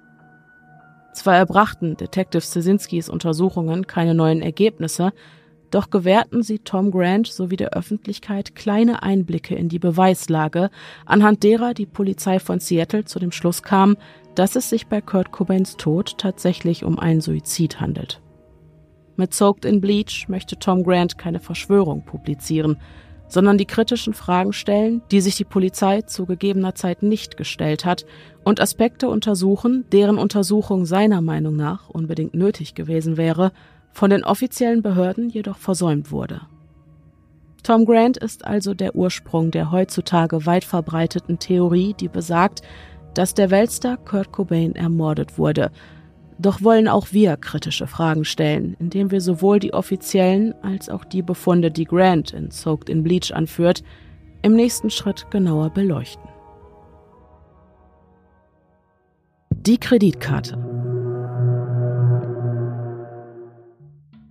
Zwar 1.13 1.37
erbrachten 1.37 1.97
Detective 1.97 2.43
Sisinskis 2.43 3.09
Untersuchungen 3.09 3.87
keine 3.87 4.15
neuen 4.15 4.41
Ergebnisse, 4.43 5.13
doch 5.71 5.91
gewährten 5.91 6.43
sie 6.43 6.59
Tom 6.59 6.91
Grant 6.91 7.27
sowie 7.27 7.57
der 7.57 7.71
Öffentlichkeit 7.71 8.55
kleine 8.55 9.03
Einblicke 9.03 9.55
in 9.55 9.69
die 9.69 9.79
Beweislage, 9.79 10.71
anhand 11.07 11.43
derer 11.43 11.73
die 11.73 11.87
Polizei 11.87 12.39
von 12.39 12.61
Seattle 12.61 13.05
zu 13.05 13.19
dem 13.19 13.33
Schluss 13.33 13.63
kam, 13.63 13.97
dass 14.35 14.55
es 14.55 14.69
sich 14.69 14.87
bei 14.87 15.01
Kurt 15.01 15.33
Cobains 15.33 15.77
Tod 15.77 16.19
tatsächlich 16.19 16.85
um 16.85 16.99
einen 16.99 17.21
Suizid 17.23 17.81
handelt. 17.81 18.21
Mit 19.17 19.35
Soaked 19.35 19.65
in 19.65 19.81
Bleach 19.81 20.29
möchte 20.29 20.59
Tom 20.59 20.83
Grant 20.85 21.19
keine 21.19 21.41
Verschwörung 21.41 22.05
publizieren, 22.05 22.79
sondern 23.33 23.57
die 23.57 23.65
kritischen 23.65 24.13
Fragen 24.13 24.53
stellen, 24.53 25.01
die 25.11 25.23
sich 25.23 25.37
die 25.37 25.45
Polizei 25.45 26.03
zu 26.03 26.27
gegebener 26.27 26.75
Zeit 26.75 27.03
nicht 27.03 27.39
gestellt 27.39 27.87
hat, 27.87 28.05
und 28.45 28.61
Aspekte 28.61 29.09
untersuchen, 29.09 29.87
deren 29.91 30.19
Untersuchung 30.19 30.85
seiner 30.85 31.23
Meinung 31.23 31.57
nach 31.57 31.89
unbedingt 31.89 32.35
nötig 32.35 32.75
gewesen 32.75 33.17
wäre, 33.17 33.53
von 33.93 34.11
den 34.11 34.23
offiziellen 34.23 34.83
Behörden 34.83 35.31
jedoch 35.31 35.57
versäumt 35.57 36.11
wurde. 36.11 36.43
Tom 37.63 37.87
Grant 37.87 38.19
ist 38.19 38.45
also 38.45 38.75
der 38.75 38.95
Ursprung 38.97 39.51
der 39.51 39.71
heutzutage 39.71 40.45
weit 40.45 40.65
verbreiteten 40.65 41.39
Theorie, 41.39 41.95
die 41.99 42.09
besagt, 42.09 42.61
dass 43.15 43.33
der 43.33 43.51
Weltstar 43.51 43.97
Kurt 43.97 44.31
Cobain 44.31 44.75
ermordet 44.75 45.39
wurde. 45.39 45.71
Doch 46.43 46.61
wollen 46.61 46.89
auch 46.89 47.13
wir 47.13 47.37
kritische 47.37 47.87
Fragen 47.87 48.25
stellen, 48.25 48.77
indem 48.81 49.13
wir 49.13 49.21
sowohl 49.21 49.61
die 49.61 49.73
offiziellen 49.73 50.55
als 50.65 50.89
auch 50.89 51.05
die 51.05 51.23
Befunde, 51.23 51.71
die 51.71 51.85
Grant 51.85 52.33
in 52.33 52.51
Soaked 52.51 52.89
in 52.91 53.05
Bleach 53.05 53.33
anführt, 53.33 53.85
im 54.43 54.55
nächsten 54.55 54.91
Schritt 54.91 55.31
genauer 55.31 55.71
beleuchten. 55.71 56.29
Die 59.51 59.79
Kreditkarte. 59.79 60.59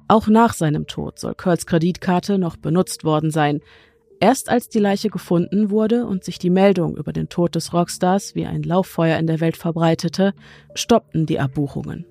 Auch 0.10 0.28
nach 0.28 0.54
seinem 0.54 0.88
Tod 0.88 1.18
soll 1.18 1.34
Kurt's 1.36 1.66
Kreditkarte 1.66 2.38
noch 2.38 2.58
benutzt 2.58 3.06
worden 3.06 3.32
sein. 3.32 3.62
Erst 4.22 4.50
als 4.50 4.70
die 4.70 4.80
Leiche 4.80 5.10
gefunden 5.10 5.72
wurde 5.72 6.06
und 6.06 6.24
sich 6.24 6.38
die 6.38 6.52
Meldung 6.52 6.96
über 6.96 7.12
den 7.12 7.28
Tod 7.28 7.56
des 7.56 7.74
Rockstars 7.74 8.36
wie 8.36 8.46
ein 8.46 8.62
Lauffeuer 8.62 9.18
in 9.18 9.26
der 9.26 9.40
Welt 9.40 9.58
verbreitete, 9.58 10.34
stoppten 10.76 11.26
die 11.26 11.40
Abbuchungen. 11.40 12.06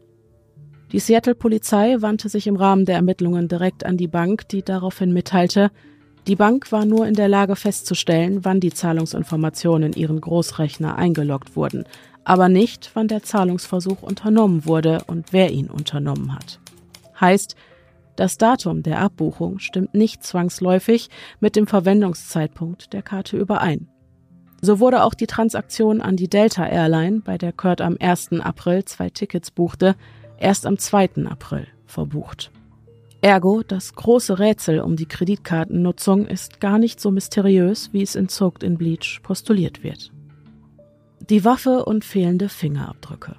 Die 0.90 0.98
Seattle-Polizei 0.98 2.02
wandte 2.02 2.28
sich 2.28 2.48
im 2.48 2.56
Rahmen 2.56 2.84
der 2.84 2.96
Ermittlungen 2.96 3.46
direkt 3.46 3.86
an 3.86 3.96
die 3.96 4.08
Bank, 4.08 4.48
die 4.48 4.62
daraufhin 4.62 5.12
mitteilte, 5.12 5.70
die 6.26 6.36
Bank 6.36 6.70
war 6.70 6.84
nur 6.84 7.06
in 7.06 7.14
der 7.14 7.28
Lage 7.28 7.56
festzustellen, 7.56 8.44
wann 8.44 8.60
die 8.60 8.72
Zahlungsinformationen 8.72 9.92
in 9.92 10.00
ihren 10.00 10.20
Großrechner 10.20 10.96
eingeloggt 10.96 11.56
wurden, 11.56 11.84
aber 12.24 12.48
nicht, 12.48 12.90
wann 12.94 13.08
der 13.08 13.22
Zahlungsversuch 13.22 14.02
unternommen 14.02 14.66
wurde 14.66 15.02
und 15.06 15.32
wer 15.32 15.50
ihn 15.50 15.70
unternommen 15.70 16.34
hat. 16.34 16.60
Heißt, 17.20 17.56
das 18.16 18.38
Datum 18.38 18.82
der 18.82 19.00
Abbuchung 19.00 19.58
stimmt 19.58 19.94
nicht 19.94 20.22
zwangsläufig 20.22 21.08
mit 21.40 21.56
dem 21.56 21.66
Verwendungszeitpunkt 21.66 22.92
der 22.92 23.02
Karte 23.02 23.36
überein. 23.36 23.88
So 24.62 24.78
wurde 24.78 25.04
auch 25.04 25.14
die 25.14 25.26
Transaktion 25.26 26.00
an 26.02 26.16
die 26.16 26.28
Delta 26.28 26.66
Airline, 26.66 27.20
bei 27.20 27.38
der 27.38 27.52
Kurt 27.52 27.80
am 27.80 27.96
1. 27.98 28.40
April 28.40 28.84
zwei 28.84 29.08
Tickets 29.08 29.50
buchte, 29.50 29.96
erst 30.38 30.66
am 30.66 30.76
2. 30.76 31.26
April 31.26 31.66
verbucht. 31.86 32.50
Ergo, 33.22 33.62
das 33.62 33.94
große 33.94 34.38
Rätsel 34.38 34.80
um 34.80 34.96
die 34.96 35.06
Kreditkartennutzung 35.06 36.26
ist 36.26 36.60
gar 36.60 36.78
nicht 36.78 37.00
so 37.00 37.10
mysteriös, 37.10 37.92
wie 37.92 38.02
es 38.02 38.14
in 38.14 38.28
Soaked 38.28 38.62
in 38.62 38.78
Bleach 38.78 39.20
postuliert 39.22 39.82
wird. 39.82 40.10
Die 41.28 41.44
Waffe 41.44 41.84
und 41.84 42.04
fehlende 42.04 42.48
Fingerabdrücke. 42.48 43.36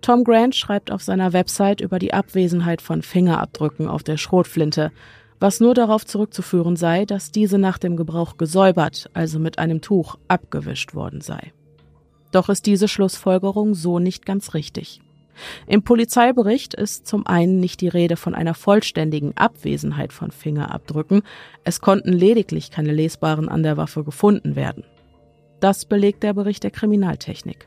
Tom 0.00 0.24
Grant 0.24 0.54
schreibt 0.54 0.90
auf 0.90 1.02
seiner 1.02 1.32
Website 1.32 1.80
über 1.80 1.98
die 1.98 2.14
Abwesenheit 2.14 2.80
von 2.80 3.02
Fingerabdrücken 3.02 3.86
auf 3.86 4.02
der 4.02 4.16
Schrotflinte, 4.16 4.92
was 5.38 5.60
nur 5.60 5.74
darauf 5.74 6.04
zurückzuführen 6.04 6.76
sei, 6.76 7.04
dass 7.04 7.32
diese 7.32 7.58
nach 7.58 7.78
dem 7.78 7.96
Gebrauch 7.96 8.36
gesäubert, 8.36 9.10
also 9.14 9.38
mit 9.38 9.58
einem 9.58 9.80
Tuch, 9.80 10.16
abgewischt 10.28 10.94
worden 10.94 11.20
sei. 11.20 11.52
Doch 12.32 12.48
ist 12.48 12.66
diese 12.66 12.88
Schlussfolgerung 12.88 13.74
so 13.74 13.98
nicht 13.98 14.24
ganz 14.24 14.54
richtig. 14.54 15.00
Im 15.66 15.82
Polizeibericht 15.82 16.74
ist 16.74 17.06
zum 17.06 17.26
einen 17.26 17.60
nicht 17.60 17.80
die 17.80 17.88
Rede 17.88 18.16
von 18.16 18.34
einer 18.34 18.54
vollständigen 18.54 19.36
Abwesenheit 19.36 20.12
von 20.12 20.30
Fingerabdrücken, 20.30 21.22
es 21.64 21.80
konnten 21.80 22.12
lediglich 22.12 22.70
keine 22.70 22.92
lesbaren 22.92 23.48
an 23.48 23.62
der 23.62 23.78
Waffe 23.78 24.04
gefunden 24.04 24.56
werden. 24.56 24.84
Das 25.60 25.84
belegt 25.84 26.22
der 26.22 26.34
Bericht 26.34 26.62
der 26.62 26.70
Kriminaltechnik. 26.70 27.66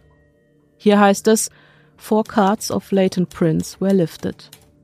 Hier 0.77 0.99
heißt 0.99 1.27
es, 1.27 1.49
Four 1.97 2.23
cards 2.23 2.69
of 2.71 2.91
latent 2.91 3.29
prints 3.29 3.79
were 3.79 3.93
lifted. 3.93 4.35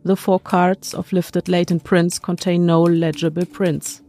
The 0.03 0.15
four 0.15 0.39
cards 0.39 0.95
of 0.95 1.11
lifted 1.11 1.47
latent 1.47 1.83
prints 1.83 2.21
contain 2.21 2.65
no 2.65 2.85
legible 2.85 3.45
prints. 3.45 4.01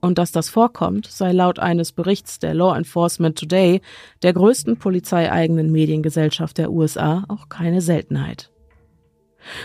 Und 0.00 0.18
dass 0.18 0.32
das 0.32 0.48
vorkommt, 0.48 1.06
sei 1.06 1.32
laut 1.32 1.58
eines 1.58 1.92
Berichts 1.92 2.38
der 2.38 2.54
Law 2.54 2.76
Enforcement 2.76 3.38
Today, 3.38 3.80
der 4.22 4.32
größten 4.32 4.78
polizeieigenen 4.78 5.70
Mediengesellschaft 5.70 6.58
der 6.58 6.72
USA, 6.72 7.24
auch 7.28 7.48
keine 7.48 7.80
Seltenheit. 7.80 8.50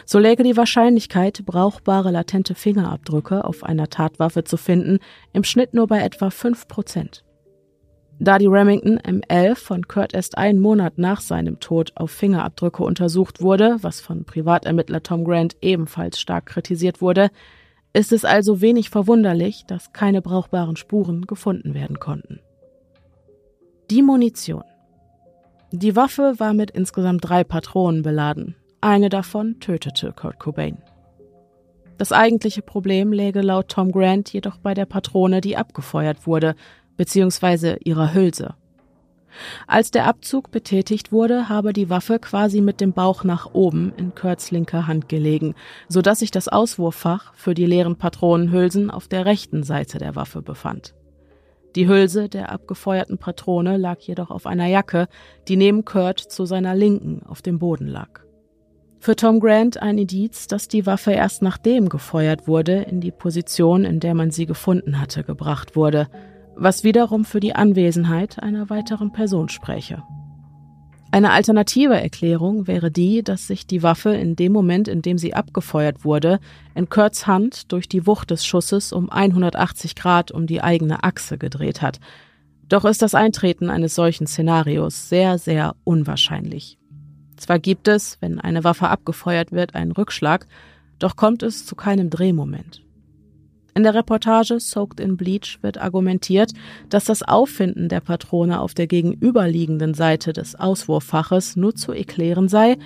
So 0.06 0.20
läge 0.20 0.44
die 0.44 0.56
Wahrscheinlichkeit, 0.56 1.44
brauchbare 1.46 2.12
latente 2.12 2.56
Fingerabdrücke 2.56 3.44
auf 3.44 3.64
einer 3.64 3.90
Tatwaffe 3.90 4.44
zu 4.44 4.56
finden, 4.56 5.00
im 5.34 5.44
Schnitt 5.44 5.74
nur 5.74 5.88
bei 5.88 6.02
etwa 6.02 6.30
fünf 6.30 6.68
Prozent. 6.68 7.25
Da 8.20 8.38
die 8.38 8.48
Remington 8.48 8.98
M11 9.00 9.56
von 9.56 9.88
Kurt 9.88 10.14
erst 10.14 10.38
einen 10.38 10.60
Monat 10.60 10.98
nach 10.98 11.20
seinem 11.20 11.60
Tod 11.60 11.92
auf 11.96 12.12
Fingerabdrücke 12.12 12.82
untersucht 12.82 13.42
wurde, 13.42 13.78
was 13.82 14.00
von 14.00 14.24
Privatermittler 14.24 15.04
Tom 15.04 15.26
Grant 15.26 15.58
ebenfalls 15.62 16.20
stark 16.20 16.46
kritisiert 16.46 17.02
wurde, 17.02 17.30
ist 17.92 18.14
es 18.14 18.24
also 18.24 18.62
wenig 18.62 18.90
verwunderlich, 18.90 19.66
dass 19.68 19.92
keine 19.92 20.22
brauchbaren 20.22 20.78
Spuren 20.78 21.24
gefunden 21.24 21.74
werden 21.74 22.00
konnten. 22.00 22.40
Die 23.90 24.02
Munition. 24.02 24.64
Die 25.72 25.96
Waffe 25.96 26.36
war 26.38 26.54
mit 26.54 26.72
insgesamt 26.72 27.28
drei 27.28 27.44
Patronen 27.44 28.02
beladen. 28.02 28.56
Eine 28.80 29.10
davon 29.10 29.60
tötete 29.60 30.14
Kurt 30.14 30.40
Cobain. 30.40 30.78
Das 31.98 32.12
eigentliche 32.12 32.62
Problem 32.62 33.14
läge 33.14 33.42
laut 33.42 33.70
Tom 33.70 33.92
Grant 33.92 34.32
jedoch 34.32 34.58
bei 34.58 34.74
der 34.74 34.86
Patrone, 34.86 35.40
die 35.42 35.56
abgefeuert 35.56 36.28
wurde, 36.28 36.56
beziehungsweise 36.98 37.78
ihrer 37.84 38.14
Hülse. 38.14 38.56
Als 39.68 39.92
der 39.92 40.06
Abzug 40.06 40.52
betätigt 40.52 41.12
wurde, 41.12 41.50
habe 41.50 41.74
die 41.74 41.90
Waffe 41.90 42.20
quasi 42.20 42.62
mit 42.62 42.82
dem 42.82 42.94
Bauch 42.94 43.24
nach 43.24 43.54
oben 43.54 43.94
in 43.98 44.16
Kurts 44.16 44.52
linker 44.52 44.88
Hand 44.88 45.10
gelegen, 45.10 45.56
so 45.88 46.02
dass 46.02 46.20
sich 46.20 46.32
das 46.32 46.48
Auswurffach 46.48 47.34
für 47.36 47.54
die 47.54 47.66
leeren 47.66 47.98
Patronenhülsen 47.98 48.90
auf 48.90 49.08
der 49.08 49.26
rechten 49.26 49.64
Seite 49.64 49.98
der 49.98 50.16
Waffe 50.16 50.42
befand. 50.42 50.96
Die 51.76 51.90
Hülse 51.90 52.30
der 52.30 52.52
abgefeuerten 52.52 53.18
Patrone 53.18 53.76
lag 53.76 54.00
jedoch 54.00 54.32
auf 54.32 54.48
einer 54.48 54.68
Jacke, 54.68 55.08
die 55.50 55.58
neben 55.58 55.84
Kurt 55.84 56.20
zu 56.20 56.46
seiner 56.46 56.74
Linken 56.74 57.22
auf 57.26 57.42
dem 57.42 57.60
Boden 57.60 57.88
lag. 57.88 58.22
Für 59.00 59.18
Tom 59.18 59.42
Grant 59.42 59.82
ein 59.82 59.98
Indiz, 59.98 60.48
dass 60.48 60.70
die 60.70 60.86
Waffe 60.86 61.12
erst 61.12 61.42
nachdem 61.42 61.90
gefeuert 61.90 62.48
wurde, 62.48 62.84
in 62.84 63.02
die 63.02 63.12
Position, 63.12 63.84
in 63.84 64.00
der 64.00 64.16
man 64.16 64.32
sie 64.32 64.46
gefunden 64.46 65.00
hatte, 65.00 65.24
gebracht 65.24 65.76
wurde– 65.76 66.08
was 66.56 66.84
wiederum 66.84 67.26
für 67.26 67.40
die 67.40 67.56
Anwesenheit 67.56 68.42
einer 68.42 68.70
weiteren 68.70 69.12
Person 69.12 69.50
spräche. 69.50 70.04
Eine 71.12 71.32
alternative 71.32 71.94
Erklärung 71.94 72.68
wäre 72.68 72.92
die, 72.92 73.24
dass 73.24 73.48
sich 73.48 73.66
die 73.66 73.84
Waffe 73.84 74.14
in 74.14 74.36
dem 74.36 74.52
Moment, 74.52 74.88
in 74.88 75.02
dem 75.02 75.18
sie 75.18 75.34
abgefeuert 75.34 76.04
wurde, 76.04 76.40
in 76.74 76.90
Kurt's 76.90 77.26
Hand 77.26 77.72
durch 77.72 77.88
die 77.88 78.06
Wucht 78.06 78.32
des 78.32 78.46
Schusses 78.46 78.92
um 78.92 79.10
180 79.10 79.96
Grad 79.96 80.32
um 80.32 80.46
die 80.46 80.62
eigene 80.62 81.04
Achse 81.04 81.38
gedreht 81.38 81.82
hat. 81.82 82.00
Doch 82.68 82.84
ist 82.84 83.02
das 83.02 83.16
Eintreten 83.16 83.70
eines 83.70 83.96
solchen 83.96 84.28
Szenarios 84.28 85.08
sehr, 85.08 85.38
sehr 85.38 85.76
unwahrscheinlich. 85.84 86.78
Zwar 87.38 87.60
gibt 87.60 87.88
es, 87.88 88.18
wenn 88.22 88.40
eine 88.40 88.64
Waffe 88.64 88.90
abgefeuert 88.90 89.52
wird, 89.52 89.76
einen 89.76 89.92
Rückschlag, 89.92 90.48
doch 91.00 91.16
kommt 91.16 91.44
es 91.44 91.66
zu 91.66 91.76
keinem 91.76 92.10
Drehmoment. 92.10 92.85
In 93.78 93.84
der 93.84 93.94
Reportage 93.94 94.58
Soaked 94.62 95.02
in 95.02 95.18
Bleach 95.18 95.60
wird 95.62 95.78
argumentiert, 95.78 96.54
dass 96.88 97.04
das 97.04 97.24
Auffinden 97.24 97.90
der 97.90 98.00
Patrone 98.00 98.62
auf 98.62 98.74
der 98.74 98.88
gegenüberliegenden 98.88 99.94
Seite 99.94 100.32
des 100.32 100.56
Auswurffaches 100.56 101.58
nur 101.58 101.76
zu 101.76 101.92
erklären 101.92 102.48
sei, 102.48 102.78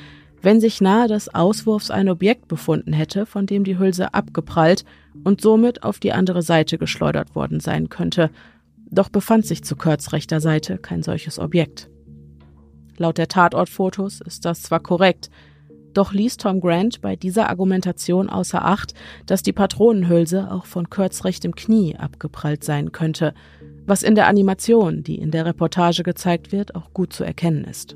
wenn 0.42 0.60
sich 0.60 0.82
nahe 0.82 1.08
des 1.08 1.34
Auswurfs 1.34 1.92
ein 1.92 2.10
Objekt 2.10 2.48
befunden 2.48 2.92
hätte, 2.92 3.28
von 3.28 3.46
dem 3.46 3.66
die 3.66 3.78
Hülse 3.78 4.16
abgeprallt 4.16 4.84
und 5.24 5.42
somit 5.42 5.84
auf 5.84 6.00
die 6.00 6.12
andere 6.12 6.42
Seite 6.42 6.80
geschleudert 6.80 7.36
worden 7.36 7.60
sein 7.60 7.90
könnte. 7.90 8.32
Doch 8.90 9.10
befand 9.10 9.46
sich 9.46 9.64
zu 9.64 9.76
Kurt's 9.76 10.12
rechter 10.12 10.42
Seite 10.42 10.80
kein 10.80 11.04
solches 11.04 11.38
Objekt. 11.38 11.88
Laut 12.98 13.20
der 13.20 13.28
Tatortfotos 13.28 14.22
ist 14.22 14.44
das 14.44 14.64
zwar 14.64 14.80
korrekt, 14.80 15.30
doch 15.94 16.14
ließ 16.14 16.38
Tom 16.38 16.62
Grant 16.62 17.02
bei 17.02 17.16
dieser 17.16 17.50
Argumentation 17.50 18.30
außer 18.30 18.64
Acht, 18.64 18.94
dass 19.26 19.44
die 19.44 19.54
Patronenhülse 19.54 20.52
auch 20.52 20.66
von 20.66 20.90
Kurt's 20.90 21.26
rechtem 21.26 21.56
Knie 21.56 21.96
abgeprallt 21.96 22.64
sein 22.64 22.92
könnte, 22.92 23.34
was 23.86 24.04
in 24.04 24.16
der 24.16 24.28
Animation, 24.28 25.04
die 25.04 25.16
in 25.16 25.32
der 25.32 25.46
Reportage 25.46 26.04
gezeigt 26.04 26.52
wird, 26.52 26.76
auch 26.76 26.94
gut 26.94 27.14
zu 27.14 27.24
erkennen 27.24 27.64
ist. 27.64 27.96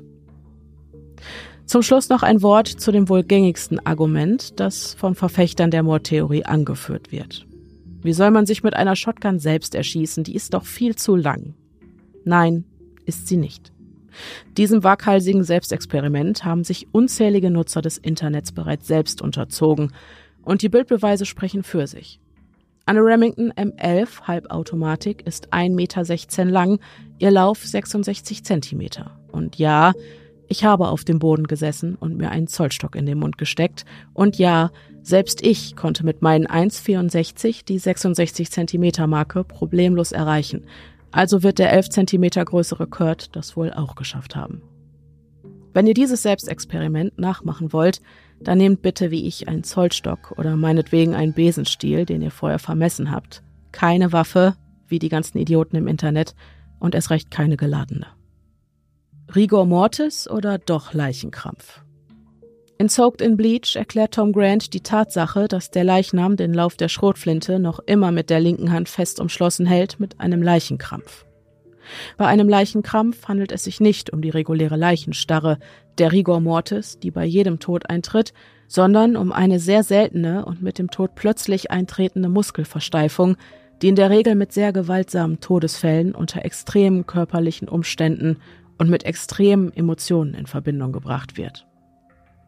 Zum 1.66 1.82
Schluss 1.82 2.08
noch 2.10 2.22
ein 2.22 2.42
Wort 2.42 2.68
zu 2.68 2.92
dem 2.92 3.08
wohl 3.08 3.22
gängigsten 3.22 3.84
Argument, 3.86 4.60
das 4.60 4.94
von 4.94 5.14
Verfechtern 5.14 5.70
der 5.70 5.82
Mordtheorie 5.82 6.44
angeführt 6.44 7.10
wird. 7.10 7.46
Wie 8.02 8.12
soll 8.12 8.30
man 8.30 8.44
sich 8.44 8.62
mit 8.62 8.74
einer 8.74 8.96
Shotgun 8.96 9.38
selbst 9.38 9.74
erschießen? 9.74 10.24
Die 10.24 10.34
ist 10.34 10.52
doch 10.52 10.66
viel 10.66 10.94
zu 10.94 11.16
lang. 11.16 11.54
Nein, 12.24 12.64
ist 13.06 13.28
sie 13.28 13.38
nicht. 13.38 13.72
Diesem 14.56 14.84
waghalsigen 14.84 15.44
Selbstexperiment 15.44 16.44
haben 16.44 16.64
sich 16.64 16.88
unzählige 16.92 17.50
Nutzer 17.50 17.82
des 17.82 17.98
Internets 17.98 18.52
bereits 18.52 18.86
selbst 18.86 19.22
unterzogen 19.22 19.92
und 20.42 20.62
die 20.62 20.68
Bildbeweise 20.68 21.26
sprechen 21.26 21.62
für 21.62 21.86
sich. 21.86 22.20
Eine 22.86 23.00
Remington 23.00 23.50
M11 23.52 24.22
Halbautomatik 24.22 25.26
ist 25.26 25.54
1,16 25.54 25.70
Meter 25.74 26.44
lang, 26.44 26.80
ihr 27.18 27.30
Lauf 27.30 27.64
66 27.64 28.44
Zentimeter. 28.44 29.18
Und 29.32 29.56
ja, 29.56 29.92
ich 30.48 30.64
habe 30.64 30.88
auf 30.88 31.04
dem 31.04 31.18
Boden 31.18 31.46
gesessen 31.46 31.94
und 31.94 32.18
mir 32.18 32.30
einen 32.30 32.46
Zollstock 32.46 32.94
in 32.94 33.06
den 33.06 33.18
Mund 33.18 33.38
gesteckt. 33.38 33.86
Und 34.12 34.38
ja, 34.38 34.70
selbst 35.02 35.42
ich 35.42 35.76
konnte 35.76 36.04
mit 36.04 36.20
meinen 36.20 36.46
1,64 36.46 37.64
die 37.64 37.78
66 37.78 38.50
Zentimeter 38.50 39.06
Marke 39.06 39.44
problemlos 39.44 40.12
erreichen. 40.12 40.64
Also 41.14 41.44
wird 41.44 41.60
der 41.60 41.72
11 41.72 41.90
cm 41.90 42.22
größere 42.44 42.88
Kurt 42.88 43.36
das 43.36 43.56
wohl 43.56 43.72
auch 43.72 43.94
geschafft 43.94 44.34
haben. 44.34 44.62
Wenn 45.72 45.86
ihr 45.86 45.94
dieses 45.94 46.22
Selbstexperiment 46.22 47.20
nachmachen 47.20 47.72
wollt, 47.72 48.00
dann 48.40 48.58
nehmt 48.58 48.82
bitte 48.82 49.12
wie 49.12 49.28
ich 49.28 49.46
einen 49.46 49.62
Zollstock 49.62 50.34
oder 50.38 50.56
meinetwegen 50.56 51.14
einen 51.14 51.32
Besenstiel, 51.32 52.04
den 52.04 52.20
ihr 52.20 52.32
vorher 52.32 52.58
vermessen 52.58 53.12
habt. 53.12 53.44
Keine 53.70 54.12
Waffe, 54.12 54.56
wie 54.88 54.98
die 54.98 55.08
ganzen 55.08 55.38
Idioten 55.38 55.76
im 55.76 55.86
Internet, 55.86 56.34
und 56.80 56.96
erst 56.96 57.10
recht 57.10 57.30
keine 57.30 57.56
geladene. 57.56 58.08
Rigor 59.36 59.66
Mortis 59.66 60.28
oder 60.28 60.58
doch 60.58 60.94
Leichenkrampf? 60.94 61.83
In 62.76 62.88
Soaked 62.88 63.20
in 63.20 63.36
Bleach 63.36 63.76
erklärt 63.76 64.14
Tom 64.14 64.32
Grant 64.32 64.74
die 64.74 64.80
Tatsache, 64.80 65.46
dass 65.46 65.70
der 65.70 65.84
Leichnam 65.84 66.36
den 66.36 66.52
Lauf 66.52 66.76
der 66.76 66.88
Schrotflinte 66.88 67.60
noch 67.60 67.78
immer 67.86 68.10
mit 68.10 68.30
der 68.30 68.40
linken 68.40 68.72
Hand 68.72 68.88
fest 68.88 69.20
umschlossen 69.20 69.64
hält, 69.64 70.00
mit 70.00 70.18
einem 70.18 70.42
Leichenkrampf. 70.42 71.24
Bei 72.16 72.26
einem 72.26 72.48
Leichenkrampf 72.48 73.28
handelt 73.28 73.52
es 73.52 73.64
sich 73.64 73.78
nicht 73.78 74.10
um 74.12 74.22
die 74.22 74.30
reguläre 74.30 74.76
Leichenstarre, 74.76 75.58
der 75.98 76.10
Rigor 76.10 76.40
Mortis, 76.40 76.98
die 76.98 77.12
bei 77.12 77.24
jedem 77.24 77.60
Tod 77.60 77.88
eintritt, 77.88 78.32
sondern 78.66 79.16
um 79.16 79.30
eine 79.30 79.60
sehr 79.60 79.84
seltene 79.84 80.44
und 80.44 80.60
mit 80.60 80.78
dem 80.78 80.90
Tod 80.90 81.14
plötzlich 81.14 81.70
eintretende 81.70 82.28
Muskelversteifung, 82.28 83.36
die 83.82 83.88
in 83.88 83.96
der 83.96 84.10
Regel 84.10 84.34
mit 84.34 84.52
sehr 84.52 84.72
gewaltsamen 84.72 85.38
Todesfällen 85.38 86.12
unter 86.12 86.44
extremen 86.44 87.06
körperlichen 87.06 87.68
Umständen 87.68 88.38
und 88.78 88.90
mit 88.90 89.04
extremen 89.04 89.72
Emotionen 89.72 90.34
in 90.34 90.46
Verbindung 90.46 90.90
gebracht 90.90 91.36
wird. 91.36 91.66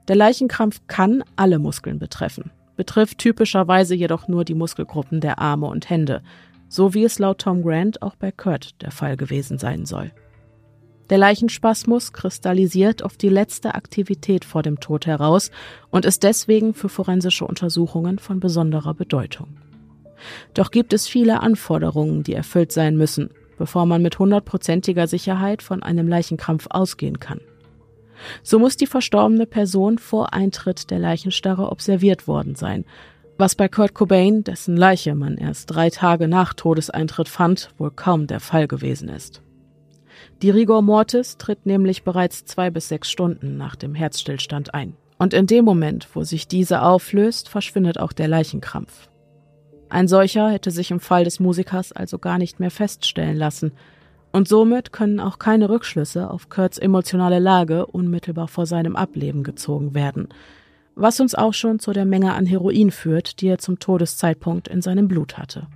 Der 0.08 0.16
Leichenkrampf 0.16 0.80
kann 0.86 1.24
alle 1.34 1.58
Muskeln 1.58 1.98
betreffen, 1.98 2.50
betrifft 2.76 3.18
typischerweise 3.18 3.94
jedoch 3.94 4.28
nur 4.28 4.44
die 4.44 4.54
Muskelgruppen 4.54 5.20
der 5.20 5.38
Arme 5.40 5.66
und 5.66 5.90
Hände, 5.90 6.22
so 6.68 6.94
wie 6.94 7.04
es 7.04 7.18
laut 7.18 7.38
Tom 7.38 7.62
Grant 7.62 8.02
auch 8.02 8.14
bei 8.14 8.30
Kurt 8.30 8.80
der 8.82 8.90
Fall 8.90 9.16
gewesen 9.16 9.58
sein 9.58 9.84
soll. 9.84 10.12
Der 11.10 11.18
Leichenspasmus 11.18 12.12
kristallisiert 12.12 13.04
auf 13.04 13.16
die 13.16 13.28
letzte 13.28 13.74
Aktivität 13.74 14.44
vor 14.44 14.62
dem 14.62 14.80
Tod 14.80 15.06
heraus 15.06 15.52
und 15.90 16.04
ist 16.04 16.24
deswegen 16.24 16.74
für 16.74 16.88
forensische 16.88 17.44
Untersuchungen 17.44 18.18
von 18.18 18.40
besonderer 18.40 18.94
Bedeutung. 18.94 19.56
Doch 20.54 20.70
gibt 20.70 20.92
es 20.92 21.06
viele 21.06 21.40
Anforderungen, 21.40 22.22
die 22.24 22.32
erfüllt 22.32 22.72
sein 22.72 22.96
müssen, 22.96 23.30
bevor 23.56 23.86
man 23.86 24.02
mit 24.02 24.18
hundertprozentiger 24.18 25.06
Sicherheit 25.06 25.62
von 25.62 25.82
einem 25.82 26.08
Leichenkrampf 26.08 26.66
ausgehen 26.70 27.20
kann. 27.20 27.40
So 28.42 28.58
muss 28.58 28.76
die 28.76 28.86
verstorbene 28.86 29.46
Person 29.46 29.98
vor 29.98 30.32
Eintritt 30.32 30.90
der 30.90 30.98
Leichenstarre 30.98 31.70
observiert 31.70 32.26
worden 32.26 32.54
sein, 32.54 32.84
was 33.38 33.54
bei 33.54 33.68
Kurt 33.68 33.94
Cobain, 33.94 34.44
dessen 34.44 34.76
Leiche 34.76 35.14
man 35.14 35.36
erst 35.36 35.70
drei 35.70 35.90
Tage 35.90 36.26
nach 36.26 36.54
Todeseintritt 36.54 37.28
fand, 37.28 37.70
wohl 37.76 37.90
kaum 37.90 38.26
der 38.26 38.40
Fall 38.40 38.66
gewesen 38.66 39.08
ist. 39.08 39.42
Die 40.42 40.50
Rigor 40.50 40.82
Mortis 40.82 41.36
tritt 41.36 41.66
nämlich 41.66 42.02
bereits 42.02 42.44
zwei 42.44 42.70
bis 42.70 42.88
sechs 42.88 43.10
Stunden 43.10 43.56
nach 43.56 43.76
dem 43.76 43.94
Herzstillstand 43.94 44.74
ein. 44.74 44.96
Und 45.18 45.34
in 45.34 45.46
dem 45.46 45.64
Moment, 45.64 46.08
wo 46.14 46.24
sich 46.24 46.48
diese 46.48 46.82
auflöst, 46.82 47.48
verschwindet 47.48 47.98
auch 47.98 48.12
der 48.12 48.28
Leichenkrampf. 48.28 49.08
Ein 49.88 50.08
solcher 50.08 50.50
hätte 50.50 50.70
sich 50.70 50.90
im 50.90 51.00
Fall 51.00 51.24
des 51.24 51.40
Musikers 51.40 51.92
also 51.92 52.18
gar 52.18 52.38
nicht 52.38 52.60
mehr 52.60 52.70
feststellen 52.70 53.36
lassen, 53.36 53.72
und 54.36 54.46
somit 54.46 54.92
können 54.92 55.18
auch 55.18 55.38
keine 55.38 55.70
Rückschlüsse 55.70 56.28
auf 56.28 56.50
Kurts 56.50 56.76
emotionale 56.76 57.38
Lage 57.38 57.86
unmittelbar 57.86 58.48
vor 58.48 58.66
seinem 58.66 58.94
Ableben 58.94 59.44
gezogen 59.44 59.94
werden, 59.94 60.28
was 60.94 61.20
uns 61.20 61.34
auch 61.34 61.54
schon 61.54 61.78
zu 61.78 61.94
der 61.94 62.04
Menge 62.04 62.34
an 62.34 62.44
Heroin 62.44 62.90
führt, 62.90 63.40
die 63.40 63.48
er 63.48 63.56
zum 63.56 63.78
Todeszeitpunkt 63.78 64.68
in 64.68 64.82
seinem 64.82 65.08
Blut 65.08 65.38
hatte. 65.38 65.68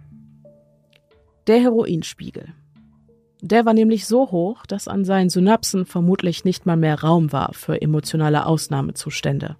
Der 1.47 1.59
Heroinspiegel. 1.59 2.49
Der 3.41 3.65
war 3.65 3.73
nämlich 3.73 4.07
so 4.07 4.31
hoch, 4.31 4.67
dass 4.67 4.89
an 4.89 5.07
seinen 5.07 5.31
Synapsen 5.31 5.87
vermutlich 5.87 6.45
nicht 6.45 6.67
mal 6.67 6.77
mehr 6.77 7.01
Raum 7.01 7.33
war 7.33 7.55
für 7.55 7.81
emotionale 7.81 8.45
Ausnahmezustände. 8.45 9.57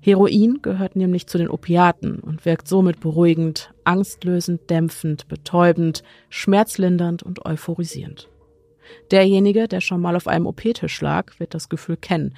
Heroin 0.00 0.62
gehört 0.62 0.96
nämlich 0.96 1.28
zu 1.28 1.38
den 1.38 1.48
Opiaten 1.48 2.18
und 2.18 2.44
wirkt 2.44 2.66
somit 2.66 2.98
beruhigend, 2.98 3.70
angstlösend, 3.86 4.68
dämpfend, 4.70 5.28
betäubend, 5.28 6.02
schmerzlindernd 6.28 7.22
und 7.22 7.44
euphorisierend. 7.44 8.28
Derjenige, 9.10 9.68
der 9.68 9.80
schon 9.80 10.00
mal 10.00 10.16
auf 10.16 10.28
einem 10.28 10.46
OP-Tisch 10.46 11.00
lag, 11.00 11.38
wird 11.38 11.54
das 11.54 11.68
Gefühl 11.68 11.96
kennen. 11.96 12.34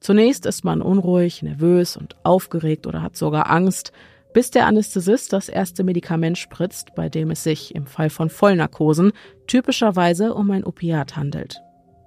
Zunächst 0.00 0.46
ist 0.46 0.64
man 0.64 0.82
unruhig, 0.82 1.42
nervös 1.42 1.96
und 1.96 2.16
aufgeregt 2.24 2.86
oder 2.86 3.02
hat 3.02 3.16
sogar 3.16 3.50
Angst, 3.50 3.92
bis 4.32 4.50
der 4.50 4.66
Anästhesist 4.66 5.32
das 5.32 5.48
erste 5.48 5.84
Medikament 5.84 6.38
spritzt, 6.38 6.94
bei 6.94 7.08
dem 7.08 7.30
es 7.30 7.44
sich 7.44 7.74
im 7.74 7.86
Fall 7.86 8.10
von 8.10 8.30
Vollnarkosen 8.30 9.12
typischerweise 9.46 10.34
um 10.34 10.50
ein 10.50 10.64
Opiat 10.64 11.16
handelt. 11.16 11.60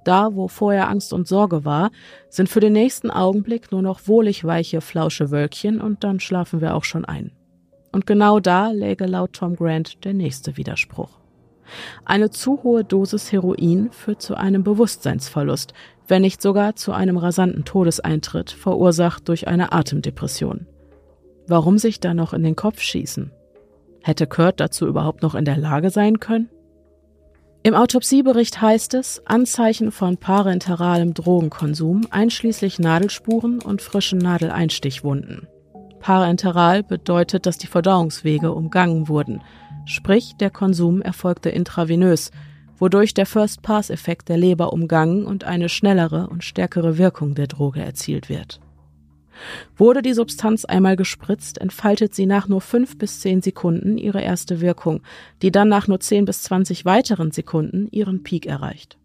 Da, 0.03 0.35
wo 0.35 0.47
vorher 0.47 0.89
Angst 0.89 1.13
und 1.13 1.27
Sorge 1.27 1.65
war, 1.65 1.91
sind 2.30 2.47
für 2.47 2.59
den 2.59 2.73
nächsten 2.73 3.09
Augenblick 3.09 3.72
nur 3.72 3.81
noch 3.81 4.07
wohlig 4.07 4.43
weiche, 4.43 4.81
flausche 4.81 5.31
Wölkchen 5.31 5.81
und 5.81 6.03
dann 6.03 6.19
schlafen 6.19 6.61
wir 6.61 6.76
auch 6.76 6.84
schon 6.84 7.05
ein. 7.05 7.31
Und 7.95 8.05
genau 8.05 8.41
da 8.41 8.72
läge 8.72 9.05
laut 9.05 9.31
Tom 9.31 9.55
Grant 9.55 10.03
der 10.03 10.13
nächste 10.13 10.57
Widerspruch. 10.57 11.11
Eine 12.03 12.30
zu 12.30 12.61
hohe 12.61 12.84
Dosis 12.84 13.31
Heroin 13.31 13.89
führt 13.93 14.22
zu 14.22 14.35
einem 14.35 14.65
Bewusstseinsverlust, 14.65 15.73
wenn 16.09 16.22
nicht 16.22 16.41
sogar 16.41 16.76
zu 16.76 16.91
einem 16.91 17.15
rasanten 17.15 17.63
Todeseintritt, 17.63 18.51
verursacht 18.51 19.30
durch 19.30 19.47
eine 19.47 19.72
Atemdepression. 19.72 20.67
Warum 21.47 21.77
sich 21.77 22.01
da 22.01 22.13
noch 22.13 22.34
in 22.34 22.43
den 22.43 22.57
Kopf 22.57 22.81
schießen? 22.81 23.31
Hätte 24.03 24.27
Kurt 24.27 24.59
dazu 24.59 24.88
überhaupt 24.88 25.22
noch 25.22 25.34
in 25.34 25.45
der 25.45 25.55
Lage 25.55 25.89
sein 25.89 26.19
können? 26.19 26.49
Im 27.63 27.76
Autopsiebericht 27.76 28.59
heißt 28.59 28.93
es 28.95 29.26
Anzeichen 29.26 29.93
von 29.93 30.17
parenteralem 30.17 31.13
Drogenkonsum 31.13 32.07
einschließlich 32.09 32.77
Nadelspuren 32.77 33.61
und 33.61 33.81
frischen 33.81 34.19
Nadeleinstichwunden. 34.19 35.47
Parenteral 36.06 36.84
bedeutet, 36.84 37.48
dass 37.48 37.57
die 37.57 37.65
Verdauungswege 37.65 38.52
umgangen 38.52 39.07
wurden, 39.07 39.41
sprich 39.86 40.36
der 40.40 40.52
Konsum 40.52 41.02
erfolgte 41.02 41.49
intravenös, 41.49 42.30
wodurch 42.77 43.15
der 43.15 43.26
First-Pass-Effekt 43.26 44.30
der 44.30 44.38
Leber 44.38 44.72
umgangen 44.72 45.26
und 45.26 45.45
eine 45.45 45.68
schnellere 45.68 46.27
und 46.27 46.44
stärkere 46.44 46.99
Wirkung 46.99 47.34
der 47.34 47.48
Droge 47.48 47.82
erzielt 47.82 48.30
wird. 48.30 48.60
Wurde 49.76 50.03
die 50.03 50.14
Substanz 50.14 50.64
einmal 50.64 50.95
gespritzt, 50.95 51.60
entfaltet 51.60 52.14
sie 52.14 52.27
nach 52.27 52.48
nur 52.48 52.61
fünf 52.61 52.99
bis 52.99 53.22
zehn 53.22 53.41
Sekunden 53.41 53.98
ihre 53.98 54.22
erste 54.22 54.61
Wirkung, 54.61 55.02
die 55.41 55.52
dann 55.52 55.69
nach 55.69 55.88
nur 55.88 56.02
zehn 56.02 56.26
bis 56.26 56.44
zwanzig 56.44 56.86
weiteren 56.86 57.32
Sekunden 57.32 57.88
ihren 57.90 58.22
Peak 58.22 58.45
erreicht. 58.45 58.99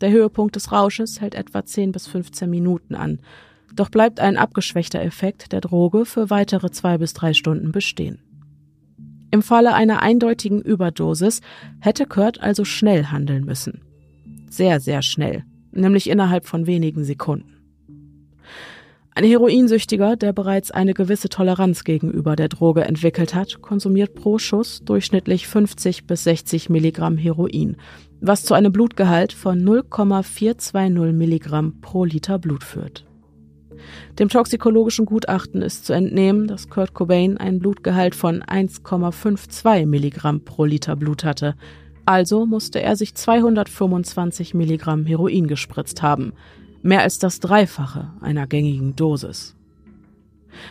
Der 0.00 0.10
Höhepunkt 0.10 0.56
des 0.56 0.72
Rausches 0.72 1.20
hält 1.20 1.34
etwa 1.34 1.66
zehn 1.66 1.92
bis 1.92 2.06
15 2.06 2.48
Minuten 2.48 2.94
an, 2.94 3.20
doch 3.76 3.88
bleibt 3.88 4.20
ein 4.20 4.36
abgeschwächter 4.36 5.00
Effekt 5.02 5.52
der 5.52 5.60
Droge 5.60 6.04
für 6.04 6.30
weitere 6.30 6.70
zwei 6.70 6.98
bis 6.98 7.14
drei 7.14 7.32
Stunden 7.32 7.72
bestehen. 7.72 8.20
Im 9.30 9.42
Falle 9.42 9.72
einer 9.72 10.02
eindeutigen 10.02 10.60
Überdosis 10.60 11.40
hätte 11.80 12.04
Kurt 12.04 12.40
also 12.42 12.64
schnell 12.64 13.06
handeln 13.06 13.44
müssen. 13.46 13.80
Sehr, 14.50 14.78
sehr 14.78 15.00
schnell, 15.00 15.44
nämlich 15.72 16.10
innerhalb 16.10 16.46
von 16.46 16.66
wenigen 16.66 17.04
Sekunden. 17.04 17.52
Ein 19.14 19.24
Heroinsüchtiger, 19.24 20.16
der 20.16 20.32
bereits 20.32 20.70
eine 20.70 20.94
gewisse 20.94 21.28
Toleranz 21.28 21.84
gegenüber 21.84 22.34
der 22.34 22.48
Droge 22.48 22.84
entwickelt 22.84 23.34
hat, 23.34 23.60
konsumiert 23.60 24.14
pro 24.14 24.38
Schuss 24.38 24.80
durchschnittlich 24.84 25.46
50 25.46 26.06
bis 26.06 26.24
60 26.24 26.70
Milligramm 26.70 27.18
Heroin, 27.18 27.76
was 28.20 28.44
zu 28.44 28.54
einem 28.54 28.72
Blutgehalt 28.72 29.34
von 29.34 29.62
0,420 29.62 31.12
Milligramm 31.12 31.80
pro 31.82 32.04
Liter 32.04 32.38
Blut 32.38 32.64
führt. 32.64 33.04
Dem 34.18 34.28
toxikologischen 34.28 35.06
Gutachten 35.06 35.62
ist 35.62 35.86
zu 35.86 35.92
entnehmen, 35.92 36.46
dass 36.46 36.68
Kurt 36.68 36.94
Cobain 36.94 37.38
einen 37.38 37.58
Blutgehalt 37.58 38.14
von 38.14 38.42
1,52 38.42 39.86
Milligramm 39.86 40.40
pro 40.40 40.64
Liter 40.64 40.96
Blut 40.96 41.24
hatte. 41.24 41.54
Also 42.04 42.46
musste 42.46 42.82
er 42.82 42.96
sich 42.96 43.14
225 43.14 44.54
Milligramm 44.54 45.06
Heroin 45.06 45.46
gespritzt 45.46 46.02
haben, 46.02 46.32
mehr 46.82 47.02
als 47.02 47.18
das 47.18 47.40
Dreifache 47.40 48.10
einer 48.20 48.46
gängigen 48.46 48.96
Dosis. 48.96 49.54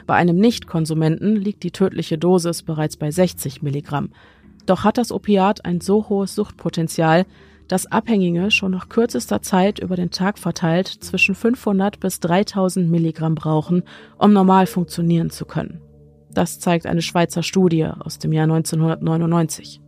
Bei 0.06 0.16
einem 0.16 0.38
Nichtkonsumenten 0.38 1.36
liegt 1.36 1.64
die 1.64 1.72
tödliche 1.72 2.18
Dosis 2.18 2.64
bereits 2.64 2.98
bei 2.98 3.12
60 3.12 3.62
Milligramm. 3.62 4.10
Doch 4.66 4.84
hat 4.84 4.98
das 4.98 5.12
Opiat 5.12 5.66
ein 5.66 5.82
so 5.82 6.10
hohes 6.10 6.36
Suchtpotenzial, 6.36 7.26
dass 7.72 7.90
Abhängige 7.90 8.52
schon 8.52 8.72
nach 8.72 8.90
kürzester 8.90 9.42
Zeit 9.42 9.80
über 9.80 9.96
den 9.96 10.12
Tag 10.12 10.38
verteilt 10.38 10.88
zwischen 10.90 11.36
500 11.36 12.02
bis 12.02 12.20
3000 12.20 12.92
Milligramm 12.92 13.34
brauchen, 13.34 13.84
um 14.18 14.34
normal 14.34 14.68
funktionieren 14.68 15.30
zu 15.30 15.46
können. 15.46 15.80
Das 16.34 16.60
zeigt 16.60 16.86
eine 16.86 17.02
Schweizer 17.02 17.44
Studie 17.44 17.86
aus 17.86 18.20
dem 18.20 18.34
Jahr 18.34 18.44
1999. 18.44 19.80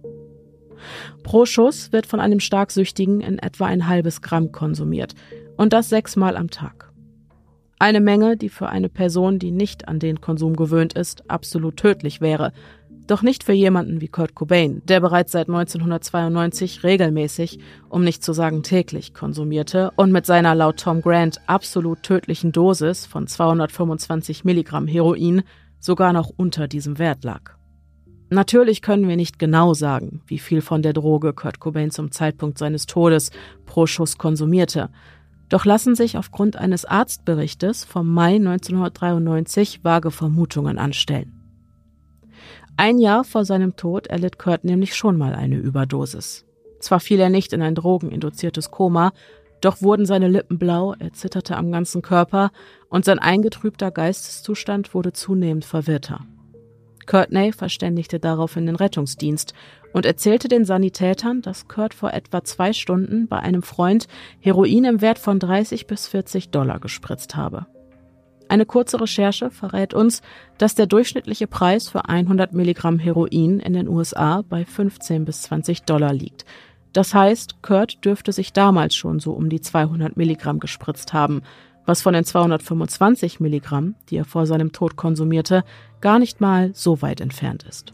Pro 1.24 1.46
Schuss 1.46 1.92
wird 1.92 2.06
von 2.06 2.22
einem 2.22 2.40
Starksüchtigen 2.40 3.20
in 3.20 3.38
etwa 3.38 3.66
ein 3.66 3.86
halbes 3.86 4.22
Gramm 4.22 4.54
konsumiert, 4.54 5.14
und 5.58 5.74
das 5.74 5.90
sechsmal 5.90 6.38
am 6.38 6.50
Tag. 6.50 6.94
Eine 7.80 8.00
Menge, 8.00 8.38
die 8.38 8.48
für 8.48 8.70
eine 8.70 8.88
Person, 8.88 9.40
die 9.40 9.52
nicht 9.52 9.90
an 9.90 10.00
den 10.00 10.22
Konsum 10.22 10.56
gewöhnt 10.56 10.94
ist, 10.94 11.30
absolut 11.30 11.76
tödlich 11.76 12.22
wäre. 12.22 12.54
Doch 13.06 13.22
nicht 13.22 13.44
für 13.44 13.52
jemanden 13.52 14.00
wie 14.00 14.08
Kurt 14.08 14.34
Cobain, 14.34 14.82
der 14.86 15.02
bereits 15.02 15.34
seit 15.34 15.50
1992 15.50 16.84
regelmäßig, 16.84 17.60
um 17.90 18.04
nicht 18.04 18.24
zu 18.24 18.32
sagen 18.32 18.64
täglich, 18.64 19.14
konsumierte 19.14 19.92
und 19.98 20.14
mit 20.14 20.26
seiner 20.26 20.56
laut 20.56 20.80
Tom 20.80 21.02
Grant 21.02 21.42
absolut 21.46 22.02
tödlichen 22.04 22.54
Dosis 22.54 23.06
von 23.06 23.28
225 23.28 24.46
Milligramm 24.46 24.88
Heroin 24.88 25.44
sogar 25.80 26.14
noch 26.14 26.32
unter 26.38 26.70
diesem 26.70 26.98
Wert 26.98 27.26
lag. 27.26 27.58
Natürlich 28.30 28.82
können 28.82 29.08
wir 29.10 29.18
nicht 29.18 29.38
genau 29.38 29.74
sagen, 29.74 30.22
wie 30.26 30.40
viel 30.40 30.62
von 30.62 30.82
der 30.82 30.94
Droge 30.94 31.34
Kurt 31.34 31.60
Cobain 31.60 31.92
zum 31.92 32.10
Zeitpunkt 32.12 32.58
seines 32.58 32.86
Todes 32.86 33.32
pro 33.66 33.86
Schuss 33.86 34.18
konsumierte, 34.18 34.90
doch 35.50 35.66
lassen 35.66 35.94
sich 35.94 36.18
aufgrund 36.18 36.56
eines 36.56 36.86
Arztberichtes 36.86 37.84
vom 37.84 38.12
Mai 38.12 38.36
1993 38.38 39.84
vage 39.84 40.10
Vermutungen 40.10 40.80
anstellen. 40.80 41.43
Ein 42.76 42.98
Jahr 42.98 43.24
vor 43.24 43.46
seinem 43.46 43.76
Tod 43.76 44.08
erlitt 44.08 44.40
Kurt 44.40 44.64
nämlich 44.64 44.96
schon 44.96 45.18
mal 45.18 45.36
eine 45.36 45.58
Überdosis. 45.58 46.46
Zwar 46.80 47.00
fiel 47.00 47.20
er 47.20 47.30
nicht 47.30 47.54
in 47.54 47.62
ein 47.62 47.76
drogeninduziertes 47.76 48.72
Koma, 48.72 49.14
doch 49.62 49.82
wurden 49.82 50.06
seine 50.06 50.28
Lippen 50.28 50.58
blau, 50.58 50.94
er 51.00 51.14
zitterte 51.14 51.56
am 51.56 51.72
ganzen 51.72 52.02
Körper 52.02 52.52
und 52.90 53.06
sein 53.06 53.20
eingetrübter 53.20 53.92
Geisteszustand 53.92 54.94
wurde 54.94 55.14
zunehmend 55.14 55.64
verwirrter. 55.64 56.26
Courtney 57.06 57.52
verständigte 57.54 58.20
daraufhin 58.20 58.66
den 58.66 58.76
Rettungsdienst 58.76 59.54
und 59.94 60.06
erzählte 60.06 60.48
den 60.48 60.66
Sanitätern, 60.66 61.42
dass 61.42 61.68
Kurt 61.68 61.94
vor 61.94 62.14
etwa 62.14 62.44
zwei 62.44 62.74
Stunden 62.74 63.28
bei 63.28 63.40
einem 63.40 63.62
Freund 63.62 64.08
Heroin 64.40 64.86
im 64.86 65.02
Wert 65.02 65.20
von 65.20 65.40
30 65.40 65.88
bis 65.88 66.08
40 66.08 66.50
Dollar 66.50 66.80
gespritzt 66.80 67.36
habe. 67.36 67.68
Eine 68.50 68.66
kurze 68.66 69.00
Recherche 69.00 69.50
verrät 69.50 69.94
uns, 69.94 70.22
dass 70.58 70.76
der 70.76 70.86
durchschnittliche 70.86 71.48
Preis 71.48 71.90
für 71.90 72.08
100 72.08 72.54
Milligramm 72.54 73.00
Heroin 73.00 73.60
in 73.60 73.74
den 73.74 73.88
USA 73.88 74.44
bei 74.48 74.66
15 74.66 75.26
bis 75.26 75.44
20 75.44 75.84
Dollar 75.84 76.14
liegt. 76.14 76.46
Das 76.92 77.16
heißt, 77.16 77.64
Kurt 77.64 78.06
dürfte 78.06 78.32
sich 78.32 78.54
damals 78.54 78.96
schon 78.96 79.20
so 79.20 79.34
um 79.34 79.50
die 79.50 79.62
200 79.62 80.16
Milligramm 80.16 80.60
gespritzt 80.60 81.14
haben, 81.14 81.42
was 81.86 82.02
von 82.02 82.14
den 82.14 82.24
225 82.24 83.40
Milligramm, 83.40 83.96
die 84.10 84.18
er 84.18 84.26
vor 84.26 84.46
seinem 84.46 84.72
Tod 84.72 84.96
konsumierte, 84.96 85.64
gar 86.02 86.20
nicht 86.20 86.40
mal 86.40 86.72
so 86.74 87.02
weit 87.02 87.20
entfernt 87.20 87.64
ist. 87.64 87.94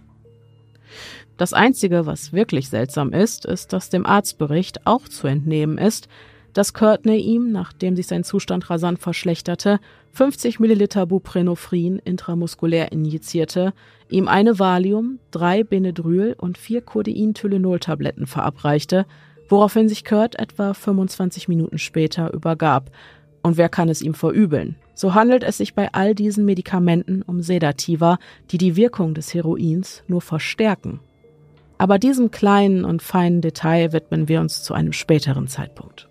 Das 1.38 1.54
Einzige, 1.54 2.06
was 2.06 2.34
wirklich 2.34 2.68
seltsam 2.70 3.14
ist, 3.14 3.46
ist, 3.46 3.72
dass 3.72 3.90
dem 3.90 4.06
Arztbericht 4.06 4.86
auch 4.86 5.08
zu 5.08 5.28
entnehmen 5.28 5.78
ist, 5.78 6.10
dass 6.54 6.74
Courtney 6.74 7.18
ihm, 7.18 7.52
nachdem 7.52 7.96
sich 7.96 8.08
sein 8.08 8.24
Zustand 8.24 8.70
rasant 8.70 9.00
verschlechterte, 9.00 9.80
50 10.12 10.60
Milliliter 10.60 11.06
Buprenorphin 11.06 12.00
intramuskulär 12.00 12.92
injizierte, 12.92 13.74
ihm 14.10 14.28
eine 14.28 14.60
Valium, 14.60 15.20
drei 15.32 15.64
Benedryl 15.64 16.36
und 16.38 16.58
vier 16.58 16.82
Codein-Tylenol-Tabletten 16.82 18.28
verabreichte, 18.28 19.06
woraufhin 19.48 19.88
sich 19.88 20.06
Kurt 20.06 20.38
etwa 20.38 20.74
25 20.74 21.48
Minuten 21.48 21.78
später 21.78 22.34
übergab, 22.34 22.92
und 23.42 23.58
wer 23.58 23.70
kann 23.70 23.90
es 23.90 24.02
ihm 24.02 24.14
verübeln? 24.14 24.76
So 24.94 25.14
handelt 25.14 25.44
es 25.44 25.58
sich 25.58 25.74
bei 25.74 25.94
all 25.94 26.14
diesen 26.14 26.46
Medikamenten 26.46 27.22
um 27.22 27.42
Sedativa, 27.42 28.20
die 28.52 28.58
die 28.58 28.76
Wirkung 28.76 29.14
des 29.14 29.34
Heroins 29.34 30.04
nur 30.08 30.22
verstärken. 30.22 31.00
Aber 31.78 31.98
diesem 31.98 32.32
kleinen 32.32 32.84
und 32.84 33.02
feinen 33.02 33.40
Detail 33.40 33.94
widmen 33.94 34.28
wir 34.28 34.42
uns 34.42 34.64
zu 34.64 34.74
einem 34.74 34.92
späteren 34.92 35.48
Zeitpunkt. 35.48 36.09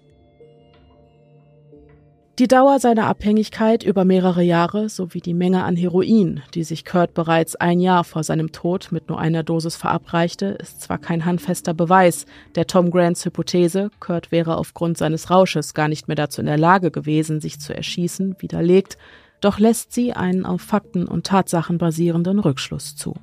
Die 2.39 2.47
Dauer 2.47 2.79
seiner 2.79 3.07
Abhängigkeit 3.07 3.83
über 3.83 4.05
mehrere 4.05 4.45
Jahre 4.45 4.89
sowie 4.89 5.21
die 5.21 5.35
Menge 5.35 5.65
an 5.65 5.75
Heroin, 5.75 6.41
die 6.55 6.63
sich 6.63 6.85
Kurt 6.85 7.13
bereits 7.13 7.57
ein 7.57 7.81
Jahr 7.81 8.05
vor 8.05 8.23
seinem 8.23 8.53
Tod 8.53 8.93
mit 8.93 9.09
nur 9.09 9.19
einer 9.19 9.43
Dosis 9.43 9.75
verabreichte, 9.75 10.47
ist 10.47 10.81
zwar 10.81 10.99
kein 10.99 11.25
handfester 11.25 11.75
Beweis 11.75 12.27
der 12.55 12.69
Tom 12.69 12.93
Grants 12.93 13.25
Hypothese, 13.25 13.91
Kurt 13.99 14.31
wäre 14.31 14.57
aufgrund 14.57 14.99
seines 14.99 15.31
Rausches 15.31 15.75
gar 15.75 15.89
nicht 15.89 16.07
mehr 16.07 16.15
dazu 16.15 16.41
in 16.41 16.47
der 16.47 16.59
Lage 16.59 16.93
gewesen, 16.93 17.41
sich 17.41 17.59
zu 17.59 17.75
erschießen, 17.75 18.37
widerlegt, 18.39 18.99
doch 19.41 19.59
lässt 19.59 19.93
sie 19.93 20.13
einen 20.13 20.47
auf 20.47 20.61
Fakten 20.61 21.09
und 21.09 21.27
Tatsachen 21.27 21.79
basierenden 21.79 22.39
Rückschluss 22.39 22.95
zu. 22.95 23.17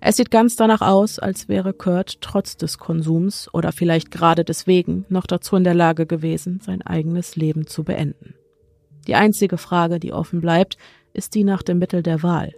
Es 0.00 0.16
sieht 0.16 0.30
ganz 0.30 0.56
danach 0.56 0.80
aus, 0.80 1.18
als 1.18 1.48
wäre 1.48 1.72
Kurt 1.72 2.20
trotz 2.20 2.56
des 2.56 2.78
Konsums 2.78 3.52
oder 3.52 3.72
vielleicht 3.72 4.10
gerade 4.10 4.44
deswegen 4.44 5.04
noch 5.08 5.26
dazu 5.26 5.56
in 5.56 5.64
der 5.64 5.74
Lage 5.74 6.06
gewesen, 6.06 6.60
sein 6.64 6.82
eigenes 6.82 7.36
Leben 7.36 7.66
zu 7.66 7.84
beenden. 7.84 8.34
Die 9.06 9.14
einzige 9.14 9.58
Frage, 9.58 9.98
die 9.98 10.12
offen 10.12 10.40
bleibt, 10.40 10.76
ist 11.12 11.34
die 11.34 11.44
nach 11.44 11.62
dem 11.62 11.78
Mittel 11.78 12.02
der 12.02 12.22
Wahl. 12.22 12.54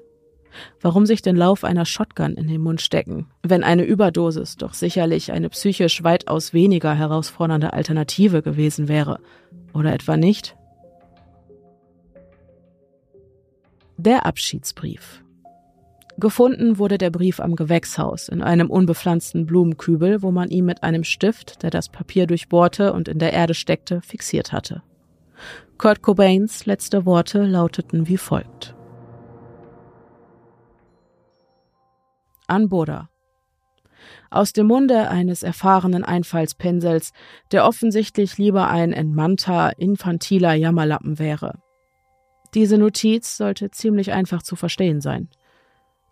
Warum 0.81 1.05
sich 1.07 1.23
den 1.23 1.37
Lauf 1.37 1.65
einer 1.65 1.85
Shotgun 1.85 2.35
in 2.35 2.47
den 2.47 2.61
Mund 2.61 2.81
stecken, 2.81 3.27
wenn 3.43 3.65
eine 3.65 3.85
Überdosis 3.85 4.57
doch 4.57 4.75
sicherlich 4.75 5.33
eine 5.33 5.49
psychisch 5.49 6.05
weitaus 6.05 6.53
weniger 6.53 6.95
herausfordernde 6.95 7.73
Alternative 7.73 8.43
gewesen 8.43 8.87
wäre? 8.87 9.19
Oder 9.73 9.93
etwa 9.93 10.17
nicht? 10.17 10.57
Der 13.97 14.27
Abschiedsbrief. 14.27 15.24
Gefunden 16.17 16.79
wurde 16.79 16.97
der 16.97 17.11
Brief 17.11 17.41
am 17.41 17.57
Gewächshaus 17.57 18.29
in 18.29 18.41
einem 18.41 18.71
unbepflanzten 18.71 19.47
Blumenkübel, 19.47 20.23
wo 20.23 20.31
man 20.31 20.49
ihn 20.49 20.65
mit 20.65 20.83
einem 20.83 21.03
Stift, 21.03 21.63
der 21.63 21.71
das 21.71 21.89
Papier 21.89 22.27
durchbohrte 22.27 22.93
und 22.93 23.09
in 23.09 23.19
der 23.19 23.33
Erde 23.33 23.55
steckte, 23.55 24.01
fixiert 24.01 24.53
hatte. 24.53 24.83
Kurt 25.77 26.03
Cobains 26.03 26.67
letzte 26.67 27.05
Worte 27.05 27.45
lauteten 27.45 28.07
wie 28.07 28.17
folgt. 28.17 28.77
An 32.47 32.69
Boda. 32.69 33.09
Aus 34.31 34.53
dem 34.53 34.67
Munde 34.69 35.09
eines 35.09 35.43
erfahrenen 35.43 36.05
Einfallspinsels, 36.05 37.13
der 37.51 37.67
offensichtlich 37.67 38.39
lieber 38.39 38.69
ein 38.69 38.93
entmannter, 38.93 39.79
infantiler 39.79 40.55
Jammerlappen 40.55 41.19
wäre. 41.19 41.59
Diese 42.55 42.79
Notiz 42.79 43.37
sollte 43.37 43.71
ziemlich 43.71 44.13
einfach 44.13 44.43
zu 44.43 44.55
verstehen 44.55 45.01
sein. 45.01 45.29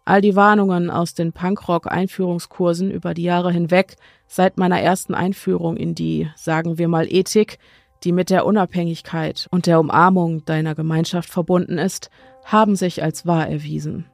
All 0.05 0.21
die 0.21 0.35
Warnungen 0.35 0.91
aus 0.91 1.15
den 1.15 1.33
Punkrock-Einführungskursen 1.33 2.91
über 2.91 3.15
die 3.15 3.23
Jahre 3.23 3.53
hinweg, 3.53 3.97
seit 4.27 4.59
meiner 4.59 4.81
ersten 4.81 5.15
Einführung 5.15 5.77
in 5.77 5.95
die, 5.95 6.29
sagen 6.35 6.77
wir 6.77 6.89
mal, 6.89 7.07
Ethik, 7.09 7.59
die 8.03 8.11
mit 8.11 8.31
der 8.31 8.45
Unabhängigkeit 8.45 9.47
und 9.53 9.67
der 9.67 9.79
Umarmung 9.79 10.45
deiner 10.45 10.75
Gemeinschaft 10.75 11.31
verbunden 11.31 11.79
ist, 11.79 12.11
haben 12.45 12.75
sich 12.75 13.03
als 13.03 13.27
wahr 13.27 13.49
erwiesen. 13.49 14.07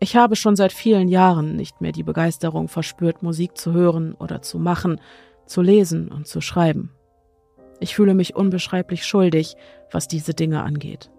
Ich 0.00 0.16
habe 0.16 0.34
schon 0.34 0.56
seit 0.56 0.72
vielen 0.72 1.06
Jahren 1.06 1.54
nicht 1.54 1.80
mehr 1.80 1.92
die 1.92 2.02
Begeisterung 2.02 2.66
verspürt, 2.66 3.22
Musik 3.22 3.56
zu 3.56 3.72
hören 3.72 4.14
oder 4.14 4.42
zu 4.42 4.58
machen, 4.58 5.00
zu 5.46 5.62
lesen 5.62 6.08
und 6.08 6.26
zu 6.26 6.40
schreiben. 6.40 6.90
Ich 7.78 7.94
fühle 7.94 8.14
mich 8.14 8.34
unbeschreiblich 8.34 9.06
schuldig, 9.06 9.54
was 9.92 10.08
diese 10.08 10.34
Dinge 10.34 10.62
angeht. 10.62 11.10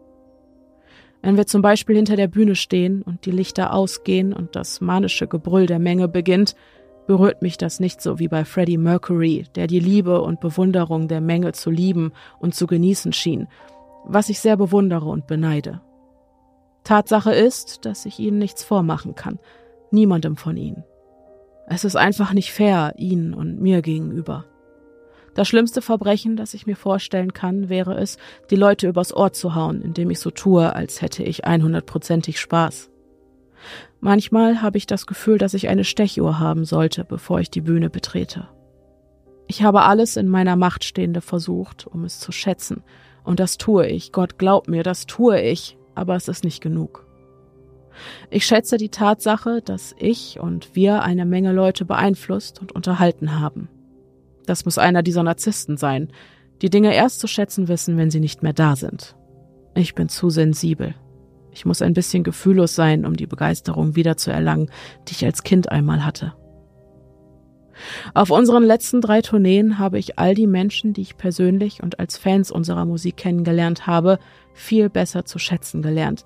Wenn 1.25 1.37
wir 1.37 1.47
zum 1.47 1.63
Beispiel 1.63 1.95
hinter 1.95 2.15
der 2.15 2.27
Bühne 2.27 2.53
stehen 2.53 3.01
und 3.01 3.25
die 3.25 3.31
Lichter 3.31 3.73
ausgehen 3.73 4.31
und 4.31 4.55
das 4.55 4.79
manische 4.79 5.25
Gebrüll 5.25 5.65
der 5.65 5.79
Menge 5.79 6.07
beginnt, 6.07 6.55
berührt 7.07 7.41
mich 7.41 7.57
das 7.57 7.79
nicht 7.79 7.99
so 7.99 8.19
wie 8.19 8.27
bei 8.27 8.45
Freddie 8.45 8.77
Mercury, 8.77 9.47
der 9.55 9.65
die 9.65 9.79
Liebe 9.79 10.21
und 10.21 10.39
Bewunderung 10.39 11.07
der 11.07 11.21
Menge 11.21 11.53
zu 11.53 11.71
lieben 11.71 12.11
und 12.37 12.53
zu 12.53 12.67
genießen 12.67 13.11
schien, 13.11 13.47
was 14.05 14.29
ich 14.29 14.39
sehr 14.39 14.55
bewundere 14.55 15.09
und 15.09 15.25
beneide. 15.25 15.81
Tatsache 16.83 17.33
ist, 17.33 17.87
dass 17.87 18.05
ich 18.05 18.19
ihnen 18.19 18.37
nichts 18.37 18.63
vormachen 18.63 19.15
kann, 19.15 19.39
niemandem 19.89 20.37
von 20.37 20.55
ihnen. 20.55 20.83
Es 21.65 21.85
ist 21.85 21.95
einfach 21.95 22.33
nicht 22.33 22.51
fair, 22.51 22.93
ihnen 22.97 23.33
und 23.33 23.59
mir 23.59 23.81
gegenüber. 23.81 24.45
Das 25.35 25.49
schlimmste 25.49 25.81
Verbrechen, 25.81 26.37
das 26.37 26.53
ich 26.53 26.65
mir 26.65 26.77
vorstellen 26.77 27.33
kann, 27.33 27.67
wäre 27.67 27.95
es, 27.97 28.17
die 28.49 28.55
Leute 28.55 28.87
übers 28.87 29.13
Ohr 29.13 29.33
zu 29.33 29.53
hauen, 29.53 29.81
indem 29.81 30.09
ich 30.09 30.19
so 30.19 30.31
tue, 30.31 30.73
als 30.73 31.01
hätte 31.01 31.23
ich 31.23 31.45
100%ig 31.45 32.39
Spaß. 32.39 32.89
Manchmal 33.99 34.61
habe 34.61 34.77
ich 34.77 34.87
das 34.87 35.05
Gefühl, 35.05 35.37
dass 35.37 35.53
ich 35.53 35.67
eine 35.67 35.83
Stechuhr 35.83 36.39
haben 36.39 36.63
sollte, 36.63 37.03
bevor 37.03 37.41
ich 37.41 37.51
die 37.51 37.61
Bühne 37.61 37.89
betrete. 37.89 38.47
Ich 39.47 39.61
habe 39.61 39.83
alles 39.83 40.15
in 40.15 40.29
meiner 40.29 40.55
Macht 40.55 40.85
Stehende 40.85 41.21
versucht, 41.21 41.85
um 41.85 42.05
es 42.05 42.19
zu 42.19 42.31
schätzen, 42.31 42.83
und 43.25 43.39
das 43.39 43.57
tue 43.57 43.87
ich, 43.87 44.13
Gott 44.13 44.37
glaub 44.37 44.69
mir, 44.69 44.83
das 44.83 45.05
tue 45.05 45.41
ich, 45.41 45.77
aber 45.95 46.15
es 46.15 46.29
ist 46.29 46.45
nicht 46.45 46.61
genug. 46.61 47.05
Ich 48.29 48.45
schätze 48.45 48.77
die 48.77 48.89
Tatsache, 48.89 49.61
dass 49.61 49.95
ich 49.97 50.39
und 50.39 50.75
wir 50.75 51.01
eine 51.01 51.25
Menge 51.25 51.51
Leute 51.51 51.83
beeinflusst 51.83 52.61
und 52.61 52.71
unterhalten 52.71 53.39
haben. 53.39 53.67
Das 54.45 54.65
muss 54.65 54.77
einer 54.77 55.03
dieser 55.03 55.23
Narzissten 55.23 55.77
sein, 55.77 56.09
die 56.61 56.69
Dinge 56.69 56.93
erst 56.93 57.19
zu 57.19 57.27
schätzen 57.27 57.67
wissen, 57.67 57.97
wenn 57.97 58.11
sie 58.11 58.19
nicht 58.19 58.43
mehr 58.43 58.53
da 58.53 58.75
sind. 58.75 59.15
Ich 59.75 59.93
bin 59.95 60.07
zu 60.07 60.29
sensibel. 60.29 60.95
Ich 61.51 61.65
muss 61.65 61.81
ein 61.81 61.93
bisschen 61.93 62.23
gefühllos 62.23 62.75
sein, 62.75 63.05
um 63.05 63.15
die 63.15 63.27
Begeisterung 63.27 63.95
wiederzuerlangen, 63.95 64.69
die 65.07 65.13
ich 65.13 65.25
als 65.25 65.43
Kind 65.43 65.71
einmal 65.71 66.05
hatte. 66.05 66.33
Auf 68.13 68.29
unseren 68.29 68.63
letzten 68.63 69.01
drei 69.01 69.21
Tourneen 69.21 69.79
habe 69.79 69.99
ich 69.99 70.17
all 70.17 70.33
die 70.33 70.47
Menschen, 70.47 70.93
die 70.93 71.01
ich 71.01 71.17
persönlich 71.17 71.83
und 71.83 71.99
als 71.99 72.17
Fans 72.17 72.51
unserer 72.51 72.85
Musik 72.85 73.17
kennengelernt 73.17 73.85
habe, 73.85 74.19
viel 74.53 74.89
besser 74.89 75.25
zu 75.25 75.39
schätzen 75.39 75.81
gelernt. 75.81 76.23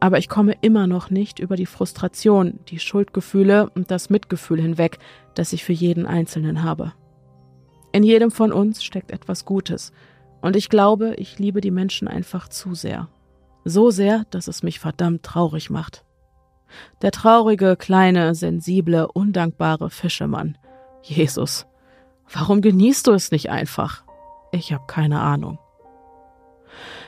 Aber 0.00 0.18
ich 0.18 0.28
komme 0.28 0.54
immer 0.60 0.86
noch 0.86 1.10
nicht 1.10 1.38
über 1.38 1.56
die 1.56 1.66
Frustration, 1.66 2.58
die 2.68 2.78
Schuldgefühle 2.78 3.70
und 3.74 3.90
das 3.90 4.10
Mitgefühl 4.10 4.60
hinweg, 4.60 4.98
das 5.34 5.52
ich 5.52 5.64
für 5.64 5.72
jeden 5.72 6.06
Einzelnen 6.06 6.62
habe. 6.62 6.92
In 7.92 8.02
jedem 8.02 8.30
von 8.30 8.52
uns 8.52 8.82
steckt 8.82 9.10
etwas 9.10 9.44
Gutes. 9.44 9.92
Und 10.40 10.56
ich 10.56 10.68
glaube, 10.68 11.14
ich 11.16 11.38
liebe 11.38 11.60
die 11.60 11.70
Menschen 11.70 12.08
einfach 12.08 12.48
zu 12.48 12.74
sehr. 12.74 13.08
So 13.64 13.90
sehr, 13.90 14.24
dass 14.30 14.48
es 14.48 14.62
mich 14.62 14.80
verdammt 14.80 15.22
traurig 15.22 15.70
macht. 15.70 16.04
Der 17.02 17.12
traurige, 17.12 17.76
kleine, 17.76 18.34
sensible, 18.34 19.06
undankbare 19.06 19.90
Fischemann. 19.90 20.56
Jesus, 21.02 21.66
warum 22.32 22.62
genießt 22.62 23.06
du 23.06 23.12
es 23.12 23.30
nicht 23.30 23.50
einfach? 23.50 24.04
Ich 24.52 24.72
habe 24.72 24.84
keine 24.86 25.20
Ahnung. 25.20 25.58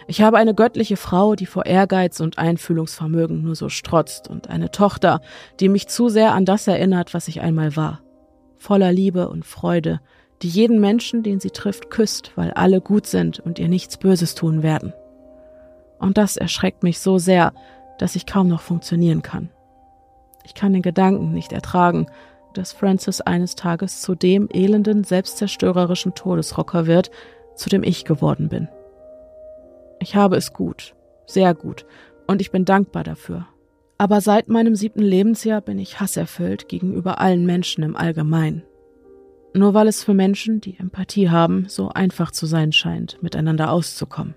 Ich 0.07 0.21
habe 0.21 0.37
eine 0.37 0.55
göttliche 0.55 0.99
Frau, 0.99 1.35
die 1.35 1.47
vor 1.47 1.65
Ehrgeiz 1.65 2.21
und 2.21 2.37
Einfühlungsvermögen 2.39 3.43
nur 3.43 3.55
so 3.55 3.71
strotzt, 3.71 4.29
und 4.29 4.51
eine 4.51 4.71
Tochter, 4.71 5.21
die 5.61 5.71
mich 5.71 5.89
zu 5.89 6.11
sehr 6.11 6.35
an 6.35 6.45
das 6.45 6.67
erinnert, 6.67 7.15
was 7.15 7.27
ich 7.29 7.41
einmal 7.41 7.75
war. 7.75 8.03
Voller 8.59 8.93
Liebe 8.93 9.29
und 9.29 9.47
Freude, 9.47 10.01
die 10.43 10.49
jeden 10.49 10.81
Menschen, 10.81 11.23
den 11.23 11.41
sie 11.41 11.51
trifft, 11.51 11.91
küsst, 11.91 12.33
weil 12.37 12.51
alle 12.53 12.81
gut 12.81 13.07
sind 13.07 13.41
und 13.41 13.59
ihr 13.59 13.69
nichts 13.69 13.97
Böses 13.97 14.35
tun 14.35 14.63
werden. 14.63 14.93
Und 15.99 16.19
das 16.19 16.37
erschreckt 16.37 16.83
mich 16.83 16.99
so 16.99 17.19
sehr, 17.19 17.53
dass 17.99 18.17
ich 18.17 18.27
kaum 18.27 18.49
noch 18.49 18.61
funktionieren 18.61 19.23
kann. 19.23 19.51
Ich 20.45 20.55
kann 20.55 20.73
den 20.73 20.83
Gedanken 20.83 21.33
nicht 21.33 21.53
ertragen, 21.53 22.07
dass 22.53 22.73
Francis 22.73 23.21
eines 23.21 23.55
Tages 23.55 24.01
zu 24.01 24.15
dem 24.15 24.49
elenden, 24.53 25.05
selbstzerstörerischen 25.05 26.15
Todesrocker 26.15 26.87
wird, 26.87 27.11
zu 27.57 27.69
dem 27.69 27.83
ich 27.83 28.05
geworden 28.05 28.49
bin. 28.49 28.69
Ich 30.01 30.17
habe 30.17 30.37
es 30.37 30.53
gut, 30.53 30.95
sehr 31.27 31.55
gut, 31.55 31.87
und 32.27 32.41
ich 32.41 32.51
bin 32.51 32.65
dankbar 32.65 33.05
dafür. 33.05 33.47
Aber 33.97 34.21
seit 34.21 34.49
meinem 34.49 34.75
siebten 34.75 35.03
Lebensjahr 35.03 35.61
bin 35.61 35.79
ich 35.79 36.01
hasserfüllt 36.01 36.69
gegenüber 36.69 37.21
allen 37.21 37.47
Menschen 37.47 37.85
im 37.85 37.97
Allgemeinen. 37.97 38.65
Nur 39.57 39.73
weil 39.73 39.87
es 39.87 40.03
für 40.03 40.15
Menschen, 40.15 40.61
die 40.61 40.77
Empathie 40.79 41.31
haben, 41.31 41.67
so 41.69 41.89
einfach 41.89 42.33
zu 42.33 42.45
sein 42.45 42.73
scheint, 42.73 43.23
miteinander 43.23 43.71
auszukommen. 43.71 44.35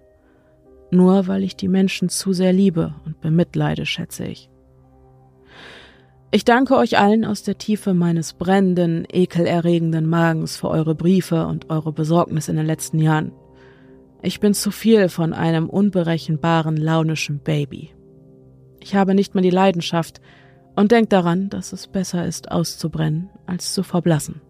Nur 0.91 1.27
weil 1.27 1.44
ich 1.44 1.56
die 1.56 1.68
Menschen 1.68 2.07
zu 2.07 2.34
sehr 2.34 2.53
liebe 2.53 2.94
und 3.03 3.19
bemitleide, 3.19 3.88
schätze 3.88 4.26
ich. 4.26 4.49
Ich 6.30 6.45
danke 6.45 6.76
euch 6.76 6.99
allen 6.99 7.26
aus 7.26 7.41
der 7.41 7.57
Tiefe 7.57 7.95
meines 7.95 8.34
brennenden, 8.34 9.07
ekelerregenden 9.10 10.07
Magens 10.07 10.57
für 10.57 10.69
eure 10.69 10.94
Briefe 10.94 11.48
und 11.48 11.69
eure 11.72 11.94
Besorgnis 11.94 12.48
in 12.48 12.56
den 12.57 12.65
letzten 12.65 12.99
Jahren. 12.99 13.31
Ich 14.22 14.39
bin 14.39 14.53
zu 14.53 14.69
viel 14.69 15.10
von 15.10 15.34
einem 15.34 15.68
unberechenbaren, 15.68 16.77
launischen 16.77 17.39
Baby. 17.39 17.91
Ich 18.81 18.94
habe 18.94 19.15
nicht 19.15 19.34
mehr 19.34 19.41
die 19.41 19.49
Leidenschaft 19.49 20.22
und 20.76 20.91
denkt 20.91 21.11
daran, 21.11 21.49
dass 21.49 21.73
es 21.73 21.88
besser 21.88 22.26
ist, 22.26 22.52
auszubrennen, 22.52 23.30
als 23.48 23.73
zu 23.73 23.81
verblassen. 23.81 24.41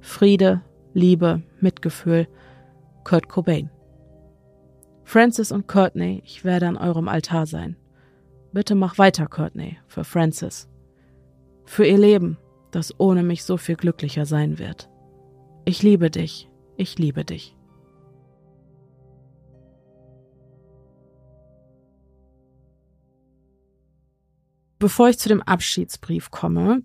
Friede, 0.00 0.62
Liebe, 0.94 1.42
Mitgefühl, 1.60 2.28
Kurt 3.04 3.28
Cobain. 3.28 3.70
Francis 5.04 5.52
und 5.52 5.66
Courtney, 5.66 6.22
ich 6.24 6.44
werde 6.44 6.68
an 6.68 6.76
eurem 6.76 7.08
Altar 7.08 7.46
sein. 7.46 7.76
Bitte 8.52 8.74
mach 8.74 8.98
weiter, 8.98 9.26
Courtney, 9.26 9.78
für 9.86 10.04
Francis. 10.04 10.68
Für 11.64 11.86
ihr 11.86 11.98
Leben, 11.98 12.38
das 12.70 12.98
ohne 12.98 13.22
mich 13.22 13.44
so 13.44 13.56
viel 13.56 13.76
glücklicher 13.76 14.26
sein 14.26 14.58
wird. 14.58 14.90
Ich 15.64 15.82
liebe 15.82 16.10
dich, 16.10 16.48
ich 16.76 16.98
liebe 16.98 17.24
dich. 17.24 17.56
Bevor 24.78 25.08
ich 25.08 25.18
zu 25.18 25.28
dem 25.28 25.42
Abschiedsbrief 25.42 26.30
komme, 26.30 26.82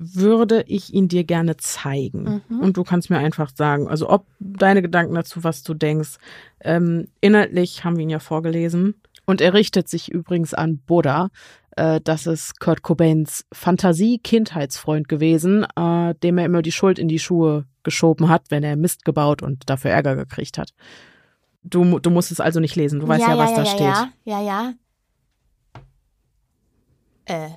würde 0.00 0.64
ich 0.66 0.94
ihn 0.94 1.08
dir 1.08 1.24
gerne 1.24 1.58
zeigen. 1.58 2.42
Mhm. 2.48 2.60
Und 2.60 2.76
du 2.78 2.84
kannst 2.84 3.10
mir 3.10 3.18
einfach 3.18 3.50
sagen, 3.54 3.86
also 3.86 4.08
ob 4.08 4.26
deine 4.40 4.80
Gedanken 4.80 5.14
dazu, 5.14 5.44
was 5.44 5.62
du 5.62 5.74
denkst. 5.74 6.16
Ähm, 6.60 7.08
inhaltlich 7.20 7.84
haben 7.84 7.96
wir 7.96 8.02
ihn 8.02 8.10
ja 8.10 8.18
vorgelesen. 8.18 8.94
Und 9.26 9.42
er 9.42 9.52
richtet 9.52 9.88
sich 9.88 10.10
übrigens 10.10 10.54
an 10.54 10.78
Buddha. 10.78 11.28
äh, 11.76 12.00
das 12.02 12.26
ist 12.26 12.58
Kurt 12.60 12.82
Cobains 12.82 13.44
Fantasie-Kindheitsfreund 13.52 15.08
gewesen, 15.08 15.66
äh, 15.76 16.14
dem 16.22 16.38
er 16.38 16.46
immer 16.46 16.62
die 16.62 16.72
Schuld 16.72 16.98
in 16.98 17.08
die 17.08 17.18
Schuhe 17.18 17.66
geschoben 17.82 18.28
hat, 18.28 18.50
wenn 18.50 18.64
er 18.64 18.76
Mist 18.76 19.04
gebaut 19.04 19.42
und 19.42 19.68
dafür 19.68 19.90
Ärger 19.90 20.16
gekriegt 20.16 20.56
hat. 20.58 20.72
Du, 21.62 21.98
du 21.98 22.08
musst 22.08 22.32
es 22.32 22.40
also 22.40 22.58
nicht 22.58 22.74
lesen, 22.74 23.00
du 23.00 23.08
weißt 23.08 23.20
ja, 23.20 23.36
was 23.36 23.54
da 23.54 23.62
ja, 23.62 23.66
steht. 23.66 23.80
Ja, 24.24 24.40
ja, 24.40 24.42
ja. 24.42 24.72
Äh, 27.26 27.50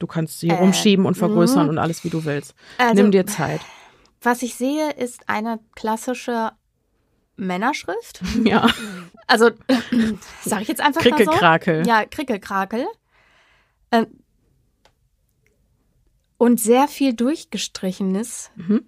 Du 0.00 0.06
kannst 0.08 0.40
sie 0.40 0.48
Äh, 0.48 0.54
rumschieben 0.54 1.06
und 1.06 1.16
vergrößern 1.16 1.64
mhm. 1.64 1.68
und 1.70 1.78
alles, 1.78 2.02
wie 2.02 2.10
du 2.10 2.24
willst. 2.24 2.54
Also- 2.78 2.94
Nimm 3.02 3.12
dir 3.12 3.26
Zeit. 3.26 3.60
was 4.22 4.42
ich 4.42 4.54
sehe, 4.56 4.90
ist 4.92 5.28
eine 5.28 5.60
klassische 5.76 6.50
Männerschrift. 7.36 8.20
Ja. 8.44 8.68
Also, 9.28 9.50
sage 10.44 10.62
ich 10.62 10.68
jetzt 10.68 10.80
einfach 10.80 11.04
mal 11.04 11.10
so. 11.10 11.16
Krickelkrakel. 11.16 11.86
Ja, 11.86 12.04
Krickelkrakel. 12.04 12.84
Ähm, 13.92 14.06
und 16.36 16.58
sehr 16.58 16.88
viel 16.88 17.12
Durchgestrichenes. 17.14 18.50
Mhm. 18.56 18.84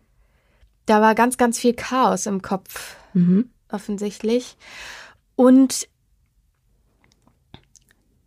Da 0.86 1.01
war 1.01 1.14
ganz, 1.14 1.36
ganz 1.36 1.59
viel 1.59 1.74
Chaos 1.74 2.26
im 2.26 2.43
Kopf, 2.43 2.97
Mhm. 3.14 3.51
offensichtlich. 3.70 4.56
Und 5.36 5.86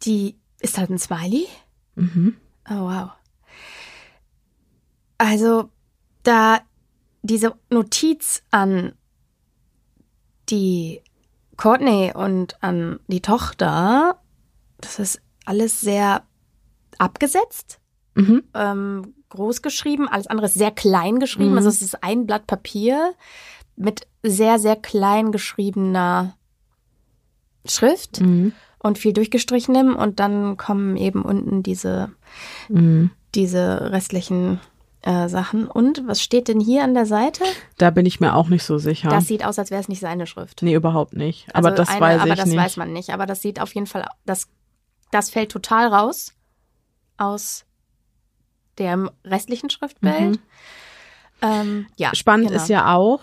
die, 0.03 0.35
ist 0.59 0.77
das 0.77 0.89
ein 0.89 0.99
Smiley? 0.99 1.47
Mhm. 1.95 2.37
Oh, 2.69 2.73
wow. 2.89 3.11
Also, 5.17 5.69
da 6.23 6.59
diese 7.21 7.55
Notiz 7.69 8.43
an 8.51 8.93
die 10.49 11.01
Courtney 11.57 12.11
und 12.13 12.61
an 12.61 12.99
die 13.07 13.21
Tochter, 13.21 14.19
das 14.79 14.99
ist 14.99 15.21
alles 15.45 15.81
sehr 15.81 16.23
abgesetzt, 16.97 17.79
Mhm. 18.15 18.43
ähm, 18.53 19.13
groß 19.29 19.61
geschrieben, 19.61 20.07
alles 20.07 20.27
andere 20.27 20.45
ist 20.45 20.53
sehr 20.53 20.71
klein 20.71 21.19
geschrieben. 21.19 21.51
Mhm. 21.51 21.57
Also 21.57 21.69
es 21.69 21.81
ist 21.81 22.03
ein 22.03 22.25
Blatt 22.25 22.47
Papier 22.47 23.13
mit 23.75 24.07
sehr, 24.23 24.59
sehr 24.59 24.75
klein 24.75 25.31
geschriebener 25.31 26.37
Schrift 27.65 28.21
Mhm. 28.21 28.53
Und 28.85 28.97
viel 28.97 29.13
durchgestrichenem 29.13 29.95
und 29.95 30.19
dann 30.19 30.57
kommen 30.57 30.95
eben 30.97 31.23
unten 31.23 31.63
diese, 31.63 32.11
Mhm. 32.69 33.11
diese 33.33 33.91
restlichen 33.91 34.59
äh, 35.01 35.27
Sachen. 35.29 35.67
Und 35.67 36.07
was 36.07 36.21
steht 36.21 36.47
denn 36.47 36.59
hier 36.59 36.83
an 36.83 36.93
der 36.95 37.05
Seite? 37.05 37.43
Da 37.77 37.89
bin 37.91 38.05
ich 38.07 38.19
mir 38.19 38.33
auch 38.35 38.47
nicht 38.49 38.63
so 38.63 38.77
sicher. 38.79 39.09
Das 39.09 39.27
sieht 39.27 39.45
aus, 39.45 39.59
als 39.59 39.69
wäre 39.69 39.79
es 39.81 39.87
nicht 39.87 39.99
seine 39.99 40.25
Schrift. 40.25 40.61
nee, 40.63 40.73
überhaupt 40.73 41.13
nicht. 41.13 41.47
Aber 41.55 41.67
Also 41.69 41.77
das 41.77 41.89
eine- 41.89 42.01
weiß 42.01 42.21
aber 42.21 42.29
ich 42.31 42.35
das 42.39 42.45
nicht. 42.49 42.57
weiß 42.57 42.77
man 42.77 42.91
nicht. 42.93 43.09
Aber 43.11 43.25
das 43.27 43.41
sieht 43.41 43.59
auf 43.59 43.73
jeden 43.75 43.85
Fall, 43.87 44.07
das, 44.25 44.47
das 45.11 45.29
fällt 45.29 45.51
total 45.51 45.87
raus 45.93 46.33
aus 47.17 47.65
dem 48.79 49.09
restlichen 49.23 49.69
Schriftbild. 49.69 50.31
Mhm. 50.31 50.39
Ähm, 51.41 51.87
ja, 51.97 52.13
Spannend 52.15 52.47
genau. 52.49 52.61
ist 52.61 52.69
ja 52.69 52.93
auch, 52.95 53.21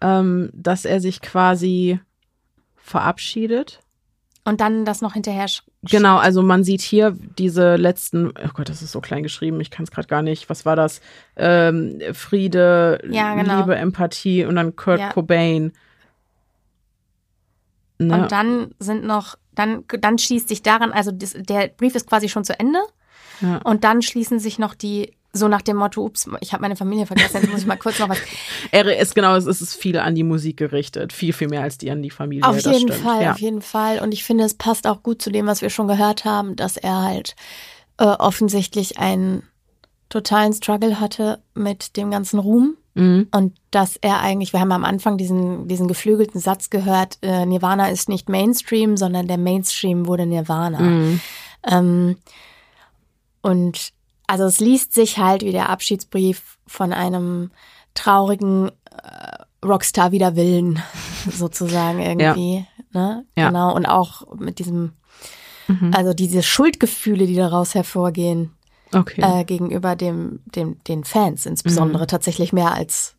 ähm, 0.00 0.50
dass 0.52 0.84
er 0.84 1.00
sich 1.00 1.20
quasi 1.22 1.98
verabschiedet. 2.76 3.80
Und 4.44 4.60
dann 4.60 4.84
das 4.84 5.00
noch 5.02 5.12
hinterher. 5.12 5.46
Genau, 5.84 6.16
also 6.16 6.42
man 6.42 6.64
sieht 6.64 6.80
hier 6.80 7.16
diese 7.38 7.76
letzten, 7.76 8.30
oh 8.30 8.48
Gott, 8.54 8.68
das 8.68 8.82
ist 8.82 8.90
so 8.90 9.00
klein 9.00 9.22
geschrieben, 9.22 9.60
ich 9.60 9.70
kann 9.70 9.84
es 9.84 9.92
gerade 9.92 10.08
gar 10.08 10.22
nicht. 10.22 10.50
Was 10.50 10.66
war 10.66 10.74
das? 10.74 11.00
Ähm, 11.36 12.00
Friede, 12.12 13.00
Ja, 13.08 13.34
genau. 13.36 13.60
Liebe, 13.60 13.76
Empathie 13.76 14.44
und 14.44 14.56
dann 14.56 14.74
Kurt 14.74 14.98
Ja. 14.98 15.12
Cobain. 15.12 15.72
Ne? 17.98 18.14
Und 18.22 18.32
dann 18.32 18.74
sind 18.80 19.04
noch, 19.04 19.36
dann, 19.54 19.84
dann 20.00 20.18
schließt 20.18 20.48
sich 20.48 20.62
daran, 20.62 20.90
also 20.92 21.12
das, 21.12 21.34
der 21.38 21.68
Brief 21.68 21.94
ist 21.94 22.08
quasi 22.08 22.28
schon 22.28 22.44
zu 22.44 22.58
Ende. 22.58 22.80
ja. 23.40 23.58
Und 23.58 23.84
dann 23.84 24.02
schließen 24.02 24.40
sich 24.40 24.58
noch 24.58 24.74
die, 24.74 25.12
so 25.32 25.48
nach 25.48 25.62
dem 25.62 25.76
Motto, 25.76 26.04
ups, 26.04 26.28
ich 26.40 26.52
habe 26.52 26.60
meine 26.60 26.76
Familie 26.76 27.06
vergessen, 27.06 27.38
jetzt 27.40 27.50
muss 27.50 27.60
ich 27.60 27.66
mal 27.66 27.76
kurz 27.76 27.98
noch 27.98 28.08
was. 28.08 28.18
Er 28.70 28.98
ist 28.98 29.14
genau, 29.14 29.34
es 29.34 29.46
ist 29.46 29.74
viel 29.74 29.98
an 29.98 30.14
die 30.14 30.24
Musik 30.24 30.58
gerichtet, 30.58 31.12
viel, 31.12 31.32
viel 31.32 31.48
mehr 31.48 31.62
als 31.62 31.78
die 31.78 31.90
an 31.90 32.02
die 32.02 32.10
Familie. 32.10 32.46
Auf 32.46 32.56
jeden 32.58 32.88
stimmt. 32.88 32.94
Fall, 32.94 33.22
ja. 33.22 33.32
auf 33.32 33.40
jeden 33.40 33.62
Fall. 33.62 34.00
Und 34.00 34.12
ich 34.12 34.24
finde, 34.24 34.44
es 34.44 34.54
passt 34.54 34.86
auch 34.86 35.02
gut 35.02 35.22
zu 35.22 35.30
dem, 35.30 35.46
was 35.46 35.62
wir 35.62 35.70
schon 35.70 35.88
gehört 35.88 36.24
haben, 36.24 36.54
dass 36.56 36.76
er 36.76 37.02
halt 37.02 37.34
äh, 37.96 38.04
offensichtlich 38.04 38.98
einen 38.98 39.42
totalen 40.10 40.52
Struggle 40.52 41.00
hatte 41.00 41.40
mit 41.54 41.96
dem 41.96 42.10
ganzen 42.10 42.38
Ruhm. 42.38 42.76
Mhm. 42.94 43.28
Und 43.32 43.54
dass 43.70 43.96
er 43.96 44.20
eigentlich, 44.20 44.52
wir 44.52 44.60
haben 44.60 44.72
am 44.72 44.84
Anfang 44.84 45.16
diesen, 45.16 45.66
diesen 45.66 45.88
geflügelten 45.88 46.40
Satz 46.40 46.68
gehört, 46.68 47.16
äh, 47.22 47.46
Nirvana 47.46 47.88
ist 47.88 48.10
nicht 48.10 48.28
Mainstream, 48.28 48.98
sondern 48.98 49.28
der 49.28 49.38
Mainstream 49.38 50.06
wurde 50.06 50.26
Nirvana. 50.26 50.80
Mhm. 50.80 51.20
Ähm, 51.66 52.16
und 53.40 53.92
also 54.26 54.44
es 54.44 54.60
liest 54.60 54.94
sich 54.94 55.18
halt 55.18 55.42
wie 55.42 55.52
der 55.52 55.68
Abschiedsbrief 55.68 56.58
von 56.66 56.92
einem 56.92 57.50
traurigen 57.94 58.68
äh, 58.90 59.66
Rockstar 59.66 60.12
wider 60.12 60.34
Willen, 60.36 60.82
sozusagen 61.30 62.00
irgendwie. 62.00 62.66
Ne? 62.92 63.24
Ja. 63.36 63.48
Genau. 63.48 63.74
Und 63.74 63.86
auch 63.86 64.34
mit 64.36 64.58
diesem, 64.58 64.92
Mhm. 65.68 65.92
also 65.94 66.12
diese 66.12 66.42
Schuldgefühle, 66.42 67.26
die 67.26 67.36
daraus 67.36 67.74
hervorgehen, 67.74 68.52
Okay. 68.94 69.22
äh, 69.22 69.44
gegenüber 69.44 69.94
dem, 69.96 70.40
dem, 70.46 70.82
den 70.84 71.04
Fans 71.04 71.46
insbesondere 71.46 72.06
tatsächlich 72.06 72.52
mehr 72.52 72.72
als 72.72 73.14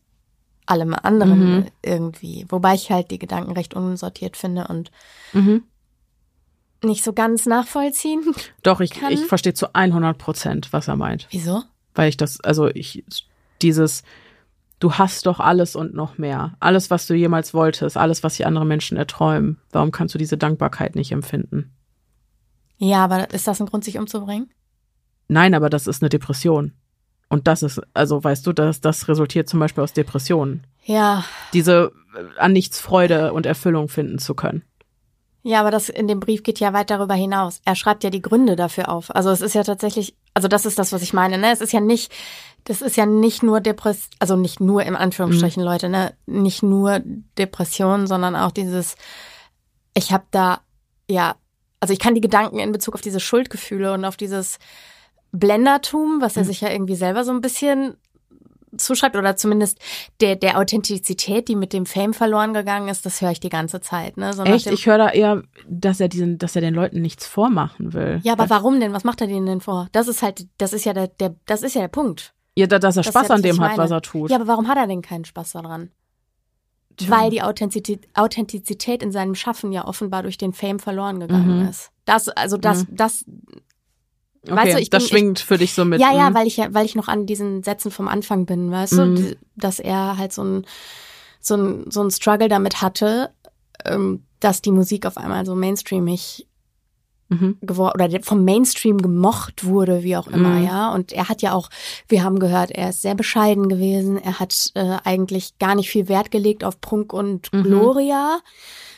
allem 0.65 0.93
anderen 0.93 1.55
Mhm. 1.59 1.65
irgendwie. 1.81 2.45
Wobei 2.49 2.75
ich 2.75 2.91
halt 2.91 3.11
die 3.11 3.17
Gedanken 3.19 3.53
recht 3.53 3.73
unsortiert 3.73 4.37
finde 4.37 4.67
und 4.67 4.91
mhm. 5.31 5.63
Nicht 6.83 7.03
so 7.03 7.13
ganz 7.13 7.45
nachvollziehen. 7.45 8.23
Doch, 8.63 8.79
ich, 8.79 8.91
kann. 8.91 9.11
ich 9.11 9.25
verstehe 9.25 9.53
zu 9.53 9.73
100 9.73 10.17
Prozent, 10.17 10.73
was 10.73 10.87
er 10.87 10.95
meint. 10.95 11.27
Wieso? 11.31 11.63
Weil 11.95 12.09
ich 12.09 12.17
das, 12.17 12.39
also 12.41 12.67
ich, 12.67 13.03
dieses, 13.61 14.03
du 14.79 14.93
hast 14.93 15.25
doch 15.25 15.39
alles 15.39 15.75
und 15.75 15.93
noch 15.93 16.17
mehr. 16.17 16.55
Alles, 16.59 16.89
was 16.89 17.05
du 17.07 17.13
jemals 17.13 17.53
wolltest, 17.53 17.97
alles, 17.97 18.23
was 18.23 18.35
die 18.35 18.45
anderen 18.45 18.67
Menschen 18.67 18.97
erträumen. 18.97 19.59
Warum 19.71 19.91
kannst 19.91 20.15
du 20.15 20.19
diese 20.19 20.37
Dankbarkeit 20.37 20.95
nicht 20.95 21.11
empfinden? 21.11 21.71
Ja, 22.77 23.03
aber 23.03 23.31
ist 23.31 23.47
das 23.47 23.61
ein 23.61 23.67
Grund, 23.67 23.83
sich 23.83 23.97
umzubringen? 23.97 24.49
Nein, 25.27 25.53
aber 25.53 25.69
das 25.69 25.87
ist 25.87 26.01
eine 26.01 26.09
Depression. 26.09 26.73
Und 27.29 27.47
das 27.47 27.63
ist, 27.63 27.81
also 27.93 28.23
weißt 28.23 28.45
du, 28.45 28.53
das, 28.53 28.81
das 28.81 29.07
resultiert 29.07 29.49
zum 29.49 29.59
Beispiel 29.59 29.83
aus 29.83 29.93
Depressionen. 29.93 30.67
Ja, 30.83 31.23
Diese 31.53 31.91
äh, 32.15 32.39
an 32.39 32.51
nichts 32.53 32.79
Freude 32.79 33.33
und 33.33 33.45
Erfüllung 33.45 33.87
finden 33.87 34.19
zu 34.19 34.35
können. 34.35 34.63
Ja, 35.43 35.59
aber 35.59 35.71
das 35.71 35.89
in 35.89 36.07
dem 36.07 36.21
Brief 36.21 36.41
geht 36.41 36.61
ja 36.61 36.71
weit 36.71 36.89
darüber 36.89 37.13
hinaus. 37.13 37.61
Er 37.65 37.75
schreibt 37.75 38.05
ja 38.05 38.09
die 38.09 38.21
Gründe 38.21 38.55
dafür 38.55 38.87
auf. 38.87 39.13
Also 39.13 39.29
es 39.29 39.41
ist 39.41 39.53
ja 39.53 39.63
tatsächlich, 39.63 40.15
also 40.33 40.47
das 40.47 40.65
ist 40.65 40.79
das, 40.79 40.93
was 40.93 41.01
ich 41.01 41.11
meine. 41.11 41.37
Ne? 41.37 41.51
Es 41.51 41.59
ist 41.59 41.73
ja 41.73 41.81
nicht, 41.81 42.13
das 42.63 42.81
ist 42.81 42.95
ja 42.95 43.05
nicht 43.05 43.43
nur 43.43 43.59
Depress, 43.59 44.09
also 44.19 44.37
nicht 44.37 44.61
nur 44.61 44.83
im 44.83 44.95
Anführungsstrichen 44.95 45.61
Leute, 45.61 45.89
ne, 45.89 46.13
nicht 46.25 46.63
nur 46.63 47.01
Depression, 47.37 48.07
sondern 48.07 48.37
auch 48.37 48.51
dieses, 48.51 48.95
ich 49.93 50.13
habe 50.13 50.23
da, 50.31 50.61
ja, 51.09 51.35
also 51.81 51.93
ich 51.93 51.99
kann 51.99 52.15
die 52.15 52.21
Gedanken 52.21 52.59
in 52.59 52.71
Bezug 52.71 52.95
auf 52.95 53.01
diese 53.01 53.19
Schuldgefühle 53.19 53.91
und 53.91 54.05
auf 54.05 54.15
dieses 54.15 54.59
Blendertum, 55.33 56.21
was 56.21 56.37
er 56.37 56.45
sich 56.45 56.61
ja 56.61 56.71
irgendwie 56.71 56.95
selber 56.95 57.25
so 57.25 57.31
ein 57.31 57.41
bisschen 57.41 57.97
zuschreibt 58.77 59.15
oder 59.15 59.35
zumindest 59.35 59.79
der, 60.21 60.35
der 60.35 60.57
Authentizität, 60.59 61.47
die 61.47 61.55
mit 61.55 61.73
dem 61.73 61.85
Fame 61.85 62.13
verloren 62.13 62.53
gegangen 62.53 62.87
ist, 62.87 63.05
das 63.05 63.21
höre 63.21 63.31
ich 63.31 63.39
die 63.39 63.49
ganze 63.49 63.81
Zeit. 63.81 64.17
Ne? 64.17 64.33
So 64.33 64.43
Echt? 64.43 64.67
Ich 64.67 64.85
höre 64.85 64.97
da 64.97 65.09
eher, 65.09 65.43
dass 65.67 65.99
er 65.99 66.07
diesen, 66.07 66.37
dass 66.37 66.55
er 66.55 66.61
den 66.61 66.73
Leuten 66.73 67.01
nichts 67.01 67.27
vormachen 67.27 67.93
will. 67.93 68.19
ja, 68.23 68.33
aber 68.33 68.49
warum 68.49 68.79
denn? 68.79 68.93
Was 68.93 69.03
macht 69.03 69.21
er 69.21 69.27
denen 69.27 69.45
denn 69.45 69.61
vor? 69.61 69.87
Das 69.91 70.07
ist 70.07 70.21
halt, 70.21 70.47
das 70.57 70.73
ist 70.73 70.85
ja 70.85 70.93
der, 70.93 71.07
der 71.07 71.35
das 71.45 71.61
ist 71.63 71.75
ja 71.75 71.81
der 71.81 71.87
Punkt. 71.87 72.33
Ja, 72.55 72.67
da- 72.67 72.79
dass 72.79 72.97
er 72.97 73.03
Das 73.03 73.11
Spaß 73.13 73.27
ja 73.29 73.35
an 73.35 73.41
das, 73.41 73.51
dem 73.51 73.61
hat, 73.61 73.69
meine. 73.71 73.83
was 73.83 73.91
er 73.91 74.01
tut. 74.01 74.29
Ja, 74.29 74.35
aber 74.37 74.47
warum 74.47 74.67
hat 74.67 74.77
er 74.77 74.87
denn 74.87 75.01
keinen 75.01 75.25
Spaß 75.25 75.53
daran? 75.53 75.91
Weil 77.07 77.31
die 77.31 77.41
Authentizität, 77.41 78.07
Authentizität 78.13 79.01
in 79.01 79.11
seinem 79.11 79.33
Schaffen 79.33 79.71
ja 79.71 79.87
offenbar 79.87 80.21
durch 80.21 80.37
den 80.37 80.53
Fame 80.53 80.77
verloren 80.77 81.19
gegangen 81.19 81.61
Mhm. 81.61 81.67
ist. 81.67 81.89
Das, 82.05 82.27
also 82.29 82.57
das, 82.57 82.85
das, 82.91 83.25
okay, 84.47 84.55
weißt 84.55 84.73
du, 84.75 84.79
ich 84.81 84.89
das 84.89 85.03
bin- 85.03 85.09
schwingt 85.09 85.39
für 85.39 85.57
dich 85.57 85.73
so 85.73 85.85
mit. 85.85 85.99
ja, 86.01 86.13
ja, 86.13 86.29
mm. 86.29 86.33
weil 86.35 86.47
ich 86.47 86.57
ja, 86.57 86.73
weil 86.73 86.85
ich 86.85 86.95
noch 86.95 87.07
an 87.07 87.25
diesen 87.25 87.63
Sätzen 87.63 87.91
vom 87.91 88.07
Anfang 88.07 88.45
bin, 88.45 88.71
weißt 88.71 88.93
du, 88.93 89.05
Mhm. 89.05 89.15
die- 89.15 89.37
dass 89.55 89.79
er 89.79 90.17
halt 90.17 90.33
so 90.33 90.43
ein, 90.43 90.65
so 91.39 91.55
ein, 91.55 91.91
so 91.91 92.01
ein 92.03 92.11
Struggle 92.11 92.47
damit 92.49 92.81
hatte, 92.81 93.31
ähm, 93.85 94.23
dass 94.39 94.61
die 94.61 94.71
Musik 94.71 95.05
auf 95.05 95.17
einmal 95.17 95.45
so 95.45 95.55
mainstreamig 95.55 96.47
Mhm. 97.29 97.57
geworden 97.61 97.93
oder 97.95 98.09
der 98.09 98.21
vom 98.21 98.43
Mainstream 98.43 98.97
gemocht 99.01 99.63
wurde, 99.65 100.03
wie 100.03 100.17
auch 100.17 100.27
immer, 100.27 100.49
Mhm. 100.59 100.65
ja. 100.65 100.93
Und 100.93 101.13
er 101.13 101.29
hat 101.29 101.41
ja 101.41 101.53
auch, 101.53 101.69
wir 102.09 102.23
haben 102.23 102.37
gehört, 102.37 102.69
er 102.71 102.89
ist 102.89 103.01
sehr 103.01 103.15
bescheiden 103.15 103.69
gewesen. 103.69 104.17
Er 104.21 104.39
hat 104.39 104.71
äh, 104.75 104.97
eigentlich 105.03 105.57
gar 105.57 105.73
nicht 105.73 105.89
viel 105.89 106.09
Wert 106.09 106.29
gelegt 106.31 106.63
auf 106.63 106.79
Prunk 106.81 107.11
und 107.13 107.51
Mhm. 107.53 107.63
Gloria, 107.63 108.39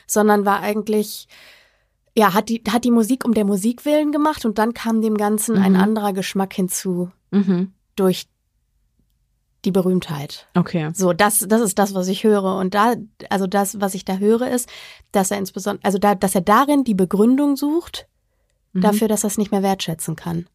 sondern 0.08 0.44
war 0.46 0.60
eigentlich 0.62 1.28
ja, 2.18 2.34
hat 2.34 2.50
die, 2.50 2.64
hat 2.70 2.84
die 2.86 2.92
Musik 2.92 3.26
um 3.26 3.34
der 3.34 3.46
Musik 3.46 3.84
willen 3.86 4.12
gemacht 4.12 4.46
und 4.46 4.58
dann 4.58 4.74
kam 4.74 5.02
dem 5.02 5.16
Ganzen 5.18 5.58
ein 5.58 5.74
Mhm. 5.74 5.80
anderer 5.80 6.14
Geschmack 6.14 6.54
hinzu 6.54 7.12
Mhm. 7.32 7.74
durch 7.96 8.28
die 9.66 9.72
Berühmtheit. 9.72 10.48
Okay. 10.54 10.92
So, 10.94 11.12
das, 11.12 11.40
das 11.40 11.62
ist 11.62 11.80
das, 11.80 11.94
was 11.96 12.08
ich 12.08 12.24
höre. 12.24 12.56
Und 12.58 12.76
da, 12.76 12.94
also 13.30 13.48
das, 13.48 13.82
was 13.82 13.96
ich 13.96 14.06
da 14.06 14.18
höre, 14.18 14.50
ist, 14.52 14.70
dass 15.12 15.32
er 15.32 15.40
insbesondere, 15.40 15.84
also 15.84 15.98
da, 15.98 16.14
dass 16.14 16.36
er 16.36 16.42
darin 16.42 16.84
die 16.84 16.94
Begründung 16.94 17.56
sucht, 17.56 18.08
Mhm. 18.74 18.82
dafür, 18.82 19.08
dass 19.08 19.24
er 19.24 19.28
es 19.28 19.38
nicht 19.38 19.52
mehr 19.52 19.64
wertschätzen 19.64 20.16
kann. 20.16 20.46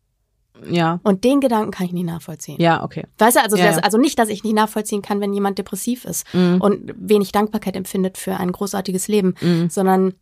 Ja. 0.70 1.00
Und 1.02 1.24
den 1.24 1.40
Gedanken 1.40 1.70
kann 1.72 1.86
ich 1.86 1.92
nicht 1.92 2.04
nachvollziehen. 2.04 2.60
Ja, 2.60 2.84
okay. 2.84 3.04
Weißt 3.18 3.36
du, 3.36 3.42
also, 3.42 3.56
Ja, 3.56 3.64
das, 3.66 3.78
also 3.78 3.98
nicht, 3.98 4.18
dass 4.18 4.28
ich 4.28 4.44
nicht 4.44 4.54
nachvollziehen 4.54 5.00
kann, 5.02 5.20
wenn 5.20 5.32
jemand 5.32 5.58
depressiv 5.58 6.04
ist 6.04 6.26
Mhm. 6.34 6.60
und 6.60 6.92
wenig 6.96 7.32
Dankbarkeit 7.32 7.74
empfindet 7.76 8.16
für 8.18 8.36
ein 8.36 8.52
großartiges 8.52 9.08
Leben, 9.08 9.34
Mhm. 9.40 9.70
sondon 9.70 10.14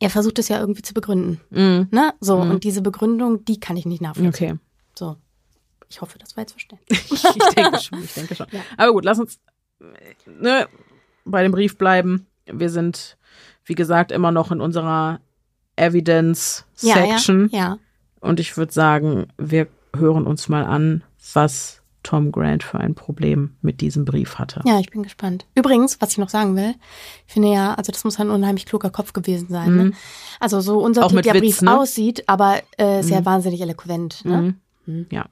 er 0.00 0.10
versucht 0.10 0.38
es 0.38 0.48
ja 0.48 0.60
irgendwie 0.60 0.82
zu 0.82 0.94
begründen. 0.94 1.40
Mhm. 1.50 1.88
Ne? 1.90 2.12
So, 2.20 2.42
Mhm. 2.44 2.50
und 2.52 2.64
diese 2.64 2.82
Begründung, 2.82 3.44
die 3.44 3.58
kann 3.60 3.76
ich 3.76 3.86
nicht 3.86 4.00
nachvollziehen. 4.02 4.52
Okay. 4.52 4.58
So. 4.94 5.16
Ich 5.90 6.00
hoffe, 6.00 6.18
das 6.18 6.36
war 6.36 6.42
jetzt 6.42 6.52
verständlich. 6.52 7.00
ich 7.12 7.54
denke 7.54 7.80
schon, 7.80 8.02
ich 8.04 8.14
denke 8.14 8.34
schon. 8.34 8.46
Ja. 8.52 8.60
Aber 8.76 8.92
gut, 8.92 9.04
lass 9.04 9.18
uns 9.18 9.38
ne, 10.26 10.66
bei 11.24 11.42
dem 11.42 11.52
Brief 11.52 11.78
bleiben. 11.78 12.26
Wir 12.46 12.70
sind, 12.70 13.16
wie 13.64 13.74
gesagt, 13.74 14.12
immer 14.12 14.30
noch 14.30 14.50
in 14.52 14.60
unserer 14.60 15.20
Evidence-Section. 15.76 17.48
Ja, 17.52 17.58
ja. 17.58 17.78
Und 18.20 18.40
ich 18.40 18.56
würde 18.56 18.72
sagen, 18.72 19.28
wir 19.38 19.68
hören 19.96 20.26
uns 20.26 20.48
mal 20.48 20.64
an, 20.64 21.02
was 21.32 21.82
Tom 22.02 22.32
Grant 22.32 22.62
für 22.62 22.78
ein 22.78 22.94
Problem 22.94 23.56
mit 23.60 23.80
diesem 23.80 24.04
Brief 24.04 24.36
hatte. 24.36 24.62
Ja, 24.64 24.78
ich 24.80 24.90
bin 24.90 25.02
gespannt. 25.02 25.46
Übrigens, 25.54 26.00
was 26.00 26.12
ich 26.12 26.18
noch 26.18 26.28
sagen 26.28 26.56
will, 26.56 26.74
ich 27.26 27.32
finde 27.32 27.52
ja, 27.52 27.74
also 27.74 27.92
das 27.92 28.04
muss 28.04 28.18
ein 28.20 28.30
unheimlich 28.30 28.66
kluger 28.66 28.90
Kopf 28.90 29.12
gewesen 29.12 29.48
sein. 29.48 29.70
Mhm. 29.72 29.76
Ne? 29.88 29.92
Also 30.40 30.60
so 30.60 30.86
mit 30.86 30.96
der 31.24 31.34
Witz, 31.34 31.40
Brief 31.42 31.62
ne? 31.62 31.78
aussieht, 31.78 32.28
aber 32.28 32.60
äh, 32.76 33.02
sehr 33.02 33.20
Mhm. 33.20 33.26
wahnsinnig 33.26 33.60
eloquent. 33.60 34.24
Ne? 34.24 34.54
Mhm. 34.86 35.06
Ja. 35.10 35.26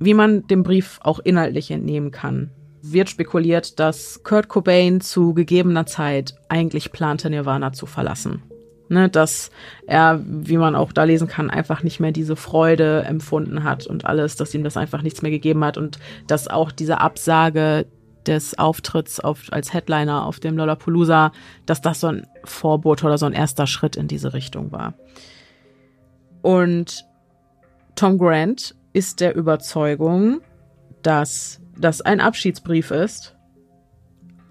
Wie 0.00 0.14
man 0.14 0.46
dem 0.46 0.62
Brief 0.62 1.00
auch 1.02 1.18
inhaltlich 1.18 1.70
entnehmen 1.70 2.10
kann, 2.10 2.50
wird 2.80 3.10
spekuliert, 3.10 3.78
dass 3.78 4.22
Kurt 4.22 4.48
Cobain 4.48 5.00
zu 5.00 5.34
gegebener 5.34 5.86
Zeit 5.86 6.34
eigentlich 6.48 6.92
plante, 6.92 7.28
Nirvana 7.28 7.72
zu 7.72 7.86
verlassen. 7.86 8.42
Ne, 8.90 9.10
dass 9.10 9.50
er, 9.86 10.22
wie 10.24 10.56
man 10.56 10.74
auch 10.74 10.92
da 10.92 11.04
lesen 11.04 11.28
kann, 11.28 11.50
einfach 11.50 11.82
nicht 11.82 12.00
mehr 12.00 12.10
diese 12.10 12.36
Freude 12.36 13.02
empfunden 13.02 13.62
hat 13.62 13.86
und 13.86 14.06
alles, 14.06 14.36
dass 14.36 14.54
ihm 14.54 14.64
das 14.64 14.78
einfach 14.78 15.02
nichts 15.02 15.20
mehr 15.20 15.30
gegeben 15.30 15.62
hat 15.62 15.76
und 15.76 15.98
dass 16.26 16.48
auch 16.48 16.72
diese 16.72 16.98
Absage 16.98 17.84
des 18.26 18.58
Auftritts 18.58 19.20
auf, 19.20 19.44
als 19.50 19.74
Headliner 19.74 20.24
auf 20.24 20.40
dem 20.40 20.56
Lollapalooza, 20.56 21.32
dass 21.66 21.82
das 21.82 22.00
so 22.00 22.06
ein 22.06 22.26
Vorbote 22.44 23.04
oder 23.04 23.18
so 23.18 23.26
ein 23.26 23.34
erster 23.34 23.66
Schritt 23.66 23.96
in 23.96 24.08
diese 24.08 24.32
Richtung 24.32 24.72
war. 24.72 24.94
Und 26.40 27.04
Tom 27.94 28.16
Grant 28.16 28.74
ist 28.94 29.20
der 29.20 29.34
Überzeugung, 29.34 30.40
dass 31.02 31.60
das 31.76 32.00
ein 32.00 32.20
Abschiedsbrief 32.20 32.90
ist, 32.90 33.36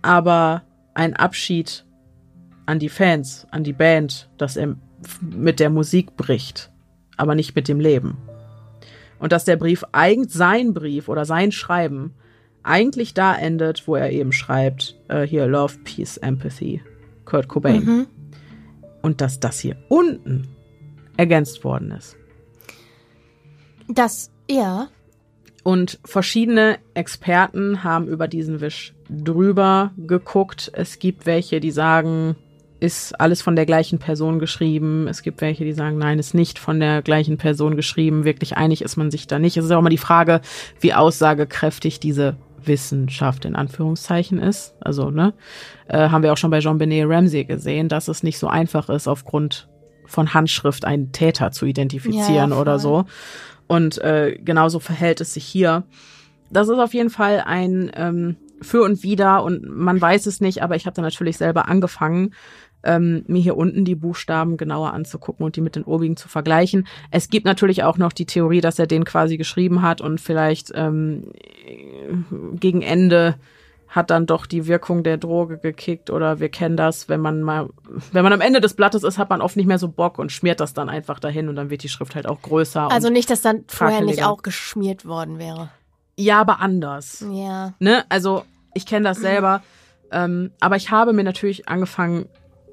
aber 0.02 0.62
ein 0.94 1.16
Abschied 1.16 1.87
an 2.68 2.78
die 2.78 2.90
Fans, 2.90 3.48
an 3.50 3.64
die 3.64 3.74
Band, 3.74 4.30
dass 4.38 4.56
er 4.58 4.76
mit 5.22 5.60
der 5.60 5.72
Musik 5.72 6.16
bricht, 6.16 6.72
aber 7.16 7.34
nicht 7.34 7.56
mit 7.56 7.68
dem 7.68 7.80
Leben. 7.80 8.18
Und 9.18 9.32
dass 9.32 9.46
der 9.46 9.56
Brief 9.56 9.84
eigentlich 9.92 10.34
sein 10.34 10.76
Brief 10.76 11.10
oder 11.10 11.26
sein 11.26 11.52
Schreiben 11.52 12.14
eigentlich 12.62 13.16
da 13.16 13.36
endet, 13.36 13.88
wo 13.88 13.96
er 13.96 14.12
eben 14.12 14.32
schreibt, 14.32 14.96
äh, 15.08 15.24
hier 15.24 15.48
Love, 15.48 15.78
Peace, 15.84 16.18
Empathy, 16.18 16.82
Kurt 17.26 17.48
Cobain. 17.48 17.84
Mhm. 17.84 18.08
Und 19.02 19.22
dass 19.22 19.40
das 19.40 19.60
hier 19.60 19.78
unten 19.88 20.48
ergänzt 21.16 21.64
worden 21.64 21.92
ist. 21.92 22.18
Das, 23.88 24.30
ja, 24.50 24.90
Und 25.64 26.00
verschiedene 26.06 26.78
Experten 26.94 27.84
haben 27.84 28.08
über 28.08 28.30
diesen 28.30 28.62
Wisch 28.62 28.94
drüber 29.10 29.92
geguckt. 29.98 30.72
Es 30.74 30.98
gibt 30.98 31.26
welche, 31.26 31.60
die 31.60 31.72
sagen, 31.72 32.38
ist 32.80 33.20
alles 33.20 33.42
von 33.42 33.56
der 33.56 33.66
gleichen 33.66 34.00
Person 34.00 34.40
geschrieben. 34.40 35.08
Es 35.08 35.22
gibt 35.22 35.42
welche, 35.42 35.64
die 35.64 35.74
sagen, 35.74 35.98
nein, 35.98 36.20
ist 36.20 36.34
nicht 36.34 36.60
von 36.60 36.80
der 36.80 37.02
gleichen 37.02 37.38
Person 37.38 37.76
geschrieben. 37.76 38.24
Wirklich 38.24 38.58
einig 38.58 38.82
ist 38.82 38.98
man 38.98 39.10
sich 39.10 39.28
da 39.28 39.40
nicht. 39.40 39.58
Es 39.58 39.66
ist 39.66 39.72
auch 39.72 39.80
immer 39.80 39.90
die 39.90 39.98
Frage, 39.98 40.42
wie 40.80 40.94
aussagekräftig 40.94 42.00
diese 42.00 42.38
Wissenschaft 42.64 43.46
in 43.46 43.56
Anführungszeichen 43.56 44.40
ist. 44.40 44.76
Also, 44.80 45.10
ne, 45.10 45.34
äh, 45.88 46.10
haben 46.10 46.24
wir 46.24 46.34
auch 46.34 46.38
schon 46.38 46.52
bei 46.52 46.60
Jean 46.60 46.78
Benet 46.78 47.08
Ramsey 47.08 47.46
gesehen, 47.46 47.90
dass 47.90 48.08
es 48.08 48.24
nicht 48.24 48.38
so 48.38 48.48
einfach 48.48 48.90
ist, 48.90 49.08
aufgrund 49.08 49.68
von 50.06 50.34
Handschrift 50.34 50.86
einen 50.86 51.12
Täter 51.12 51.52
zu 51.52 51.66
identifizieren 51.66 52.52
Ja, 52.52 52.58
oder 52.58 52.80
so. 52.80 53.06
Und 53.68 53.98
äh, 54.00 54.38
genauso 54.42 54.80
verhält 54.80 55.22
es 55.22 55.34
sich 55.34 55.46
hier. 55.46 55.84
Das 56.50 56.70
ist 56.70 56.80
auf 56.80 56.94
jeden 56.94 57.10
Fall 57.10 57.44
ein 57.46 57.92
ähm, 57.94 58.38
Für 58.62 58.84
und 58.84 59.04
Wider 59.04 59.44
und 59.44 59.68
man 59.68 60.00
weiß 60.00 60.26
es 60.26 60.40
nicht, 60.40 60.64
aber 60.64 60.76
ich 60.78 60.86
habe 60.86 60.96
da 60.96 61.02
natürlich 61.02 61.38
selber 61.38 61.68
angefangen, 61.68 62.34
ähm, 62.88 63.24
mir 63.28 63.42
hier 63.42 63.58
unten 63.58 63.86
die 63.86 63.96
Buchstaben 63.96 64.58
genauer 64.58 64.94
anzugucken 64.94 65.46
und 65.46 65.56
die 65.56 65.62
mit 65.62 65.76
den 65.76 65.84
obigen 65.84 66.18
zu 66.18 66.28
vergleichen. 66.30 66.88
Es 67.12 67.30
gibt 67.30 67.46
natürlich 67.46 67.84
auch 67.84 67.98
noch 67.98 68.14
die 68.14 68.26
Theorie, 68.26 68.62
dass 68.62 68.80
er 68.80 68.88
den 68.88 69.06
quasi 69.06 69.38
geschrieben 69.38 69.82
hat 69.82 70.02
und 70.02 70.20
vielleicht 70.20 70.72
ähm, 70.74 71.32
gegen 72.60 72.82
Ende 72.82 73.36
hat 73.90 74.10
dann 74.10 74.26
doch 74.26 74.46
die 74.46 74.68
Wirkung 74.68 75.04
der 75.04 75.18
Droge 75.18 75.58
gekickt 75.58 76.10
oder 76.10 76.40
wir 76.40 76.50
kennen 76.50 76.76
das, 76.78 77.08
wenn 77.10 77.22
man 77.22 77.42
mal, 77.42 77.70
wenn 78.12 78.24
man 78.24 78.34
am 78.34 78.42
Ende 78.42 78.60
des 78.60 78.74
Blattes 78.74 79.04
ist, 79.04 79.18
hat 79.18 79.30
man 79.30 79.42
oft 79.42 79.56
nicht 79.56 79.66
mehr 79.66 79.80
so 79.80 79.88
Bock 79.88 80.20
und 80.20 80.32
schmiert 80.32 80.60
das 80.60 80.74
dann 80.74 80.90
einfach 80.90 81.20
dahin 81.20 81.48
und 81.50 81.56
dann 81.56 81.70
wird 81.70 81.84
die 81.84 81.90
Schrift 81.90 82.16
halt 82.16 82.28
auch 82.28 82.42
größer. 82.42 82.92
also 82.92 83.10
nicht, 83.10 83.30
dass 83.30 83.42
dann 83.42 83.64
vorher 83.68 84.02
nicht 84.02 84.24
auch 84.24 84.42
geschmiert 84.44 85.06
worden 85.06 85.40
wäre. 85.40 85.70
Ja, 86.18 86.42
aber 86.42 86.60
anders. 86.60 87.26
Ja. 87.32 87.74
Ne? 87.80 88.04
Also 88.10 88.44
ich 88.74 88.86
kenne 88.86 89.06
das 89.06 89.20
selber, 89.20 89.62
ähm, 90.12 90.52
aber 90.60 90.76
ich 90.76 90.92
habe 90.92 91.14
mir 91.14 91.24
natürlich 91.24 91.70
angefangen, 91.70 92.28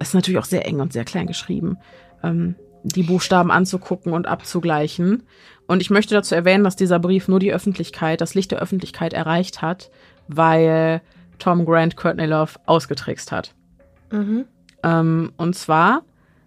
es 0.05 0.11
ist 0.11 0.15
natürlich 0.15 0.39
auch 0.39 0.45
sehr 0.45 0.67
eng 0.67 0.81
und 0.81 0.93
sehr 0.93 1.05
klein 1.05 1.27
geschrieben, 1.27 1.79
ähm, 2.23 2.57
die 2.83 3.03
Buchstaben 3.03 3.51
anzugucken 3.51 4.13
und 4.13 4.29
abzugleichen. 4.29 5.23
Und 5.67 5.81
ich 5.81 5.89
möchte 5.89 6.15
dazu 6.15 6.35
erwähnen, 6.35 6.63
dass 6.63 6.77
dieser 6.77 6.99
Brief 6.99 7.27
nur 7.27 7.41
die 7.41 7.53
Öffentlichkeit, 7.53 8.21
das 8.21 8.35
Licht 8.35 8.51
der 8.51 8.59
Öffentlichkeit 8.59 9.15
erreicht 9.15 9.63
hat, 9.63 9.91
weil 10.29 11.01
Tom 11.39 11.65
Grant 11.65 11.97
Courtney 11.97 12.27
Love 12.27 12.53
ausgetrickst 12.67 13.33
hat. 13.33 13.55
Mhm. 14.13 14.45
Ähm, 14.83 15.33
und 15.39 15.57
zwar 15.57 16.03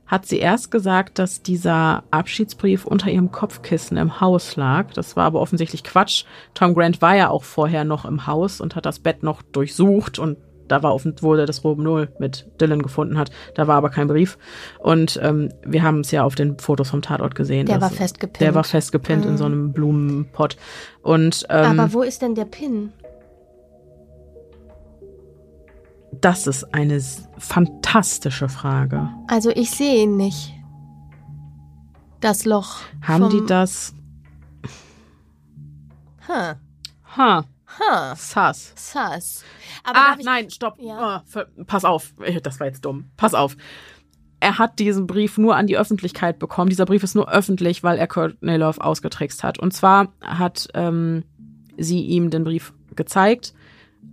hat 0.06 0.28
sie 0.28 0.38
erst 0.38 0.70
gesagt, 0.70 1.18
dass 1.18 1.42
dieser 1.42 2.04
Abschiedsbrief 2.12 2.86
unter 2.86 3.10
ihrem 3.10 3.32
Kopfkissen 3.32 3.98
im 3.98 4.22
Haus 4.22 4.56
lag. 4.56 4.94
Das 4.94 5.16
war 5.16 5.26
aber 5.26 5.42
offensichtlich 5.42 5.84
Quatsch. 5.84 6.26
Tom 6.54 6.76
Grant 6.76 7.02
war 7.02 7.16
ja 7.16 7.30
auch 7.30 7.44
vorher 7.44 7.84
noch 7.86 8.06
im 8.06 8.28
Haus 8.28 8.62
und 8.62 8.76
hat 8.76 8.86
das 8.86 9.00
Bett 9.00 9.24
noch 9.24 9.42
durchsucht 9.42 10.20
und 10.20 10.38
da 10.68 10.84
war 10.84 10.94
offen, 10.94 11.16
wo 11.22 11.34
er 11.36 11.46
das 11.46 11.64
Robenol 11.64 12.10
mit 12.20 12.48
Dylan 12.60 12.82
gefunden 12.82 13.18
hat. 13.18 13.32
Da 13.56 13.68
war 13.68 13.76
aber 13.78 13.90
kein 13.90 14.08
Brief. 14.08 14.38
Und 14.80 15.20
ähm, 15.22 15.50
wir 15.66 15.84
haben 15.84 16.02
es 16.02 16.12
ja 16.12 16.24
auf 16.24 16.36
den 16.36 16.58
Fotos 16.60 16.90
vom 16.90 17.02
Tatort 17.02 17.36
gesehen. 17.36 17.66
Der 17.66 17.82
war 17.82 17.90
festgepinnt. 17.90 18.42
Der 18.42 18.56
war 18.56 18.64
festgepinnt 18.64 19.26
in 19.26 19.32
Mhm. 19.34 19.38
so 19.38 19.46
einem 19.46 19.74
Blumenpott. 19.74 20.58
Und 21.02 21.46
ähm, 21.50 21.80
aber 21.80 21.94
wo 21.94 22.02
ist 22.02 22.22
denn 22.22 22.36
der 22.36 22.46
Pin? 22.46 22.92
das 26.22 26.48
ist 26.48 26.74
eine 26.74 27.00
fantastische 27.38 28.50
Frage. 28.50 29.10
Also 29.28 29.52
ich 29.52 29.70
sehe 29.72 30.04
ihn 30.04 30.18
nicht. 30.18 30.54
Das 32.22 32.46
Loch. 32.46 32.78
Haben 33.02 33.30
die 33.30 33.46
das? 33.46 33.94
Huh. 36.28 36.34
Ha. 37.16 37.40
Huh. 37.42 37.44
Sass. 38.16 38.74
Sus. 38.76 39.44
Aber 39.84 40.00
ah, 40.00 40.16
nein, 40.24 40.50
stopp. 40.50 40.78
Ja. 40.80 41.24
Oh, 41.36 41.42
pass 41.66 41.86
auf. 41.86 42.14
Äh, 42.22 42.42
Das 42.42 42.60
war 42.60 42.68
jetzt 42.68 42.86
dumm. 42.86 43.06
Pass 43.18 43.34
auf. 43.34 43.56
Er 44.40 44.60
hat 44.60 44.78
diesen 44.80 45.08
Brief 45.08 45.38
nur 45.38 45.56
an 45.56 45.68
die 45.68 45.78
Öffentlichkeit 45.78 46.38
bekommen. 46.38 46.70
Dieser 46.70 46.86
Brief 46.86 47.04
ist 47.04 47.16
nur 47.16 47.32
öffentlich, 47.32 47.84
weil 47.84 47.98
er 47.98 48.08
Courtney 48.08 48.58
Love 48.58 48.84
ausgetrickst 48.84 49.44
hat. 49.44 49.58
Und 49.58 49.74
zwar 49.74 50.10
hat 50.22 50.68
ähm, 50.76 51.24
sie 51.78 52.02
ihm 52.02 52.30
den 52.30 52.44
Brief 52.44 52.74
gezeigt 52.96 53.54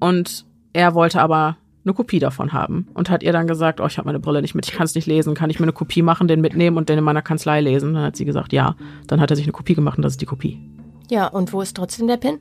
und 0.00 0.46
er 0.72 0.94
wollte 0.94 1.20
aber 1.20 1.56
eine 1.84 1.92
Kopie 1.94 2.18
davon 2.18 2.54
haben 2.54 2.88
und 2.94 3.10
hat 3.10 3.22
ihr 3.22 3.32
dann 3.32 3.46
gesagt, 3.46 3.80
oh, 3.80 3.86
ich 3.86 3.98
habe 3.98 4.06
meine 4.06 4.18
Brille 4.18 4.40
nicht 4.40 4.54
mit, 4.54 4.66
ich 4.66 4.72
kann 4.72 4.86
es 4.86 4.94
nicht 4.94 5.06
lesen, 5.06 5.34
kann 5.34 5.50
ich 5.50 5.60
mir 5.60 5.64
eine 5.64 5.72
Kopie 5.72 6.00
machen, 6.00 6.28
den 6.28 6.40
mitnehmen 6.40 6.78
und 6.78 6.88
den 6.88 6.98
in 6.98 7.04
meiner 7.04 7.20
Kanzlei 7.20 7.60
lesen? 7.60 7.92
Dann 7.92 8.04
hat 8.04 8.16
sie 8.16 8.24
gesagt, 8.24 8.54
ja. 8.54 8.74
Dann 9.06 9.20
hat 9.20 9.30
er 9.30 9.36
sich 9.36 9.44
eine 9.44 9.52
Kopie 9.52 9.74
gemacht 9.74 9.98
und 9.98 10.02
das 10.02 10.14
ist 10.14 10.20
die 10.22 10.26
Kopie. 10.26 10.58
Ja, 11.10 11.26
und 11.26 11.52
wo 11.52 11.60
ist 11.60 11.76
trotzdem 11.76 12.06
der 12.06 12.16
Pin? 12.16 12.40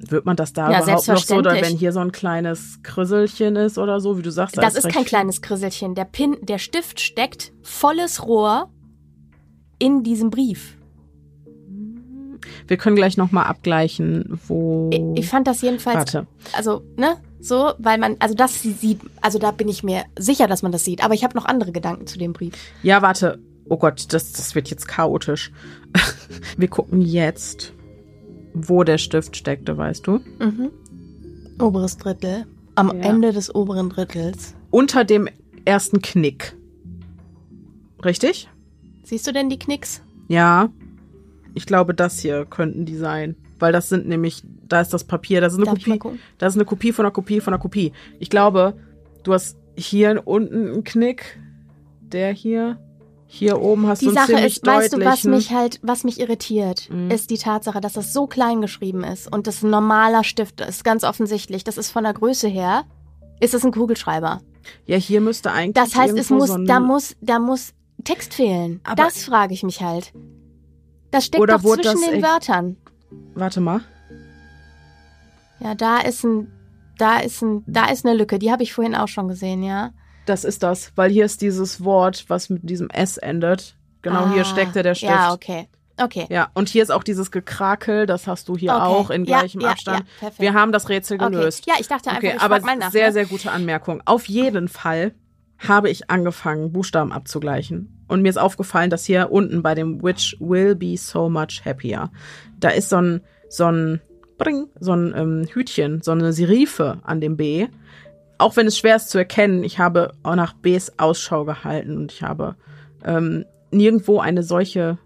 Wird 0.00 0.24
man 0.26 0.36
das 0.36 0.52
da 0.52 0.70
Ja, 0.70 0.82
überhaupt 0.82 1.08
noch 1.08 1.16
so, 1.18 1.36
oder 1.36 1.54
wenn 1.54 1.76
hier 1.76 1.92
so 1.92 1.98
ein 2.00 2.12
kleines 2.12 2.78
Krisselchen 2.82 3.56
ist 3.56 3.78
oder 3.78 4.00
so, 4.00 4.16
wie 4.16 4.22
du 4.22 4.30
sagst? 4.30 4.56
da 4.56 4.62
Das 4.62 4.76
ist 4.76 4.84
recht 4.84 4.94
kein 4.94 5.04
kleines 5.04 5.42
Krisselchen. 5.42 5.94
Der 5.94 6.04
Pin, 6.04 6.36
der 6.42 6.58
Stift 6.58 7.00
steckt 7.00 7.52
volles 7.62 8.24
Rohr 8.26 8.70
in 9.80 10.02
diesem 10.04 10.30
Brief. 10.30 10.76
Wir 12.66 12.76
können 12.76 12.96
gleich 12.96 13.16
nochmal 13.16 13.46
abgleichen, 13.46 14.38
wo. 14.46 14.90
Ich 15.16 15.28
fand 15.28 15.46
das 15.46 15.62
jedenfalls, 15.62 15.96
Warte. 15.96 16.26
also, 16.52 16.82
ne, 16.96 17.16
so, 17.40 17.72
weil 17.78 17.98
man, 17.98 18.16
also 18.20 18.34
das 18.34 18.62
sie- 18.62 18.72
sieht, 18.72 19.00
also 19.20 19.38
da 19.38 19.50
bin 19.50 19.68
ich 19.68 19.82
mir 19.82 20.04
sicher, 20.18 20.46
dass 20.46 20.62
man 20.62 20.70
das 20.72 20.84
sieht, 20.84 21.02
aber 21.04 21.14
ich 21.14 21.24
habe 21.24 21.36
noch 21.36 21.44
andere 21.46 21.72
Gedanken 21.72 22.06
zu 22.06 22.18
dem 22.18 22.32
Brief. 22.32 22.54
Ja, 22.82 23.02
warte. 23.02 23.40
Oh 23.70 23.76
Gott, 23.76 24.06
das, 24.12 24.32
das 24.32 24.54
wird 24.54 24.70
jetzt 24.70 24.88
chaotisch. 24.88 25.52
Wir 26.56 26.68
gucken 26.68 27.02
jetzt 27.02 27.74
wo 28.54 28.84
der 28.84 28.98
Stift 28.98 29.36
steckte, 29.36 29.76
weißt 29.76 30.06
du? 30.06 30.20
Mhm. 30.38 30.70
Oberes 31.60 31.96
Drittel. 31.96 32.46
Am 32.74 32.88
Ja. 32.88 33.08
Ende 33.10 33.32
des 33.32 33.54
oberen 33.54 33.88
Drittels. 33.90 34.54
Unter 34.70 35.04
dem 35.04 35.28
ersten 35.64 36.00
Knick. 36.02 36.54
Richtig? 38.04 38.48
Siehst 39.02 39.26
du 39.26 39.32
denn 39.32 39.50
die 39.50 39.58
Knicks? 39.58 40.02
Ja. 40.28 40.68
Ich 41.54 41.66
glaube, 41.66 41.94
das 41.94 42.20
hier 42.20 42.44
könnten 42.44 42.84
die 42.84 42.96
sein. 42.96 43.34
Weil 43.58 43.72
das 43.72 43.88
sind 43.88 44.06
nämlich, 44.06 44.42
da 44.68 44.80
ist 44.80 44.92
das 44.94 45.02
Papier, 45.04 45.40
das 45.40 45.52
ist 45.54 45.58
eine 45.58 45.66
Darf 45.66 45.82
Kopie. 45.82 46.18
Das 46.38 46.52
ist 46.52 46.56
eine 46.58 46.64
Kopie 46.64 46.92
von 46.92 47.04
einer 47.04 47.12
Kopie 47.12 47.40
von 47.40 47.52
einer 47.52 47.60
Kopie. 47.60 47.92
Ich 48.20 48.30
glaube, 48.30 48.74
du 49.24 49.32
hast 49.32 49.56
hier 49.76 50.22
unten 50.26 50.68
einen 50.72 50.84
Knick. 50.84 51.40
Der 52.02 52.32
hier. 52.32 52.78
Hier 53.30 53.60
oben 53.60 53.86
hast 53.86 54.00
Die 54.00 54.06
du 54.06 54.16
einen 54.16 54.26
Sache 54.26 54.40
ist, 54.46 54.64
weißt 54.66 54.94
du, 54.94 55.04
was 55.04 55.24
mich 55.24 55.52
halt, 55.52 55.80
was 55.82 56.02
mich 56.02 56.18
irritiert, 56.18 56.88
Mhm. 56.90 57.10
ist 57.10 57.28
die 57.28 57.36
Tatsache, 57.36 57.80
dass 57.80 57.92
das 57.92 58.14
so 58.14 58.26
klein 58.26 58.62
geschrieben 58.62 59.04
ist 59.04 59.30
und 59.30 59.46
das 59.46 59.62
ein 59.62 59.68
normaler 59.70 60.24
Stift 60.24 60.62
ist, 60.62 60.82
ganz 60.82 61.04
offensichtlich. 61.04 61.62
Das 61.62 61.76
ist 61.76 61.90
von 61.90 62.04
der 62.04 62.14
Größe 62.14 62.48
her, 62.48 62.84
ist 63.38 63.52
es 63.52 63.64
ein 63.64 63.72
Kugelschreiber. 63.72 64.40
Ja, 64.86 64.96
hier 64.96 65.20
müsste 65.20 65.52
eigentlich. 65.52 65.74
Das 65.74 65.94
heißt, 65.94 66.16
es 66.16 66.30
muss, 66.30 66.48
so 66.48 66.56
da 66.64 66.80
muss, 66.80 67.16
da 67.20 67.38
muss 67.38 67.74
Text 68.02 68.32
fehlen. 68.32 68.80
Aber- 68.84 69.02
das 69.04 69.22
frage 69.24 69.52
ich 69.52 69.62
mich 69.62 69.82
halt. 69.82 70.12
Das 71.10 71.26
steckt 71.26 71.48
doch 71.50 71.60
zwischen 71.60 72.00
den 72.00 72.14
echt- 72.14 72.22
Wörtern. 72.26 72.76
Warte 73.34 73.60
mal. 73.60 73.80
Ja, 75.60 75.74
da 75.74 75.98
ist 75.98 76.24
ein, 76.24 76.50
da 76.98 77.18
ist 77.18 77.42
ein, 77.42 77.62
da 77.66 77.86
ist 77.90 78.06
eine 78.06 78.16
Lücke. 78.16 78.38
Die 78.38 78.50
habe 78.50 78.62
ich 78.62 78.72
vorhin 78.72 78.94
auch 78.94 79.08
schon 79.08 79.28
gesehen, 79.28 79.62
ja. 79.62 79.90
Das 80.28 80.44
ist 80.44 80.62
das, 80.62 80.92
weil 80.94 81.10
hier 81.10 81.24
ist 81.24 81.40
dieses 81.40 81.82
Wort, 81.84 82.24
was 82.28 82.50
mit 82.50 82.68
diesem 82.68 82.90
S 82.90 83.16
endet. 83.16 83.76
Genau, 84.02 84.24
Ah, 84.24 84.32
hier 84.32 84.44
steckte 84.44 84.82
der 84.82 84.94
Stift. 84.94 85.10
Ja, 85.10 85.32
okay. 85.32 85.68
Okay. 86.00 86.26
Ja, 86.30 86.50
und 86.54 86.68
hier 86.68 86.82
ist 86.82 86.90
auch 86.90 87.02
dieses 87.02 87.30
Gekrakel, 87.32 88.06
das 88.06 88.26
hast 88.28 88.48
du 88.48 88.56
hier 88.56 88.72
Okay. 88.76 88.82
auch 88.84 89.10
in 89.10 89.24
Ja, 89.24 89.38
gleichem 89.38 89.60
ja, 89.62 89.70
Abstand. 89.70 89.98
ja, 90.00 90.04
perfekt. 90.20 90.40
Wir 90.40 90.54
haben 90.54 90.70
das 90.70 90.88
Rätsel 90.88 91.20
Okay. 91.20 91.30
gelöst. 91.32 91.66
Ja, 91.66 91.74
ich 91.80 91.88
dachte 91.88 92.10
einfach, 92.10 92.22
okay, 92.22 92.34
ich 92.36 92.42
aber 92.42 92.60
mal 92.60 92.76
nach, 92.76 92.92
sehr, 92.92 93.08
ne? 93.08 93.12
sehr 93.12 93.26
gute 93.26 93.50
Anmerkung. 93.50 94.00
Auf 94.04 94.26
jeden 94.28 94.68
Fall 94.68 95.12
habe 95.58 95.90
ich 95.90 96.08
angefangen, 96.08 96.70
Buchstaben 96.72 97.10
abzugleichen. 97.12 98.04
Und 98.06 98.22
mir 98.22 98.28
ist 98.28 98.36
aufgefallen, 98.38 98.90
dass 98.90 99.04
hier 99.06 99.32
unten 99.32 99.62
bei 99.62 99.74
dem 99.74 100.00
Which 100.02 100.36
will 100.38 100.76
be 100.76 100.96
so 100.96 101.28
much 101.28 101.62
happier, 101.64 102.10
da 102.60 102.68
ist 102.68 102.90
so 102.90 102.96
ein, 102.96 103.20
so 103.48 103.64
ein, 103.64 104.00
Bring, 104.38 104.68
so 104.78 104.92
ein 104.92 105.12
ähm, 105.16 105.48
Hütchen, 105.52 106.00
so 106.00 106.12
eine 106.12 106.32
Serife 106.32 106.98
an 107.02 107.20
dem 107.20 107.36
B. 107.36 107.66
Auch 108.38 108.56
wenn 108.56 108.66
es 108.68 108.78
schwer 108.78 108.96
ist 108.96 109.10
zu 109.10 109.18
erkennen, 109.18 109.64
ich 109.64 109.80
habe 109.80 110.12
auch 110.22 110.36
nach 110.36 110.52
Bs 110.54 110.92
Ausschau 110.96 111.44
gehalten 111.44 111.96
und 111.96 112.12
ich 112.12 112.22
habe 112.22 112.54
ähm, 113.04 113.44
nirgendwo 113.72 114.20
eine 114.20 114.44
solche 114.44 114.98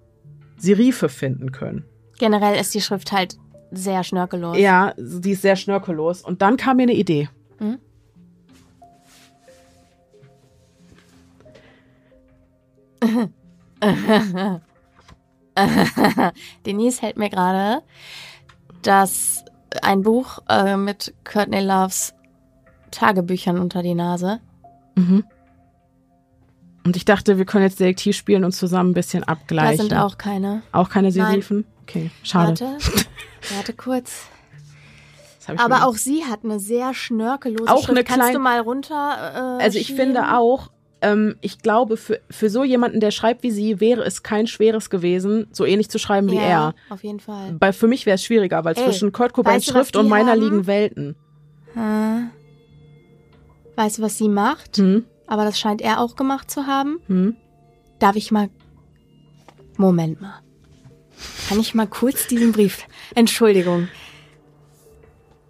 Serife 0.58 1.08
finden 1.08 1.50
können. 1.50 1.84
Generell 2.18 2.60
ist 2.60 2.74
die 2.74 2.82
Schrift 2.82 3.10
halt 3.10 3.38
sehr 3.70 4.04
schnörkellos. 4.04 4.58
Ja, 4.58 4.92
die 4.98 5.32
ist 5.32 5.42
sehr 5.42 5.56
schnörkellos. 5.56 6.22
Und 6.22 6.42
dann 6.42 6.58
kam 6.58 6.76
mir 6.76 6.84
eine 6.84 6.92
Idee. 6.92 7.30
Hm? 7.58 7.78
Denise 16.66 17.02
hält 17.02 17.16
mir 17.16 17.30
gerade 17.30 17.82
das 18.82 19.44
ein 19.82 20.02
Buch 20.02 20.38
äh, 20.48 20.76
mit 20.76 21.14
Courtney 21.24 21.60
Loves 21.60 22.14
Tagebüchern 22.92 23.58
unter 23.58 23.82
die 23.82 23.94
Nase. 23.94 24.38
Mhm. 24.94 25.24
Und 26.84 26.96
ich 26.96 27.04
dachte, 27.04 27.38
wir 27.38 27.44
können 27.44 27.64
jetzt 27.64 27.78
Detektiv 27.80 28.16
spielen 28.16 28.44
und 28.44 28.52
zusammen 28.52 28.90
ein 28.90 28.94
bisschen 28.94 29.22
abgleichen. 29.24 29.88
Da 29.88 29.94
sind 29.94 29.94
auch 29.94 30.18
keine. 30.18 30.62
Auch 30.72 30.88
keine. 30.88 31.12
Serifen? 31.12 31.64
Okay, 31.82 32.10
schade. 32.22 32.60
Warte, 32.60 32.76
warte 33.56 33.72
kurz. 33.72 34.26
Aber 35.56 35.86
auch 35.86 35.94
sie 35.96 36.24
hat 36.24 36.40
eine 36.44 36.60
sehr 36.60 36.94
schnörkellose 36.94 37.70
Auch 37.70 37.78
Schrift. 37.84 37.90
eine 37.90 38.04
Kannst 38.04 38.34
du 38.34 38.38
mal 38.38 38.60
runter? 38.60 39.58
Äh, 39.58 39.64
Also 39.64 39.78
ich 39.78 39.88
schieben? 39.88 40.04
finde 40.04 40.36
auch, 40.36 40.70
ähm, 41.00 41.34
ich 41.40 41.58
glaube, 41.58 41.96
für, 41.96 42.20
für 42.30 42.48
so 42.48 42.62
jemanden, 42.62 43.00
der 43.00 43.10
schreibt 43.10 43.42
wie 43.42 43.50
sie, 43.50 43.80
wäre 43.80 44.02
es 44.04 44.22
kein 44.22 44.46
schweres 44.46 44.88
gewesen, 44.88 45.48
so 45.50 45.64
ähnlich 45.64 45.88
zu 45.90 45.98
schreiben 45.98 46.30
wie 46.30 46.36
ja, 46.36 46.42
er. 46.42 46.74
auf 46.90 47.02
jeden 47.02 47.18
Fall. 47.18 47.52
Bei, 47.58 47.72
für 47.72 47.88
mich 47.88 48.06
wäre 48.06 48.14
es 48.14 48.24
schwieriger, 48.24 48.64
weil 48.64 48.76
Ey, 48.76 48.84
zwischen 48.84 49.10
Kurt 49.10 49.32
Cobains 49.32 49.66
weißt 49.66 49.70
du, 49.70 49.74
was 49.74 49.80
Schrift 49.88 49.96
und 49.96 50.08
meiner 50.08 50.32
haben? 50.32 50.40
liegen 50.40 50.66
Welten. 50.68 51.16
Hm. 51.74 52.30
Weißt 53.76 53.98
du, 53.98 54.02
was 54.02 54.18
sie 54.18 54.28
macht? 54.28 54.76
Hm? 54.78 55.04
Aber 55.26 55.44
das 55.44 55.58
scheint 55.58 55.80
er 55.80 56.00
auch 56.00 56.16
gemacht 56.16 56.50
zu 56.50 56.66
haben. 56.66 57.00
Hm? 57.06 57.36
Darf 57.98 58.16
ich 58.16 58.30
mal. 58.30 58.50
Moment 59.76 60.20
mal. 60.20 60.40
Kann 61.48 61.60
ich 61.60 61.74
mal 61.74 61.86
kurz 61.86 62.26
diesen 62.26 62.52
Brief. 62.52 62.86
Entschuldigung. 63.14 63.88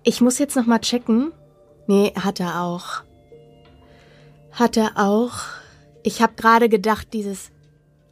Ich 0.05 0.21
muss 0.21 0.39
jetzt 0.39 0.57
noch 0.57 0.67
mal 0.67 0.81
checken. 0.81 1.33
Nee, 1.87 2.13
hat 2.15 2.41
er 2.41 2.63
auch. 2.63 3.03
Hat 4.53 4.77
er 4.77 4.93
auch. 4.97 5.33
Ich 6.03 6.21
habe 6.21 6.35
gerade 6.35 6.69
gedacht, 6.69 7.09
dieses 7.13 7.51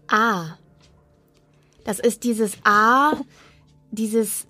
A. 0.08 0.56
Das 1.84 1.98
ist 1.98 2.24
dieses 2.24 2.56
A, 2.64 3.12
dieses 3.90 4.46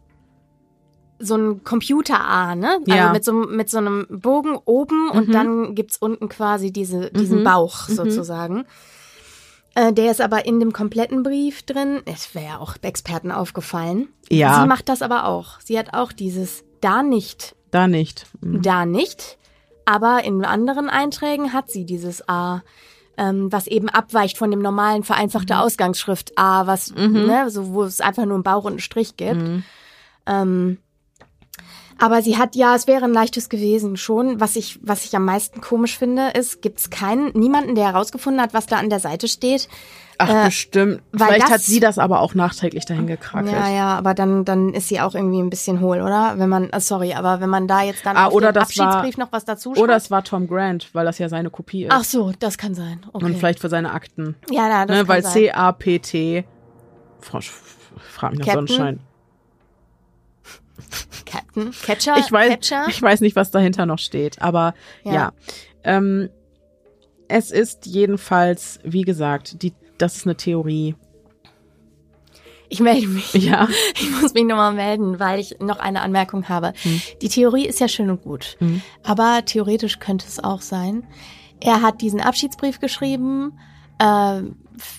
so 1.21 1.37
ein 1.37 1.63
Computer-A, 1.65 2.55
ne? 2.57 2.81
Ja. 2.87 3.09
Also 3.09 3.13
mit 3.13 3.25
so, 3.25 3.33
mit 3.55 3.71
so 3.71 3.79
einem 3.79 4.07
Bogen 4.11 4.57
oben 4.65 5.11
und 5.11 5.29
Mhm. 5.29 5.33
dann 5.33 5.75
gibt's 5.75 5.99
unten 5.99 6.29
quasi 6.29 6.73
diese, 6.73 7.11
diesen 7.11 7.41
Mhm. 7.41 7.45
Bauch 7.45 7.89
Mhm. 7.89 7.95
sozusagen. 7.95 8.65
Äh, 9.75 9.93
der 9.93 10.11
ist 10.11 10.21
aber 10.21 10.47
in 10.47 10.59
dem 10.59 10.73
kompletten 10.73 11.23
Brief 11.23 11.63
drin. 11.63 12.01
Es 12.05 12.35
wäre 12.35 12.45
ja 12.47 12.59
auch 12.59 12.75
Experten 12.83 13.31
aufgefallen. 13.31 14.09
Ja. 14.29 14.61
Sie 14.63 14.67
macht 14.67 14.89
das 14.89 15.01
aber 15.03 15.27
auch. 15.27 15.61
Sie 15.61 15.79
hat 15.79 15.95
auch 15.95 16.13
dieses 16.13 16.65
da 16.81 17.03
nicht, 17.03 17.55
Da 17.71 17.87
nicht. 17.87 18.27
Hm. 18.43 18.63
da 18.63 18.85
nicht. 18.85 19.39
Aber 19.85 20.25
in 20.25 20.45
anderen 20.45 20.89
Einträgen 20.89 21.53
hat 21.53 21.71
sie 21.71 21.85
dieses 21.85 22.29
A, 22.29 22.63
ähm, 23.17 23.53
was 23.53 23.67
eben 23.67 23.89
abweicht 23.89 24.39
von 24.39 24.51
dem 24.51 24.61
normalen 24.63 25.03
vereinfachte 25.05 25.59
Ausgangsschrift 25.59 26.33
A, 26.37 26.67
was, 26.67 26.93
Mhm. 26.95 27.27
ne, 27.27 27.51
so, 27.51 27.73
wo 27.73 27.83
es 27.85 28.01
einfach 28.01 28.25
nur 28.25 28.35
einen 28.35 28.43
Bauch 28.43 28.65
und 28.65 28.73
einen 28.73 28.79
Strich 28.81 29.17
gibt. 29.17 29.37
Mhm. 29.37 29.63
Ähm, 30.27 30.79
aber 32.01 32.23
sie 32.23 32.37
hat, 32.39 32.57
ja, 32.57 32.75
es 32.75 32.87
wäre 32.87 33.05
ein 33.05 33.13
leichtes 33.13 33.49
gewesen 33.49 33.97
schon. 33.97 34.41
Was 34.41 34.57
ich, 34.57 34.79
was 34.83 35.05
ich 35.05 35.15
am 35.15 35.25
meisten 35.25 35.61
komisch 35.61 35.99
finde, 35.99 36.29
ist, 36.31 36.63
gibt 36.63 36.81
es 36.81 36.91
keinen, 36.91 37.31
niemanden, 37.39 37.75
der 37.75 37.87
herausgefunden 37.93 38.41
hat, 38.43 38.55
was 38.55 38.67
da 38.67 38.77
an 38.79 38.91
der 38.91 39.01
Seite 39.01 39.29
steht. 39.29 39.69
Ach, 40.23 40.29
Äh, 40.29 40.45
bestimmt. 40.47 41.03
weil 41.13 41.29
Vielleicht 41.29 41.43
das- 41.45 41.51
hat 41.51 41.61
sie 41.63 41.81
das 41.81 41.99
aber 41.99 42.21
auch 42.21 42.35
nachträglich 42.35 42.85
dahin 42.85 43.07
gekrakelt. 43.07 43.53
Ja, 43.55 43.71
ja, 43.71 43.97
aber 43.97 44.13
dann, 44.13 44.45
dann 44.45 44.75
ist 44.75 44.89
sie 44.89 45.01
auch 45.01 45.15
irgendwie 45.15 45.41
ein 45.41 45.49
bisschen 45.49 45.81
hohl, 45.81 46.03
oder? 46.03 46.35
Wenn 46.37 46.51
man, 46.51 46.69
äh, 46.71 46.81
sorry, 46.81 47.15
aber 47.15 47.41
wenn 47.41 47.49
man 47.49 47.67
da 47.67 47.81
jetzt 47.83 48.05
dann 48.05 48.19
Ah, 48.19 48.27
auf 48.27 48.35
oder 48.35 48.53
den 48.53 48.57
das 48.61 48.77
war- 48.77 48.87
Abschiedsbrief 48.89 49.17
noch 49.17 49.33
was 49.33 49.47
dazu 49.47 49.71
schreibt. 49.71 49.83
Oder 49.83 49.97
es 49.97 50.11
war 50.11 50.23
Tom 50.23 50.47
Grant, 50.47 50.91
weil 50.95 51.07
das 51.07 51.19
ja 51.19 51.31
seine 51.31 51.49
Kopie 51.49 51.85
ist. 51.85 51.91
Ach 51.93 52.05
so, 52.05 52.33
das 52.39 52.59
kann 52.59 52.75
sein. 52.75 53.01
Okay. 53.15 53.25
Und 53.25 53.37
vielleicht 53.39 53.61
für 53.61 53.71
seine 53.71 53.93
Akten. 53.93 54.37
Ja, 54.51 54.69
ja, 54.69 54.85
das 54.85 54.95
ne, 54.95 55.01
kann 55.05 55.09
weil 55.09 55.23
sein. 55.23 55.33
C-A-P-T. 55.33 56.45
Frau, 57.21 57.41
frag 57.97 58.33
mich 58.37 58.47
nach? 58.47 58.55
Sonnenschein. 58.55 59.01
Captain, 61.27 61.71
Catcher, 61.85 62.17
Ich 62.19 62.31
weiß, 62.33 62.51
Catcher. 62.51 62.87
ich 62.89 63.01
weiß 63.01 63.21
nicht, 63.21 63.37
was 63.37 63.51
dahinter 63.51 63.87
noch 63.87 63.99
steht, 63.99 64.41
aber 64.43 64.75
Ja. 65.05 65.13
ja. 65.13 65.33
Ähm, 65.85 66.29
es 67.29 67.51
ist 67.51 67.87
jedenfalls, 67.87 68.81
wie 68.83 69.03
gesagt, 69.03 69.63
die, 69.63 69.73
das 69.99 70.17
ist 70.17 70.27
eine 70.27 70.37
Theorie. 70.37 70.95
Ich 72.69 72.81
melde 72.81 73.07
mich. 73.09 73.33
Ja. 73.35 73.69
Ich 73.95 74.11
muss 74.21 74.35
mich 74.35 74.45
nochmal 74.45 74.73
melden, 74.73 75.19
weil 75.19 75.41
ich 75.41 75.57
noch 75.61 75.79
eine 75.81 76.03
Anmerkung 76.03 76.49
habe. 76.49 76.73
Die 77.21 77.29
Theorie 77.29 77.67
ist 77.67 77.81
ja 77.81 77.89
schön 77.89 78.11
und 78.11 78.23
gut. 78.23 78.57
Hm. 78.61 78.81
Aber 79.03 79.43
theoretisch 79.45 79.99
könnte 79.99 80.27
es 80.29 80.43
auch 80.43 80.61
sein. 80.63 81.05
Er 81.61 81.83
hat 81.83 82.01
diesen 82.01 82.21
Abschiedsbrief 82.21 82.79
geschrieben 82.81 83.59
äh, 83.99 84.43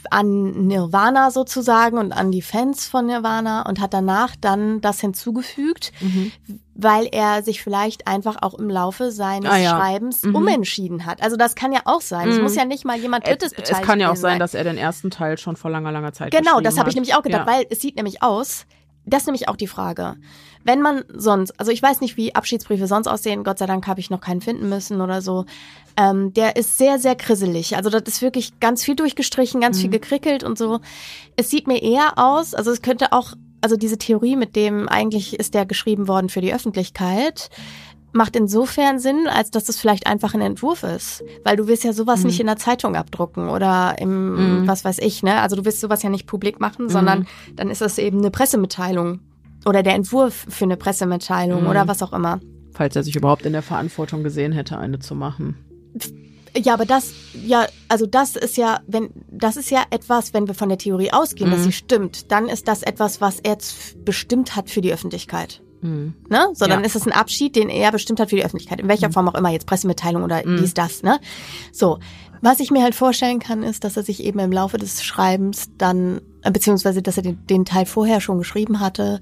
an 0.10 0.68
Nirvana 0.68 1.32
sozusagen 1.32 1.98
und 1.98 2.12
an 2.12 2.32
die 2.32 2.42
Fans 2.42 2.88
von 2.88 3.06
Nirvana 3.06 3.68
und 3.68 3.80
hat 3.80 3.94
danach 3.94 4.36
dann 4.40 4.82
das 4.82 5.00
hinzugefügt, 5.00 5.92
Mhm. 6.02 6.32
weil 6.76 7.08
er 7.12 7.44
sich 7.44 7.62
vielleicht 7.62 8.08
einfach 8.08 8.38
auch 8.42 8.54
im 8.56 8.70
Laufe 8.70 9.12
seines 9.12 9.52
Ah, 9.52 9.58
ja. 9.58 9.70
Schreibens 9.72 10.24
Mhm. 10.24 10.36
umentschieden 10.36 11.06
hat. 11.06 11.22
Also 11.22 11.38
das 11.38 11.56
kann 11.56 11.72
ja 11.72 11.82
auch 11.86 12.02
sein. 12.02 12.30
Es 12.30 12.38
Mhm. 12.38 12.44
muss 12.44 12.56
ja 12.56 12.66
nicht 12.66 12.86
mal 12.86 12.98
jemand 12.98 13.28
Drittes 13.28 13.52
Es, 13.52 13.56
beteiligt 13.58 13.82
es 13.82 13.88
kann 13.88 14.00
ja 14.00 14.12
auch 14.12 14.16
sein, 14.16 14.40
dass 14.40 14.54
er 14.54 14.64
den 14.64 14.78
ersten 14.78 15.12
Teil 15.12 15.38
schon 15.38 15.56
vor 15.56 15.70
langer, 15.72 15.92
langer 15.92 16.14
Zeit 16.14 16.32
Genau, 16.32 16.44
geschrieben 16.44 16.64
das 16.64 16.78
habe 16.80 16.90
ich 16.90 16.94
hat. 16.94 16.96
nämlich 16.96 17.16
auch 17.16 17.24
gedacht, 17.24 17.48
ja. 17.48 17.54
weil 17.54 17.66
es 17.70 17.82
sieht 17.82 17.96
nämlich 17.96 18.24
aus, 18.24 18.66
das 19.06 19.24
ist 19.24 19.28
nämlich 19.28 19.50
auch 19.50 19.56
die 19.56 19.68
Frage. 19.68 20.16
Wenn 20.64 20.82
man 20.82 21.04
sonst, 21.10 21.60
also 21.60 21.72
ich 21.72 21.82
weiß 21.82 22.02
nicht, 22.02 22.18
wie 22.18 22.36
Abschiedsbriefe 22.36 22.86
sonst 22.88 23.08
aussehen, 23.08 23.44
Gott 23.44 23.58
sei 23.58 23.66
Dank 23.66 23.88
habe 23.88 24.00
ich 24.00 24.10
noch 24.12 24.22
keinen 24.22 24.42
finden 24.42 24.70
müssen 24.70 25.02
oder 25.02 25.22
so. 25.22 25.46
Ähm, 25.98 26.34
der 26.34 26.56
ist 26.56 26.78
sehr, 26.78 27.00
sehr 27.00 27.16
krisselig. 27.16 27.76
Also 27.76 27.90
das 27.90 28.04
ist 28.04 28.22
wirklich 28.22 28.60
ganz 28.60 28.84
viel 28.84 28.96
durchgestrichen, 28.96 29.60
ganz 29.60 29.78
Mhm. 29.78 29.82
viel 29.82 29.90
gekrickelt 29.90 30.44
und 30.44 30.58
so. 30.58 30.80
Es 31.36 31.50
sieht 31.50 31.68
mir 31.68 31.82
eher 31.82 32.18
aus, 32.18 32.54
also 32.54 32.70
es 32.72 32.82
könnte 32.82 33.12
auch, 33.12 33.34
also 33.62 33.76
diese 33.76 33.98
Theorie 33.98 34.36
mit 34.36 34.56
dem, 34.56 34.88
eigentlich 34.88 35.40
ist 35.40 35.54
der 35.56 35.66
geschrieben 35.66 36.08
worden 36.08 36.30
für 36.30 36.42
die 36.42 36.54
Öffentlichkeit, 36.54 37.50
macht 38.14 38.36
insofern 38.36 39.00
Sinn, 39.00 39.28
als 39.28 39.52
dass 39.52 39.64
das 39.66 39.78
vielleicht 39.80 40.06
einfach 40.08 40.34
ein 40.34 40.42
Entwurf 40.42 40.84
ist. 40.84 41.24
Weil 41.44 41.56
du 41.56 41.68
wirst 41.68 41.84
ja 41.84 41.94
sowas 41.94 42.22
Mhm. 42.22 42.26
nicht 42.28 42.40
in 42.40 42.48
der 42.48 42.58
Zeitung 42.58 42.96
abdrucken 42.96 43.50
oder 43.50 43.96
im, 44.00 44.62
Mhm. 44.62 44.68
was 44.68 44.84
weiß 44.84 45.00
ich, 45.00 45.24
ne? 45.24 45.42
Also 45.42 45.56
du 45.56 45.66
wirst 45.66 45.80
sowas 45.82 46.04
ja 46.04 46.10
nicht 46.10 46.28
publik 46.28 46.60
machen, 46.60 46.90
sondern 46.90 47.26
dann 47.56 47.70
ist 47.70 47.82
das 47.82 47.98
eben 47.98 48.20
eine 48.20 48.32
Pressemitteilung. 48.32 49.20
oder 49.64 49.84
der 49.84 49.94
Entwurf 49.94 50.48
für 50.50 50.66
eine 50.66 50.76
Pressemitteilung 50.76 51.62
Mhm. 51.66 51.70
oder 51.70 51.88
was 51.88 52.02
auch 52.02 52.14
immer. 52.14 52.40
Falls 52.74 52.96
er 52.96 53.04
sich 53.04 53.16
überhaupt 53.16 53.46
in 53.46 53.54
der 53.54 53.62
Verantwortung 53.62 54.24
gesehen 54.24 54.54
hätte, 54.54 54.80
eine 54.80 54.98
zu 54.98 55.14
machen. 55.14 55.56
Ja, 56.58 56.74
aber 56.74 56.86
das, 56.86 57.12
ja, 57.34 57.68
also 57.88 58.08
das 58.08 58.36
ist 58.36 58.58
ja, 58.58 58.80
wenn, 58.88 59.10
das 59.30 59.56
ist 59.58 59.70
ja 59.70 59.84
etwas, 59.92 60.34
wenn 60.34 60.48
wir 60.48 60.54
von 60.56 60.68
der 60.68 60.78
Theorie 60.80 61.12
ausgehen, 61.14 61.52
dass 61.52 61.60
Mhm. 61.60 61.64
sie 61.66 61.72
stimmt, 61.74 62.32
dann 62.32 62.48
ist 62.50 62.68
das 62.68 62.82
etwas, 62.82 63.22
was 63.22 63.40
er 63.40 63.58
bestimmt 64.04 64.56
hat 64.56 64.70
für 64.72 64.82
die 64.82 64.92
Öffentlichkeit. 64.92 65.62
Mhm. 65.82 66.14
Ne? 66.30 66.48
So, 66.54 66.66
dann 66.66 66.80
Ja. 66.82 66.86
ist 66.86 66.96
es 66.96 67.06
ein 67.06 67.12
Abschied, 67.14 67.56
den 67.56 67.70
er 67.70 67.92
bestimmt 67.92 68.20
hat 68.20 68.30
für 68.30 68.36
die 68.36 68.46
Öffentlichkeit. 68.46 68.80
In 68.80 68.88
welcher 68.88 69.12
Form 69.12 69.28
auch 69.28 69.36
immer, 69.36 69.50
jetzt 69.50 69.66
Pressemitteilung 69.68 70.24
oder 70.24 70.46
Mhm. 70.46 70.58
dies, 70.58 70.74
das, 70.74 71.04
ne? 71.04 71.20
So. 71.72 72.00
Was 72.44 72.60
ich 72.60 72.72
mir 72.72 72.82
halt 72.82 72.96
vorstellen 72.96 73.38
kann, 73.38 73.62
ist, 73.62 73.84
dass 73.84 73.98
er 73.98 74.02
sich 74.04 74.24
eben 74.24 74.40
im 74.40 74.52
Laufe 74.52 74.80
des 74.80 75.04
Schreibens 75.04 75.70
dann, 75.78 76.22
äh, 76.42 76.50
beziehungsweise, 76.50 77.04
dass 77.04 77.18
er 77.18 77.22
den, 77.22 77.46
den 77.46 77.66
Teil 77.66 77.86
vorher 77.86 78.20
schon 78.20 78.40
geschrieben 78.40 78.80
hatte 78.80 79.20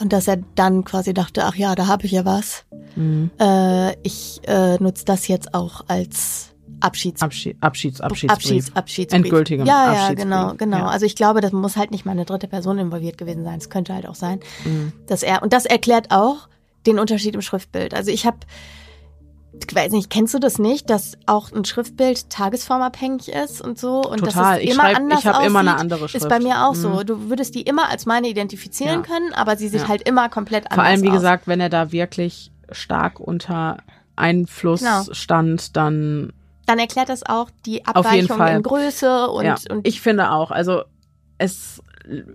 und 0.00 0.14
dass 0.14 0.26
er 0.26 0.38
dann 0.54 0.82
quasi 0.82 1.12
dachte, 1.12 1.44
ach 1.44 1.54
ja, 1.54 1.74
da 1.74 1.86
habe 1.86 2.06
ich 2.06 2.12
ja 2.12 2.24
was. 2.24 2.64
Mhm. 2.96 3.30
Äh, 3.38 3.92
ich 4.02 4.40
äh, 4.46 4.76
nutze 4.82 5.04
das 5.04 5.28
jetzt 5.28 5.52
auch 5.52 5.84
als 5.88 6.51
Abschieds 6.82 7.22
Abschied, 7.22 7.56
Abschieds, 7.60 8.00
Abschiedsbrief. 8.00 8.30
Abschieds, 8.32 8.76
Abschiedsbrief. 8.76 9.24
Endgültiger 9.24 9.64
ja, 9.64 9.92
ja, 10.08 10.14
genau, 10.14 10.54
genau. 10.54 10.78
Ja. 10.78 10.86
Also 10.86 11.06
ich 11.06 11.16
glaube, 11.16 11.40
das 11.40 11.52
muss 11.52 11.76
halt 11.76 11.90
nicht 11.90 12.04
mal 12.04 12.12
eine 12.12 12.24
dritte 12.24 12.48
Person 12.48 12.78
involviert 12.78 13.18
gewesen 13.18 13.44
sein. 13.44 13.58
Es 13.58 13.70
könnte 13.70 13.94
halt 13.94 14.06
auch 14.08 14.14
sein, 14.14 14.40
Mhm. 14.64 14.92
dass 15.06 15.22
er 15.22 15.42
und 15.42 15.52
das 15.52 15.64
erklärt 15.64 16.10
auch 16.10 16.48
den 16.86 16.98
Unterschied 16.98 17.34
im 17.34 17.42
Schriftbild. 17.42 17.94
Also 17.94 18.10
ich 18.10 18.26
habe, 18.26 18.38
ich 19.68 19.74
weiß 19.74 19.92
nicht, 19.92 20.10
kennst 20.10 20.34
du 20.34 20.38
das 20.40 20.58
nicht, 20.58 20.90
dass 20.90 21.16
auch 21.26 21.52
ein 21.52 21.64
Schriftbild 21.64 22.30
tagesformabhängig 22.30 23.28
ist 23.28 23.60
und 23.60 23.78
so 23.78 24.02
und 24.02 24.18
Total. 24.18 24.54
dass 24.54 24.58
es 24.58 24.64
Ich 24.64 24.70
immer 24.74 24.82
schreib- 24.84 24.96
anders 24.96 25.18
ich 25.20 25.26
hab 25.26 25.44
immer 25.46 25.58
eine 25.60 25.70
aussieht? 25.74 25.80
andere 25.80 26.04
Ist 26.06 26.12
bei 26.28 26.36
Schrift. 26.36 26.42
mir 26.42 26.66
auch 26.66 26.74
so. 26.74 26.88
Mhm. 26.88 27.06
Du 27.06 27.28
würdest 27.30 27.54
die 27.54 27.62
immer 27.62 27.88
als 27.90 28.06
meine 28.06 28.28
identifizieren 28.28 29.02
Ja. 29.02 29.06
können, 29.06 29.32
aber 29.34 29.56
sie 29.56 29.68
sieht 29.68 29.82
Ja. 29.82 29.88
halt 29.88 30.02
immer 30.08 30.28
komplett 30.28 30.64
anders 30.64 30.74
Vor 30.76 30.84
allem, 30.84 31.02
wie 31.02 31.08
aus. 31.10 31.14
gesagt, 31.16 31.46
wenn 31.46 31.60
er 31.60 31.68
da 31.68 31.92
wirklich 31.92 32.50
stark 32.72 33.20
unter 33.20 33.76
Einfluss 34.16 34.80
Genau. 34.80 35.04
stand, 35.12 35.76
dann 35.76 36.32
Dann 36.72 36.78
erklärt 36.78 37.10
das 37.10 37.22
auch 37.26 37.50
die 37.66 37.84
Abweichung 37.84 38.40
in 38.46 38.62
Größe 38.62 39.28
und, 39.28 39.44
ja, 39.44 39.56
und 39.68 39.86
ich 39.86 40.00
finde 40.00 40.30
auch, 40.30 40.50
also 40.50 40.84
es 41.36 41.82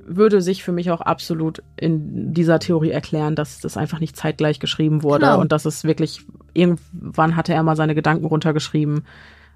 würde 0.06 0.42
sich 0.42 0.64
für 0.64 0.72
mich 0.72 0.92
auch 0.92 1.02
absolut 1.02 1.64
in 1.76 2.36
dieser 2.36 2.60
Theorie 2.60 2.92
erklären, 2.92 3.36
dass 3.36 3.60
das 3.62 3.78
einfach 3.78 4.00
nicht 4.00 4.16
zeitgleich 4.16 4.60
geschrieben 4.60 5.02
wurde 5.02 5.26
Genau. 5.26 5.42
und 5.42 5.52
dass 5.52 5.66
es 5.66 5.84
wirklich 5.86 6.24
irgendwann 6.54 7.36
hatte 7.36 7.52
er 7.56 7.64
mal 7.64 7.76
seine 7.76 7.96
Gedanken 7.96 8.26
runtergeschrieben 8.26 9.06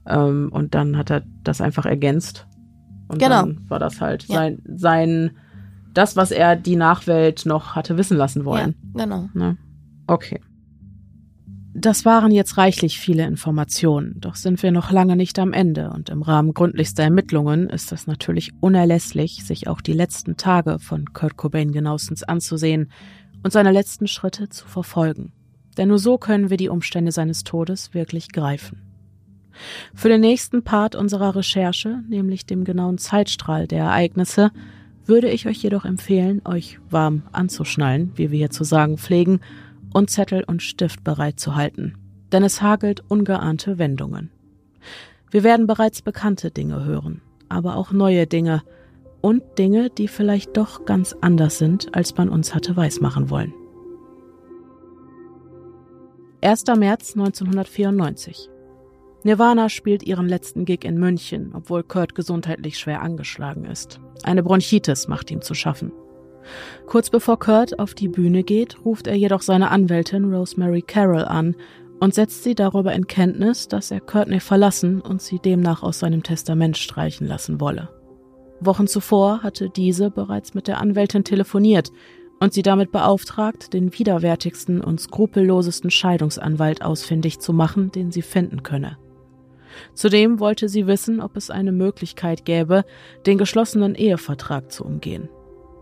ähm, 0.07 0.49
und 0.51 0.73
dann 0.73 0.97
hat 0.97 1.11
er 1.11 1.21
das 1.43 1.61
einfach 1.61 1.85
ergänzt 1.85 2.47
und 3.07 3.19
Genau. 3.19 3.41
dann 3.41 3.63
war 3.69 3.77
das 3.77 4.01
halt 4.01 4.23
Ja. 4.29 4.35
sein 4.37 4.61
sein 4.65 5.37
das, 5.93 6.15
was 6.15 6.31
er 6.31 6.55
die 6.55 6.75
Nachwelt 6.75 7.45
noch 7.45 7.75
hatte 7.75 7.97
wissen 7.99 8.17
lassen 8.17 8.45
wollen. 8.45 8.73
ja, 8.97 9.03
genau. 9.05 9.29
Ne? 9.35 9.57
Okay. 10.07 10.41
Das 11.73 12.03
waren 12.03 12.31
jetzt 12.31 12.57
reichlich 12.57 12.99
viele 12.99 13.25
Informationen, 13.25 14.19
doch 14.19 14.35
sind 14.35 14.61
wir 14.61 14.71
noch 14.71 14.91
lange 14.91 15.15
nicht 15.15 15.39
am 15.39 15.53
Ende 15.53 15.89
und 15.91 16.09
im 16.09 16.21
Rahmen 16.21 16.53
gründlichster 16.53 17.03
Ermittlungen 17.03 17.69
ist 17.69 17.93
es 17.93 18.07
natürlich 18.07 18.51
unerlässlich, 18.59 19.45
sich 19.45 19.69
auch 19.69 19.79
die 19.79 19.93
letzten 19.93 20.35
Tage 20.35 20.79
von 20.79 21.13
Kurt 21.13 21.37
Cobain 21.37 21.71
genauestens 21.71 22.23
anzusehen 22.23 22.91
und 23.41 23.53
seine 23.53 23.71
letzten 23.71 24.07
Schritte 24.07 24.49
zu 24.49 24.67
verfolgen. 24.67 25.31
Denn 25.77 25.87
nur 25.87 25.99
so 25.99 26.17
können 26.17 26.49
wir 26.49 26.57
die 26.57 26.67
Umstände 26.67 27.13
seines 27.13 27.45
Todes 27.45 27.93
wirklich 27.93 28.33
greifen. 28.33 28.81
Für 29.93 30.09
den 30.09 30.21
nächsten 30.21 30.63
Part 30.63 30.95
unserer 30.95 31.37
Recherche, 31.37 32.03
nämlich 32.09 32.45
dem 32.45 32.65
genauen 32.65 32.97
Zeitstrahl 32.97 33.67
der 33.67 33.85
Ereignisse, 33.85 34.51
würde 35.05 35.29
ich 35.29 35.47
euch 35.47 35.63
jedoch 35.63 35.85
empfehlen, 35.85 36.41
euch 36.43 36.79
warm 36.89 37.23
anzuschnallen, 37.31 38.11
wie 38.15 38.29
wir 38.29 38.37
hier 38.37 38.49
zu 38.49 38.65
sagen 38.65 38.97
pflegen, 38.97 39.39
und 39.93 40.09
Zettel 40.09 40.43
und 40.43 40.61
Stift 40.61 41.03
bereit 41.03 41.39
zu 41.39 41.55
halten, 41.55 41.97
denn 42.31 42.43
es 42.43 42.61
hagelt 42.61 43.03
ungeahnte 43.07 43.77
Wendungen. 43.77 44.31
Wir 45.29 45.43
werden 45.43 45.67
bereits 45.67 46.01
bekannte 46.01 46.51
Dinge 46.51 46.83
hören, 46.83 47.21
aber 47.49 47.75
auch 47.75 47.91
neue 47.91 48.27
Dinge 48.27 48.63
und 49.21 49.43
Dinge, 49.57 49.89
die 49.89 50.07
vielleicht 50.07 50.57
doch 50.57 50.85
ganz 50.85 51.15
anders 51.21 51.57
sind, 51.57 51.95
als 51.95 52.17
man 52.17 52.29
uns 52.29 52.53
hatte 52.55 52.75
weismachen 52.75 53.29
wollen. 53.29 53.53
1. 56.43 56.65
März 56.75 57.13
1994. 57.15 58.49
Nirvana 59.23 59.69
spielt 59.69 60.01
ihren 60.01 60.27
letzten 60.27 60.65
Gig 60.65 60.83
in 60.83 60.97
München, 60.97 61.51
obwohl 61.53 61.83
Kurt 61.83 62.15
gesundheitlich 62.15 62.79
schwer 62.79 63.03
angeschlagen 63.03 63.65
ist. 63.65 63.99
Eine 64.23 64.41
Bronchitis 64.41 65.07
macht 65.07 65.29
ihm 65.29 65.41
zu 65.41 65.53
schaffen. 65.53 65.91
Kurz 66.87 67.09
bevor 67.09 67.39
Kurt 67.39 67.79
auf 67.79 67.93
die 67.93 68.07
Bühne 68.07 68.43
geht, 68.43 68.83
ruft 68.85 69.07
er 69.07 69.15
jedoch 69.15 69.41
seine 69.41 69.71
Anwältin 69.71 70.33
Rosemary 70.33 70.81
Carroll 70.81 71.25
an 71.25 71.55
und 71.99 72.15
setzt 72.15 72.43
sie 72.43 72.55
darüber 72.55 72.93
in 72.93 73.07
Kenntnis, 73.07 73.67
dass 73.67 73.91
er 73.91 74.01
Courtney 74.01 74.39
verlassen 74.39 75.01
und 75.01 75.21
sie 75.21 75.39
demnach 75.39 75.83
aus 75.83 75.99
seinem 75.99 76.23
Testament 76.23 76.77
streichen 76.77 77.27
lassen 77.27 77.61
wolle. 77.61 77.89
Wochen 78.59 78.87
zuvor 78.87 79.43
hatte 79.43 79.69
diese 79.69 80.11
bereits 80.11 80.53
mit 80.53 80.67
der 80.67 80.79
Anwältin 80.79 81.23
telefoniert 81.23 81.91
und 82.39 82.53
sie 82.53 82.63
damit 82.63 82.91
beauftragt, 82.91 83.73
den 83.73 83.97
widerwärtigsten 83.97 84.81
und 84.81 84.99
skrupellosesten 84.99 85.91
Scheidungsanwalt 85.91 86.81
ausfindig 86.83 87.39
zu 87.39 87.53
machen, 87.53 87.91
den 87.91 88.11
sie 88.11 88.23
finden 88.23 88.63
könne. 88.63 88.97
Zudem 89.93 90.39
wollte 90.39 90.69
sie 90.69 90.87
wissen, 90.87 91.21
ob 91.21 91.37
es 91.37 91.49
eine 91.49 91.71
Möglichkeit 91.71 92.45
gäbe, 92.45 92.83
den 93.25 93.37
geschlossenen 93.37 93.95
Ehevertrag 93.95 94.71
zu 94.71 94.83
umgehen. 94.83 95.29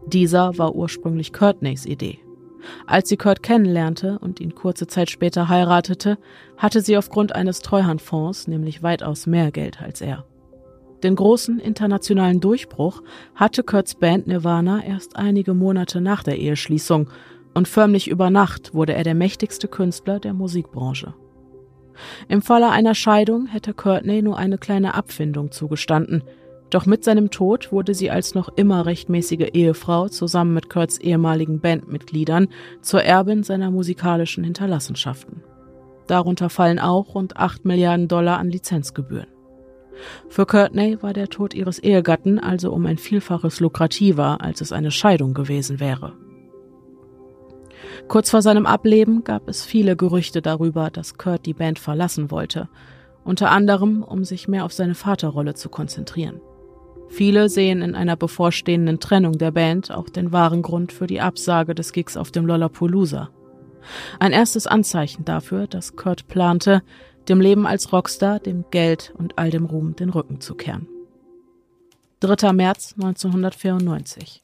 Dieser 0.10 0.58
war 0.58 0.74
ursprünglich 0.74 1.34
Courtneys 1.34 1.86
Idee. 1.86 2.18
Als 2.88 3.10
sie 3.10 3.18
Kurt 3.18 3.44
kennenlernte 3.44 4.18
und 4.20 4.40
ihn 4.40 4.56
kurze 4.56 4.88
Zeit 4.88 5.12
später 5.12 5.50
heiratete, 5.50 6.18
hatte 6.58 6.82
sie 6.82 6.98
aufgrund 6.98 7.36
eines 7.36 7.60
Treuhandfonds 7.62 8.48
nämlich 8.48 8.82
weitaus 8.82 9.28
mehr 9.28 9.52
Geld 9.52 9.82
als 9.82 10.02
er. 10.02 10.26
Den 11.04 11.16
großen 11.16 11.60
internationalen 11.60 12.40
Durchbruch 12.40 13.04
hatte 13.36 13.64
Kurts 13.64 13.96
Band 13.96 14.26
Nirvana 14.26 14.84
erst 14.84 15.16
einige 15.16 15.54
Monate 15.54 16.02
nach 16.02 16.24
der 16.24 16.40
Eheschließung 16.40 17.10
und 17.54 17.68
förmlich 17.68 18.10
über 18.10 18.32
Nacht 18.32 18.74
wurde 18.74 18.94
er 18.94 19.04
der 19.04 19.16
mächtigste 19.16 19.68
Künstler 19.68 20.20
der 20.20 20.34
Musikbranche. 20.34 21.14
Im 22.28 22.42
Falle 22.42 22.70
einer 22.70 22.96
Scheidung 22.96 23.46
hätte 23.46 23.74
Courtney 23.76 24.24
nur 24.24 24.38
eine 24.38 24.58
kleine 24.58 24.96
Abfindung 24.96 25.52
zugestanden, 25.52 26.24
doch 26.70 26.86
mit 26.86 27.04
seinem 27.04 27.32
Tod 27.32 27.72
wurde 27.72 27.94
sie 27.94 28.12
als 28.12 28.36
noch 28.36 28.50
immer 28.56 28.86
rechtmäßige 28.86 29.50
Ehefrau 29.54 30.08
zusammen 30.08 30.54
mit 30.54 30.70
Kurts 30.70 31.00
ehemaligen 31.00 31.60
Bandmitgliedern 31.60 32.48
zur 32.82 33.04
Erbin 33.04 33.44
seiner 33.44 33.72
musikalischen 33.72 34.44
Hinterlassenschaften. 34.44 35.44
Darunter 36.08 36.50
fallen 36.50 36.80
auch 36.80 37.16
rund 37.16 37.38
8 37.38 37.66
Milliarden 37.66 38.08
Dollar 38.08 38.38
an 38.38 38.50
Lizenzgebühren. 38.50 39.28
Für 40.30 40.46
Courtney 40.46 41.02
war 41.02 41.14
der 41.14 41.28
Tod 41.28 41.54
ihres 41.54 41.80
Ehegatten 41.80 42.40
also 42.40 42.72
um 42.72 42.86
ein 42.86 42.98
Vielfaches 42.98 43.60
lukrativer, 43.60 44.42
als 44.42 44.62
es 44.62 44.72
eine 44.72 44.92
Scheidung 44.92 45.34
gewesen 45.34 45.80
wäre. 45.80 46.14
Kurz 48.08 48.30
vor 48.30 48.42
seinem 48.42 48.66
Ableben 48.66 49.24
gab 49.24 49.48
es 49.50 49.66
viele 49.66 49.96
Gerüchte 49.96 50.42
darüber, 50.42 50.90
dass 50.90 51.18
Kurt 51.18 51.46
die 51.46 51.54
Band 51.54 51.80
verlassen 51.80 52.32
wollte, 52.32 52.70
unter 53.24 53.52
anderem 53.52 54.04
um 54.04 54.24
sich 54.24 54.48
mehr 54.48 54.66
auf 54.66 54.74
seine 54.74 54.96
Vaterrolle 54.96 55.54
zu 55.54 55.70
konzentrieren. 55.70 56.40
Viele 57.10 57.50
sehen 57.50 57.82
in 57.82 57.96
einer 57.96 58.16
bevorstehenden 58.16 59.00
Trennung 59.00 59.38
der 59.38 59.52
Band 59.52 59.92
auch 59.92 60.10
den 60.10 60.32
wahren 60.32 60.62
Grund 60.62 60.94
für 60.94 61.08
die 61.08 61.22
Absage 61.22 61.76
des 61.76 61.92
Gigs 61.92 62.16
auf 62.16 62.32
dem 62.32 62.46
Lollapalooza. 62.46 63.30
Ein 64.20 64.32
erstes 64.32 64.68
Anzeichen 64.68 65.26
dafür, 65.26 65.68
dass 65.68 65.96
Kurt 65.96 66.28
plante, 66.28 66.84
dem 67.28 67.42
Leben 67.42 67.66
als 67.66 67.92
Rockstar, 67.92 68.40
dem 68.40 68.66
Geld 68.72 69.14
und 69.18 69.38
all 69.38 69.50
dem 69.50 69.66
Ruhm 69.66 69.96
den 69.96 70.10
Rücken 70.10 70.40
zu 70.40 70.56
kehren. 70.56 70.88
3. 72.22 72.54
März 72.54 72.94
1994. 72.94 74.44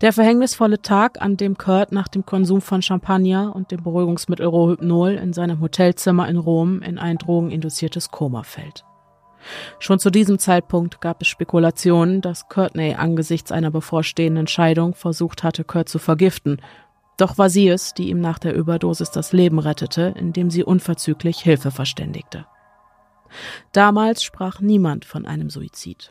Der 0.00 0.12
verhängnisvolle 0.12 0.80
Tag, 0.80 1.20
an 1.20 1.36
dem 1.36 1.58
Kurt 1.58 1.90
nach 1.90 2.08
dem 2.08 2.24
Konsum 2.24 2.60
von 2.60 2.82
Champagner 2.82 3.54
und 3.54 3.72
dem 3.72 3.82
Beruhigungsmittel 3.82 4.46
Rohypnol 4.46 5.12
in 5.12 5.32
seinem 5.32 5.60
Hotelzimmer 5.60 6.28
in 6.28 6.36
Rom 6.36 6.82
in 6.82 6.98
ein 6.98 7.18
drogeninduziertes 7.18 8.10
Koma 8.10 8.44
fällt. 8.44 8.84
Schon 9.78 9.98
zu 9.98 10.10
diesem 10.10 10.38
Zeitpunkt 10.38 11.00
gab 11.00 11.22
es 11.22 11.28
Spekulationen, 11.28 12.20
dass 12.20 12.48
Courtney 12.48 12.94
angesichts 12.94 13.52
einer 13.52 13.70
bevorstehenden 13.70 14.46
Scheidung 14.46 14.94
versucht 14.94 15.42
hatte, 15.42 15.64
Kurt 15.64 15.88
zu 15.88 15.98
vergiften. 15.98 16.60
Doch 17.16 17.38
war 17.38 17.48
sie 17.48 17.68
es, 17.68 17.94
die 17.94 18.10
ihm 18.10 18.20
nach 18.20 18.38
der 18.38 18.54
Überdosis 18.54 19.10
das 19.10 19.32
Leben 19.32 19.58
rettete, 19.58 20.14
indem 20.16 20.50
sie 20.50 20.64
unverzüglich 20.64 21.38
Hilfe 21.40 21.70
verständigte. 21.70 22.46
Damals 23.72 24.22
sprach 24.22 24.60
niemand 24.60 25.04
von 25.04 25.26
einem 25.26 25.50
Suizid. 25.50 26.10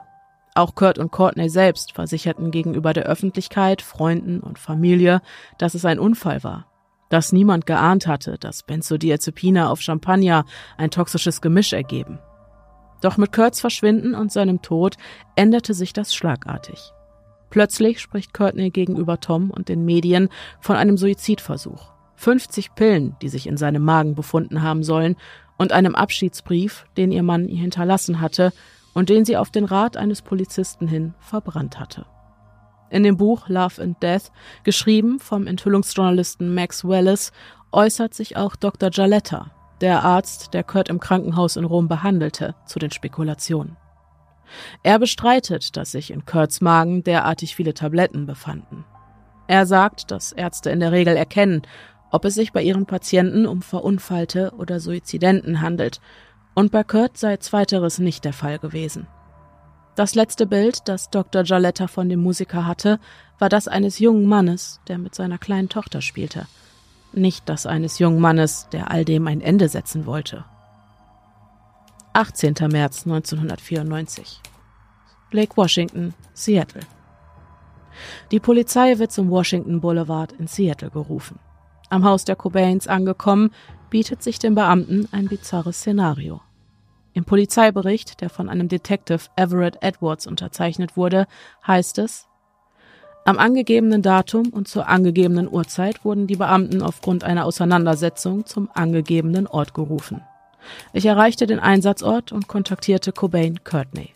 Auch 0.53 0.73
Kurt 0.73 0.97
und 0.97 1.11
Courtney 1.11 1.49
selbst 1.49 1.91
versicherten 1.91 2.49
gegenüber 2.49 2.93
der 2.93 3.03
Öffentlichkeit, 3.03 3.81
Freunden 3.81 4.39
und 4.39 4.57
Familie, 4.57 5.21
dass 5.57 5.73
es 5.73 5.83
ein 5.83 5.99
Unfall 5.99 6.43
war. 6.43 6.67
Dass 7.09 7.33
niemand 7.33 7.65
geahnt 7.65 8.07
hatte, 8.07 8.37
dass 8.39 8.63
Benzodiazepine 8.63 9.69
auf 9.69 9.81
Champagner 9.81 10.45
ein 10.77 10.91
toxisches 10.91 11.41
Gemisch 11.41 11.73
ergeben. 11.73 12.19
Doch 13.06 13.18
mit 13.18 13.32
Kurts 13.32 13.61
Verschwinden 13.61 14.15
und 14.15 14.32
seinem 14.32 14.64
Tod 14.64 14.95
änderte 15.36 15.76
sich 15.76 15.94
das 15.94 16.15
schlagartig. 16.15 16.91
Plötzlich 17.52 18.02
spricht 18.02 18.34
Courtney 18.34 18.72
gegenüber 18.72 19.19
Tom 19.19 19.52
und 19.52 19.69
den 19.69 19.86
Medien 19.86 20.30
von 20.60 20.76
einem 20.76 20.98
Suizidversuch. 20.98 21.91
50 22.15 22.73
Pillen, 22.73 23.15
die 23.22 23.30
sich 23.30 23.45
in 23.45 23.57
seinem 23.57 23.84
Magen 23.84 24.15
befunden 24.15 24.64
haben 24.64 24.82
sollen, 24.82 25.18
und 25.60 25.72
einem 25.72 25.94
Abschiedsbrief, 25.94 26.88
den 26.98 27.11
ihr 27.11 27.22
Mann 27.22 27.48
ihr 27.48 27.60
hinterlassen 27.60 28.22
hatte 28.22 28.52
und 28.95 29.10
den 29.10 29.23
sie 29.23 29.38
auf 29.38 29.52
den 29.52 29.65
Rat 29.65 29.98
eines 29.98 30.23
Polizisten 30.23 30.88
hin 30.88 31.14
verbrannt 31.19 31.80
hatte. 31.80 32.07
In 32.90 33.03
dem 33.03 33.18
Buch 33.18 33.48
Love 33.49 33.84
and 33.84 34.02
Death, 34.02 34.32
geschrieben 34.64 35.19
vom 35.19 35.45
Enthüllungsjournalisten 35.45 36.56
Max 36.56 36.84
Wallace, 36.84 37.32
äußert 37.72 38.15
sich 38.15 38.36
auch 38.36 38.56
Dr. 38.56 38.90
Jaletta, 38.91 39.52
der 39.81 40.03
Arzt, 40.03 40.53
der 40.53 40.64
Kurt 40.64 40.89
im 40.89 40.99
Krankenhaus 40.99 41.56
in 41.56 41.65
Rom 41.65 41.88
behandelte, 41.88 42.56
zu 42.65 42.80
den 42.80 42.91
Spekulationen. 42.91 43.77
Er 44.84 44.99
bestreitet, 44.99 45.76
dass 45.76 45.91
sich 45.91 46.11
in 46.11 46.26
Kurts 46.26 46.61
Magen 46.61 47.03
derartig 47.03 47.56
viele 47.56 47.73
Tabletten 47.73 48.26
befanden. 48.26 48.85
Er 49.47 49.65
sagt, 49.65 50.11
dass 50.11 50.31
Ärzte 50.31 50.69
in 50.69 50.80
der 50.80 50.91
Regel 50.91 51.15
erkennen, 51.15 51.64
ob 52.11 52.26
es 52.26 52.35
sich 52.35 52.53
bei 52.53 52.61
ihren 52.61 52.85
Patienten 52.85 53.45
um 53.45 53.61
Verunfallte 53.61 54.53
oder 54.57 54.80
Suizidenten 54.80 55.61
handelt, 55.61 55.99
und 56.53 56.72
bei 56.72 56.84
Kurt 56.84 57.18
sei 57.18 57.35
zweiteres 57.38 57.99
nicht 57.99 58.23
der 58.23 58.31
Fall 58.31 58.60
gewesen. 58.60 59.07
Das 59.95 60.15
letzte 60.15 60.45
Bild, 60.45 60.88
das 60.88 61.10
Dr. 61.10 61.43
Jaletta 61.43 61.88
von 61.88 62.07
dem 62.07 62.22
Musiker 62.22 62.65
hatte, 62.65 62.99
war 63.39 63.49
das 63.49 63.68
eines 63.68 63.99
jungen 63.99 64.26
Mannes, 64.26 64.80
der 64.88 64.97
mit 64.97 65.15
seiner 65.15 65.38
kleinen 65.38 65.69
Tochter 65.69 66.02
spielte. 66.02 66.47
Nicht 67.15 67.47
das 67.47 67.65
eines 67.65 67.97
jungen 67.97 68.19
Mannes, 68.19 68.67
der 68.73 68.91
all 68.91 69.05
dem 69.05 69.25
ein 69.27 69.39
Ende 69.39 69.69
setzen 69.69 70.05
wollte. 70.05 70.43
18. 72.11 72.55
März 72.69 73.05
1994. 73.05 74.41
Lake 75.31 75.55
Washington, 75.55 76.13
Seattle. 76.33 76.81
Die 78.31 78.41
Polizei 78.41 78.99
wird 78.99 79.13
zum 79.13 79.29
Washington 79.29 79.79
Boulevard 79.79 80.33
in 80.33 80.47
Seattle 80.47 80.89
gerufen. 80.89 81.39
Am 81.89 82.03
Haus 82.03 82.25
der 82.25 82.35
Cobains 82.35 82.87
angekommen, 82.87 83.51
bietet 83.89 84.21
sich 84.21 84.37
den 84.37 84.55
Beamten 84.55 85.07
ein 85.13 85.27
bizarres 85.27 85.77
Szenario. 85.77 86.41
Im 87.13 87.23
Polizeibericht, 87.23 88.19
der 88.19 88.29
von 88.29 88.49
einem 88.49 88.67
Detective 88.67 89.29
Everett 89.37 89.77
Edwards 89.81 90.27
unterzeichnet 90.27 90.97
wurde, 90.97 91.27
heißt 91.65 91.97
es, 91.99 92.27
am 93.26 93.39
angegebenen 93.39 94.03
Datum 94.03 94.49
und 94.49 94.68
zur 94.68 94.88
angegebenen 94.88 95.52
Uhrzeit 95.52 96.06
wurden 96.06 96.27
die 96.27 96.35
Beamten 96.35 96.84
aufgrund 96.84 97.23
einer 97.23 97.45
Auseinandersetzung 97.45 98.45
zum 98.45 98.69
angegebenen 98.72 99.47
Ort 99.47 99.73
gerufen. 99.73 100.22
Ich 100.93 101.07
erreichte 101.07 101.47
den 101.47 101.60
Einsatzort 101.60 102.31
und 102.31 102.47
kontaktierte 102.47 103.11
Cobain 103.11 103.64
Courtney. 103.64 104.11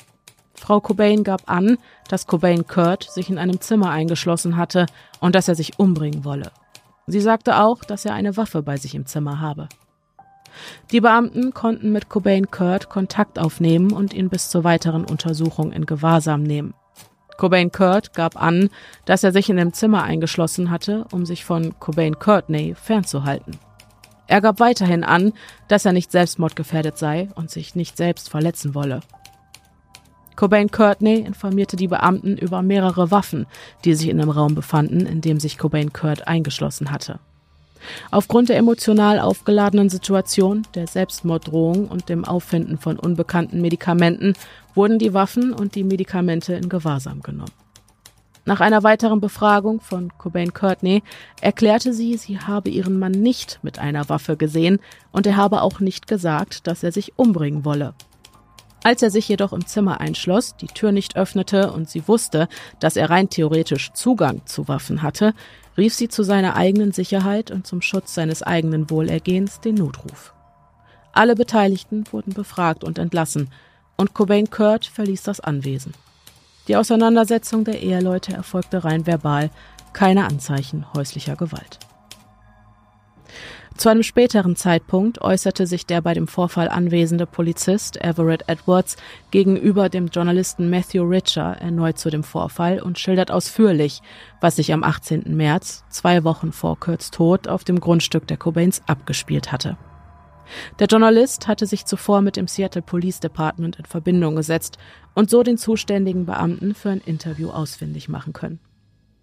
Frau 0.53 0.79
Cobain 0.79 1.23
gab 1.23 1.49
an, 1.49 1.79
dass 2.07 2.27
Cobain 2.27 2.67
Kurt 2.67 3.09
sich 3.09 3.31
in 3.31 3.39
einem 3.39 3.59
Zimmer 3.61 3.89
eingeschlossen 3.89 4.57
hatte 4.57 4.85
und 5.19 5.33
dass 5.33 5.47
er 5.47 5.55
sich 5.55 5.79
umbringen 5.79 6.23
wolle. 6.23 6.51
Sie 7.07 7.21
sagte 7.21 7.57
auch, 7.57 7.83
dass 7.83 8.05
er 8.05 8.13
eine 8.13 8.37
Waffe 8.37 8.61
bei 8.61 8.77
sich 8.77 8.93
im 8.93 9.07
Zimmer 9.07 9.41
habe. 9.41 9.69
Die 10.91 11.01
Beamten 11.01 11.53
konnten 11.55 11.91
mit 11.91 12.09
Cobain 12.09 12.51
Kurt 12.51 12.89
Kontakt 12.89 13.39
aufnehmen 13.39 13.91
und 13.91 14.13
ihn 14.13 14.29
bis 14.29 14.49
zur 14.49 14.63
weiteren 14.63 15.05
Untersuchung 15.05 15.71
in 15.71 15.87
Gewahrsam 15.87 16.43
nehmen. 16.43 16.75
Cobain 17.39 17.71
Kurt 17.71 18.13
gab 18.13 18.35
an, 18.39 18.69
dass 19.05 19.23
er 19.23 19.31
sich 19.31 19.49
in 19.49 19.55
dem 19.55 19.71
Zimmer 19.71 20.03
eingeschlossen 20.03 20.69
hatte, 20.69 21.05
um 21.11 21.25
sich 21.25 21.45
von 21.45 21.79
Cobain 21.79 22.19
Courtney 22.19 22.75
fernzuhalten. 22.75 23.57
Er 24.27 24.41
gab 24.41 24.59
weiterhin 24.59 25.05
an, 25.05 25.31
dass 25.69 25.85
er 25.85 25.93
nicht 25.93 26.11
selbstmordgefährdet 26.11 26.97
sei 26.97 27.29
und 27.35 27.49
sich 27.49 27.75
nicht 27.75 27.95
selbst 27.95 28.29
verletzen 28.29 28.75
wolle. 28.75 28.99
Cobain 30.35 30.69
Courtney 30.69 31.19
informierte 31.19 31.77
die 31.77 31.87
Beamten 31.87 32.37
über 32.37 32.61
mehrere 32.61 33.09
Waffen, 33.09 33.47
die 33.85 33.93
sich 33.93 34.09
in 34.09 34.17
dem 34.17 34.29
Raum 34.29 34.53
befanden, 34.53 35.05
in 35.05 35.21
dem 35.21 35.39
sich 35.39 35.57
Cobain 35.57 35.93
Kurt 35.93 36.27
eingeschlossen 36.27 36.91
hatte. 36.91 37.19
Aufgrund 38.11 38.49
der 38.49 38.57
emotional 38.57 39.19
aufgeladenen 39.19 39.89
Situation, 39.89 40.67
der 40.75 40.87
Selbstmorddrohung 40.87 41.87
und 41.87 42.09
dem 42.09 42.25
Auffinden 42.25 42.77
von 42.77 42.99
unbekannten 42.99 43.61
Medikamenten 43.61 44.33
wurden 44.75 44.99
die 44.99 45.13
Waffen 45.13 45.53
und 45.53 45.75
die 45.75 45.83
Medikamente 45.83 46.53
in 46.53 46.69
Gewahrsam 46.69 47.21
genommen. 47.21 47.51
Nach 48.45 48.61
einer 48.61 48.81
weiteren 48.81 49.21
Befragung 49.21 49.79
von 49.79 50.11
Cobain 50.17 50.53
Courtney 50.53 51.03
erklärte 51.39 51.93
sie, 51.93 52.17
sie 52.17 52.39
habe 52.39 52.69
ihren 52.69 52.97
Mann 52.97 53.11
nicht 53.11 53.59
mit 53.61 53.77
einer 53.77 54.09
Waffe 54.09 54.37
gesehen 54.37 54.79
und 55.11 55.27
er 55.27 55.37
habe 55.37 55.61
auch 55.61 55.79
nicht 55.79 56.07
gesagt, 56.07 56.65
dass 56.65 56.81
er 56.81 56.91
sich 56.91 57.13
umbringen 57.15 57.63
wolle. 57.63 57.93
Als 58.83 59.03
er 59.03 59.11
sich 59.11 59.27
jedoch 59.27 59.51
im 59.51 59.65
Zimmer 59.67 59.99
einschloss, 59.99 60.55
die 60.55 60.67
Tür 60.67 60.91
nicht 60.91 61.17
öffnete 61.17 61.71
und 61.73 61.89
sie 61.89 62.07
wusste, 62.07 62.47
dass 62.79 62.95
er 62.95 63.09
rein 63.09 63.29
theoretisch 63.29 63.91
Zugang 63.93 64.41
zu 64.45 64.67
Waffen 64.67 65.01
hatte, 65.01 65.33
rief 65.79 65.93
sie 65.93 66.09
zu 66.09 66.23
seiner 66.23 66.55
eigenen 66.55 66.91
Sicherheit 66.91 67.51
und 67.51 67.65
zum 67.65 67.81
Schutz 67.81 68.13
seines 68.13 68.43
eigenen 68.43 68.89
Wohlergehens 68.89 69.61
den 69.61 69.75
Notruf. 69.75 70.33
Alle 71.13 71.35
Beteiligten 71.35 72.03
wurden 72.11 72.33
befragt 72.33 72.83
und 72.83 72.99
entlassen, 72.99 73.49
und 73.97 74.13
Cobain 74.13 74.49
Kurt 74.49 74.85
verließ 74.85 75.23
das 75.23 75.39
Anwesen. 75.39 75.93
Die 76.67 76.75
Auseinandersetzung 76.75 77.63
der 77.63 77.81
Eheleute 77.81 78.33
erfolgte 78.33 78.83
rein 78.83 79.07
verbal, 79.07 79.49
keine 79.91 80.25
Anzeichen 80.25 80.85
häuslicher 80.93 81.35
Gewalt. 81.35 81.79
Zu 83.79 83.87
einem 83.87 84.03
späteren 84.03 84.57
Zeitpunkt 84.57 85.21
äußerte 85.21 85.65
sich 85.65 85.85
der 85.85 86.01
bei 86.01 86.13
dem 86.13 86.27
Vorfall 86.27 86.67
anwesende 86.67 87.25
Polizist 87.25 87.95
Everett 88.03 88.43
Edwards 88.49 88.97
gegenüber 89.31 89.87
dem 89.87 90.07
Journalisten 90.07 90.69
Matthew 90.69 91.03
Richer 91.03 91.55
erneut 91.61 91.97
zu 91.97 92.09
dem 92.09 92.25
Vorfall 92.25 92.81
und 92.81 92.99
schildert 92.99 93.31
ausführlich, 93.31 94.01
was 94.41 94.57
sich 94.57 94.73
am 94.73 94.83
18. 94.83 95.33
März, 95.33 95.85
zwei 95.87 96.25
Wochen 96.25 96.51
vor 96.51 96.77
Kurt's 96.77 97.09
Tod, 97.09 97.47
auf 97.47 97.63
dem 97.63 97.79
Grundstück 97.79 98.27
der 98.27 98.35
Cobains 98.35 98.81
abgespielt 98.85 99.53
hatte. 99.53 99.77
Der 100.79 100.87
Journalist 100.87 101.47
hatte 101.47 101.65
sich 101.65 101.85
zuvor 101.85 102.19
mit 102.19 102.35
dem 102.35 102.49
Seattle 102.49 102.81
Police 102.81 103.21
Department 103.21 103.77
in 103.77 103.85
Verbindung 103.85 104.35
gesetzt 104.35 104.77
und 105.13 105.29
so 105.29 105.41
den 105.41 105.57
zuständigen 105.57 106.25
Beamten 106.25 106.75
für 106.75 106.89
ein 106.89 107.01
Interview 107.05 107.49
ausfindig 107.49 108.09
machen 108.09 108.33
können. 108.33 108.59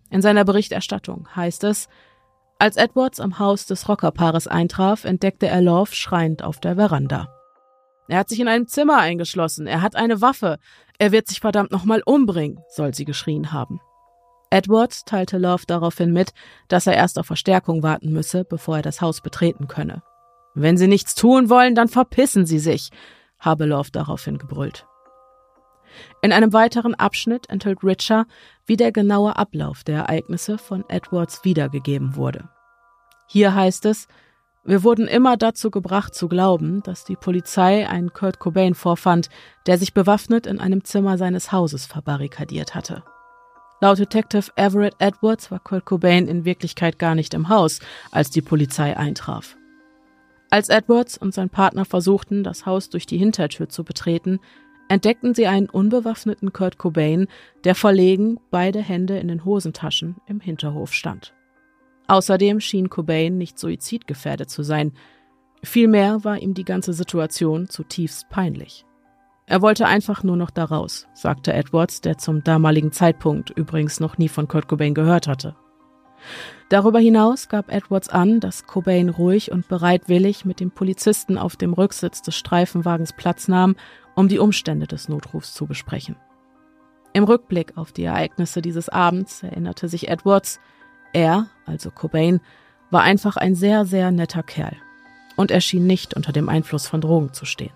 In 0.09 0.23
seiner 0.23 0.47
Berichterstattung 0.47 1.29
heißt 1.37 1.65
es, 1.65 1.91
als 2.59 2.77
Edwards 2.77 3.21
am 3.21 3.39
Haus 3.39 3.67
des 3.67 3.89
Rockerpaares 3.89 4.47
eintraf, 4.47 5.05
entdeckte 5.05 5.47
er 5.47 5.61
Love 5.61 5.95
schreiend 5.95 6.43
auf 6.43 6.59
der 6.59 6.77
Veranda. 6.77 7.29
Er 8.09 8.19
hat 8.19 8.29
sich 8.29 8.41
in 8.41 8.49
einem 8.49 8.67
Zimmer 8.67 8.99
eingeschlossen, 8.99 9.67
er 9.67 9.83
hat 9.83 9.97
eine 9.97 10.21
Waffe, 10.21 10.59
er 10.99 11.13
wird 11.13 11.27
sich 11.27 11.41
verdammt 11.41 11.73
nochmal 11.73 12.03
umbringen, 12.05 12.61
soll 12.69 12.95
sie 12.95 13.05
geschrien 13.05 13.53
haben. 13.53 13.81
Edwards 14.51 15.05
teilte 15.05 15.39
Love 15.39 15.65
daraufhin 15.67 16.13
mit, 16.13 16.33
dass 16.69 16.87
er 16.87 16.95
erst 16.95 17.19
auf 17.19 17.27
Verstärkung 17.27 17.83
warten 17.83 18.13
müsse, 18.13 18.45
bevor 18.45 18.77
er 18.77 18.83
das 18.83 19.01
Haus 19.01 19.21
betreten 19.21 19.67
könne. 19.67 20.03
Wenn 20.55 20.79
Sie 20.79 20.87
nichts 20.87 21.15
tun 21.15 21.51
wollen, 21.51 21.75
dann 21.75 21.89
verpissen 21.89 22.47
Sie 22.47 22.59
sich, 22.59 22.91
habe 23.39 23.67
Love 23.67 23.91
daraufhin 23.91 24.39
gebrüllt. 24.39 24.87
In 26.23 26.33
einem 26.33 26.53
weiteren 26.53 26.95
Abschnitt 26.95 27.49
enthüllt 27.51 27.85
Richer, 27.85 28.27
wie 28.67 28.77
der 28.77 28.93
genaue 28.93 29.37
Ablauf 29.37 29.85
der 29.85 29.99
Ereignisse 29.99 30.59
von 30.59 30.85
Edwards 30.89 31.45
wiedergegeben 31.45 32.17
wurde. 32.17 32.49
Hier 33.29 33.55
heißt 33.55 33.87
es, 33.87 34.09
wir 34.65 34.83
wurden 34.83 35.07
immer 35.07 35.37
dazu 35.37 35.71
gebracht 35.71 36.15
zu 36.15 36.27
glauben, 36.27 36.83
dass 36.83 37.05
die 37.05 37.15
Polizei 37.15 37.89
einen 37.89 38.13
Kurt 38.13 38.41
Cobain 38.41 38.75
vorfand, 38.75 39.29
der 39.67 39.79
sich 39.79 39.95
bewaffnet 39.95 40.47
in 40.47 40.59
einem 40.59 40.83
Zimmer 40.83 41.19
seines 41.19 41.53
Hauses 41.53 41.87
verbarrikadiert 41.87 42.75
hatte. 42.75 43.05
Laut 43.81 43.99
Detective 43.99 44.51
Everett 44.57 44.97
Edwards 44.99 45.51
war 45.53 45.61
Kurt 45.61 45.85
Cobain 45.85 46.27
in 46.27 46.45
Wirklichkeit 46.45 46.99
gar 46.99 47.15
nicht 47.15 47.35
im 47.35 47.49
Haus, 47.49 47.79
als 48.11 48.31
die 48.31 48.43
Polizei 48.43 48.97
eintraf. 48.97 49.57
Als 50.51 50.69
Edwards 50.69 51.19
und 51.19 51.35
sein 51.35 51.51
Partner 51.51 51.85
versuchten, 51.85 52.43
das 52.43 52.67
Haus 52.67 52.89
durch 52.89 53.07
die 53.07 53.19
Hintertür 53.19 53.69
zu 53.69 53.85
betreten, 53.85 54.41
entdeckten 54.89 55.35
sie 55.35 55.47
einen 55.47 55.69
unbewaffneten 55.69 56.53
Kurt 56.53 56.79
Cobain, 56.79 57.27
der 57.65 57.75
verlegen, 57.75 58.39
beide 58.51 58.81
Hände 58.81 59.19
in 59.19 59.29
den 59.29 59.45
Hosentaschen, 59.45 60.17
im 60.27 60.41
Hinterhof 60.41 60.93
stand. 60.93 61.35
Außerdem 62.09 62.61
schien 62.61 62.89
Cobain 62.89 63.37
nicht 63.37 63.59
suizidgefährdet 63.59 64.49
zu 64.49 64.63
sein. 64.63 64.93
Vielmehr 65.63 66.25
war 66.25 66.39
ihm 66.39 66.55
die 66.55 66.65
ganze 66.65 66.93
Situation 66.93 67.69
zutiefst 67.69 68.29
peinlich. 68.29 68.85
Er 69.47 69.63
wollte 69.63 69.87
einfach 69.87 70.23
nur 70.23 70.37
noch 70.37 70.51
da 70.51 70.65
raus, 70.65 71.07
sagte 71.15 71.53
Edwards, 71.53 72.01
der 72.01 72.19
zum 72.19 72.43
damaligen 72.43 72.93
Zeitpunkt 72.93 73.51
übrigens 73.51 74.01
noch 74.01 74.19
nie 74.19 74.29
von 74.29 74.49
Kurt 74.49 74.69
Cobain 74.69 74.95
gehört 74.95 75.29
hatte. 75.29 75.57
Darüber 76.69 76.99
hinaus 76.99 77.49
gab 77.49 77.71
Edwards 77.71 78.09
an, 78.09 78.41
dass 78.41 78.67
Cobain 78.67 79.09
ruhig 79.09 79.53
und 79.53 79.69
bereitwillig 79.69 80.45
mit 80.45 80.59
dem 80.59 80.73
Polizisten 80.73 81.39
auf 81.39 81.55
dem 81.55 81.73
Rücksitz 81.73 82.23
des 82.23 82.35
Streifenwagens 82.35 83.13
Platz 83.13 83.47
nahm 83.47 83.77
um 84.17 84.27
die 84.27 84.41
Umstände 84.41 84.89
des 84.89 85.09
Notrufs 85.09 85.55
zu 85.55 85.67
besprechen. 85.67 86.17
Im 87.13 87.25
Rückblick 87.25 87.77
auf 87.77 87.93
die 87.93 88.05
Ereignisse 88.05 88.61
dieses 88.61 88.89
Abends 88.89 89.43
erinnerte 89.43 89.89
sich 89.89 90.09
Edwards, 90.09 90.59
er, 91.13 91.49
also 91.65 91.91
Cobain, 91.91 92.41
war 92.91 93.03
einfach 93.03 93.37
ein 93.37 93.55
sehr, 93.55 93.87
sehr 93.87 94.11
netter 94.11 94.43
Kerl 94.43 94.77
und 95.37 95.51
er 95.51 95.61
schien 95.61 95.87
nicht 95.87 96.15
unter 96.15 96.33
dem 96.33 96.49
Einfluss 96.49 96.89
von 96.89 97.01
Drogen 97.01 97.33
zu 97.33 97.45
stehen. 97.45 97.73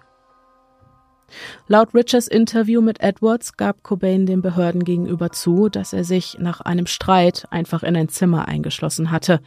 Laut 1.69 1.95
Richards 1.95 2.27
Interview 2.27 2.81
mit 2.81 3.01
Edwards 3.01 3.57
gab 3.57 3.83
Cobain 3.83 4.27
den 4.27 4.43
Behörden 4.43 4.83
gegenüber 4.83 5.31
zu, 5.31 5.69
dass 5.69 5.93
er 5.93 6.05
sich 6.05 6.39
nach 6.41 6.61
einem 6.61 6.87
Streit 6.87 7.47
einfach 7.51 7.83
in 7.83 7.97
ein 7.97 8.09
Zimmer 8.09 8.49
eingeschlossen 8.49 9.11
hatte, 9.11 9.41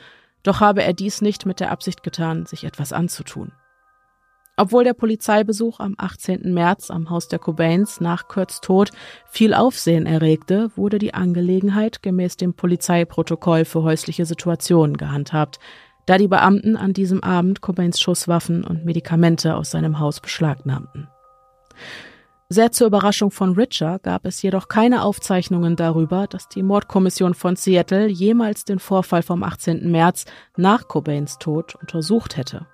doch 0.44 0.60
habe 0.60 0.84
er 0.84 0.94
dies 0.94 1.22
nicht 1.22 1.46
mit 1.46 1.60
der 1.60 1.72
Absicht 1.72 2.04
getan, 2.04 2.46
sich 2.46 2.64
etwas 2.64 2.94
anzutun. 2.94 3.52
Obwohl 4.56 4.84
der 4.84 4.94
Polizeibesuch 4.94 5.80
am 5.80 5.96
18. 5.98 6.54
März 6.54 6.92
am 6.92 7.10
Haus 7.10 7.28
der 7.28 7.40
Cobains 7.40 8.00
nach 8.00 8.28
Kurt's 8.28 8.62
Tod 8.62 8.92
viel 9.26 9.54
Aufsehen 9.54 10.06
erregte, 10.06 10.70
wurde 10.76 11.00
die 11.00 11.16
Angelegenheit 11.16 12.04
gemäß 12.04 12.38
dem 12.38 12.54
Polizeiprotokoll 12.54 13.66
für 13.66 13.82
häusliche 13.82 14.26
Situationen 14.26 14.96
gehandhabt, 14.96 15.60
da 16.06 16.20
die 16.20 16.28
Beamten 16.28 16.76
an 16.76 16.94
diesem 16.94 17.24
Abend 17.24 17.62
Cobains 17.62 18.00
Schusswaffen 18.00 18.64
und 18.64 18.86
Medikamente 18.86 19.56
aus 19.56 19.72
seinem 19.72 20.00
Haus 20.00 20.20
beschlagnahmten. 20.20 21.08
Sehr 22.50 22.72
zur 22.72 22.86
Überraschung 22.86 23.32
von 23.32 23.54
Richard 23.54 24.04
gab 24.04 24.26
es 24.28 24.40
jedoch 24.44 24.68
keine 24.68 25.02
Aufzeichnungen 25.02 25.76
darüber, 25.76 26.28
dass 26.28 26.48
die 26.50 26.62
Mordkommission 26.62 27.34
von 27.34 27.56
Seattle 27.56 28.08
jemals 28.08 28.66
den 28.66 28.78
Vorfall 28.78 29.24
vom 29.24 29.42
18. 29.42 29.90
März 29.90 30.26
nach 30.56 30.88
Cobains 30.88 31.40
Tod 31.40 31.74
untersucht 31.74 32.38
hätte. 32.38 32.68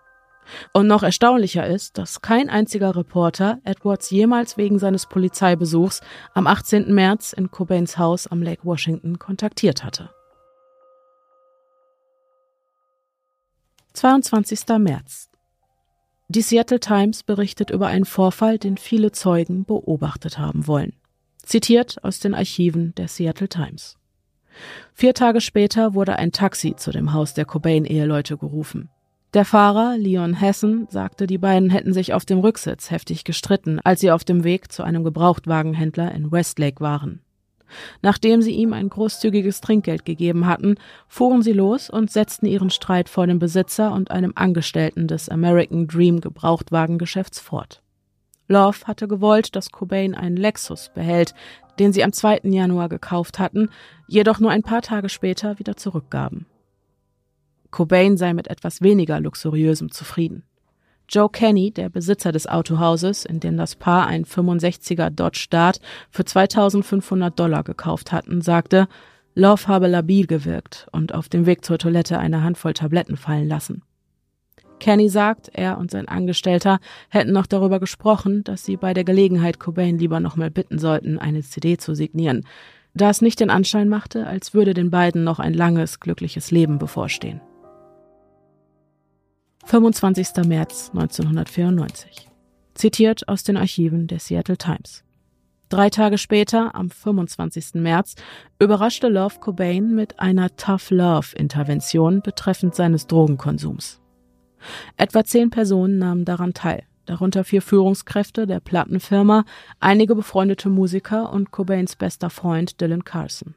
Und 0.74 0.88
noch 0.88 1.04
erstaunlicher 1.04 1.66
ist, 1.68 1.98
dass 1.98 2.22
kein 2.22 2.50
einziger 2.50 2.96
Reporter 2.96 3.60
Edwards 3.64 4.10
jemals 4.10 4.58
wegen 4.58 4.80
seines 4.80 5.06
Polizeibesuchs 5.06 6.02
am 6.34 6.48
18. 6.48 6.94
März 6.94 7.34
in 7.34 7.52
Cobains 7.52 7.98
Haus 7.98 8.28
am 8.28 8.42
Lake 8.42 8.64
Washington 8.64 9.20
kontaktiert 9.20 9.84
hatte. 9.84 10.10
22. 13.94 14.62
März. 14.80 15.30
Die 16.30 16.42
Seattle 16.42 16.80
Times 16.80 17.24
berichtet 17.24 17.72
über 17.72 17.88
einen 17.88 18.06
Vorfall, 18.06 18.60
den 18.60 18.78
viele 18.78 19.12
Zeugen 19.12 19.66
beobachtet 19.66 20.38
haben 20.38 20.68
wollen. 20.68 20.94
Zitiert 21.44 22.04
aus 22.04 22.20
den 22.20 22.36
Archiven 22.36 22.94
der 22.96 23.08
Seattle 23.08 23.50
Times. 23.50 23.98
Vier 24.94 25.14
Tage 25.14 25.42
später 25.42 25.96
wurde 25.96 26.18
ein 26.18 26.32
Taxi 26.32 26.76
zu 26.76 26.92
dem 26.92 27.14
Haus 27.14 27.34
der 27.34 27.46
Cobain-Eheleute 27.46 28.38
gerufen. 28.38 28.90
Der 29.36 29.46
Fahrer, 29.46 29.96
Leon 29.96 30.34
Hessen, 30.34 30.88
sagte, 30.90 31.28
die 31.28 31.38
beiden 31.38 31.70
hätten 31.70 31.94
sich 31.94 32.16
auf 32.16 32.26
dem 32.26 32.40
Rücksitz 32.40 32.90
heftig 32.90 33.24
gestritten, 33.24 33.80
als 33.84 34.00
sie 34.00 34.10
auf 34.10 34.24
dem 34.24 34.44
Weg 34.44 34.72
zu 34.72 34.82
einem 34.82 35.04
Gebrauchtwagenhändler 35.04 36.12
in 36.14 36.32
Westlake 36.32 36.82
waren. 36.82 37.22
Nachdem 38.02 38.42
sie 38.42 38.54
ihm 38.54 38.74
ein 38.74 38.90
großzügiges 38.90 39.62
Trinkgeld 39.62 40.04
gegeben 40.04 40.48
hatten, 40.48 40.78
fuhren 41.08 41.44
sie 41.44 41.54
los 41.54 41.92
und 41.92 42.10
setzten 42.10 42.48
ihren 42.48 42.72
Streit 42.72 43.08
vor 43.08 43.28
dem 43.28 43.38
Besitzer 43.38 43.92
und 43.92 44.10
einem 44.10 44.34
Angestellten 44.34 45.08
des 45.08 45.30
American 45.30 45.86
Dream 45.86 46.22
Gebrauchtwagengeschäfts 46.22 47.40
fort. 47.40 47.84
Love 48.48 48.80
hatte 48.86 49.08
gewollt, 49.08 49.56
dass 49.56 49.72
Cobain 49.72 50.16
einen 50.16 50.38
Lexus 50.38 50.90
behält, 50.96 51.36
den 51.78 51.94
sie 51.94 52.04
am 52.04 52.14
2. 52.14 52.42
Januar 52.46 52.90
gekauft 52.90 53.38
hatten, 53.38 53.70
jedoch 54.08 54.40
nur 54.40 54.50
ein 54.50 54.64
paar 54.64 54.82
Tage 54.82 55.08
später 55.08 55.60
wieder 55.60 55.78
zurückgaben. 55.78 56.48
Cobain 57.72 58.18
sei 58.18 58.34
mit 58.34 58.48
etwas 58.48 58.82
weniger 58.82 59.20
luxuriösem 59.20 59.92
zufrieden. 59.92 60.44
Joe 61.08 61.30
Kenny, 61.30 61.72
der 61.72 61.90
Besitzer 61.90 62.32
des 62.32 62.48
Autohauses, 62.48 63.26
in 63.26 63.40
dem 63.40 63.58
das 63.58 63.76
Paar 63.76 64.06
ein 64.06 64.26
65er 64.26 65.10
Dodge 65.10 65.48
Dart 65.50 65.80
für 66.12 66.24
2500 66.24 67.38
Dollar 67.38 67.64
gekauft 67.64 68.12
hatten, 68.12 68.42
sagte, 68.42 68.88
Love 69.34 69.68
habe 69.68 69.88
labil 69.88 70.28
gewirkt 70.28 70.88
und 70.92 71.14
auf 71.14 71.30
dem 71.30 71.46
Weg 71.46 71.66
zur 71.66 71.80
Toilette 71.80 72.20
eine 72.20 72.44
Handvoll 72.44 72.74
Tabletten 72.74 73.18
fallen 73.18 73.48
lassen. 73.48 73.82
Kenny 74.80 75.10
sagt, 75.10 75.50
er 75.54 75.78
und 75.78 75.92
sein 75.92 76.08
Angestellter 76.08 76.80
hätten 77.10 77.32
noch 77.32 77.48
darüber 77.48 77.80
gesprochen, 77.80 78.44
dass 78.44 78.64
sie 78.64 78.78
bei 78.78 78.94
der 78.94 79.04
Gelegenheit 79.04 79.60
Cobain 79.60 79.98
lieber 79.98 80.20
nochmal 80.20 80.52
bitten 80.52 80.80
sollten, 80.80 81.18
eine 81.18 81.42
CD 81.42 81.78
zu 81.78 81.96
signieren, 81.96 82.46
da 82.94 83.10
es 83.10 83.22
nicht 83.22 83.40
den 83.40 83.50
Anschein 83.50 83.90
machte, 83.90 84.26
als 84.26 84.54
würde 84.54 84.74
den 84.74 84.90
beiden 84.90 85.24
noch 85.24 85.40
ein 85.40 85.54
langes, 85.54 86.00
glückliches 86.00 86.52
Leben 86.52 86.80
bevorstehen. 86.80 87.42
25. 89.70 90.48
März 90.48 90.90
1994. 90.96 92.28
Zitiert 92.74 93.28
aus 93.30 93.44
den 93.44 93.56
Archiven 93.56 94.08
der 94.08 94.18
Seattle 94.18 94.58
Times. 94.58 95.04
Drei 95.70 95.92
Tage 95.92 96.18
später, 96.18 96.74
am 96.74 96.90
25. 96.90 97.76
März, 97.76 98.16
überraschte 98.58 99.10
Love 99.10 99.36
Cobain 99.40 99.94
mit 99.94 100.20
einer 100.20 100.56
Tough 100.56 100.90
Love 100.90 101.36
Intervention 101.36 102.24
betreffend 102.24 102.74
seines 102.74 103.06
Drogenkonsums. 103.06 104.02
Etwa 104.98 105.24
zehn 105.24 105.52
Personen 105.52 106.00
nahmen 106.00 106.26
daran 106.26 106.56
teil, 106.56 106.86
darunter 107.06 107.44
vier 107.44 107.62
Führungskräfte 107.62 108.48
der 108.48 108.62
Plattenfirma, 108.62 109.46
einige 109.80 110.16
befreundete 110.16 110.70
Musiker 110.70 111.32
und 111.32 111.52
Cobains 111.52 111.96
bester 111.96 112.32
Freund 112.32 112.82
Dylan 112.82 113.04
Carson. 113.04 113.54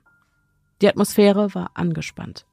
Die 0.82 0.88
Atmosphäre 0.88 1.54
war 1.54 1.70
angespannt. 1.72 2.44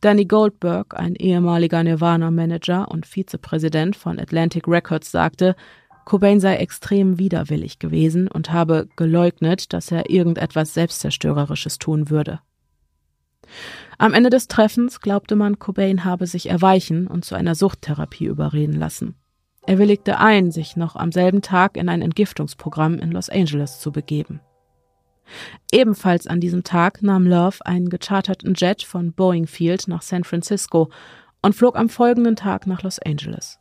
Danny 0.00 0.24
Goldberg, 0.24 0.98
ein 0.98 1.14
ehemaliger 1.14 1.82
Nirvana-Manager 1.82 2.88
und 2.90 3.06
Vizepräsident 3.06 3.96
von 3.96 4.18
Atlantic 4.18 4.68
Records, 4.68 5.10
sagte, 5.10 5.56
Cobain 6.04 6.38
sei 6.38 6.56
extrem 6.56 7.18
widerwillig 7.18 7.80
gewesen 7.80 8.28
und 8.28 8.52
habe 8.52 8.88
geleugnet, 8.96 9.72
dass 9.72 9.90
er 9.90 10.08
irgendetwas 10.08 10.72
Selbstzerstörerisches 10.72 11.78
tun 11.78 12.10
würde. 12.10 12.40
Am 13.98 14.14
Ende 14.14 14.30
des 14.30 14.46
Treffens 14.46 15.00
glaubte 15.00 15.36
man, 15.36 15.58
Cobain 15.58 16.04
habe 16.04 16.26
sich 16.26 16.48
erweichen 16.48 17.06
und 17.06 17.24
zu 17.24 17.34
einer 17.34 17.54
Suchttherapie 17.54 18.26
überreden 18.26 18.74
lassen. 18.74 19.16
Er 19.66 19.78
willigte 19.78 20.18
ein, 20.20 20.52
sich 20.52 20.76
noch 20.76 20.94
am 20.94 21.10
selben 21.10 21.42
Tag 21.42 21.76
in 21.76 21.88
ein 21.88 22.02
Entgiftungsprogramm 22.02 22.98
in 22.98 23.10
Los 23.10 23.28
Angeles 23.28 23.80
zu 23.80 23.90
begeben. 23.90 24.40
Ebenfalls 25.72 26.26
an 26.26 26.40
diesem 26.40 26.64
Tag 26.64 27.02
nahm 27.02 27.26
Love 27.26 27.64
einen 27.64 27.88
gecharterten 27.88 28.54
Jet 28.54 28.82
von 28.82 29.12
Boeing 29.12 29.46
Field 29.46 29.88
nach 29.88 30.02
San 30.02 30.24
Francisco 30.24 30.90
und 31.42 31.54
flog 31.54 31.76
am 31.76 31.88
folgenden 31.88 32.36
Tag 32.36 32.66
nach 32.66 32.82
Los 32.82 32.98
Angeles. 32.98 33.58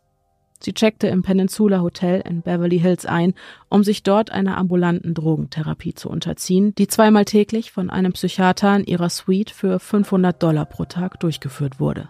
Sie 0.59 0.73
checkte 0.73 1.07
im 1.07 1.21
Peninsula 1.21 1.81
Hotel 1.81 2.21
in 2.25 2.41
Beverly 2.41 2.79
Hills 2.79 3.05
ein, 3.05 3.33
um 3.69 3.83
sich 3.83 4.03
dort 4.03 4.31
einer 4.31 4.57
ambulanten 4.57 5.13
Drogentherapie 5.13 5.93
zu 5.93 6.09
unterziehen, 6.09 6.73
die 6.75 6.87
zweimal 6.87 7.25
täglich 7.25 7.71
von 7.71 7.89
einem 7.89 8.13
Psychiater 8.13 8.75
in 8.75 8.85
ihrer 8.85 9.09
Suite 9.09 9.51
für 9.51 9.79
500 9.79 10.41
Dollar 10.41 10.65
pro 10.65 10.85
Tag 10.85 11.19
durchgeführt 11.19 11.79
wurde. 11.79 12.09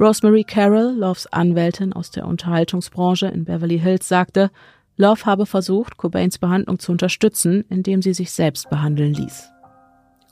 Rosemary 0.00 0.44
Carroll, 0.44 0.94
Loves 0.96 1.26
Anwältin 1.26 1.92
aus 1.92 2.10
der 2.10 2.26
Unterhaltungsbranche 2.26 3.26
in 3.26 3.44
Beverly 3.44 3.78
Hills, 3.78 4.08
sagte, 4.08 4.50
Love 4.98 5.26
habe 5.26 5.46
versucht, 5.46 5.96
Cobains 5.96 6.38
Behandlung 6.38 6.80
zu 6.80 6.90
unterstützen, 6.90 7.64
indem 7.68 8.02
sie 8.02 8.12
sich 8.12 8.32
selbst 8.32 8.68
behandeln 8.68 9.14
ließ. 9.14 9.48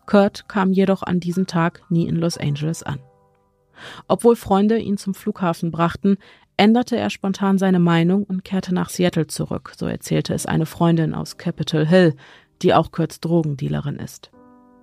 Kurt 0.06 0.48
kam 0.48 0.72
jedoch 0.72 1.04
an 1.04 1.20
diesem 1.20 1.46
Tag 1.46 1.82
nie 1.88 2.06
in 2.06 2.16
Los 2.16 2.36
Angeles 2.36 2.82
an. 2.82 2.98
Obwohl 4.08 4.34
Freunde 4.34 4.78
ihn 4.78 4.96
zum 4.96 5.14
Flughafen 5.14 5.70
brachten, 5.70 6.16
änderte 6.56 6.96
er 6.96 7.10
spontan 7.10 7.58
seine 7.58 7.78
Meinung 7.78 8.24
und 8.24 8.44
kehrte 8.44 8.74
nach 8.74 8.88
Seattle 8.88 9.28
zurück, 9.28 9.72
so 9.76 9.86
erzählte 9.86 10.34
es 10.34 10.46
eine 10.46 10.66
Freundin 10.66 11.14
aus 11.14 11.36
Capitol 11.36 11.86
Hill, 11.86 12.14
die 12.62 12.74
auch 12.74 12.90
Kurts 12.90 13.20
Drogendealerin 13.20 13.96
ist. 13.96 14.30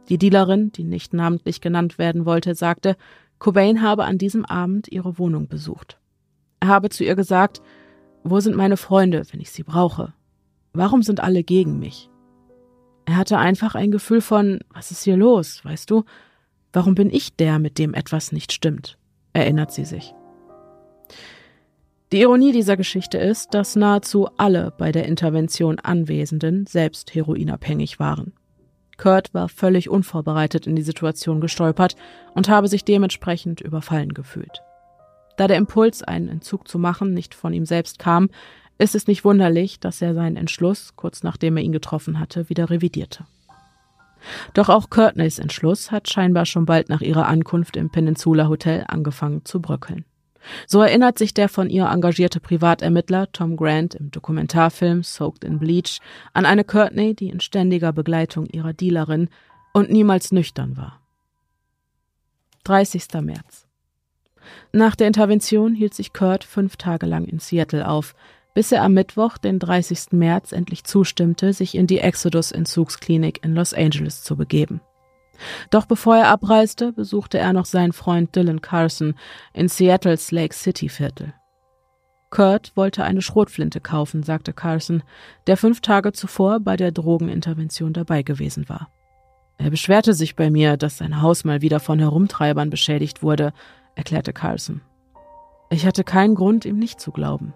Die 0.07 0.17
Dealerin, 0.17 0.71
die 0.71 0.83
nicht 0.83 1.13
namentlich 1.13 1.59
genannt 1.59 1.97
werden 1.97 2.25
wollte, 2.25 2.55
sagte, 2.55 2.95
Cobain 3.37 3.81
habe 3.81 4.05
an 4.05 4.17
diesem 4.17 4.45
Abend 4.45 4.87
ihre 4.89 5.17
Wohnung 5.17 5.49
besucht. 5.49 5.97
Er 6.61 6.69
habe 6.69 6.89
zu 6.89 7.03
ihr 7.03 7.15
gesagt, 7.15 7.61
wo 8.23 8.39
sind 8.39 8.55
meine 8.55 8.77
Freunde, 8.77 9.23
wenn 9.31 9.41
ich 9.41 9.51
sie 9.51 9.63
brauche? 9.63 10.13
Warum 10.73 11.03
sind 11.03 11.19
alle 11.19 11.43
gegen 11.43 11.79
mich? 11.79 12.09
Er 13.05 13.17
hatte 13.17 13.37
einfach 13.37 13.75
ein 13.75 13.91
Gefühl 13.91 14.21
von, 14.21 14.59
was 14.73 14.91
ist 14.91 15.03
hier 15.03 15.17
los, 15.17 15.63
weißt 15.65 15.89
du? 15.89 16.03
Warum 16.71 16.95
bin 16.95 17.09
ich 17.09 17.35
der, 17.35 17.59
mit 17.59 17.77
dem 17.77 17.93
etwas 17.93 18.31
nicht 18.31 18.51
stimmt? 18.51 18.97
erinnert 19.33 19.71
sie 19.71 19.85
sich. 19.85 20.13
Die 22.11 22.21
Ironie 22.21 22.51
dieser 22.51 22.77
Geschichte 22.77 23.17
ist, 23.17 23.55
dass 23.55 23.75
nahezu 23.75 24.29
alle 24.37 24.71
bei 24.77 24.91
der 24.91 25.05
Intervention 25.05 25.79
Anwesenden 25.79 26.67
selbst 26.67 27.15
heroinabhängig 27.15 27.99
waren. 27.99 28.33
Kurt 28.97 29.33
war 29.33 29.49
völlig 29.49 29.89
unvorbereitet 29.89 30.67
in 30.67 30.75
die 30.75 30.83
Situation 30.83 31.41
gestolpert 31.41 31.95
und 32.35 32.49
habe 32.49 32.67
sich 32.67 32.85
dementsprechend 32.85 33.61
überfallen 33.61 34.13
gefühlt. 34.13 34.61
Da 35.37 35.47
der 35.47 35.57
Impuls, 35.57 36.03
einen 36.03 36.29
Entzug 36.29 36.67
zu 36.67 36.77
machen, 36.77 37.13
nicht 37.13 37.33
von 37.33 37.53
ihm 37.53 37.65
selbst 37.65 37.99
kam, 37.99 38.29
ist 38.77 38.95
es 38.95 39.07
nicht 39.07 39.23
wunderlich, 39.23 39.79
dass 39.79 40.01
er 40.01 40.13
seinen 40.13 40.35
Entschluss, 40.35 40.95
kurz 40.95 41.23
nachdem 41.23 41.57
er 41.57 41.63
ihn 41.63 41.71
getroffen 41.71 42.19
hatte, 42.19 42.49
wieder 42.49 42.69
revidierte. 42.69 43.25
Doch 44.53 44.69
auch 44.69 44.89
Courtneys 44.89 45.39
Entschluss 45.39 45.91
hat 45.91 46.09
scheinbar 46.09 46.45
schon 46.45 46.65
bald 46.65 46.89
nach 46.89 47.01
ihrer 47.01 47.27
Ankunft 47.27 47.75
im 47.75 47.89
Peninsula 47.89 48.47
Hotel 48.47 48.85
angefangen 48.87 49.43
zu 49.45 49.61
bröckeln. 49.61 50.05
So 50.67 50.81
erinnert 50.81 51.17
sich 51.17 51.33
der 51.33 51.49
von 51.49 51.69
ihr 51.69 51.85
engagierte 51.85 52.39
Privatermittler 52.39 53.31
Tom 53.31 53.55
Grant 53.55 53.95
im 53.95 54.11
Dokumentarfilm 54.11 55.03
Soaked 55.03 55.43
in 55.43 55.59
Bleach 55.59 55.99
an 56.33 56.45
eine 56.45 56.63
Courtney, 56.63 57.15
die 57.15 57.29
in 57.29 57.39
ständiger 57.39 57.93
Begleitung 57.93 58.47
ihrer 58.47 58.73
Dealerin 58.73 59.29
und 59.73 59.89
niemals 59.89 60.31
nüchtern 60.31 60.75
war. 60.75 60.99
30. 62.65 63.07
März. 63.21 63.62
Nach 64.71 64.95
der 64.95 65.07
Intervention 65.07 65.75
hielt 65.75 65.93
sich 65.93 66.13
Kurt 66.13 66.43
fünf 66.43 66.77
Tage 66.77 67.05
lang 67.05 67.25
in 67.25 67.39
Seattle 67.39 67.87
auf, 67.87 68.15
bis 68.53 68.71
er 68.71 68.83
am 68.83 68.93
Mittwoch, 68.93 69.37
den 69.37 69.59
30. 69.59 70.11
März, 70.11 70.51
endlich 70.51 70.83
zustimmte, 70.83 71.53
sich 71.53 71.75
in 71.75 71.87
die 71.87 71.99
Exodus-Entzugsklinik 71.99 73.43
in 73.43 73.55
Los 73.55 73.73
Angeles 73.73 74.23
zu 74.23 74.35
begeben. 74.35 74.81
Doch 75.71 75.85
bevor 75.85 76.17
er 76.17 76.27
abreiste, 76.27 76.93
besuchte 76.93 77.37
er 77.39 77.53
noch 77.53 77.65
seinen 77.65 77.93
Freund 77.93 78.35
Dylan 78.35 78.61
Carson 78.61 79.15
in 79.53 79.67
Seattles 79.67 80.31
Lake 80.31 80.53
City 80.53 80.89
Viertel. 80.89 81.33
Kurt 82.29 82.71
wollte 82.75 83.03
eine 83.03 83.21
Schrotflinte 83.21 83.79
kaufen, 83.79 84.23
sagte 84.23 84.53
Carson, 84.53 85.03
der 85.45 85.57
fünf 85.57 85.81
Tage 85.81 86.13
zuvor 86.13 86.59
bei 86.59 86.75
der 86.75 86.91
Drogenintervention 86.91 87.93
dabei 87.93 88.23
gewesen 88.23 88.67
war. 88.69 88.89
Er 89.57 89.69
beschwerte 89.69 90.13
sich 90.13 90.35
bei 90.35 90.49
mir, 90.49 90.77
dass 90.77 90.97
sein 90.97 91.21
Haus 91.21 91.43
mal 91.43 91.61
wieder 91.61 91.79
von 91.79 91.99
Herumtreibern 91.99 92.71
beschädigt 92.71 93.21
wurde, 93.21 93.53
erklärte 93.95 94.33
Carson. 94.33 94.81
Ich 95.69 95.85
hatte 95.85 96.03
keinen 96.03 96.35
Grund, 96.35 96.65
ihm 96.65 96.77
nicht 96.77 96.99
zu 96.99 97.11
glauben. 97.11 97.53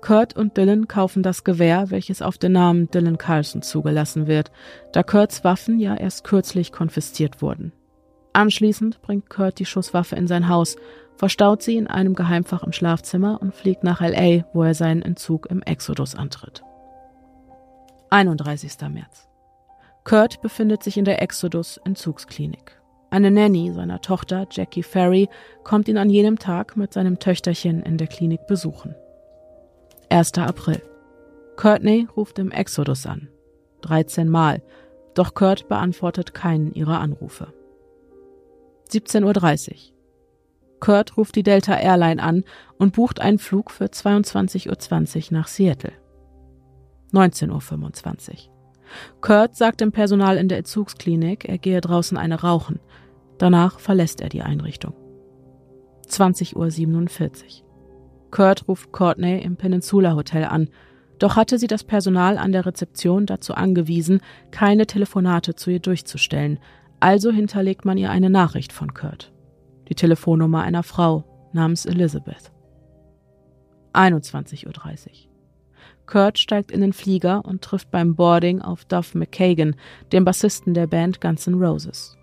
Kurt 0.00 0.36
und 0.36 0.56
Dylan 0.58 0.86
kaufen 0.86 1.22
das 1.22 1.44
Gewehr, 1.44 1.90
welches 1.90 2.20
auf 2.20 2.36
den 2.36 2.52
Namen 2.52 2.90
Dylan 2.90 3.16
Carlson 3.16 3.62
zugelassen 3.62 4.26
wird, 4.26 4.50
da 4.92 5.02
Kurts 5.02 5.44
Waffen 5.44 5.78
ja 5.80 5.94
erst 5.94 6.24
kürzlich 6.24 6.72
konfisziert 6.72 7.40
wurden. 7.40 7.72
Anschließend 8.34 9.00
bringt 9.00 9.30
Kurt 9.30 9.58
die 9.58 9.64
Schusswaffe 9.64 10.16
in 10.16 10.26
sein 10.26 10.48
Haus, 10.48 10.76
verstaut 11.16 11.62
sie 11.62 11.76
in 11.76 11.86
einem 11.86 12.14
Geheimfach 12.14 12.64
im 12.64 12.72
Schlafzimmer 12.72 13.40
und 13.40 13.54
fliegt 13.54 13.84
nach 13.84 14.00
LA, 14.00 14.44
wo 14.52 14.62
er 14.62 14.74
seinen 14.74 15.02
Entzug 15.02 15.46
im 15.46 15.62
Exodus 15.62 16.14
antritt. 16.14 16.62
31. 18.10 18.72
März. 18.90 19.28
Kurt 20.04 20.42
befindet 20.42 20.82
sich 20.82 20.98
in 20.98 21.06
der 21.06 21.22
Exodus 21.22 21.78
Entzugsklinik. 21.78 22.78
Eine 23.10 23.30
Nanny 23.30 23.72
seiner 23.72 24.00
Tochter, 24.00 24.46
Jackie 24.50 24.82
Ferry, 24.82 25.28
kommt 25.62 25.88
ihn 25.88 25.98
an 25.98 26.10
jenem 26.10 26.38
Tag 26.38 26.76
mit 26.76 26.92
seinem 26.92 27.18
Töchterchen 27.18 27.82
in 27.82 27.96
der 27.96 28.08
Klinik 28.08 28.46
besuchen. 28.46 28.94
1. 30.10 30.38
April. 30.38 30.82
Courtney 31.56 32.08
ruft 32.16 32.38
im 32.38 32.50
Exodus 32.50 33.06
an. 33.06 33.28
13 33.82 34.28
Mal. 34.28 34.62
Doch 35.14 35.34
Kurt 35.34 35.68
beantwortet 35.68 36.34
keinen 36.34 36.72
ihrer 36.72 37.00
Anrufe. 37.00 37.52
17.30 38.90 39.70
Uhr. 39.70 39.76
Kurt 40.80 41.16
ruft 41.16 41.36
die 41.36 41.42
Delta 41.42 41.76
Airline 41.76 42.22
an 42.22 42.44
und 42.78 42.94
bucht 42.94 43.20
einen 43.20 43.38
Flug 43.38 43.70
für 43.70 43.86
22.20 43.86 44.68
Uhr 44.68 45.38
nach 45.38 45.48
Seattle. 45.48 45.92
19.25 47.12 48.48
Uhr. 48.48 48.53
Kurt 49.20 49.56
sagt 49.56 49.80
dem 49.80 49.92
Personal 49.92 50.36
in 50.36 50.48
der 50.48 50.58
Entzugsklinik, 50.58 51.48
er 51.48 51.58
gehe 51.58 51.80
draußen 51.80 52.16
eine 52.16 52.40
rauchen. 52.40 52.80
Danach 53.38 53.80
verlässt 53.80 54.20
er 54.20 54.28
die 54.28 54.42
Einrichtung. 54.42 54.94
20.47 56.08 56.54
Uhr. 56.54 57.64
Kurt 58.30 58.68
ruft 58.68 58.92
Courtney 58.92 59.40
im 59.40 59.56
Peninsula 59.56 60.14
Hotel 60.14 60.44
an, 60.44 60.68
doch 61.18 61.36
hatte 61.36 61.58
sie 61.58 61.68
das 61.68 61.84
Personal 61.84 62.38
an 62.38 62.52
der 62.52 62.66
Rezeption 62.66 63.26
dazu 63.26 63.54
angewiesen, 63.54 64.20
keine 64.50 64.86
Telefonate 64.86 65.54
zu 65.54 65.70
ihr 65.70 65.80
durchzustellen, 65.80 66.58
also 67.00 67.30
hinterlegt 67.30 67.84
man 67.84 67.98
ihr 67.98 68.10
eine 68.10 68.30
Nachricht 68.30 68.72
von 68.72 68.94
Kurt. 68.94 69.32
Die 69.88 69.94
Telefonnummer 69.94 70.62
einer 70.62 70.82
Frau 70.82 71.24
namens 71.52 71.86
Elizabeth. 71.86 72.50
21.30 73.92 74.66
Uhr. 74.66 75.33
Kurt 76.06 76.38
steigt 76.38 76.70
in 76.70 76.80
den 76.80 76.92
Flieger 76.92 77.44
und 77.44 77.62
trifft 77.62 77.90
beim 77.90 78.14
Boarding 78.14 78.60
auf 78.60 78.84
Duff 78.84 79.14
McKagan, 79.14 79.76
dem 80.12 80.24
Bassisten 80.24 80.74
der 80.74 80.86
Band 80.86 81.20
Guns 81.20 81.46
N' 81.46 81.54
Roses. 81.62 82.16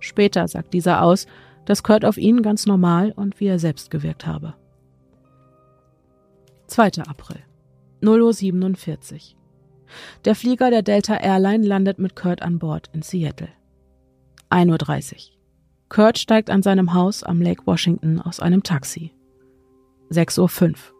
Später 0.00 0.48
sagt 0.48 0.72
dieser 0.74 1.02
aus, 1.02 1.26
dass 1.66 1.82
Kurt 1.82 2.04
auf 2.04 2.16
ihn 2.16 2.42
ganz 2.42 2.66
normal 2.66 3.12
und 3.12 3.40
wie 3.40 3.46
er 3.46 3.58
selbst 3.58 3.90
gewirkt 3.90 4.26
habe. 4.26 4.54
2. 6.68 7.02
April. 7.06 7.40
0.47 8.02 9.14
Uhr. 9.14 9.20
Der 10.24 10.34
Flieger 10.34 10.70
der 10.70 10.82
Delta 10.82 11.16
Airline 11.16 11.66
landet 11.66 11.98
mit 11.98 12.14
Kurt 12.14 12.42
an 12.42 12.58
Bord 12.58 12.90
in 12.92 13.02
Seattle. 13.02 13.48
1.30 14.50 15.12
Uhr. 15.12 15.20
Kurt 15.88 16.18
steigt 16.18 16.50
an 16.50 16.62
seinem 16.62 16.94
Haus 16.94 17.22
am 17.22 17.40
Lake 17.40 17.66
Washington 17.66 18.20
aus 18.20 18.40
einem 18.40 18.62
Taxi. 18.62 19.12
6.05 20.10 20.70
Uhr. 20.70 20.97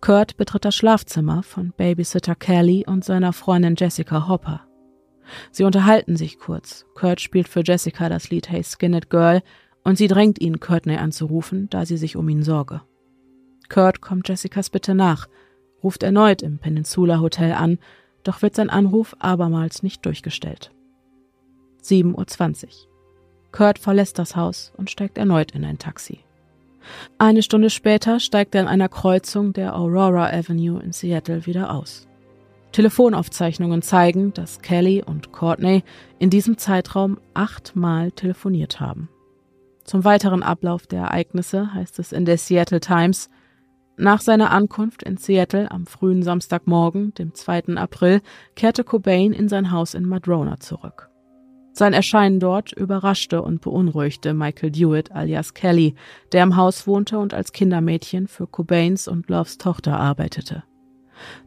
Kurt 0.00 0.36
betritt 0.36 0.64
das 0.64 0.74
Schlafzimmer 0.74 1.42
von 1.42 1.72
Babysitter 1.76 2.34
Kelly 2.34 2.84
und 2.86 3.04
seiner 3.04 3.32
Freundin 3.32 3.74
Jessica 3.76 4.28
Hopper. 4.28 4.62
Sie 5.52 5.64
unterhalten 5.64 6.16
sich 6.16 6.38
kurz. 6.38 6.86
Kurt 6.94 7.20
spielt 7.20 7.48
für 7.48 7.62
Jessica 7.64 8.08
das 8.08 8.30
Lied 8.30 8.50
Hey 8.50 8.64
Skin 8.64 8.94
It 8.94 9.10
Girl 9.10 9.42
und 9.84 9.96
sie 9.96 10.08
drängt 10.08 10.40
ihn, 10.40 10.60
Courtney 10.60 10.96
anzurufen, 10.96 11.68
da 11.70 11.86
sie 11.86 11.96
sich 11.96 12.16
um 12.16 12.28
ihn 12.28 12.42
sorge. 12.42 12.82
Kurt 13.68 14.00
kommt 14.00 14.28
Jessicas 14.28 14.70
Bitte 14.70 14.94
nach, 14.94 15.28
ruft 15.82 16.02
erneut 16.02 16.42
im 16.42 16.58
Peninsula 16.58 17.20
Hotel 17.20 17.52
an, 17.52 17.78
doch 18.24 18.42
wird 18.42 18.54
sein 18.54 18.70
Anruf 18.70 19.16
abermals 19.18 19.82
nicht 19.82 20.04
durchgestellt. 20.04 20.72
7.20 21.82 22.64
Uhr. 22.64 22.70
Kurt 23.52 23.78
verlässt 23.78 24.18
das 24.18 24.36
Haus 24.36 24.72
und 24.76 24.90
steigt 24.90 25.18
erneut 25.18 25.52
in 25.52 25.64
ein 25.64 25.78
Taxi. 25.78 26.20
Eine 27.18 27.42
Stunde 27.42 27.70
später 27.70 28.20
steigt 28.20 28.54
er 28.54 28.62
an 28.62 28.68
einer 28.68 28.88
Kreuzung 28.88 29.52
der 29.52 29.76
Aurora 29.76 30.30
Avenue 30.30 30.80
in 30.82 30.92
Seattle 30.92 31.46
wieder 31.46 31.74
aus. 31.74 32.06
Telefonaufzeichnungen 32.72 33.82
zeigen, 33.82 34.32
dass 34.32 34.60
Kelly 34.60 35.02
und 35.04 35.32
Courtney 35.32 35.82
in 36.18 36.30
diesem 36.30 36.56
Zeitraum 36.56 37.18
achtmal 37.34 38.12
telefoniert 38.12 38.80
haben. 38.80 39.08
Zum 39.84 40.04
weiteren 40.04 40.42
Ablauf 40.42 40.86
der 40.86 41.00
Ereignisse 41.00 41.74
heißt 41.74 41.98
es 41.98 42.12
in 42.12 42.24
der 42.24 42.38
Seattle 42.38 42.80
Times, 42.80 43.28
nach 43.96 44.22
seiner 44.22 44.50
Ankunft 44.50 45.02
in 45.02 45.18
Seattle 45.18 45.70
am 45.70 45.84
frühen 45.84 46.22
Samstagmorgen, 46.22 47.12
dem 47.14 47.34
2. 47.34 47.76
April, 47.76 48.22
kehrte 48.54 48.82
Cobain 48.82 49.34
in 49.34 49.48
sein 49.48 49.72
Haus 49.72 49.92
in 49.92 50.08
Madrona 50.08 50.58
zurück. 50.58 51.09
Sein 51.72 51.92
Erscheinen 51.92 52.40
dort 52.40 52.72
überraschte 52.72 53.42
und 53.42 53.60
beunruhigte 53.60 54.34
Michael 54.34 54.70
Dewitt 54.70 55.12
alias 55.12 55.54
Kelly, 55.54 55.94
der 56.32 56.42
im 56.42 56.56
Haus 56.56 56.86
wohnte 56.86 57.18
und 57.18 57.32
als 57.32 57.52
Kindermädchen 57.52 58.26
für 58.28 58.46
Cobains 58.46 59.08
und 59.08 59.28
Loves 59.28 59.58
Tochter 59.58 59.98
arbeitete. 59.98 60.64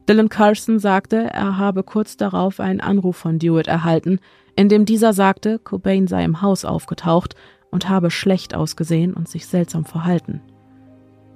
Dylan 0.08 0.30
Carson 0.30 0.80
sagte, 0.80 1.30
er 1.34 1.58
habe 1.58 1.84
kurz 1.84 2.18
darauf 2.18 2.60
einen 2.60 2.80
Anruf 2.80 3.18
von 3.18 3.40
Dewitt 3.40 3.68
erhalten, 3.68 4.20
in 4.56 4.70
dem 4.70 4.86
dieser 4.86 5.14
sagte, 5.14 5.60
Cobain 5.60 6.08
sei 6.08 6.24
im 6.24 6.42
Haus 6.42 6.64
aufgetaucht 6.64 7.36
und 7.72 7.90
habe 7.90 8.12
schlecht 8.12 8.54
ausgesehen 8.54 9.14
und 9.14 9.28
sich 9.28 9.48
seltsam 9.48 9.84
verhalten. 9.84 10.42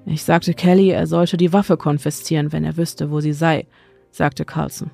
Ich 0.05 0.23
sagte 0.23 0.53
Kelly, 0.53 0.89
er 0.89 1.07
sollte 1.07 1.35
die 1.35 1.51
Waffe 1.51 1.75
konfiszieren, 1.75 2.53
wenn 2.53 2.63
er 2.63 2.77
wüsste, 2.77 3.11
wo 3.11 3.19
sie 3.19 3.33
sei, 3.33 3.67
sagte 4.11 4.45
Carlson. 4.45 4.91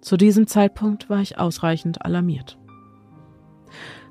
Zu 0.00 0.16
diesem 0.16 0.46
Zeitpunkt 0.46 1.10
war 1.10 1.20
ich 1.20 1.38
ausreichend 1.38 2.04
alarmiert. 2.04 2.58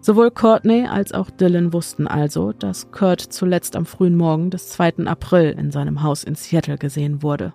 Sowohl 0.02 0.32
Courtney 0.32 0.86
als 0.88 1.14
auch 1.14 1.30
Dylan 1.30 1.72
wussten 1.72 2.08
also, 2.08 2.52
dass 2.52 2.92
Kurt 2.92 3.22
zuletzt 3.22 3.76
am 3.76 3.86
frühen 3.86 4.18
Morgen 4.18 4.50
des 4.50 4.70
2. 4.70 5.06
April 5.06 5.56
in 5.58 5.72
seinem 5.72 6.04
Haus 6.04 6.24
in 6.24 6.36
Seattle 6.36 6.78
gesehen 6.78 7.24
wurde. 7.24 7.54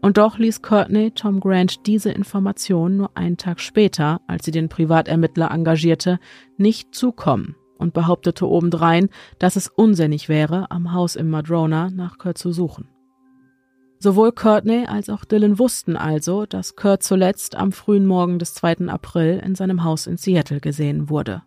Und 0.00 0.16
doch 0.16 0.38
ließ 0.38 0.62
Courtney 0.62 1.10
Tom 1.10 1.40
Grant 1.40 1.86
diese 1.86 2.10
Information 2.10 2.96
nur 2.96 3.10
einen 3.16 3.36
Tag 3.36 3.60
später, 3.60 4.20
als 4.28 4.44
sie 4.44 4.52
den 4.52 4.68
Privatermittler 4.68 5.50
engagierte, 5.50 6.20
nicht 6.56 6.94
zukommen 6.94 7.56
und 7.78 7.92
behauptete 7.92 8.48
obendrein, 8.48 9.08
dass 9.38 9.56
es 9.56 9.68
unsinnig 9.68 10.28
wäre, 10.28 10.70
am 10.70 10.92
Haus 10.92 11.16
im 11.16 11.28
Madrona 11.28 11.90
nach 11.90 12.18
Kurt 12.18 12.38
zu 12.38 12.52
suchen. 12.52 12.88
Sowohl 13.98 14.32
Courtney 14.32 14.86
als 14.86 15.08
auch 15.08 15.24
Dylan 15.24 15.58
wussten 15.58 15.96
also, 15.96 16.44
dass 16.44 16.76
Kurt 16.76 17.02
zuletzt 17.02 17.56
am 17.56 17.72
frühen 17.72 18.06
Morgen 18.06 18.38
des 18.38 18.54
2. 18.54 18.88
April 18.88 19.42
in 19.44 19.54
seinem 19.54 19.84
Haus 19.84 20.06
in 20.06 20.16
Seattle 20.16 20.60
gesehen 20.60 21.08
wurde. 21.08 21.42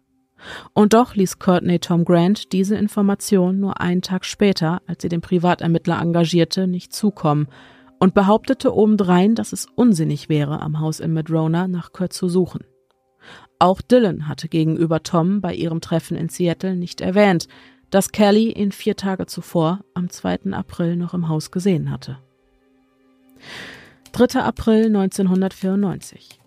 Und 0.74 0.94
doch 0.94 1.16
ließ 1.16 1.40
Courtney 1.40 1.80
Tom 1.80 2.06
Grant 2.06 2.54
diese 2.54 2.76
Information 2.76 3.60
nur 3.60 3.82
einen 3.82 4.02
Tag 4.02 4.26
später, 4.26 4.82
als 4.88 5.02
sie 5.02 5.10
den 5.10 5.22
Privatermittler 5.22 6.02
engagierte, 6.02 6.68
nicht 6.68 6.94
zukommen 6.94 7.48
und 8.00 8.14
behauptete 8.14 8.74
obendrein, 8.74 9.36
dass 9.36 9.54
es 9.54 9.68
unsinnig 9.76 10.30
wäre, 10.30 10.62
am 10.62 10.80
Haus 10.80 11.00
in 11.00 11.14
Madrona 11.14 11.68
nach 11.68 11.92
Kurt 11.92 12.14
zu 12.14 12.30
suchen. 12.30 12.64
Auch 13.60 13.82
Dylan 13.82 14.28
hatte 14.28 14.48
gegenüber 14.48 15.04
Tom 15.04 15.42
bei 15.42 15.54
ihrem 15.54 15.82
Treffen 15.82 16.16
in 16.16 16.30
Seattle 16.30 16.78
nicht 16.78 17.02
erwähnt, 17.02 17.48
dass 17.90 18.12
Kelly 18.12 18.54
ihn 18.54 18.72
vier 18.72 18.96
Tage 18.96 19.26
zuvor, 19.26 19.82
am 19.94 20.10
2. 20.10 20.54
April, 20.54 20.96
noch 20.96 21.14
im 21.14 21.28
Haus 21.28 21.52
gesehen 21.52 21.92
hatte. 21.92 22.20
3. 24.12 24.42
April 24.42 24.86
1994. 24.86 26.40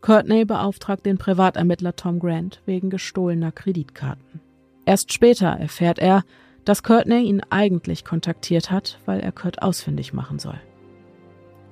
Courtney 0.00 0.44
beauftragt 0.44 1.06
den 1.06 1.18
Privatermittler 1.18 1.96
Tom 1.96 2.18
Grant 2.18 2.60
wegen 2.66 2.90
gestohlener 2.90 3.52
Kreditkarten. 3.52 4.40
Erst 4.84 5.12
später 5.12 5.48
erfährt 5.48 5.98
er, 5.98 6.24
dass 6.64 6.82
Courtney 6.82 7.22
ihn 7.22 7.42
eigentlich 7.50 8.04
kontaktiert 8.04 8.70
hat, 8.70 8.98
weil 9.06 9.20
er 9.20 9.32
Kurt 9.32 9.62
ausfindig 9.62 10.12
machen 10.12 10.38
soll. 10.38 10.60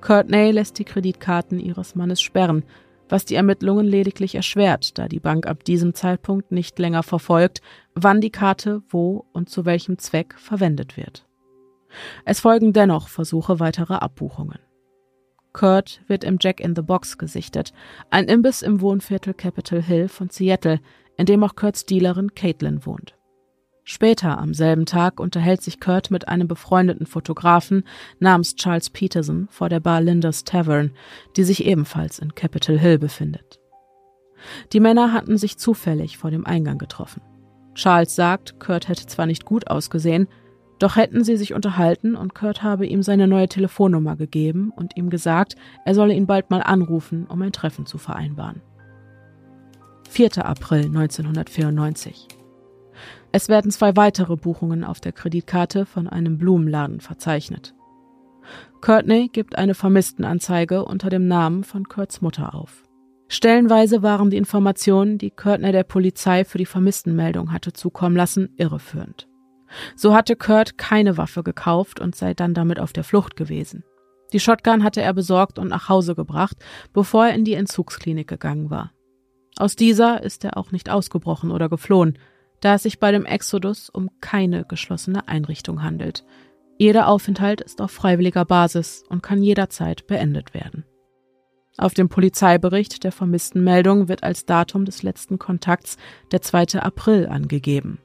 Courtney 0.01 0.51
lässt 0.51 0.79
die 0.79 0.83
Kreditkarten 0.83 1.59
ihres 1.59 1.95
Mannes 1.95 2.21
sperren, 2.21 2.63
was 3.09 3.25
die 3.25 3.35
Ermittlungen 3.35 3.85
lediglich 3.85 4.35
erschwert, 4.35 4.97
da 4.97 5.07
die 5.07 5.19
Bank 5.19 5.45
ab 5.45 5.63
diesem 5.63 5.93
Zeitpunkt 5.93 6.51
nicht 6.51 6.79
länger 6.79 7.03
verfolgt, 7.03 7.61
wann 7.93 8.21
die 8.21 8.31
Karte 8.31 8.81
wo 8.89 9.25
und 9.31 9.49
zu 9.49 9.65
welchem 9.65 9.97
Zweck 9.99 10.35
verwendet 10.37 10.97
wird. 10.97 11.25
Es 12.25 12.39
folgen 12.39 12.73
dennoch 12.73 13.07
Versuche 13.07 13.59
weiterer 13.59 14.01
Abbuchungen. 14.01 14.59
Kurt 15.53 16.01
wird 16.07 16.23
im 16.23 16.37
Jack 16.39 16.59
in 16.59 16.75
the 16.75 16.81
Box 16.81 17.17
gesichtet, 17.17 17.73
ein 18.09 18.27
Imbiss 18.27 18.63
im 18.63 18.81
Wohnviertel 18.81 19.33
Capitol 19.33 19.81
Hill 19.81 20.07
von 20.07 20.29
Seattle, 20.29 20.79
in 21.17 21.27
dem 21.27 21.43
auch 21.43 21.55
Kurts 21.55 21.85
Dealerin 21.85 22.33
Caitlin 22.33 22.85
wohnt. 22.85 23.15
Später 23.85 24.37
am 24.37 24.53
selben 24.53 24.85
Tag 24.85 25.19
unterhält 25.19 25.61
sich 25.61 25.79
Kurt 25.79 26.09
mit 26.09 26.27
einem 26.27 26.47
befreundeten 26.47 27.05
Fotografen 27.05 27.83
namens 28.19 28.55
Charles 28.55 28.89
Peterson 28.89 29.47
vor 29.51 29.67
der 29.67 29.81
Bar 29.81 30.01
Linda's 30.01 30.45
Tavern, 30.45 30.91
die 31.35 31.43
sich 31.43 31.65
ebenfalls 31.65 32.19
in 32.19 32.33
Capitol 32.33 32.79
Hill 32.79 32.97
befindet. 32.97 33.59
Die 34.71 34.79
Männer 34.79 35.11
hatten 35.11 35.37
sich 35.37 35.57
zufällig 35.57 36.17
vor 36.17 36.31
dem 36.31 36.45
Eingang 36.45 36.77
getroffen. 36.77 37.21
Charles 37.75 38.15
sagt, 38.15 38.59
Kurt 38.59 38.87
hätte 38.87 39.05
zwar 39.05 39.25
nicht 39.25 39.45
gut 39.45 39.67
ausgesehen, 39.67 40.27
doch 40.79 40.95
hätten 40.95 41.23
sie 41.23 41.37
sich 41.37 41.53
unterhalten 41.53 42.15
und 42.15 42.35
Kurt 42.35 42.63
habe 42.63 42.85
ihm 42.85 43.03
seine 43.03 43.27
neue 43.27 43.47
Telefonnummer 43.47 44.15
gegeben 44.15 44.71
und 44.75 44.97
ihm 44.97 45.09
gesagt, 45.09 45.55
er 45.85 45.95
solle 45.95 46.13
ihn 46.13 46.27
bald 46.27 46.49
mal 46.49 46.61
anrufen, 46.61 47.25
um 47.27 47.41
ein 47.41 47.51
Treffen 47.51 47.85
zu 47.85 47.97
vereinbaren. 47.97 48.61
4. 50.09 50.45
April 50.45 50.85
1994 50.85 52.27
es 53.35 53.49
werden 53.49 53.71
zwei 53.71 53.95
weitere 53.95 54.37
Buchungen 54.37 54.83
auf 54.83 54.99
der 54.99 55.11
Kreditkarte 55.11 55.87
von 55.87 56.07
einem 56.07 56.37
Blumenladen 56.37 57.01
verzeichnet. 57.01 57.73
Courtney 58.79 59.27
gibt 59.33 59.57
eine 59.57 59.73
Vermisstenanzeige 59.73 60.85
unter 60.85 61.09
dem 61.09 61.27
Namen 61.27 61.63
von 61.63 61.87
Kurts 61.87 62.21
Mutter 62.21 62.53
auf. 62.53 62.83
Stellenweise 63.29 64.03
waren 64.03 64.29
die 64.29 64.37
Informationen, 64.37 65.17
die 65.17 65.31
Courtney 65.31 65.71
der 65.71 65.83
Polizei 65.83 66.45
für 66.45 66.59
die 66.59 66.67
Vermisstenmeldung 66.67 67.51
hatte 67.51 67.73
zukommen 67.73 68.15
lassen, 68.15 68.49
irreführend. 68.57 69.27
So 69.95 70.13
hatte 70.13 70.35
Kurt 70.35 70.77
keine 70.77 71.17
Waffe 71.17 71.43
gekauft 71.43 71.99
und 71.99 72.15
sei 72.15 72.33
dann 72.33 72.53
damit 72.53 72.79
auf 72.79 72.93
der 72.93 73.03
Flucht 73.03 73.35
gewesen. 73.35 73.83
Die 74.33 74.39
Shotgun 74.39 74.83
hatte 74.83 75.01
er 75.01 75.13
besorgt 75.13 75.59
und 75.59 75.69
nach 75.69 75.89
Hause 75.89 76.15
gebracht, 76.15 76.57
bevor 76.91 77.27
er 77.27 77.35
in 77.35 77.45
die 77.45 77.53
Entzugsklinik 77.53 78.27
gegangen 78.27 78.69
war. 78.69 78.91
Aus 79.57 79.75
dieser 79.75 80.23
ist 80.23 80.43
er 80.43 80.57
auch 80.57 80.71
nicht 80.71 80.89
ausgebrochen 80.89 81.51
oder 81.51 81.69
geflohen, 81.69 82.17
da 82.59 82.75
es 82.75 82.83
sich 82.83 82.99
bei 82.99 83.11
dem 83.11 83.25
Exodus 83.25 83.89
um 83.89 84.09
keine 84.21 84.65
geschlossene 84.65 85.27
Einrichtung 85.27 85.83
handelt. 85.83 86.25
Jeder 86.79 87.07
Aufenthalt 87.07 87.61
ist 87.61 87.81
auf 87.81 87.91
freiwilliger 87.91 88.45
Basis 88.45 89.03
und 89.07 89.21
kann 89.21 89.43
jederzeit 89.43 90.07
beendet 90.07 90.53
werden. 90.53 90.85
Auf 91.77 91.93
dem 91.93 92.09
Polizeibericht 92.09 93.03
der 93.03 93.11
vermissten 93.11 93.63
Meldung 93.63 94.07
wird 94.07 94.23
als 94.23 94.45
Datum 94.45 94.85
des 94.85 95.03
letzten 95.03 95.39
Kontakts 95.39 95.97
der 96.31 96.41
2. 96.41 96.79
April 96.79 97.27
angegeben. 97.27 97.99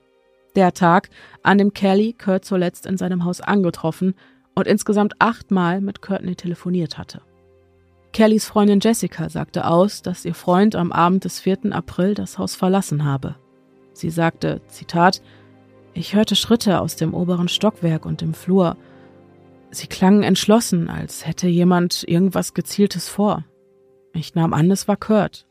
Der 0.59 0.75
Tag, 0.75 1.09
an 1.45 1.57
dem 1.57 1.73
Kelly 1.73 2.15
Kurt 2.15 2.45
zuletzt 2.45 2.85
in 2.85 2.97
seinem 2.97 3.25
Haus 3.25 3.41
angetroffen 3.41 4.17
und 4.57 4.67
insgesamt 4.67 5.15
achtmal 5.21 5.81
mit 5.81 6.03
Courtney 6.03 6.35
telefoniert 6.35 6.99
hatte. 6.99 7.23
Kellys 8.13 8.47
Freundin 8.47 8.81
Jessica 8.81 9.29
sagte 9.29 9.69
aus, 9.69 10.03
dass 10.03 10.25
ihr 10.25 10.35
Freund 10.35 10.75
am 10.75 10.91
Abend 10.91 11.23
des 11.23 11.39
4. 11.39 11.71
April 11.71 12.15
das 12.15 12.39
Haus 12.39 12.57
verlassen 12.57 13.05
habe. 13.05 13.37
Sie 13.93 14.11
sagte, 14.11 14.61
Zitat, 14.67 15.23
ich 15.95 16.17
hörte 16.17 16.35
Schritte 16.35 16.81
aus 16.81 16.97
dem 16.97 17.15
oberen 17.15 17.47
Stockwerk 17.47 18.05
und 18.05 18.21
im 18.21 18.35
Flur. 18.35 18.77
Sie 19.71 19.87
klangen 19.87 20.25
entschlossen, 20.25 20.91
als 20.91 21.25
hätte 21.25 21.47
jemand 21.47 22.03
irgendwas 22.03 22.53
Gezieltes 22.53 23.09
vor. 23.09 23.45
Ich 24.13 24.35
nahm 24.35 24.53
an, 24.55 24.69
es 24.73 24.89
war 24.89 24.97
Kurt. 24.97 25.47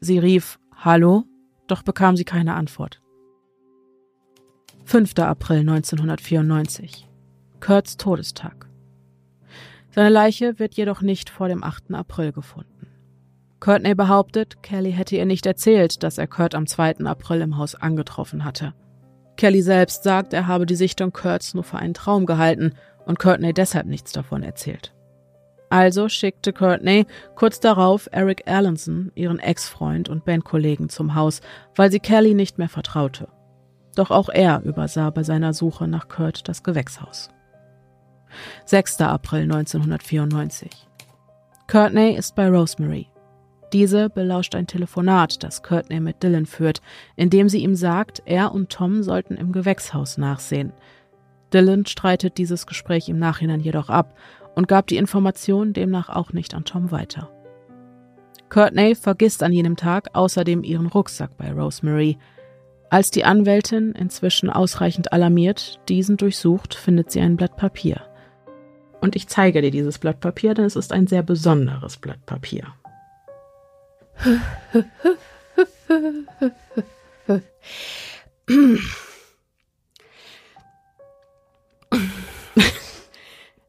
Sie 0.00 0.18
rief 0.18 0.58
Hallo, 0.74 1.24
doch 1.66 1.82
bekam 1.82 2.16
sie 2.16 2.24
keine 2.24 2.54
Antwort. 2.54 3.02
5. 4.88 5.18
April 5.18 5.58
1994. 5.58 7.08
Kurts 7.58 7.96
Todestag. 7.96 8.68
Seine 9.90 10.10
Leiche 10.10 10.60
wird 10.60 10.74
jedoch 10.74 11.02
nicht 11.02 11.28
vor 11.28 11.48
dem 11.48 11.64
8. 11.64 11.92
April 11.92 12.30
gefunden. 12.30 12.86
Courtney 13.58 13.96
behauptet, 13.96 14.62
Kelly 14.62 14.92
hätte 14.92 15.16
ihr 15.16 15.26
nicht 15.26 15.44
erzählt, 15.44 16.04
dass 16.04 16.18
er 16.18 16.28
Kurt 16.28 16.54
am 16.54 16.68
2. 16.68 16.98
April 16.98 17.40
im 17.40 17.56
Haus 17.56 17.74
angetroffen 17.74 18.44
hatte. 18.44 18.74
Kelly 19.36 19.60
selbst 19.60 20.04
sagt, 20.04 20.32
er 20.32 20.46
habe 20.46 20.66
die 20.66 20.76
Sichtung 20.76 21.12
Kurts 21.12 21.52
nur 21.54 21.64
für 21.64 21.78
einen 21.78 21.94
Traum 21.94 22.24
gehalten 22.24 22.74
und 23.06 23.18
Courtney 23.18 23.52
deshalb 23.52 23.86
nichts 23.88 24.12
davon 24.12 24.44
erzählt. 24.44 24.94
Also 25.68 26.08
schickte 26.08 26.52
Courtney 26.52 27.06
kurz 27.34 27.58
darauf 27.58 28.08
Eric 28.12 28.44
Allenson, 28.46 29.10
ihren 29.16 29.40
Ex-Freund 29.40 30.08
und 30.08 30.24
Bandkollegen, 30.24 30.88
zum 30.90 31.16
Haus, 31.16 31.40
weil 31.74 31.90
sie 31.90 31.98
Kelly 31.98 32.34
nicht 32.34 32.58
mehr 32.58 32.68
vertraute. 32.68 33.26
Doch 33.96 34.12
auch 34.12 34.28
er 34.28 34.62
übersah 34.62 35.10
bei 35.10 35.24
seiner 35.24 35.52
Suche 35.52 35.88
nach 35.88 36.06
Kurt 36.06 36.48
das 36.48 36.62
Gewächshaus. 36.62 37.30
6. 38.66 39.00
April 39.00 39.42
1994. 39.42 40.70
Courtney 41.66 42.14
ist 42.14 42.36
bei 42.36 42.48
Rosemary, 42.48 43.08
diese 43.72 44.08
belauscht 44.08 44.54
ein 44.54 44.68
Telefonat, 44.68 45.42
das 45.42 45.62
Courtney 45.62 45.98
mit 46.00 46.22
Dylan 46.22 46.46
führt, 46.46 46.80
in 47.16 47.30
dem 47.30 47.48
sie 47.48 47.62
ihm 47.62 47.74
sagt, 47.74 48.22
er 48.24 48.52
und 48.52 48.70
Tom 48.70 49.02
sollten 49.02 49.34
im 49.34 49.52
Gewächshaus 49.52 50.18
nachsehen. 50.18 50.72
Dylan 51.52 51.84
streitet 51.86 52.38
dieses 52.38 52.66
Gespräch 52.66 53.08
im 53.08 53.18
Nachhinein 53.18 53.60
jedoch 53.60 53.88
ab 53.88 54.16
und 54.54 54.68
gab 54.68 54.86
die 54.86 54.96
Information 54.96 55.72
demnach 55.72 56.08
auch 56.08 56.32
nicht 56.32 56.54
an 56.54 56.64
Tom 56.64 56.90
weiter. 56.92 57.28
Courtney 58.48 58.94
vergisst 58.94 59.42
an 59.42 59.52
jenem 59.52 59.76
Tag 59.76 60.10
außerdem 60.12 60.62
ihren 60.62 60.86
Rucksack 60.86 61.36
bei 61.36 61.52
Rosemary. 61.52 62.18
Als 62.88 63.10
die 63.10 63.24
Anwältin, 63.24 63.92
inzwischen 63.92 64.48
ausreichend 64.48 65.12
alarmiert, 65.12 65.80
diesen 65.88 66.16
durchsucht, 66.16 66.74
findet 66.74 67.10
sie 67.10 67.20
ein 67.20 67.36
Blatt 67.36 67.56
Papier. 67.56 68.02
Und 69.00 69.16
ich 69.16 69.28
zeige 69.28 69.60
dir 69.60 69.70
dieses 69.70 69.98
Blatt 69.98 70.20
Papier, 70.20 70.54
denn 70.54 70.64
es 70.64 70.76
ist 70.76 70.92
ein 70.92 71.06
sehr 71.06 71.22
besonderes 71.22 71.96
Blatt 71.96 72.24
Papier. 72.26 72.66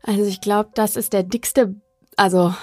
Also 0.04 0.24
ich 0.26 0.40
glaube, 0.40 0.70
das 0.74 0.96
ist 0.96 1.12
der 1.12 1.24
dickste, 1.24 1.76
also 2.16 2.56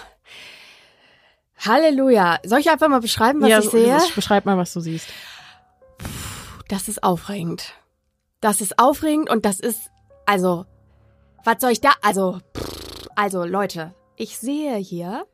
Halleluja. 1.58 2.38
Soll 2.44 2.60
ich 2.60 2.70
einfach 2.70 2.88
mal 2.88 3.00
beschreiben, 3.00 3.42
was 3.42 3.50
ja, 3.50 3.58
ich 3.58 3.68
sehe? 3.68 3.98
Beschreib 4.14 4.46
mal, 4.46 4.56
was 4.56 4.72
du 4.72 4.80
siehst. 4.80 5.08
Das 6.74 6.88
ist 6.88 7.04
aufregend. 7.04 7.72
Das 8.40 8.60
ist 8.60 8.80
aufregend 8.80 9.30
und 9.30 9.46
das 9.46 9.60
ist, 9.60 9.92
also, 10.26 10.66
was 11.44 11.58
soll 11.60 11.70
ich 11.70 11.80
da, 11.80 11.92
also, 12.02 12.40
also 13.14 13.44
Leute, 13.44 13.94
ich 14.16 14.38
sehe 14.38 14.74
hier 14.78 15.24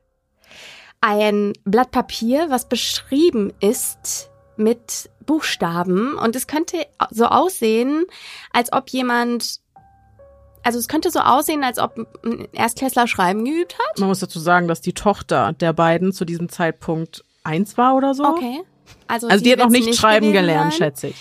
ein 1.00 1.54
Blatt 1.64 1.92
Papier, 1.92 2.50
was 2.50 2.68
beschrieben 2.68 3.54
ist 3.58 4.30
mit 4.58 5.08
Buchstaben 5.24 6.18
und 6.18 6.36
es 6.36 6.46
könnte 6.46 6.86
so 7.10 7.24
aussehen, 7.24 8.04
als 8.52 8.70
ob 8.74 8.90
jemand 8.90 9.60
also 10.62 10.78
es 10.78 10.88
könnte 10.88 11.10
so 11.10 11.20
aussehen, 11.20 11.64
als 11.64 11.78
ob 11.78 12.06
ein 12.22 12.48
Erstklässler 12.52 13.06
Schreiben 13.06 13.46
geübt 13.46 13.78
hat. 13.78 13.98
Man 13.98 14.10
muss 14.10 14.18
dazu 14.18 14.40
sagen, 14.40 14.68
dass 14.68 14.82
die 14.82 14.92
Tochter 14.92 15.54
der 15.54 15.72
beiden 15.72 16.12
zu 16.12 16.26
diesem 16.26 16.50
Zeitpunkt 16.50 17.24
eins 17.44 17.78
war 17.78 17.96
oder 17.96 18.12
so. 18.12 18.26
Okay. 18.26 18.60
Also, 19.06 19.28
also 19.28 19.42
die 19.44 19.52
hat 19.52 19.58
noch 19.58 19.68
nicht, 19.70 19.86
nicht 19.86 19.98
schreiben 20.00 20.32
gelernt, 20.32 20.72
sein. 20.72 20.78
schätze 20.78 21.06
ich. 21.08 21.16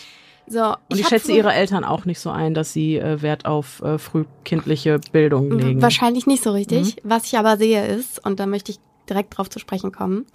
So, 0.48 0.64
Und 0.70 0.78
ich, 0.90 1.02
ich 1.02 1.08
schätze 1.08 1.32
ihre 1.32 1.54
Eltern 1.54 1.84
auch 1.84 2.06
nicht 2.06 2.20
so 2.20 2.32
ein, 2.32 2.54
dass 2.56 2.74
sie 2.74 2.98
äh, 2.98 3.22
Wert 3.22 3.46
auf 3.46 3.82
äh, 3.84 3.98
frühkindliche 4.00 5.00
Bildung 5.12 5.52
legen. 5.52 5.82
Wahrscheinlich 5.82 6.26
nicht 6.26 6.42
so 6.44 6.52
richtig. 6.52 6.96
Mhm. 6.96 7.00
Was 7.10 7.26
ich 7.26 7.38
aber 7.38 7.58
sehe 7.58 7.86
ist, 7.86 8.26
und 8.26 8.40
da 8.40 8.48
möchte 8.48 8.72
ich 8.72 8.80
direkt 9.08 9.38
drauf 9.38 9.50
zu 9.50 9.60
sprechen 9.60 9.92
kommen. 9.92 10.26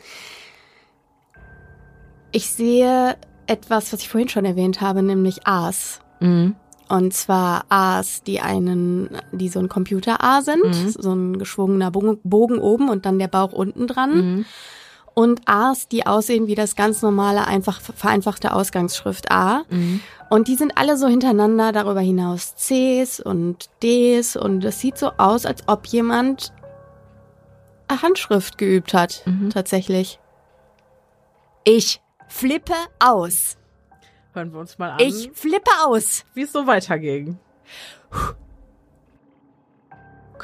Ich 2.32 2.50
sehe 2.50 3.16
etwas, 3.46 3.92
was 3.92 4.00
ich 4.00 4.08
vorhin 4.08 4.28
schon 4.28 4.44
erwähnt 4.44 4.80
habe, 4.80 5.02
nämlich 5.02 5.46
A's. 5.46 6.00
Mhm. 6.20 6.54
Und 6.88 7.14
zwar 7.14 7.64
A's, 7.68 8.22
die 8.24 8.40
einen, 8.40 9.08
die 9.32 9.48
so 9.48 9.58
ein 9.58 9.68
Computer-A 9.68 10.42
sind, 10.42 10.64
Mhm. 10.64 10.88
so 10.90 11.12
ein 11.12 11.38
geschwungener 11.38 11.90
Bogen, 11.90 12.18
Bogen 12.24 12.58
oben 12.58 12.88
und 12.88 13.06
dann 13.06 13.18
der 13.18 13.28
Bauch 13.28 13.52
unten 13.52 13.86
dran. 13.86 14.46
Und 15.14 15.42
A's, 15.46 15.86
die 15.88 16.06
aussehen 16.06 16.48
wie 16.48 16.56
das 16.56 16.74
ganz 16.74 17.00
normale, 17.00 17.46
einfach 17.46 17.80
vereinfachte 17.80 18.52
Ausgangsschrift 18.52 19.30
A. 19.30 19.62
Mhm. 19.70 20.00
Und 20.28 20.48
die 20.48 20.56
sind 20.56 20.76
alle 20.76 20.96
so 20.96 21.06
hintereinander, 21.06 21.70
darüber 21.70 22.00
hinaus 22.00 22.54
C's 22.56 23.20
und 23.20 23.70
D's. 23.82 24.34
Und 24.34 24.64
es 24.64 24.80
sieht 24.80 24.98
so 24.98 25.12
aus, 25.16 25.46
als 25.46 25.62
ob 25.68 25.86
jemand 25.86 26.52
Handschrift 27.90 28.58
geübt 28.58 28.92
hat, 28.94 29.22
Mhm. 29.26 29.50
tatsächlich. 29.50 30.18
Ich 31.62 32.00
flippe 32.26 32.74
aus. 32.98 33.56
Hören 34.32 34.52
wir 34.52 34.58
uns 34.58 34.78
mal 34.78 34.90
an, 34.92 34.98
Ich 35.00 35.30
flippe 35.32 35.70
aus. 35.86 36.24
wie 36.34 36.42
es 36.42 36.50
so 36.52 36.66
weiterging. 36.66 37.38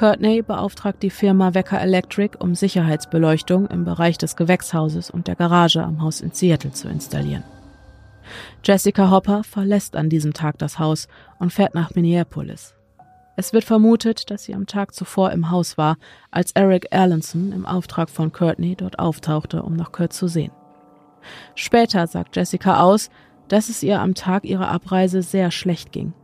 Courtney 0.01 0.41
beauftragt 0.41 1.03
die 1.03 1.11
Firma 1.11 1.53
Wecker 1.53 1.79
Electric, 1.79 2.39
um 2.39 2.55
Sicherheitsbeleuchtung 2.55 3.67
im 3.67 3.85
Bereich 3.85 4.17
des 4.17 4.35
Gewächshauses 4.35 5.11
und 5.11 5.29
der 5.29 5.35
Garage 5.35 5.83
am 5.85 6.01
Haus 6.01 6.23
in 6.23 6.33
Seattle 6.33 6.73
zu 6.73 6.89
installieren. 6.89 7.45
Jessica 8.65 9.11
Hopper 9.11 9.45
verlässt 9.45 9.97
an 9.97 10.09
diesem 10.09 10.33
Tag 10.33 10.57
das 10.57 10.79
Haus 10.79 11.07
und 11.39 11.53
fährt 11.53 11.75
nach 11.75 11.95
Minneapolis. 11.95 12.75
Es 13.37 13.53
wird 13.53 13.65
vermutet, 13.65 14.31
dass 14.31 14.45
sie 14.45 14.55
am 14.55 14.67
Tag 14.67 14.95
zuvor 14.95 15.33
im 15.33 15.51
Haus 15.51 15.77
war, 15.77 15.99
als 16.31 16.53
Eric 16.53 16.87
Erlandson 16.93 17.53
im 17.53 17.67
Auftrag 17.67 18.09
von 18.09 18.33
Courtney 18.33 18.77
dort 18.77 18.99
auftauchte, 18.99 19.63
um 19.63 19.77
nach 19.77 19.93
Kurt 19.93 20.15
zu 20.15 20.29
sehen. 20.29 20.53
Später 21.55 22.07
sagt 22.07 22.37
Jessica 22.37 22.81
aus, 22.81 23.11
dass 23.49 23.69
es 23.69 23.83
ihr 23.83 24.01
am 24.01 24.15
Tag 24.15 24.47
ihrer 24.47 24.69
Abreise 24.69 25.21
sehr 25.21 25.51
schlecht 25.51 25.93
ging. 25.93 26.15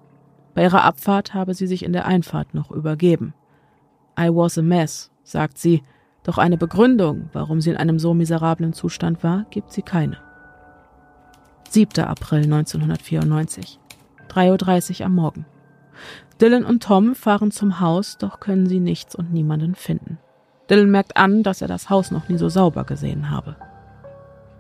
Bei 0.55 0.63
ihrer 0.63 0.83
Abfahrt 0.83 1.35
habe 1.35 1.53
sie 1.53 1.67
sich 1.67 1.85
in 1.85 1.93
der 1.93 2.07
Einfahrt 2.07 2.55
noch 2.55 2.71
übergeben. 2.71 3.35
I 4.19 4.29
was 4.29 4.59
a 4.59 4.63
mess, 4.63 5.11
sagt 5.25 5.59
sie, 5.59 5.83
doch 6.23 6.39
eine 6.39 6.57
Begründung, 6.57 7.31
warum 7.33 7.61
sie 7.61 7.71
in 7.71 7.77
einem 7.77 7.99
so 7.99 8.13
miserablen 8.15 8.73
Zustand 8.73 9.23
war, 9.23 9.47
gibt 9.51 9.73
sie 9.73 9.83
keine. 9.83 10.19
7. 11.71 12.05
April 12.05 12.45
1994, 12.45 13.79
3.30 14.29 15.01
Uhr 15.01 15.07
am 15.07 15.15
Morgen. 15.15 15.47
Dylan 16.41 16.65
und 16.65 16.83
Tom 16.83 17.15
fahren 17.15 17.51
zum 17.51 17.81
Haus, 17.81 18.19
doch 18.19 18.41
können 18.41 18.67
sie 18.67 18.81
nichts 18.81 19.15
und 19.15 19.33
niemanden 19.33 19.75
finden. 19.75 20.19
Dylan 20.69 20.91
merkt 20.91 21.17
an, 21.17 21.43
dass 21.43 21.63
er 21.63 21.69
das 21.69 21.91
Haus 21.91 22.11
noch 22.11 22.29
nie 22.29 22.39
so 22.39 22.49
sauber 22.49 22.85
gesehen 22.85 23.31
habe. 23.31 23.57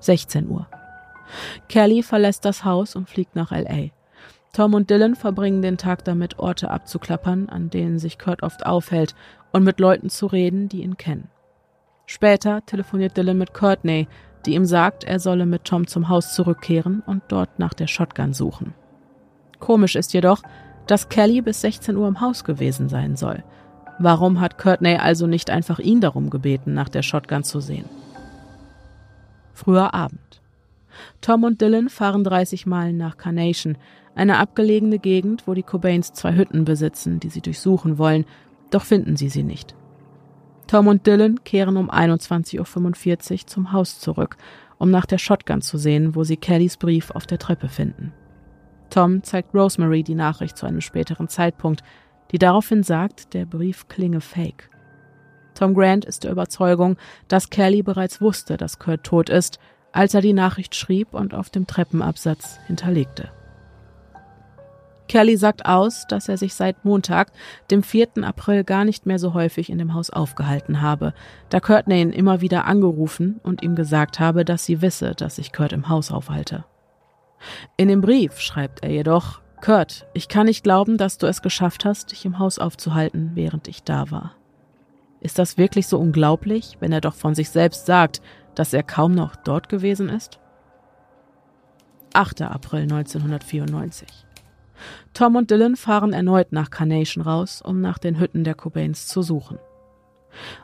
16 0.00 0.48
Uhr. 0.48 0.68
Kelly 1.68 2.02
verlässt 2.02 2.44
das 2.44 2.64
Haus 2.64 2.94
und 2.94 3.08
fliegt 3.08 3.34
nach 3.34 3.50
LA. 3.50 3.88
Tom 4.52 4.72
und 4.72 4.88
Dylan 4.88 5.16
verbringen 5.16 5.60
den 5.60 5.76
Tag 5.76 6.04
damit, 6.04 6.38
Orte 6.38 6.70
abzuklappern, 6.70 7.48
an 7.48 7.68
denen 7.68 7.98
sich 7.98 8.18
Kurt 8.18 8.42
oft 8.42 8.64
aufhält, 8.64 9.14
und 9.52 9.64
mit 9.64 9.81
Leuten 9.81 10.10
zu 10.10 10.27
reden, 10.27 10.68
die 10.68 10.82
ihn 10.82 10.97
kennen. 10.97 11.28
Später 12.06 12.64
telefoniert 12.66 13.16
Dylan 13.16 13.39
mit 13.39 13.52
Courtney, 13.52 14.06
die 14.44 14.55
ihm 14.55 14.64
sagt, 14.64 15.05
er 15.05 15.18
solle 15.18 15.44
mit 15.44 15.64
Tom 15.64 15.86
zum 15.86 16.09
Haus 16.09 16.35
zurückkehren 16.35 17.02
und 17.05 17.24
dort 17.28 17.59
nach 17.59 17.74
der 17.74 17.89
Shotgun 17.89 18.32
suchen. 18.32 18.74
Komisch 19.59 19.97
ist 19.97 20.12
jedoch, 20.12 20.43
dass 20.86 21.09
Kelly 21.09 21.40
bis 21.40 21.60
16 21.62 21.97
Uhr 21.97 22.06
im 22.06 22.20
Haus 22.20 22.44
gewesen 22.44 22.89
sein 22.89 23.16
soll. 23.16 23.43
Warum 23.98 24.40
hat 24.40 24.59
Courtney 24.59 24.97
also 24.97 25.27
nicht 25.27 25.51
einfach 25.51 25.78
ihn 25.78 26.01
darum 26.01 26.31
gebeten, 26.31 26.74
nach 26.74 26.89
der 26.89 27.02
Shotgun 27.02 27.43
zu 27.43 27.60
sehen? 27.60 27.86
Früher 29.52 29.94
Abend. 29.94 30.20
Tom 31.20 31.44
und 31.44 31.60
Dylan 31.60 31.89
fahren 31.89 32.24
30 32.24 32.66
Meilen 32.66 32.97
nach 32.97 33.16
Carnation, 33.16 33.77
eine 34.14 34.39
abgelegene 34.39 34.98
Gegend, 34.98 35.47
wo 35.47 35.55
die 35.55 35.62
Cobains 35.62 36.12
zwei 36.12 36.35
Hütten 36.35 36.64
besitzen, 36.64 37.20
die 37.20 37.28
sie 37.28 37.40
durchsuchen 37.40 37.98
wollen, 37.98 38.24
doch 38.70 38.84
finden 38.84 39.16
sie 39.16 39.28
sie 39.28 39.43
nicht. 39.43 39.74
Tom 40.66 40.88
und 40.88 41.06
Dylan 41.06 41.44
kehren 41.44 41.76
um 41.76 41.90
21.45 41.90 43.32
Uhr 43.32 43.47
zum 43.47 43.72
Haus 43.72 44.01
zurück, 44.01 44.36
um 44.78 44.90
nach 44.90 45.06
der 45.06 45.18
Shotgun 45.18 45.62
zu 45.62 45.78
sehen, 45.78 46.14
wo 46.14 46.24
sie 46.24 46.36
Kellys 46.36 46.76
Brief 46.76 47.10
auf 47.12 47.26
der 47.26 47.38
Treppe 47.38 47.68
finden. 47.68 48.12
Tom 48.90 49.22
zeigt 49.22 49.55
Rosemary 49.55 50.02
die 50.02 50.14
Nachricht 50.14 50.56
zu 50.56 50.66
einem 50.66 50.80
späteren 50.80 51.28
Zeitpunkt, 51.28 51.82
die 52.32 52.38
daraufhin 52.38 52.82
sagt, 52.82 53.34
der 53.34 53.47
Brief 53.47 53.88
klinge 53.88 54.20
fake. 54.20 54.70
Tom 55.55 55.74
Grant 55.74 56.05
ist 56.05 56.24
der 56.24 56.32
Überzeugung, 56.32 56.97
dass 57.28 57.51
Kelly 57.51 57.82
bereits 57.82 58.20
wusste, 58.20 58.56
dass 58.56 58.78
Kurt 58.78 59.05
tot 59.05 59.30
ist, 59.30 59.59
als 59.93 60.12
er 60.14 60.20
die 60.20 60.34
Nachricht 60.34 60.74
schrieb 60.74 61.14
und 61.14 61.32
auf 61.32 61.48
dem 61.48 61.66
Treppenabsatz 61.66 62.59
hinterlegte. 62.66 63.30
Kelly 65.08 65.36
sagt 65.36 65.66
aus, 65.66 66.06
dass 66.08 66.28
er 66.28 66.36
sich 66.36 66.54
seit 66.54 66.84
Montag, 66.84 67.32
dem 67.70 67.82
4. 67.82 68.08
April, 68.22 68.64
gar 68.64 68.84
nicht 68.84 69.06
mehr 69.06 69.18
so 69.18 69.34
häufig 69.34 69.70
in 69.70 69.78
dem 69.78 69.94
Haus 69.94 70.10
aufgehalten 70.10 70.82
habe, 70.82 71.14
da 71.48 71.60
Courtney 71.60 72.00
ihn 72.00 72.10
immer 72.10 72.40
wieder 72.40 72.64
angerufen 72.64 73.40
und 73.42 73.62
ihm 73.62 73.76
gesagt 73.76 74.20
habe, 74.20 74.44
dass 74.44 74.64
sie 74.64 74.82
wisse, 74.82 75.14
dass 75.14 75.36
sich 75.36 75.52
Kurt 75.52 75.72
im 75.72 75.88
Haus 75.88 76.10
aufhalte. 76.10 76.64
In 77.76 77.88
dem 77.88 78.00
Brief 78.00 78.40
schreibt 78.40 78.82
er 78.82 78.90
jedoch, 78.90 79.40
Kurt, 79.62 80.06
ich 80.12 80.28
kann 80.28 80.46
nicht 80.46 80.64
glauben, 80.64 80.98
dass 80.98 81.18
du 81.18 81.26
es 81.26 81.42
geschafft 81.42 81.84
hast, 81.84 82.12
dich 82.12 82.24
im 82.24 82.38
Haus 82.38 82.58
aufzuhalten, 82.58 83.32
während 83.34 83.68
ich 83.68 83.82
da 83.82 84.10
war. 84.10 84.34
Ist 85.20 85.38
das 85.38 85.56
wirklich 85.56 85.86
so 85.86 85.98
unglaublich, 85.98 86.76
wenn 86.80 86.92
er 86.92 87.00
doch 87.00 87.14
von 87.14 87.34
sich 87.34 87.50
selbst 87.50 87.86
sagt, 87.86 88.20
dass 88.54 88.72
er 88.72 88.82
kaum 88.82 89.12
noch 89.12 89.34
dort 89.36 89.68
gewesen 89.68 90.08
ist? 90.08 90.38
8. 92.12 92.42
April 92.42 92.82
1994. 92.82 94.26
Tom 95.15 95.36
und 95.36 95.51
Dylan 95.51 95.77
fahren 95.77 96.12
erneut 96.12 96.53
nach 96.53 96.70
Carnation 96.70 97.23
raus, 97.23 97.62
um 97.62 97.81
nach 97.81 97.98
den 97.98 98.19
Hütten 98.19 98.44
der 98.44 98.55
Cobains 98.55 99.07
zu 99.09 99.23
suchen. 99.23 99.59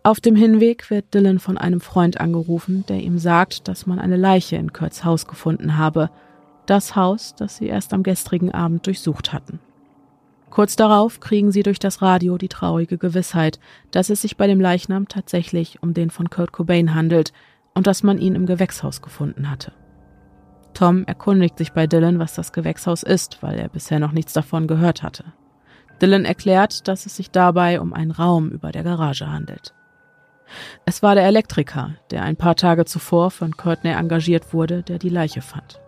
Auf 0.02 0.20
dem 0.20 0.36
Hinweg 0.36 0.90
wird 0.90 1.14
Dylan 1.14 1.38
von 1.38 1.56
einem 1.56 1.80
Freund 1.80 2.20
angerufen, 2.20 2.84
der 2.88 3.00
ihm 3.00 3.18
sagt, 3.18 3.68
dass 3.68 3.86
man 3.86 3.98
eine 3.98 4.16
Leiche 4.16 4.56
in 4.56 4.72
Kurt's 4.72 5.04
Haus 5.04 5.26
gefunden 5.26 5.78
habe, 5.78 6.10
das 6.66 6.94
Haus, 6.94 7.34
das 7.34 7.56
sie 7.56 7.66
erst 7.66 7.92
am 7.94 8.02
gestrigen 8.02 8.52
Abend 8.52 8.86
durchsucht 8.86 9.32
hatten. 9.32 9.60
Kurz 10.50 10.76
darauf 10.76 11.20
kriegen 11.20 11.50
sie 11.50 11.62
durch 11.62 11.78
das 11.78 12.02
Radio 12.02 12.36
die 12.36 12.48
traurige 12.48 12.98
Gewissheit, 12.98 13.58
dass 13.90 14.10
es 14.10 14.20
sich 14.20 14.36
bei 14.36 14.46
dem 14.46 14.60
Leichnam 14.60 15.08
tatsächlich 15.08 15.82
um 15.82 15.94
den 15.94 16.10
von 16.10 16.28
Kurt 16.28 16.52
Cobain 16.52 16.94
handelt 16.94 17.32
und 17.74 17.86
dass 17.86 18.02
man 18.02 18.18
ihn 18.18 18.34
im 18.34 18.44
Gewächshaus 18.44 19.00
gefunden 19.00 19.50
hatte. 19.50 19.72
Tom 20.74 21.04
erkundigt 21.04 21.58
sich 21.58 21.72
bei 21.72 21.86
Dylan, 21.86 22.18
was 22.18 22.34
das 22.34 22.52
Gewächshaus 22.52 23.02
ist, 23.02 23.42
weil 23.42 23.58
er 23.58 23.68
bisher 23.68 23.98
noch 23.98 24.12
nichts 24.12 24.32
davon 24.32 24.66
gehört 24.66 25.02
hatte. 25.02 25.24
Dylan 26.00 26.24
erklärt, 26.24 26.88
dass 26.88 27.06
es 27.06 27.16
sich 27.16 27.30
dabei 27.30 27.80
um 27.80 27.92
einen 27.92 28.10
Raum 28.10 28.50
über 28.50 28.72
der 28.72 28.82
Garage 28.82 29.30
handelt. 29.30 29.74
Es 30.84 31.02
war 31.02 31.14
der 31.14 31.24
Elektriker, 31.24 31.94
der 32.10 32.22
ein 32.22 32.36
paar 32.36 32.56
Tage 32.56 32.84
zuvor 32.84 33.30
von 33.30 33.56
Courtney 33.56 33.92
engagiert 33.92 34.52
wurde, 34.52 34.82
der 34.82 34.98
die 34.98 35.08
Leiche 35.08 35.42
fand. 35.42 35.80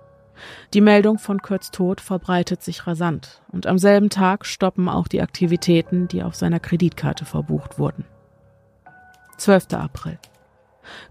Die 0.73 0.81
Meldung 0.81 1.19
von 1.19 1.41
Kurts 1.43 1.71
Tod 1.71 2.01
verbreitet 2.01 2.63
sich 2.63 2.87
rasant 2.87 3.43
und 3.53 3.67
am 3.67 3.79
selben 3.79 4.11
Tag 4.11 4.47
stoppen 4.47 4.89
auch 4.89 5.09
die 5.09 5.23
Aktivitäten, 5.23 6.09
die 6.09 6.23
auf 6.23 6.35
seiner 6.35 6.61
Kreditkarte 6.61 7.25
verbucht 7.25 7.79
wurden. 7.79 8.05
12. 9.39 9.75
April. 9.75 10.19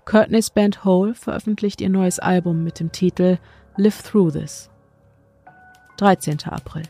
Courtneys 0.05 0.49
Band 0.49 0.83
Hole 0.83 1.15
veröffentlicht 1.15 1.81
ihr 1.81 1.89
neues 1.89 2.19
Album 2.19 2.63
mit 2.63 2.79
dem 2.79 2.91
Titel 2.91 3.37
Live 3.75 4.03
Through 4.03 4.33
This. 4.33 4.69
13. 5.97 6.37
April. 6.45 6.83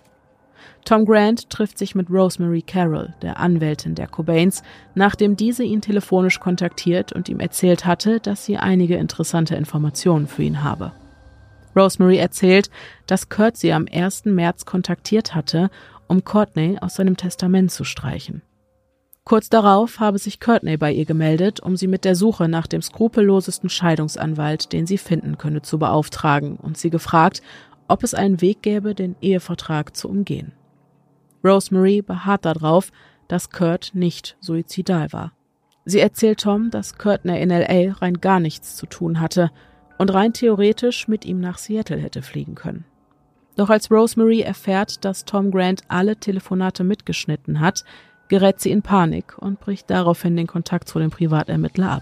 Tom 0.83 1.05
Grant 1.05 1.49
trifft 1.49 1.77
sich 1.77 1.95
mit 1.95 2.09
Rosemary 2.09 2.61
Carroll, 2.61 3.13
der 3.21 3.39
Anwältin 3.39 3.95
der 3.95 4.07
Cobains, 4.07 4.63
nachdem 4.93 5.37
diese 5.37 5.63
ihn 5.63 5.79
telefonisch 5.79 6.41
kontaktiert 6.41 7.13
und 7.13 7.29
ihm 7.29 7.39
erzählt 7.39 7.85
hatte, 7.85 8.19
dass 8.19 8.43
sie 8.43 8.57
einige 8.57 8.97
interessante 8.97 9.55
Informationen 9.55 10.27
für 10.27 10.43
ihn 10.43 10.61
habe. 10.61 10.91
Rosemary 11.73 12.17
erzählt, 12.17 12.69
dass 13.07 13.29
Kurt 13.29 13.55
sie 13.55 13.71
am 13.71 13.87
1. 13.89 14.25
März 14.25 14.65
kontaktiert 14.65 15.33
hatte, 15.33 15.69
um 16.07 16.25
Courtney 16.25 16.77
aus 16.81 16.95
seinem 16.95 17.15
Testament 17.15 17.71
zu 17.71 17.85
streichen. 17.85 18.41
Kurz 19.25 19.49
darauf 19.49 19.99
habe 20.01 20.17
sich 20.17 20.41
Courtney 20.41 20.75
bei 20.75 20.91
ihr 20.91 21.05
gemeldet, 21.05 21.61
um 21.61 21.77
sie 21.77 21.87
mit 21.87 22.03
der 22.03 22.15
Suche 22.15 22.49
nach 22.49 22.67
dem 22.67 22.81
skrupellosesten 22.81 23.69
Scheidungsanwalt, 23.69 24.73
den 24.73 24.85
sie 24.85 24.97
finden 24.97 25.37
könne, 25.37 25.61
zu 25.61 25.79
beauftragen 25.79 26.57
und 26.57 26.77
sie 26.77 26.89
gefragt, 26.89 27.41
ob 27.87 28.03
es 28.03 28.13
einen 28.13 28.41
Weg 28.41 28.61
gäbe, 28.61 28.93
den 28.93 29.15
Ehevertrag 29.21 29.95
zu 29.95 30.09
umgehen. 30.09 30.51
Rosemary 31.43 32.01
beharrt 32.01 32.45
darauf, 32.45 32.91
dass 33.29 33.49
Kurt 33.49 33.91
nicht 33.93 34.35
suizidal 34.41 35.13
war. 35.13 35.31
Sie 35.85 35.99
erzählt 35.99 36.41
Tom, 36.41 36.69
dass 36.69 36.97
Courtney 36.97 37.41
in 37.41 37.49
LA 37.49 37.93
rein 37.93 38.19
gar 38.19 38.39
nichts 38.39 38.75
zu 38.75 38.85
tun 38.85 39.19
hatte 39.19 39.51
und 39.97 40.13
rein 40.13 40.33
theoretisch 40.33 41.07
mit 41.07 41.25
ihm 41.25 41.39
nach 41.39 41.57
Seattle 41.57 41.97
hätte 41.97 42.21
fliegen 42.21 42.55
können. 42.55 42.85
Doch 43.55 43.69
als 43.69 43.91
Rosemary 43.91 44.41
erfährt, 44.41 45.05
dass 45.05 45.25
Tom 45.25 45.51
Grant 45.51 45.83
alle 45.87 46.17
Telefonate 46.17 46.83
mitgeschnitten 46.83 47.59
hat, 47.59 47.83
gerät 48.33 48.59
sie 48.59 48.71
in 48.71 48.81
Panik 48.81 49.37
und 49.37 49.59
bricht 49.59 49.91
daraufhin 49.91 50.35
den 50.35 50.47
Kontakt 50.47 50.89
zu 50.89 50.97
dem 50.97 51.11
Privatermittler 51.11 51.91
ab. 51.91 52.01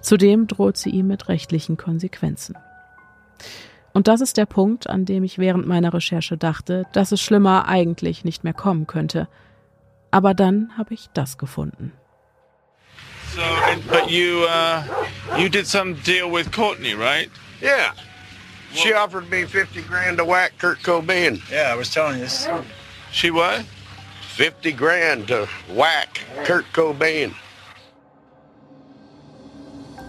Zudem 0.00 0.48
droht 0.48 0.76
sie 0.76 0.90
ihm 0.90 1.06
mit 1.06 1.28
rechtlichen 1.28 1.76
Konsequenzen. 1.76 2.58
Und 3.92 4.08
das 4.08 4.20
ist 4.20 4.36
der 4.36 4.46
Punkt, 4.46 4.90
an 4.90 5.04
dem 5.04 5.22
ich 5.22 5.38
während 5.38 5.64
meiner 5.68 5.94
Recherche 5.94 6.36
dachte, 6.36 6.86
dass 6.92 7.12
es 7.12 7.20
schlimmer 7.20 7.68
eigentlich 7.68 8.24
nicht 8.24 8.42
mehr 8.42 8.52
kommen 8.52 8.88
könnte. 8.88 9.28
Aber 10.10 10.34
dann 10.34 10.76
habe 10.76 10.92
ich 10.92 11.08
das 11.14 11.38
gefunden. 11.38 11.92
So, 13.36 13.42
but 13.88 14.10
you, 14.10 14.46
uh, 14.46 14.82
you 15.38 15.48
did 15.48 15.68
some 15.68 15.94
deal 16.04 16.28
with 16.32 16.50
Courtney, 16.50 16.94
right? 16.94 17.30
Yeah. 17.62 17.92
She 18.72 18.92
offered 18.92 19.30
me 19.30 19.46
50 19.46 19.82
grand 19.82 20.18
to 20.18 20.24
whack 20.24 20.58
Kurt 20.58 20.82
Cobain. 20.82 21.40
Yeah, 21.48 21.72
I 21.72 21.76
was 21.76 21.90
telling 21.94 22.18
you. 22.18 22.26
She 23.12 23.30
what? 23.30 23.64
50 24.36 24.76
grand 24.76 25.28
to 25.28 25.46
whack 25.76 26.08
Kurt 26.44 26.64
Cobain. 26.72 27.32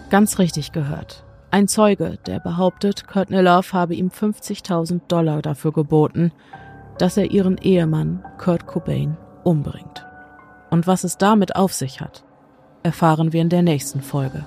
Ganz 0.09 0.39
richtig 0.39 0.71
gehört. 0.71 1.23
Ein 1.51 1.67
Zeuge, 1.67 2.17
der 2.25 2.39
behauptet, 2.39 3.05
Courtney 3.05 3.41
Love 3.41 3.71
habe 3.71 3.93
ihm 3.93 4.07
50.000 4.09 5.01
Dollar 5.07 5.43
dafür 5.43 5.73
geboten, 5.73 6.31
dass 6.97 7.17
er 7.17 7.29
ihren 7.29 7.59
Ehemann 7.59 8.25
Kurt 8.39 8.65
Cobain 8.65 9.15
umbringt. 9.43 10.03
Und 10.71 10.87
was 10.87 11.03
es 11.03 11.17
damit 11.19 11.55
auf 11.55 11.73
sich 11.73 12.01
hat, 12.01 12.23
erfahren 12.81 13.31
wir 13.31 13.41
in 13.41 13.49
der 13.49 13.61
nächsten 13.61 14.01
Folge. 14.01 14.43